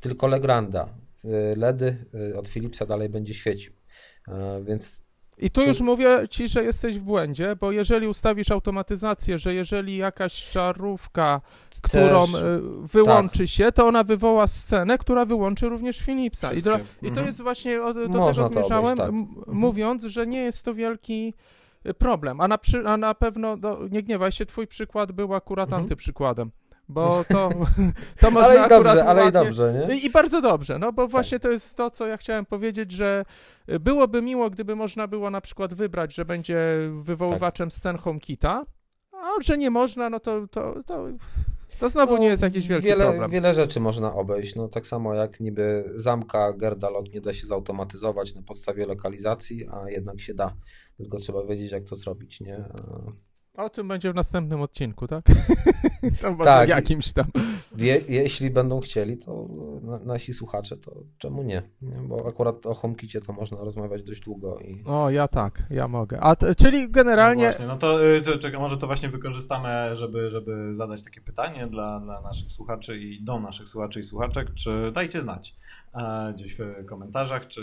tylko 0.00 0.26
Legranda. 0.26 0.88
LEDy 1.56 1.96
y, 2.14 2.38
od 2.38 2.48
Philipsa 2.48 2.86
dalej 2.86 3.08
będzie 3.08 3.34
świecił. 3.34 3.72
E, 4.28 4.64
więc 4.64 5.03
i 5.38 5.50
tu 5.50 5.62
już 5.62 5.80
mówię 5.80 6.22
ci, 6.30 6.48
że 6.48 6.64
jesteś 6.64 6.98
w 6.98 7.02
błędzie, 7.02 7.56
bo 7.60 7.72
jeżeli 7.72 8.08
ustawisz 8.08 8.50
automatyzację, 8.50 9.38
że 9.38 9.54
jeżeli 9.54 9.96
jakaś 9.96 10.32
szarówka, 10.32 11.40
którą 11.82 12.26
Też, 12.26 12.34
e, 12.34 12.60
wyłączy 12.92 13.38
tak. 13.38 13.48
się, 13.48 13.72
to 13.72 13.86
ona 13.86 14.04
wywoła 14.04 14.46
scenę, 14.46 14.98
która 14.98 15.24
wyłączy 15.24 15.68
również 15.68 15.98
Philipsa. 15.98 16.52
I, 16.52 16.62
do, 16.62 16.76
I, 16.76 16.80
to 17.02 17.08
mhm. 17.08 17.26
jest 17.26 17.42
właśnie, 17.42 17.76
do 17.78 18.08
Można 18.08 18.48
tego 18.48 18.48
zmierzałem, 18.48 18.96
tak. 18.96 19.08
Mhm. 19.08 19.56
mówiąc, 19.56 20.04
że 20.04 20.26
nie 20.26 20.42
jest 20.42 20.64
to 20.64 20.74
wielki 20.74 21.34
e, 21.84 21.94
problem. 21.94 22.40
A 22.40 22.48
na, 22.48 22.58
przy, 22.58 22.88
a 22.88 22.96
na 22.96 23.14
pewno, 23.14 23.56
no, 23.56 23.78
nie 23.90 24.02
gniewaj 24.02 24.32
się, 24.32 24.46
twój 24.46 24.66
przykład 24.66 25.12
był 25.12 25.34
akurat 25.34 25.68
mhm. 25.68 25.82
antyprzykładem 25.82 26.50
bo 26.88 27.24
to, 27.28 27.50
to 28.20 28.30
można 28.30 28.48
ale 28.48 28.66
i 28.66 28.68
dobrze, 28.68 29.04
ale 29.04 29.28
i 29.28 29.32
dobrze, 29.32 29.86
nie? 29.88 29.96
I, 29.96 30.10
bardzo 30.10 30.40
dobrze, 30.40 30.78
no 30.78 30.92
bo 30.92 31.02
tak. 31.02 31.10
właśnie 31.10 31.40
to 31.40 31.50
jest 31.50 31.76
to, 31.76 31.90
co 31.90 32.06
ja 32.06 32.16
chciałem 32.16 32.46
powiedzieć, 32.46 32.92
że 32.92 33.24
byłoby 33.80 34.22
miło, 34.22 34.50
gdyby 34.50 34.76
można 34.76 35.08
było 35.08 35.30
na 35.30 35.40
przykład 35.40 35.74
wybrać, 35.74 36.14
że 36.14 36.24
będzie 36.24 36.58
wywoływaczem 37.02 37.68
tak. 37.68 37.76
scen 37.76 37.98
HomeKita, 37.98 38.64
a 39.12 39.42
że 39.42 39.58
nie 39.58 39.70
można, 39.70 40.10
no 40.10 40.20
to, 40.20 40.48
to, 40.48 40.82
to, 40.86 41.08
to 41.78 41.88
znowu 41.88 42.12
no, 42.12 42.18
nie 42.18 42.26
jest 42.26 42.42
jakiś 42.42 42.66
wielki 42.68 42.86
wiele, 42.86 43.04
problem. 43.04 43.30
Wiele 43.30 43.54
rzeczy 43.54 43.80
można 43.80 44.14
obejść, 44.14 44.54
no 44.54 44.68
tak 44.68 44.86
samo 44.86 45.14
jak 45.14 45.40
niby 45.40 45.92
zamka 45.94 46.52
Gerdalog 46.52 47.12
nie 47.14 47.20
da 47.20 47.32
się 47.32 47.46
zautomatyzować 47.46 48.34
na 48.34 48.42
podstawie 48.42 48.86
lokalizacji, 48.86 49.68
a 49.70 49.90
jednak 49.90 50.20
się 50.20 50.34
da, 50.34 50.54
tylko 50.96 51.18
trzeba 51.18 51.44
wiedzieć 51.44 51.72
jak 51.72 51.84
to 51.84 51.96
zrobić, 51.96 52.40
nie? 52.40 52.64
O 53.56 53.70
tym 53.70 53.88
będzie 53.88 54.12
w 54.12 54.14
następnym 54.14 54.60
odcinku, 54.60 55.08
tak? 55.08 55.24
może 56.38 56.44
tak. 56.44 56.68
jakimś 56.68 57.12
tam. 57.12 57.26
Je, 57.76 58.00
jeśli 58.08 58.50
będą 58.50 58.80
chcieli, 58.80 59.18
to 59.18 59.48
nasi 60.04 60.32
słuchacze, 60.32 60.76
to 60.76 60.92
czemu 61.18 61.42
nie? 61.42 61.62
Bo 61.82 62.28
akurat 62.28 62.66
o 62.66 62.74
HomeKicie 62.74 63.20
to 63.20 63.32
można 63.32 63.58
rozmawiać 63.58 64.02
dość 64.02 64.20
długo. 64.20 64.58
I... 64.58 64.84
O, 64.86 65.10
ja 65.10 65.28
tak, 65.28 65.62
ja 65.70 65.88
mogę. 65.88 66.20
A 66.20 66.36
czyli 66.56 66.90
generalnie... 66.90 67.44
No 67.44 67.50
właśnie, 67.50 67.66
no 67.66 67.76
to, 67.76 68.06
y, 68.06 68.20
to 68.20 68.60
może 68.60 68.76
to 68.76 68.86
właśnie 68.86 69.08
wykorzystamy, 69.08 69.96
żeby, 69.96 70.30
żeby 70.30 70.74
zadać 70.74 71.02
takie 71.04 71.20
pytanie 71.20 71.66
dla, 71.66 72.00
dla 72.00 72.20
naszych 72.20 72.52
słuchaczy 72.52 72.98
i 72.98 73.24
do 73.24 73.40
naszych 73.40 73.68
słuchaczy 73.68 74.00
i 74.00 74.04
słuchaczek, 74.04 74.54
czy 74.54 74.92
dajcie 74.92 75.20
znać 75.20 75.56
e, 75.94 76.32
gdzieś 76.34 76.56
w 76.58 76.84
komentarzach, 76.86 77.46
czy 77.46 77.62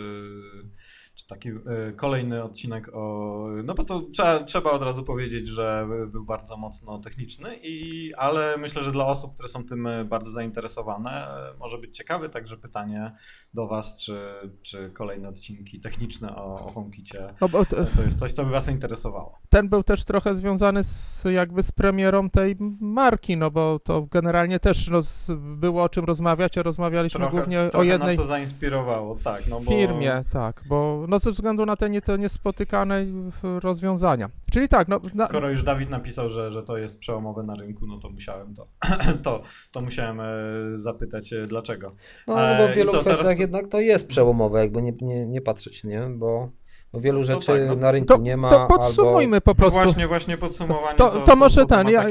czy 1.21 1.27
taki 1.27 1.49
e, 1.49 1.91
kolejny 1.95 2.43
odcinek 2.43 2.89
o. 2.93 3.45
No 3.63 3.73
bo 3.73 3.85
to 3.85 4.01
trzeba, 4.13 4.43
trzeba 4.43 4.71
od 4.71 4.83
razu 4.83 5.03
powiedzieć, 5.03 5.47
że 5.47 5.87
był 6.07 6.25
bardzo 6.25 6.57
mocno 6.57 6.99
techniczny, 6.99 7.55
i, 7.63 8.13
ale 8.13 8.57
myślę, 8.57 8.83
że 8.83 8.91
dla 8.91 9.05
osób, 9.05 9.33
które 9.33 9.49
są 9.49 9.65
tym 9.65 9.87
bardzo 10.05 10.29
zainteresowane, 10.29 11.27
może 11.59 11.77
być 11.77 11.97
ciekawy. 11.97 12.29
Także 12.29 12.57
pytanie 12.57 13.11
do 13.53 13.67
Was, 13.67 13.95
czy, 13.95 14.19
czy 14.61 14.89
kolejne 14.89 15.29
odcinki 15.29 15.79
techniczne 15.79 16.35
o, 16.35 16.65
o 16.65 16.71
HomeKicie 16.71 17.21
no 17.41 17.49
to, 17.49 17.65
to 17.95 18.01
jest 18.01 18.19
coś, 18.19 18.31
co 18.31 18.45
by 18.45 18.51
Was 18.51 18.69
interesowało. 18.69 19.39
Ten 19.49 19.69
był 19.69 19.83
też 19.83 20.05
trochę 20.05 20.35
związany 20.35 20.83
z, 20.83 21.23
jakby 21.31 21.63
z 21.63 21.71
premierą 21.71 22.29
tej 22.29 22.55
marki, 22.79 23.37
no 23.37 23.51
bo 23.51 23.79
to 23.83 24.01
generalnie 24.01 24.59
też 24.59 24.89
no, 24.89 24.99
było 25.37 25.83
o 25.83 25.89
czym 25.89 26.05
rozmawiać, 26.05 26.57
a 26.57 26.63
rozmawialiśmy 26.63 27.19
trochę, 27.19 27.37
głównie 27.37 27.57
trochę 27.57 27.77
o 27.77 27.83
jednej. 27.83 28.09
nas 28.09 28.17
to 28.17 28.25
zainspirowało, 28.25 29.17
tak. 29.23 29.47
No 29.47 29.59
bo... 29.59 29.71
Firmie, 29.71 30.23
tak, 30.31 30.63
bo 30.65 31.05
no 31.11 31.19
ze 31.19 31.31
względu 31.31 31.65
na 31.65 31.75
te 31.75 31.89
nie, 31.89 32.01
te 32.01 32.17
niespotykane 32.17 33.05
rozwiązania. 33.43 34.29
Czyli 34.51 34.69
tak, 34.69 34.87
no... 34.87 34.99
Na... 35.15 35.27
Skoro 35.27 35.49
już 35.49 35.63
Dawid 35.63 35.89
napisał, 35.89 36.29
że, 36.29 36.51
że 36.51 36.63
to 36.63 36.77
jest 36.77 36.99
przełomowe 36.99 37.43
na 37.43 37.53
rynku, 37.59 37.87
no 37.87 37.97
to 37.97 38.09
musiałem 38.09 38.53
to, 38.53 38.67
to, 39.23 39.41
to 39.71 39.81
musiałem 39.81 40.19
e, 40.19 40.25
zapytać 40.73 41.33
e, 41.33 41.45
dlaczego. 41.45 41.95
No, 42.27 42.35
no 42.35 42.57
bo 42.57 42.73
w 42.73 42.75
wielu 42.75 42.91
co, 42.91 43.01
kwestiach 43.01 43.25
teraz... 43.25 43.39
jednak 43.39 43.67
to 43.67 43.79
jest 43.79 44.07
przełomowe, 44.07 44.59
jakby 44.59 44.81
nie, 44.81 44.93
nie, 45.01 45.25
nie 45.25 45.41
patrzeć, 45.41 45.83
nie? 45.83 46.01
Bo... 46.01 46.49
No 46.93 46.99
wielu 46.99 47.19
no 47.19 47.23
rzeczy 47.23 47.47
tak, 47.47 47.67
no, 47.67 47.75
na 47.75 47.91
rynku 47.91 48.13
to, 48.13 48.17
nie 48.17 48.37
ma. 48.37 48.49
To 48.49 48.67
podsumujmy 48.67 49.37
albo... 49.37 49.41
po 49.41 49.55
prostu. 49.55 49.79
No 49.79 49.85
właśnie, 49.85 50.07
właśnie 50.07 50.37
podsumowanie. 50.37 50.97
To, 50.97 51.09
co, 51.09 51.19
to 51.21 51.35
może 51.35 51.61
co 51.61 51.65
ten, 51.65 51.89
ja, 51.89 52.05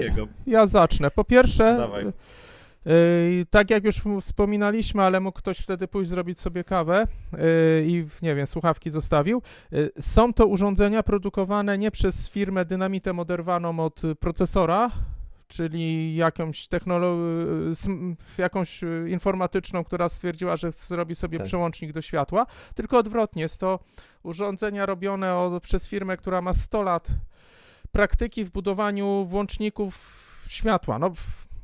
ja, 0.47 0.67
zacznę. 0.67 1.11
Po 1.11 1.25
pierwsze, 1.25 1.77
Dawaj. 1.79 2.13
Yy, 2.87 3.47
tak 3.51 3.71
jak 3.71 3.85
już 3.85 4.03
wspominaliśmy, 4.21 5.03
ale 5.03 5.21
mógł 5.21 5.39
ktoś 5.39 5.59
wtedy 5.59 5.89
pójść 5.89 6.11
zrobić 6.11 6.41
sobie 6.41 6.65
kawę 6.65 7.07
yy, 7.33 7.39
i, 7.87 8.07
nie 8.23 8.35
wiem, 8.35 8.47
słuchawki 8.47 8.91
zostawił. 8.91 9.43
Yy, 9.71 9.91
są 10.01 10.33
to 10.33 10.47
urządzenia 10.47 11.03
produkowane 11.03 11.79
nie 11.79 11.91
przez 11.91 12.29
firmę 12.29 12.65
dynamitem 12.65 13.19
oderwaną 13.19 13.81
od 13.81 14.03
procesora, 14.21 14.91
czyli 15.49 16.17
jakąś 16.17 16.69
technologię, 16.69 17.23
jakąś 18.39 18.81
informatyczną, 19.09 19.85
która 19.85 20.09
stwierdziła, 20.09 20.57
że 20.57 20.73
zrobi 20.73 21.15
sobie 21.15 21.39
tak. 21.39 21.47
przełącznik 21.47 21.93
do 21.93 22.03
światła, 22.03 22.47
tylko 22.75 22.99
odwrotnie. 22.99 23.43
Jest 23.43 23.61
to 23.61 23.79
urządzenia 24.23 24.87
robione 24.87 25.37
od, 25.37 25.63
przez 25.63 25.89
firmę, 25.89 26.17
która 26.17 26.43
ma 26.43 26.53
100 26.53 26.83
lat 26.83 27.09
praktyki 27.93 28.45
w 28.45 28.51
budowaniu 28.51 29.25
włączników 29.29 30.21
światła. 30.49 30.99
No, 30.99 31.13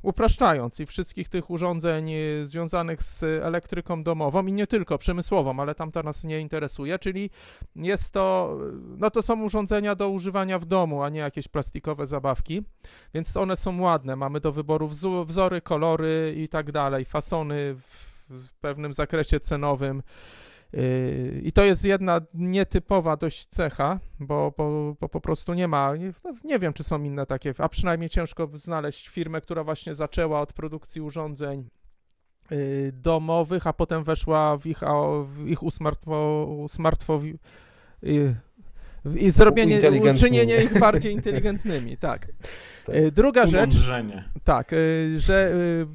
upraszczając 0.07 0.81
i 0.81 0.87
wszystkich 0.87 1.29
tych 1.29 1.51
urządzeń 1.51 2.13
e, 2.13 2.47
związanych 2.47 3.03
z 3.03 3.23
elektryką 3.23 4.03
domową 4.03 4.47
i 4.47 4.53
nie 4.53 4.67
tylko 4.67 4.99
przemysłową, 4.99 5.61
ale 5.61 5.75
tam 5.75 5.93
to 5.93 6.03
nas 6.03 6.25
nie 6.25 6.41
interesuje, 6.41 6.99
czyli 6.99 7.31
jest 7.77 8.13
to, 8.13 8.57
no 8.99 9.11
to 9.11 9.23
są 9.23 9.43
urządzenia 9.43 9.95
do 9.95 10.09
używania 10.09 10.59
w 10.59 10.65
domu, 10.65 11.03
a 11.03 11.09
nie 11.09 11.21
jakieś 11.21 11.49
plastikowe 11.49 12.07
zabawki, 12.07 12.63
więc 13.15 13.37
one 13.37 13.57
są 13.57 13.81
ładne, 13.81 14.17
mamy 14.17 14.41
do 14.41 14.53
wyboru 14.53 14.89
wzory, 15.25 15.61
kolory 15.61 16.35
i 16.37 16.49
tak 16.49 16.73
dalej, 16.73 17.05
fasony 17.05 17.77
w 18.29 18.55
pewnym 18.61 18.93
zakresie 18.93 19.41
cenowym, 19.41 20.03
i 21.43 21.53
to 21.53 21.65
jest 21.65 21.85
jedna 21.85 22.21
nietypowa 22.35 23.17
dość 23.17 23.47
cecha, 23.47 24.01
bo, 24.21 24.53
bo, 24.57 24.97
bo 25.01 25.09
po 25.09 25.21
prostu 25.21 25.55
nie 25.55 25.69
ma, 25.69 25.97
nie, 25.97 26.13
no, 26.25 26.35
nie, 26.45 26.59
wiem 26.59 26.73
czy 26.73 26.85
są 26.85 27.03
inne 27.03 27.27
takie, 27.27 27.55
a 27.59 27.69
przynajmniej 27.69 28.11
ciężko 28.11 28.51
znaleźć 28.55 29.09
firmę, 29.09 29.41
która 29.41 29.65
właśnie 29.65 29.95
zaczęła 29.95 30.41
od 30.41 30.53
produkcji 30.53 31.01
urządzeń 31.01 31.69
y, 32.53 32.93
domowych, 32.95 33.67
a 33.67 33.73
potem 33.73 34.05
weszła 34.05 34.57
w 34.57 34.67
ich, 34.67 34.81
w 35.25 35.49
ich 35.49 35.63
usmartwo, 35.63 36.47
smartfo, 36.69 37.21
y, 38.05 38.37
I 39.15 39.31
zrobienie, 39.31 39.81
uczynienie 40.15 40.63
ich 40.63 40.79
bardziej 40.79 41.13
inteligentnymi, 41.13 41.97
tak. 42.07 42.27
tak. 42.87 42.97
E, 42.97 43.11
druga 43.11 43.47
rzecz, 43.47 43.75
tak, 44.45 44.73
e, 44.73 44.77
że 45.17 45.53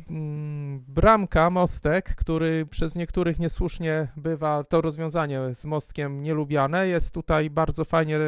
mm, 0.09 0.83
bramka, 0.87 1.49
mostek, 1.49 2.15
który 2.15 2.65
przez 2.65 2.95
niektórych 2.95 3.39
niesłusznie 3.39 4.07
bywa, 4.17 4.63
to 4.63 4.81
rozwiązanie 4.81 5.39
z 5.53 5.65
mostkiem 5.65 6.21
nielubiane, 6.21 6.87
jest 6.87 7.13
tutaj 7.13 7.49
bardzo 7.49 7.85
fajnie 7.85 8.19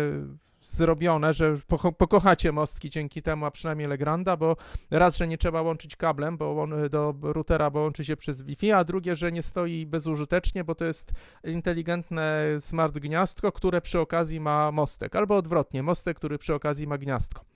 zrobione, 0.63 1.33
że 1.33 1.57
po, 1.67 1.91
pokochacie 1.91 2.51
mostki 2.51 2.89
dzięki 2.89 3.21
temu, 3.21 3.45
a 3.45 3.51
przynajmniej 3.51 3.87
Legranda, 3.87 4.37
bo 4.37 4.55
raz, 4.91 5.17
że 5.17 5.27
nie 5.27 5.37
trzeba 5.37 5.61
łączyć 5.61 5.95
kablem 5.95 6.37
bo 6.37 6.61
on, 6.61 6.73
do 6.89 7.15
routera, 7.21 7.69
bo 7.69 7.79
łączy 7.79 8.05
się 8.05 8.17
przez 8.17 8.41
Wi-Fi, 8.41 8.71
a 8.71 8.83
drugie, 8.83 9.15
że 9.15 9.31
nie 9.31 9.43
stoi 9.43 9.85
bezużytecznie, 9.85 10.63
bo 10.63 10.75
to 10.75 10.85
jest 10.85 11.11
inteligentne 11.43 12.45
smart 12.59 12.99
gniazdko, 12.99 13.51
które 13.51 13.81
przy 13.81 13.99
okazji 13.99 14.39
ma 14.39 14.71
mostek, 14.71 15.15
albo 15.15 15.37
odwrotnie, 15.37 15.83
mostek, 15.83 16.17
który 16.17 16.37
przy 16.37 16.53
okazji 16.53 16.87
ma 16.87 16.97
gniazdko. 16.97 17.52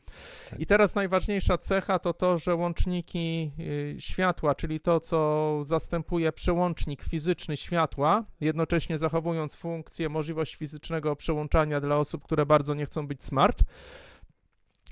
Tak. 0.49 0.60
I 0.60 0.65
teraz 0.65 0.95
najważniejsza 0.95 1.57
cecha 1.57 1.99
to 1.99 2.14
to, 2.14 2.38
że 2.38 2.56
łączniki 2.56 3.52
y, 3.60 3.95
światła, 3.99 4.56
czyli 4.56 4.80
to, 4.80 4.99
co 4.99 5.60
zastępuje 5.65 6.31
przełącznik 6.31 7.03
fizyczny 7.03 7.57
światła, 7.57 8.23
jednocześnie 8.41 8.98
zachowując 8.98 9.56
funkcję, 9.56 10.10
możliwość 10.10 10.56
fizycznego 10.56 11.15
przełączania 11.15 11.81
dla 11.81 11.98
osób, 11.98 12.23
które 12.23 12.45
bardzo 12.45 12.73
nie 12.73 12.85
chcą 12.85 13.07
być 13.07 13.23
smart, 13.23 13.64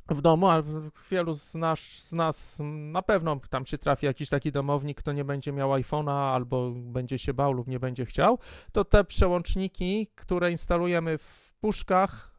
w 0.10 0.22
domu, 0.22 0.48
ale 0.48 0.64
wielu 1.12 1.34
z 1.34 1.56
nas, 1.56 1.80
z 1.80 2.14
nas 2.14 2.58
na 2.92 3.02
pewno 3.02 3.40
tam 3.50 3.66
się 3.66 3.78
trafi 3.78 4.06
jakiś 4.06 4.30
taki 4.30 4.52
domownik, 4.52 4.98
kto 4.98 5.14
nie 5.14 5.26
będzie 5.26 5.52
miał 5.52 5.72
iPhone'a 5.72 6.34
albo 6.34 6.72
będzie 6.72 7.20
się 7.20 7.34
bał 7.34 7.54
lub 7.54 7.68
nie 7.68 7.80
będzie 7.80 8.06
chciał, 8.06 8.40
to 8.72 8.86
te 8.86 9.04
przełączniki, 9.04 10.08
które 10.16 10.52
instalujemy 10.52 11.18
w 11.18 11.45
puszkach, 11.66 12.36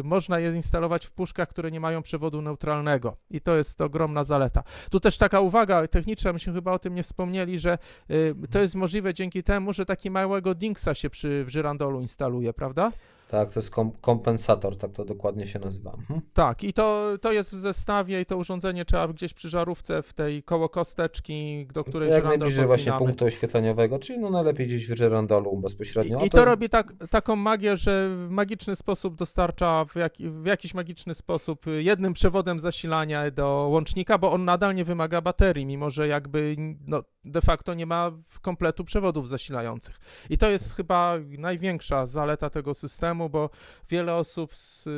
Y, 0.00 0.04
można 0.04 0.38
je 0.38 0.52
instalować 0.54 1.06
w 1.06 1.10
puszkach, 1.10 1.48
które 1.48 1.70
nie 1.70 1.80
mają 1.80 2.02
przewodu 2.02 2.42
neutralnego 2.42 3.16
i 3.30 3.40
to 3.40 3.56
jest 3.56 3.80
ogromna 3.80 4.24
zaleta. 4.24 4.62
Tu 4.90 5.00
też 5.00 5.18
taka 5.18 5.40
uwaga 5.40 5.86
techniczna, 5.86 6.32
myśmy 6.32 6.52
chyba 6.52 6.72
o 6.72 6.78
tym 6.78 6.94
nie 6.94 7.02
wspomnieli, 7.02 7.58
że 7.58 7.78
y, 8.10 8.34
to 8.50 8.60
jest 8.60 8.74
możliwe 8.74 9.14
dzięki 9.14 9.42
temu, 9.42 9.72
że 9.72 9.86
taki 9.86 10.10
małego 10.10 10.54
Dingsa 10.54 10.94
się 10.94 11.10
przy 11.10 11.44
w 11.44 11.48
żyrandolu 11.48 12.00
instaluje, 12.00 12.52
prawda? 12.52 12.92
Tak, 13.30 13.52
to 13.52 13.60
jest 13.60 13.74
kompensator, 14.00 14.76
tak 14.76 14.92
to 14.92 15.04
dokładnie 15.04 15.46
się 15.46 15.58
nazywa. 15.58 15.92
Mhm. 15.92 16.20
Tak, 16.32 16.64
i 16.64 16.72
to, 16.72 17.16
to 17.20 17.32
jest 17.32 17.54
w 17.54 17.58
zestawie 17.58 18.20
i 18.20 18.26
to 18.26 18.36
urządzenie 18.36 18.84
trzeba 18.84 19.08
gdzieś 19.08 19.34
przy 19.34 19.48
żarówce 19.48 20.02
w 20.02 20.12
tej 20.12 20.42
koło 20.42 20.68
kosteczki, 20.68 21.66
do 21.72 21.84
której 21.84 22.10
Jak 22.10 22.24
najbliżej 22.24 22.66
właśnie 22.66 22.92
punktu 22.92 23.24
oświetleniowego, 23.24 23.98
czyli 23.98 24.18
no 24.18 24.30
najlepiej 24.30 24.66
gdzieś 24.66 24.88
w 24.88 24.96
żyrandolu 24.96 25.56
bezpośrednio. 25.56 26.20
I, 26.20 26.26
i 26.26 26.30
to, 26.30 26.38
to 26.38 26.44
robi 26.44 26.68
tak, 26.68 26.92
taką 27.10 27.36
magię, 27.36 27.76
że 27.76 28.08
w 28.08 28.30
magiczny 28.30 28.76
sposób 28.76 29.14
dostarcza 29.14 29.84
w, 29.84 29.96
jak, 29.96 30.14
w 30.16 30.46
jakiś 30.46 30.74
magiczny 30.74 31.14
sposób 31.14 31.66
jednym 31.78 32.12
przewodem 32.12 32.60
zasilania 32.60 33.30
do 33.30 33.68
łącznika, 33.70 34.18
bo 34.18 34.32
on 34.32 34.44
nadal 34.44 34.74
nie 34.74 34.84
wymaga 34.84 35.20
baterii, 35.20 35.66
mimo 35.66 35.90
że 35.90 36.08
jakby 36.08 36.56
no, 36.86 37.02
de 37.28 37.40
facto 37.40 37.74
nie 37.74 37.86
ma 37.86 38.12
kompletu 38.40 38.84
przewodów 38.84 39.28
zasilających. 39.28 40.00
I 40.30 40.38
to 40.38 40.50
jest 40.50 40.74
chyba 40.74 41.14
największa 41.38 42.06
zaleta 42.06 42.50
tego 42.50 42.74
systemu, 42.74 43.30
bo 43.30 43.50
wiele 43.90 44.14
osób 44.14 44.56
z, 44.56 44.88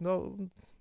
no, 0.00 0.22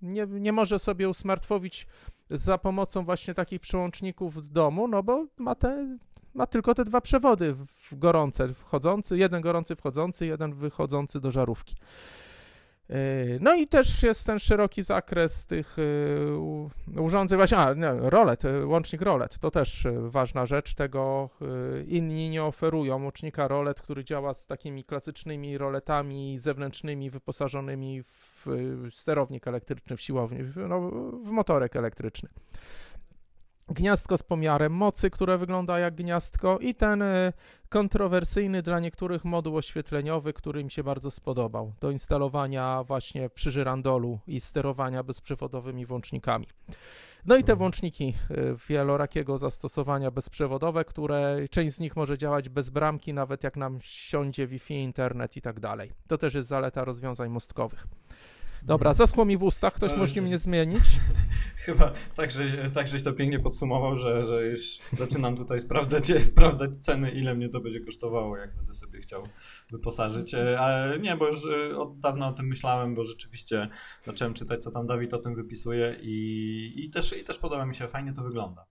nie, 0.02 0.28
nie 0.28 0.52
może 0.52 0.80
sobie 0.80 1.10
usmartfowić 1.10 1.88
za 2.30 2.58
pomocą 2.58 3.06
właśnie 3.06 3.34
takich 3.34 3.62
przełączników 3.62 4.36
w 4.36 4.48
domu, 4.48 4.88
no 4.88 5.04
bo 5.04 5.26
ma 5.38 5.56
te 5.56 5.98
ma 6.36 6.48
tylko 6.48 6.76
te 6.76 6.86
dwa 6.86 7.02
przewody 7.02 7.56
gorące 7.92 8.54
wchodzący, 8.54 9.18
jeden 9.18 9.42
gorący 9.42 9.76
wchodzący, 9.76 10.26
jeden 10.26 10.54
wychodzący 10.54 11.20
do 11.20 11.32
żarówki. 11.32 11.76
E, 12.90 12.95
no 13.41 13.56
i 13.56 13.68
też 13.68 14.03
jest 14.03 14.26
ten 14.26 14.40
szeroki 14.40 14.84
zakres 14.84 15.45
tych 15.45 15.76
e, 16.95 17.02
urządzeń, 17.02 17.38
właśnie, 17.38 17.57
a, 17.57 17.74
nie, 17.74 17.91
rolet, 17.94 18.45
e, 18.45 18.66
łącznik 18.66 19.02
rolet, 19.02 19.40
to 19.40 19.52
też 19.52 19.88
ważna 19.99 20.45
rzecz, 20.45 20.74
tego 20.74 21.30
inni 21.88 22.30
nie 22.30 22.44
oferują, 22.44 23.03
łącznika 23.03 23.48
rolet, 23.48 23.82
który 23.82 24.03
działa 24.03 24.34
z 24.34 24.48
takimi 24.48 24.84
klasycznymi 24.84 25.57
roletami 25.57 26.40
zewnętrznymi 26.40 27.10
wyposażonymi 27.10 28.03
w 28.03 28.48
sterownik 28.90 29.48
elektryczny, 29.48 29.98
w 29.98 30.02
siłowni, 30.02 30.40
no, 30.70 30.91
w 31.26 31.32
motorek 31.32 31.76
elektryczny 31.76 32.30
gniazdko 33.70 34.18
z 34.18 34.24
pomiarem 34.24 34.74
mocy, 34.74 35.10
które 35.10 35.38
wygląda 35.38 35.80
jak 35.80 35.96
gniazdko 35.96 36.60
i 36.60 36.76
ten 36.76 37.02
e, 37.02 37.34
kontrowersyjny 37.70 38.62
dla 38.62 38.80
niektórych 38.80 39.26
moduł 39.26 39.58
oświetleniowy, 39.58 40.34
który 40.34 40.64
mi 40.64 40.72
się 40.72 40.84
bardzo 40.84 41.12
spodobał, 41.12 41.74
do 41.80 41.92
instalowania 41.92 42.84
właśnie 42.84 43.30
przy 43.30 43.52
żyrandolu 43.52 44.20
i 44.28 44.40
sterowania 44.40 45.04
bezprzewodowymi 45.04 45.86
włącznikami. 45.86 46.48
No 47.26 47.36
i 47.36 47.44
te 47.44 47.56
włączniki 47.56 48.14
e, 48.30 48.36
wielorakiego 48.70 49.38
zastosowania 49.38 50.12
bezprzewodowe, 50.12 50.86
które 50.86 51.38
część 51.52 51.76
z 51.76 51.80
nich 51.80 51.96
może 51.96 52.18
działać 52.18 52.50
bez 52.50 52.70
bramki, 52.70 53.14
nawet 53.14 53.44
jak 53.44 53.58
nam 53.58 53.78
siądzie 53.82 54.48
Wi-Fi, 54.48 54.74
internet 54.74 55.38
i 55.38 55.42
tak 55.42 55.60
dalej. 55.60 55.92
To 56.08 56.18
też 56.18 56.34
jest 56.34 56.48
zaleta 56.50 56.86
rozwiązań 56.86 57.30
mostkowych. 57.30 57.88
Dobra, 58.66 58.94
zaschło 58.94 59.26
mi 59.26 59.38
w 59.38 59.44
ustach, 59.44 59.74
ktoś 59.74 59.92
no, 59.92 59.98
musi 59.98 60.22
mnie 60.22 60.38
zmienić. 60.38 60.84
Chyba 61.66 61.92
tak, 62.16 62.32
że, 62.32 62.70
tak, 62.70 62.88
żeś 62.88 63.04
to 63.04 63.14
pięknie 63.14 63.40
podsumował, 63.40 63.98
że, 63.98 64.26
że 64.28 64.46
już 64.46 64.80
zaczynam 64.98 65.36
tutaj 65.36 65.60
sprawdzać, 65.60 66.14
sprawdzać 66.32 66.70
ceny, 66.82 67.12
ile 67.12 67.36
mnie 67.36 67.50
to 67.50 67.60
będzie 67.60 67.80
kosztowało, 67.80 68.38
jak 68.38 68.56
będę 68.56 68.74
sobie 68.74 69.00
chciał 69.00 69.28
wyposażyć. 69.72 70.34
Ale 70.34 71.00
nie, 71.00 71.16
bo 71.18 71.28
już 71.28 71.46
e, 71.46 71.78
od 71.78 72.00
dawna 72.00 72.28
o 72.28 72.34
tym 72.34 72.48
myślałem, 72.48 72.96
bo 72.96 73.04
rzeczywiście 73.04 73.70
zacząłem 74.06 74.34
czytać, 74.34 74.64
co 74.64 74.72
tam 74.72 74.88
Dawid 74.88 75.14
o 75.14 75.18
tym 75.18 75.36
wypisuje 75.36 75.98
i, 76.02 76.74
i, 76.76 76.90
też, 76.90 77.18
i 77.18 77.24
też 77.24 77.38
podoba 77.38 77.66
mi 77.66 77.76
się, 77.76 77.88
fajnie 77.88 78.14
to 78.14 78.24
wygląda. 78.24 78.66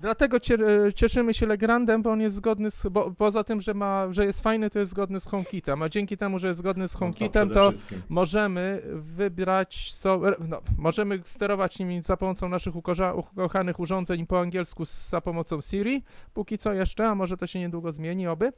Dlatego 0.00 0.36
e, 0.36 0.92
cieszymy 0.92 1.34
się 1.34 1.46
Legrandem, 1.46 2.02
bo 2.02 2.10
on 2.10 2.20
jest 2.20 2.36
zgodny 2.36 2.70
z, 2.70 2.86
bo, 2.90 3.10
poza 3.10 3.44
tym, 3.44 3.60
że, 3.60 3.74
ma, 3.74 4.12
że 4.12 4.26
jest 4.26 4.40
fajny, 4.40 4.70
to 4.70 4.78
jest 4.78 4.90
zgodny 4.90 5.20
z 5.20 5.26
HomeKitem, 5.26 5.82
a 5.82 5.88
dzięki 5.88 6.16
temu, 6.16 6.38
że 6.38 6.48
jest 6.48 6.58
zgodny 6.58 6.88
z 6.88 6.94
HomeKitem, 6.94 7.48
no 7.48 7.54
to, 7.54 7.72
to 7.72 7.78
możemy 8.08 8.82
wybrać, 8.94 9.92
so, 9.94 10.20
no, 10.48 10.60
możemy 10.78 11.20
sterować 11.24 11.78
nimi 11.78 12.02
za 12.02 12.16
pomocą 12.16 12.48
naszych 12.48 12.74
ukochanych 12.76 13.80
urządzeń 13.80 14.26
po 14.26 14.40
angielsku 14.40 14.84
za 14.84 15.20
pomocą 15.20 15.60
Siri, 15.60 16.02
póki 16.34 16.58
co 16.58 16.72
jeszcze, 16.72 17.08
a 17.08 17.14
może 17.14 17.36
to 17.36 17.46
się 17.46 17.58
niedługo 17.58 17.92
zmieni, 17.92 18.26
oby. 18.26 18.52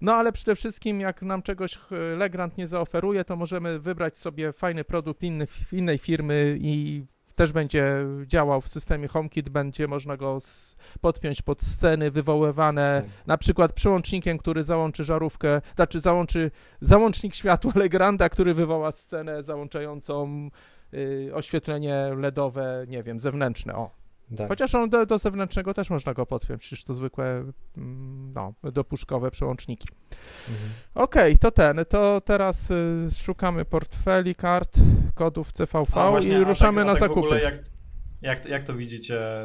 No 0.00 0.14
ale 0.14 0.32
przede 0.32 0.56
wszystkim, 0.56 1.00
jak 1.00 1.22
nam 1.22 1.42
czegoś 1.42 1.78
Legrand 2.16 2.58
nie 2.58 2.66
zaoferuje, 2.66 3.24
to 3.24 3.36
możemy 3.36 3.78
wybrać 3.78 4.18
sobie 4.18 4.52
fajny 4.52 4.84
produkt 4.84 5.22
inny, 5.22 5.46
innej 5.72 5.98
firmy 5.98 6.58
i 6.60 7.04
też 7.36 7.52
będzie 7.52 8.06
działał 8.26 8.60
w 8.60 8.68
systemie 8.68 9.08
HomeKit, 9.08 9.48
będzie 9.48 9.88
można 9.88 10.16
go 10.16 10.38
podpiąć 11.00 11.42
pod 11.42 11.62
sceny 11.62 12.10
wywoływane 12.10 13.02
tak. 13.02 13.26
na 13.26 13.38
przykład 13.38 13.72
przełącznikiem, 13.72 14.38
który 14.38 14.62
załączy 14.62 15.04
żarówkę, 15.04 15.60
znaczy 15.76 16.00
załączy 16.00 16.50
załącznik 16.80 17.34
światła 17.34 17.72
Legranda, 17.84 18.28
który 18.28 18.54
wywoła 18.54 18.90
scenę 18.90 19.42
załączającą 19.42 20.48
y, 20.94 21.30
oświetlenie 21.34 22.10
LEDowe, 22.16 22.84
nie 22.88 23.02
wiem, 23.02 23.20
zewnętrzne, 23.20 23.74
o, 23.74 23.90
tak. 24.36 24.48
Chociaż 24.48 24.74
on 24.74 24.90
do, 24.90 25.06
do, 25.06 25.18
zewnętrznego 25.18 25.74
też 25.74 25.90
można 25.90 26.14
go 26.14 26.26
podpiąć, 26.26 26.60
przecież 26.60 26.84
to 26.84 26.94
zwykłe 26.94 27.44
mm, 27.76 28.32
no, 28.32 28.54
dopuszkowe 28.72 29.30
przełączniki. 29.30 29.88
Mhm. 30.48 30.70
Okej, 30.94 31.32
okay, 31.32 31.38
to 31.38 31.50
ten, 31.50 31.84
to 31.88 32.20
teraz 32.20 32.70
y, 32.70 33.08
szukamy 33.16 33.64
portfeli, 33.64 34.34
kart, 34.34 34.78
kodów 35.14 35.52
CVV 35.52 35.86
właśnie, 35.92 36.38
i 36.38 36.44
ruszamy 36.44 36.80
tak, 36.80 36.86
na 36.86 36.92
tak 36.92 37.00
zakupy. 37.00 37.20
W 37.20 37.24
ogóle 37.24 37.42
jak, 37.42 37.54
jak, 38.22 38.46
jak 38.46 38.62
to 38.62 38.74
widzicie, 38.74 39.42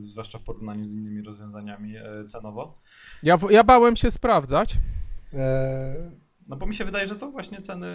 y, 0.00 0.04
zwłaszcza 0.04 0.38
w 0.38 0.42
porównaniu 0.42 0.86
z 0.86 0.92
innymi 0.92 1.22
rozwiązaniami 1.22 1.96
y, 1.96 2.24
cenowo? 2.24 2.78
Ja, 3.22 3.38
ja 3.50 3.64
bałem 3.64 3.96
się 3.96 4.10
sprawdzać. 4.10 4.78
E 5.34 6.21
no 6.48 6.56
bo 6.56 6.66
mi 6.66 6.74
się 6.74 6.84
wydaje, 6.84 7.08
że 7.08 7.16
to 7.16 7.30
właśnie 7.30 7.60
ceny 7.60 7.86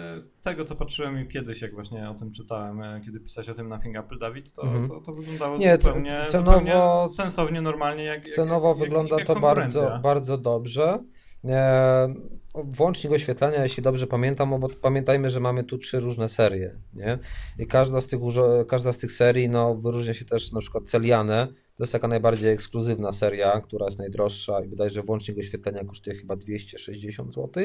tego, 0.42 0.64
co 0.64 0.76
patrzyłem 0.76 1.28
kiedyś, 1.28 1.62
jak 1.62 1.74
właśnie 1.74 2.10
o 2.10 2.14
tym 2.14 2.32
czytałem, 2.32 2.82
e, 2.82 3.00
kiedy 3.04 3.20
pisałeś 3.20 3.48
o 3.48 3.54
tym 3.54 3.68
na 3.68 3.80
Apple 4.00 4.18
Dawid, 4.18 4.52
to, 4.52 4.62
mhm. 4.62 4.88
to, 4.88 5.00
to, 5.00 5.12
wyglądało 5.12 5.58
Nie, 5.58 5.76
zupełnie, 5.80 6.24
cenowo, 6.28 6.58
zupełnie 6.58 7.08
sensownie, 7.08 7.60
normalnie. 7.60 8.04
Jak, 8.04 8.24
cenowo 8.24 8.68
jak, 8.68 8.78
wygląda 8.78 9.16
jak, 9.16 9.26
to 9.26 9.40
bardzo, 9.40 10.00
bardzo 10.02 10.38
dobrze. 10.38 11.04
E, 11.44 12.14
włącznik 12.54 13.12
oświetlania, 13.12 13.62
jeśli 13.62 13.82
dobrze 13.82 14.06
pamiętam, 14.06 14.60
bo 14.60 14.68
pamiętajmy, 14.68 15.30
że 15.30 15.40
mamy 15.40 15.64
tu 15.64 15.78
trzy 15.78 16.00
różne 16.00 16.28
serie, 16.28 16.76
nie? 16.94 17.18
I 17.58 17.66
każda 17.66 18.00
z 18.00 18.06
tych, 18.06 18.20
każda 18.68 18.92
z 18.92 18.98
tych 18.98 19.12
serii 19.12 19.48
no, 19.48 19.74
wyróżnia 19.74 20.14
się 20.14 20.24
też 20.24 20.52
na 20.52 20.60
przykład 20.60 20.84
Celiane, 20.84 21.48
to 21.78 21.82
jest 21.82 21.92
taka 21.92 22.08
najbardziej 22.08 22.50
ekskluzywna 22.50 23.12
seria, 23.12 23.60
która 23.60 23.86
jest 23.86 23.98
najdroższa 23.98 24.60
i 24.60 24.68
wydaje, 24.68 24.90
że 24.90 25.02
włącznik 25.02 25.38
oświetlenia 25.38 25.84
kosztuje 25.84 26.16
chyba 26.16 26.36
260 26.36 27.34
zł, 27.34 27.64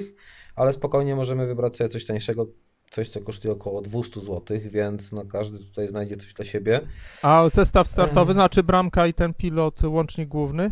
ale 0.55 0.73
spokojnie 0.73 1.15
możemy 1.15 1.47
wybrać 1.47 1.75
sobie 1.75 1.89
coś 1.89 2.05
tańszego, 2.05 2.47
coś, 2.91 3.09
co 3.09 3.21
kosztuje 3.21 3.53
około 3.53 3.81
200 3.81 4.19
zł, 4.19 4.57
więc 4.65 5.11
no, 5.11 5.25
każdy 5.25 5.59
tutaj 5.59 5.87
znajdzie 5.87 6.17
coś 6.17 6.33
dla 6.33 6.45
siebie. 6.45 6.81
A 7.21 7.49
zestaw 7.51 7.87
startowy, 7.87 8.33
znaczy 8.33 8.63
bramka 8.63 9.07
i 9.07 9.13
ten 9.13 9.33
pilot, 9.33 9.83
łącznik 9.83 10.29
główny? 10.29 10.71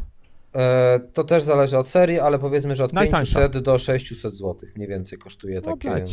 E, 0.56 1.00
to 1.14 1.24
też 1.24 1.44
zależy 1.44 1.78
od 1.78 1.88
serii, 1.88 2.20
ale 2.20 2.40
powiedzmy, 2.40 2.76
że 2.76 2.86
od 2.86 2.94
Najtańsza. 2.94 3.40
500 3.40 3.64
do 3.64 3.80
600 3.80 4.34
zł 4.34 4.70
mniej 4.76 4.88
więcej 4.88 5.18
kosztuje 5.18 5.62
no, 5.66 5.72
takie. 5.72 6.06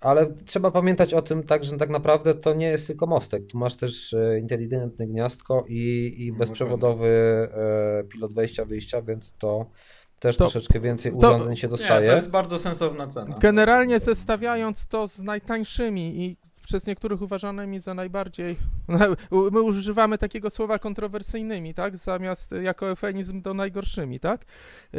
Ale 0.00 0.34
trzeba 0.44 0.70
pamiętać 0.70 1.14
o 1.14 1.22
tym 1.22 1.42
tak, 1.42 1.64
że 1.64 1.76
tak 1.76 1.90
naprawdę 1.90 2.34
to 2.34 2.54
nie 2.54 2.66
jest 2.66 2.86
tylko 2.86 3.06
mostek. 3.06 3.46
Tu 3.46 3.58
masz 3.58 3.76
też 3.76 4.14
e, 4.14 4.38
inteligentne 4.38 5.06
gniazdko 5.06 5.64
i, 5.68 6.14
i 6.18 6.32
no, 6.32 6.38
bezprzewodowy 6.38 7.08
e, 7.08 8.04
pilot 8.04 8.34
wejścia, 8.34 8.64
wyjścia, 8.64 9.02
więc 9.02 9.32
to 9.32 9.66
też 10.18 10.36
to, 10.36 10.44
troszeczkę 10.44 10.80
więcej 10.80 11.12
urządzeń 11.12 11.54
to, 11.54 11.56
się 11.56 11.68
dostaje. 11.68 12.00
Nie, 12.00 12.06
to 12.06 12.14
jest 12.14 12.30
bardzo 12.30 12.58
sensowna 12.58 13.06
cena. 13.06 13.36
Generalnie 13.38 14.00
zestawiając 14.00 14.86
to 14.86 15.08
z 15.08 15.18
najtańszymi 15.18 16.24
i 16.24 16.36
przez 16.68 16.86
niektórych 16.86 17.22
uważanymi 17.22 17.80
za 17.80 17.94
najbardziej. 17.94 18.56
My 19.52 19.62
używamy 19.62 20.18
takiego 20.18 20.50
słowa 20.50 20.78
kontrowersyjnymi, 20.78 21.74
tak? 21.74 21.96
Zamiast 21.96 22.52
jako 22.62 22.88
eufemizm 22.88 23.42
do 23.42 23.54
najgorszymi, 23.54 24.20
tak? 24.20 24.44
Y, 24.94 24.98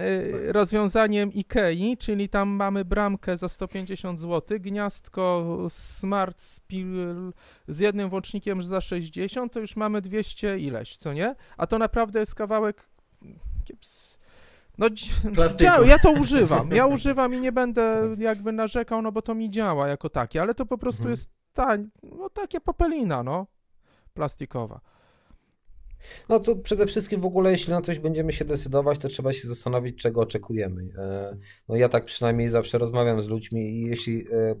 y, 0.00 0.52
rozwiązaniem 0.52 1.30
IKEA, 1.36 1.96
czyli 1.98 2.28
tam 2.28 2.48
mamy 2.48 2.84
bramkę 2.84 3.36
za 3.36 3.48
150 3.48 4.20
zł, 4.20 4.58
gniazdko 4.60 5.56
Smart 5.70 6.42
Spill 6.42 7.32
z 7.68 7.78
jednym 7.78 8.10
włącznikiem 8.10 8.62
za 8.62 8.80
60, 8.80 9.52
to 9.52 9.60
już 9.60 9.76
mamy 9.76 10.02
200 10.02 10.58
ileś, 10.58 10.96
co 10.96 11.12
nie? 11.12 11.34
A 11.56 11.66
to 11.66 11.78
naprawdę 11.78 12.20
jest 12.20 12.34
kawałek. 12.34 12.88
Kips 13.64 14.13
no, 14.78 14.88
działa, 15.56 15.86
ja 15.86 15.98
to 15.98 16.12
używam. 16.12 16.70
Ja 16.70 16.86
używam 16.86 17.34
i 17.34 17.40
nie 17.40 17.52
będę 17.52 18.14
jakby 18.18 18.52
narzekał, 18.52 19.02
no 19.02 19.12
bo 19.12 19.22
to 19.22 19.34
mi 19.34 19.50
działa 19.50 19.88
jako 19.88 20.08
takie, 20.08 20.42
ale 20.42 20.54
to 20.54 20.66
po 20.66 20.78
prostu 20.78 21.02
mhm. 21.02 21.10
jest 21.10 21.30
ta, 21.52 21.76
no 22.02 22.30
takie 22.30 22.60
popelina, 22.60 23.22
no, 23.22 23.46
plastikowa. 24.14 24.80
No 26.28 26.40
to 26.40 26.56
przede 26.56 26.86
wszystkim 26.86 27.20
w 27.20 27.24
ogóle, 27.24 27.50
jeśli 27.50 27.72
na 27.72 27.82
coś 27.82 27.98
będziemy 27.98 28.32
się 28.32 28.44
decydować, 28.44 28.98
to 28.98 29.08
trzeba 29.08 29.32
się 29.32 29.48
zastanowić, 29.48 30.02
czego 30.02 30.20
oczekujemy. 30.20 30.82
E, 30.98 31.36
no 31.68 31.76
ja 31.76 31.88
tak 31.88 32.04
przynajmniej 32.04 32.48
zawsze 32.48 32.78
rozmawiam 32.78 33.20
z 33.20 33.28
ludźmi 33.28 33.70
i 33.70 33.82
jeśli 33.82 34.26
e, 34.32 34.54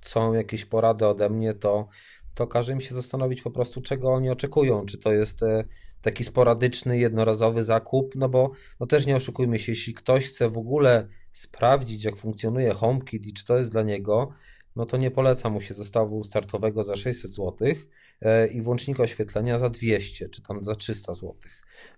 chcą 0.00 0.32
jakieś 0.32 0.64
porady 0.64 1.06
ode 1.06 1.30
mnie, 1.30 1.54
to, 1.54 1.88
to 2.34 2.46
każe 2.46 2.74
mi 2.74 2.82
się 2.82 2.94
zastanowić 2.94 3.42
po 3.42 3.50
prostu, 3.50 3.80
czego 3.80 4.12
oni 4.12 4.30
oczekują. 4.30 4.86
Czy 4.86 4.98
to 4.98 5.12
jest 5.12 5.42
e, 5.42 5.64
taki 6.02 6.24
sporadyczny, 6.24 6.98
jednorazowy 6.98 7.64
zakup, 7.64 8.14
no 8.16 8.28
bo 8.28 8.52
no 8.80 8.86
też 8.86 9.06
nie 9.06 9.16
oszukujmy 9.16 9.58
się, 9.58 9.72
jeśli 9.72 9.94
ktoś 9.94 10.26
chce 10.26 10.50
w 10.50 10.58
ogóle 10.58 11.08
sprawdzić, 11.32 12.04
jak 12.04 12.16
funkcjonuje 12.16 12.74
HomeKit 12.74 13.26
i 13.26 13.32
czy 13.32 13.44
to 13.44 13.58
jest 13.58 13.70
dla 13.70 13.82
niego, 13.82 14.32
no 14.76 14.86
to 14.86 14.96
nie 14.96 15.10
poleca 15.10 15.50
mu 15.50 15.60
się 15.60 15.74
zestawu 15.74 16.22
startowego 16.22 16.82
za 16.82 16.96
600 16.96 17.34
zł 17.34 17.68
e, 18.20 18.46
i 18.46 18.62
włącznika 18.62 19.02
oświetlenia 19.02 19.58
za 19.58 19.70
200 19.70 20.28
czy 20.28 20.42
tam 20.42 20.64
za 20.64 20.74
300 20.74 21.14
zł. 21.14 21.34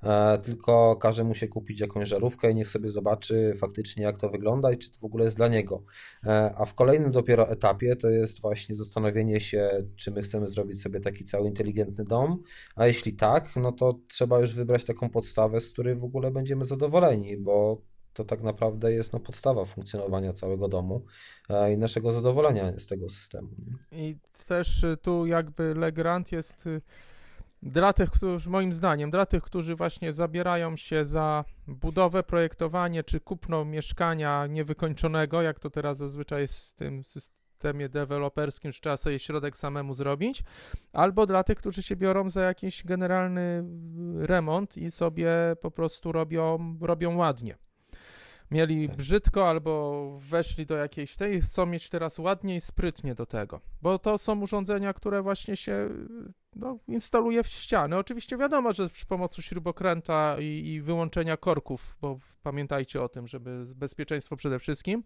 E, 0.02 0.38
tylko 0.38 0.96
każe 0.96 1.24
mu 1.24 1.34
się 1.34 1.48
kupić 1.48 1.80
jakąś 1.80 2.08
żarówkę 2.08 2.50
i 2.50 2.54
niech 2.54 2.68
sobie 2.68 2.88
zobaczy 2.88 3.52
faktycznie 3.56 4.04
jak 4.04 4.18
to 4.18 4.28
wygląda 4.28 4.72
i 4.72 4.78
czy 4.78 4.92
to 4.92 4.98
w 5.00 5.04
ogóle 5.04 5.24
jest 5.24 5.36
dla 5.36 5.48
niego. 5.48 5.82
E, 6.26 6.54
a 6.56 6.64
w 6.64 6.74
kolejnym 6.74 7.10
dopiero 7.10 7.48
etapie 7.48 7.96
to 7.96 8.10
jest 8.10 8.40
właśnie 8.40 8.74
zastanowienie 8.74 9.40
się, 9.40 9.70
czy 9.96 10.10
my 10.10 10.22
chcemy 10.22 10.46
zrobić 10.46 10.82
sobie 10.82 11.00
taki 11.00 11.24
cały 11.24 11.48
inteligentny 11.48 12.04
dom, 12.04 12.42
a 12.76 12.86
jeśli 12.86 13.12
tak, 13.12 13.56
no 13.56 13.72
to 13.72 13.98
trzeba 14.08 14.40
już 14.40 14.54
wybrać 14.54 14.84
taką 14.84 15.10
podstawę, 15.10 15.60
z 15.60 15.72
której 15.72 15.94
w 15.94 16.04
ogóle 16.04 16.30
będziemy 16.30 16.64
zadowoleni, 16.64 17.36
bo 17.36 17.82
to 18.14 18.24
tak 18.24 18.42
naprawdę 18.42 18.92
jest 18.92 19.12
no, 19.12 19.20
podstawa 19.20 19.64
funkcjonowania 19.64 20.32
całego 20.32 20.68
domu 20.68 21.04
e, 21.48 21.72
i 21.72 21.78
naszego 21.78 22.12
zadowolenia 22.12 22.72
z 22.78 22.86
tego 22.86 23.08
systemu. 23.08 23.48
I 23.92 24.16
też 24.48 24.84
tu 25.02 25.26
jakby 25.26 25.74
Legrand 25.74 26.32
jest 26.32 26.66
y, 26.66 26.80
dla 27.64 27.92
tych, 27.92 28.10
którzy, 28.10 28.50
moim 28.50 28.72
zdaniem, 28.72 29.10
dla 29.10 29.26
tych, 29.26 29.42
którzy 29.42 29.76
właśnie 29.76 30.12
zabierają 30.12 30.76
się 30.76 31.04
za 31.04 31.44
budowę, 31.66 32.22
projektowanie 32.22 33.04
czy 33.04 33.20
kupno 33.20 33.64
mieszkania 33.64 34.46
niewykończonego, 34.46 35.42
jak 35.42 35.58
to 35.58 35.70
teraz 35.70 35.96
zazwyczaj 35.96 36.40
jest 36.40 36.70
w 36.70 36.74
tym 36.74 37.04
systemie 37.04 37.88
deweloperskim, 37.88 38.72
że 38.72 38.80
trzeba 38.80 38.96
sobie 38.96 39.18
środek 39.18 39.56
samemu 39.56 39.94
zrobić, 39.94 40.42
albo 40.92 41.26
dla 41.26 41.44
tych, 41.44 41.58
którzy 41.58 41.82
się 41.82 41.96
biorą 41.96 42.30
za 42.30 42.42
jakiś 42.42 42.84
generalny 42.84 43.64
remont 44.18 44.76
i 44.76 44.90
sobie 44.90 45.30
po 45.60 45.70
prostu 45.70 46.12
robią, 46.12 46.76
robią 46.80 47.16
ładnie 47.16 47.56
mieli 48.50 48.88
tak. 48.88 48.96
brzydko 48.96 49.48
albo 49.48 50.18
weszli 50.20 50.66
do 50.66 50.76
jakiejś 50.76 51.16
tej, 51.16 51.40
chcą 51.40 51.66
mieć 51.66 51.90
teraz 51.90 52.18
ładnie 52.18 52.56
i 52.56 52.60
sprytnie 52.60 53.14
do 53.14 53.26
tego. 53.26 53.60
Bo 53.82 53.98
to 53.98 54.18
są 54.18 54.40
urządzenia, 54.40 54.92
które 54.92 55.22
właśnie 55.22 55.56
się 55.56 55.90
no, 56.56 56.78
instaluje 56.88 57.42
w 57.42 57.46
ściany. 57.46 57.96
Oczywiście 57.96 58.36
wiadomo, 58.36 58.72
że 58.72 58.88
przy 58.88 59.06
pomocy 59.06 59.42
śrubokręta 59.42 60.36
i, 60.40 60.44
i 60.44 60.80
wyłączenia 60.80 61.36
korków, 61.36 61.96
bo 62.00 62.18
pamiętajcie 62.42 63.02
o 63.02 63.08
tym, 63.08 63.26
żeby 63.26 63.64
bezpieczeństwo 63.76 64.36
przede 64.36 64.58
wszystkim 64.58 65.02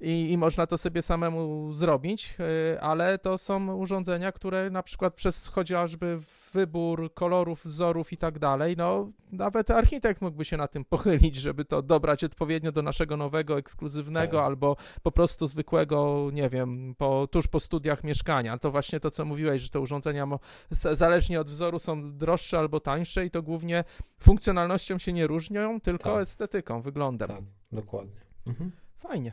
i, 0.00 0.32
i 0.32 0.38
można 0.38 0.66
to 0.66 0.78
sobie 0.78 1.02
samemu 1.02 1.72
zrobić, 1.72 2.34
y, 2.74 2.80
ale 2.80 3.18
to 3.18 3.38
są 3.38 3.74
urządzenia, 3.74 4.32
które 4.32 4.70
na 4.70 4.82
przykład 4.82 5.14
przez 5.14 5.48
chociażby 5.48 6.20
wybór 6.52 7.14
kolorów, 7.14 7.64
wzorów 7.64 8.12
i 8.12 8.16
tak 8.16 8.38
dalej, 8.38 8.74
no 8.76 9.10
nawet 9.32 9.70
architekt 9.70 10.22
mógłby 10.22 10.44
się 10.44 10.56
na 10.56 10.68
tym 10.68 10.84
pochylić, 10.84 11.36
żeby 11.36 11.64
to 11.64 11.82
dobrać 11.82 12.24
odpowiednio 12.24 12.72
do 12.72 12.82
naszego 12.82 13.16
nowego, 13.16 13.58
ekskluzywnego 13.58 14.36
tak. 14.36 14.46
albo 14.46 14.76
po 15.02 15.12
prostu 15.12 15.46
zwykłego, 15.46 16.30
nie 16.32 16.48
wiem, 16.48 16.94
po, 16.98 17.26
tuż 17.26 17.46
po 17.46 17.60
studiach 17.60 18.04
mieszkania. 18.04 18.58
To 18.58 18.70
właśnie 18.70 19.00
to, 19.00 19.10
co 19.10 19.24
mówiłeś, 19.24 19.62
że 19.62 19.68
te 19.68 19.80
urządzenia 19.80 20.26
zależnie 20.70 21.40
od 21.40 21.48
wzoru 21.48 21.78
są 21.78 22.16
droższe 22.16 22.58
albo 22.58 22.80
tańsze 22.80 23.26
i 23.26 23.30
to 23.30 23.42
głównie 23.42 23.84
funkcjonalnością 24.20 24.98
się 24.98 25.12
nie 25.12 25.26
różnią, 25.26 25.80
tylko 25.80 26.12
tak. 26.12 26.22
estetyką, 26.22 26.82
wyglądem. 26.82 27.28
Tak, 27.28 27.42
dokładnie. 27.72 28.20
Mhm. 28.46 28.72
Fajnie. 28.98 29.32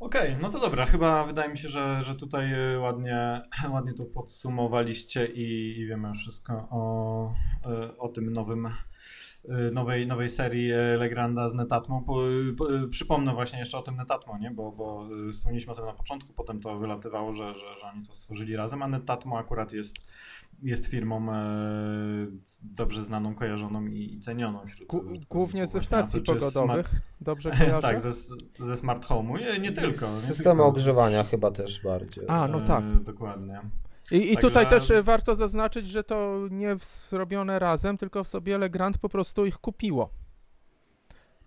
Okej, 0.00 0.28
okay, 0.28 0.42
no 0.42 0.48
to 0.48 0.60
dobra, 0.60 0.86
chyba 0.86 1.24
wydaje 1.24 1.50
mi 1.50 1.58
się, 1.58 1.68
że, 1.68 2.02
że 2.02 2.14
tutaj 2.14 2.74
y, 2.74 2.78
ładnie, 2.78 3.42
ładnie 3.72 3.92
to 3.92 4.04
podsumowaliście 4.04 5.26
i, 5.26 5.78
i 5.80 5.86
wiemy 5.86 6.14
wszystko 6.14 6.68
o, 6.70 7.34
y, 7.66 7.98
o 7.98 8.08
tym 8.08 8.32
nowym 8.32 8.68
nowej, 9.72 10.06
nowej 10.06 10.28
serii 10.28 10.72
Legranda 10.98 11.48
z 11.48 11.54
Netatmo. 11.54 12.02
Po, 12.06 12.20
po, 12.58 12.66
przypomnę 12.90 13.34
właśnie 13.34 13.58
jeszcze 13.58 13.78
o 13.78 13.82
tym 13.82 13.96
Netatmo, 13.96 14.38
nie? 14.38 14.50
Bo, 14.50 14.72
bo 14.72 15.08
wspomnieliśmy 15.32 15.72
o 15.72 15.76
tym 15.76 15.86
na 15.86 15.92
początku, 15.92 16.32
potem 16.32 16.60
to 16.60 16.78
wylatywało, 16.78 17.32
że, 17.32 17.54
że, 17.54 17.78
że 17.80 17.86
oni 17.94 18.02
to 18.02 18.14
stworzyli 18.14 18.56
razem, 18.56 18.82
a 18.82 18.88
Netatmo 18.88 19.38
akurat 19.38 19.72
jest 19.72 19.96
jest 20.62 20.86
firmą 20.86 21.32
e, 21.32 21.46
dobrze 22.62 23.04
znaną, 23.04 23.34
kojarzoną 23.34 23.86
i, 23.86 24.14
i 24.14 24.20
cenioną 24.20 24.66
wśród 24.66 24.88
Głównie 25.30 25.66
ze 25.66 25.80
stacji 25.80 26.20
pogodowych, 26.20 26.88
smart... 26.88 26.90
dobrze 27.20 27.50
kojarzę? 27.58 27.80
tak, 27.80 28.00
ze, 28.00 28.12
ze 28.60 28.76
smart 28.76 29.06
home'u, 29.06 29.40
nie, 29.40 29.58
nie 29.58 29.72
tylko. 29.72 30.06
Systemy 30.06 30.62
ogrzewania 30.62 31.24
chyba 31.24 31.50
też 31.50 31.82
bardziej. 31.82 32.24
A, 32.28 32.48
no 32.48 32.60
tak. 32.60 32.84
E, 32.84 33.00
dokładnie. 33.04 33.60
I, 34.10 34.32
i 34.32 34.36
tutaj 34.36 34.66
też 34.66 34.90
e, 34.90 35.02
warto 35.02 35.36
zaznaczyć, 35.36 35.88
że 35.88 36.04
to 36.04 36.48
nie 36.50 36.76
zrobione 37.08 37.58
razem, 37.58 37.98
tylko 37.98 38.24
w 38.24 38.28
sobie 38.28 38.58
Legrand 38.58 38.98
po 38.98 39.08
prostu 39.08 39.46
ich 39.46 39.58
kupiło. 39.58 40.10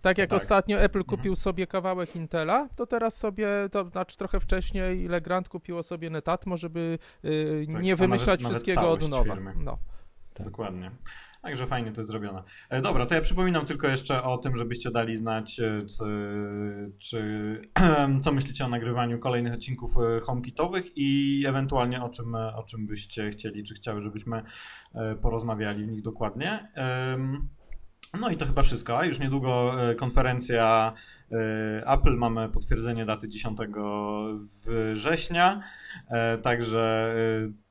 Tak 0.01 0.17
jak 0.17 0.29
tak. 0.29 0.41
ostatnio 0.41 0.77
Apple 0.77 0.99
mhm. 0.99 1.05
kupił 1.05 1.31
mhm. 1.31 1.35
sobie 1.35 1.67
kawałek 1.67 2.15
Intela, 2.15 2.69
to 2.75 2.87
teraz 2.87 3.17
sobie, 3.17 3.47
to 3.71 3.89
znaczy 3.89 4.17
trochę 4.17 4.39
wcześniej 4.39 5.07
Legrand 5.07 5.49
kupiło 5.49 5.83
sobie 5.83 6.09
Netatmo, 6.09 6.57
żeby 6.57 6.99
y, 7.25 7.67
tak, 7.71 7.81
nie 7.81 7.95
wymyślać 7.95 8.41
nawet, 8.41 8.57
wszystkiego 8.57 8.81
nawet 8.81 9.03
od 9.03 9.09
nowa. 9.09 9.35
No. 9.55 9.77
Tak. 10.33 10.45
Dokładnie. 10.45 10.91
Także 11.41 11.67
fajnie 11.67 11.91
to 11.91 12.01
jest 12.01 12.11
zrobione. 12.11 12.43
E, 12.69 12.81
dobra, 12.81 13.05
to 13.05 13.15
ja 13.15 13.21
przypominam 13.21 13.65
tylko 13.65 13.87
jeszcze 13.87 14.23
o 14.23 14.37
tym, 14.37 14.57
żebyście 14.57 14.91
dali 14.91 15.15
znać, 15.15 15.59
e, 15.59 15.81
czy, 15.85 16.03
czy 16.99 17.61
co 18.23 18.31
myślicie 18.31 18.65
o 18.65 18.69
nagrywaniu 18.69 19.19
kolejnych 19.19 19.53
odcinków 19.53 19.91
e, 19.97 20.19
HomeKitowych 20.19 20.85
i 20.95 21.43
ewentualnie 21.47 22.03
o 22.03 22.09
czym, 22.09 22.35
o 22.35 22.63
czym 22.63 22.87
byście 22.87 23.29
chcieli, 23.29 23.63
czy 23.63 23.73
chciały, 23.73 24.01
żebyśmy 24.01 24.43
porozmawiali 25.21 25.85
w 25.85 25.87
nich 25.87 26.01
dokładnie. 26.01 26.67
No 28.13 28.29
i 28.29 28.37
to 28.37 28.45
chyba 28.45 28.63
wszystko. 28.63 29.03
Już 29.03 29.19
niedługo 29.19 29.75
e, 29.89 29.95
konferencja 29.95 30.93
e, 31.31 31.87
Apple. 31.87 32.17
Mamy 32.17 32.49
potwierdzenie 32.49 33.05
daty 33.05 33.29
10 33.29 33.57
września. 34.93 35.61
E, 36.09 36.37
także 36.37 37.13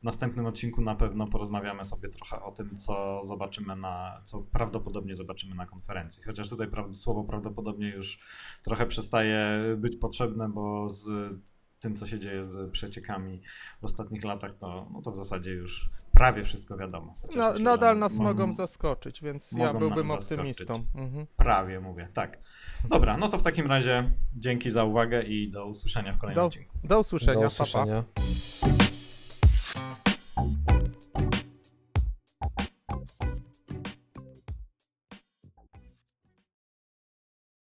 w 0.01 0.05
następnym 0.05 0.47
odcinku 0.47 0.83
na 0.83 0.95
pewno 0.95 1.27
porozmawiamy 1.27 1.85
sobie 1.85 2.09
trochę 2.09 2.43
o 2.43 2.53
tym, 2.53 2.77
co 2.77 3.23
zobaczymy 3.23 3.77
na, 3.77 4.21
co 4.25 4.43
prawdopodobnie 4.43 5.15
zobaczymy 5.15 5.55
na 5.55 5.67
konferencji. 5.67 6.23
Chociaż 6.23 6.49
tutaj 6.49 6.69
słowo 6.93 7.25
prawdopodobnie 7.25 7.89
już 7.89 8.19
trochę 8.63 8.87
przestaje 8.87 9.61
być 9.77 9.97
potrzebne, 9.97 10.49
bo 10.49 10.89
z 10.89 11.09
tym, 11.81 11.97
co 11.97 12.07
się 12.07 12.19
dzieje 12.19 12.45
z 12.45 12.71
przeciekami 12.71 13.43
w 13.81 13.85
ostatnich 13.85 14.25
latach, 14.25 14.55
to, 14.55 14.87
no 14.93 15.03
to 15.03 15.11
w 15.11 15.17
zasadzie 15.17 15.51
już 15.53 15.91
prawie 16.13 16.45
wszystko 16.45 16.77
wiadomo. 16.77 17.15
No, 17.37 17.49
myślę, 17.49 17.65
nadal 17.65 17.99
nas 17.99 18.19
mogą 18.19 18.55
zaskoczyć, 18.55 19.23
więc 19.23 19.53
ja 19.53 19.75
byłbym 19.75 20.11
optymistą. 20.11 20.75
Mhm. 20.95 21.27
Prawie 21.37 21.81
mówię, 21.81 22.09
tak. 22.15 22.39
Dobra, 22.89 23.17
no 23.17 23.29
to 23.29 23.39
w 23.39 23.43
takim 23.43 23.67
razie 23.67 24.11
dzięki 24.37 24.71
za 24.71 24.85
uwagę 24.85 25.23
i 25.23 25.51
do 25.51 25.67
usłyszenia 25.67 26.13
w 26.13 26.19
kolejnym 26.19 26.43
do, 26.43 26.47
odcinku. 26.47 26.79
Do 26.85 27.01
usłyszenia, 27.01 27.41
do 27.41 27.47
usłyszenia. 27.47 28.05
Pa, 28.15 28.21
pa. 28.61 28.88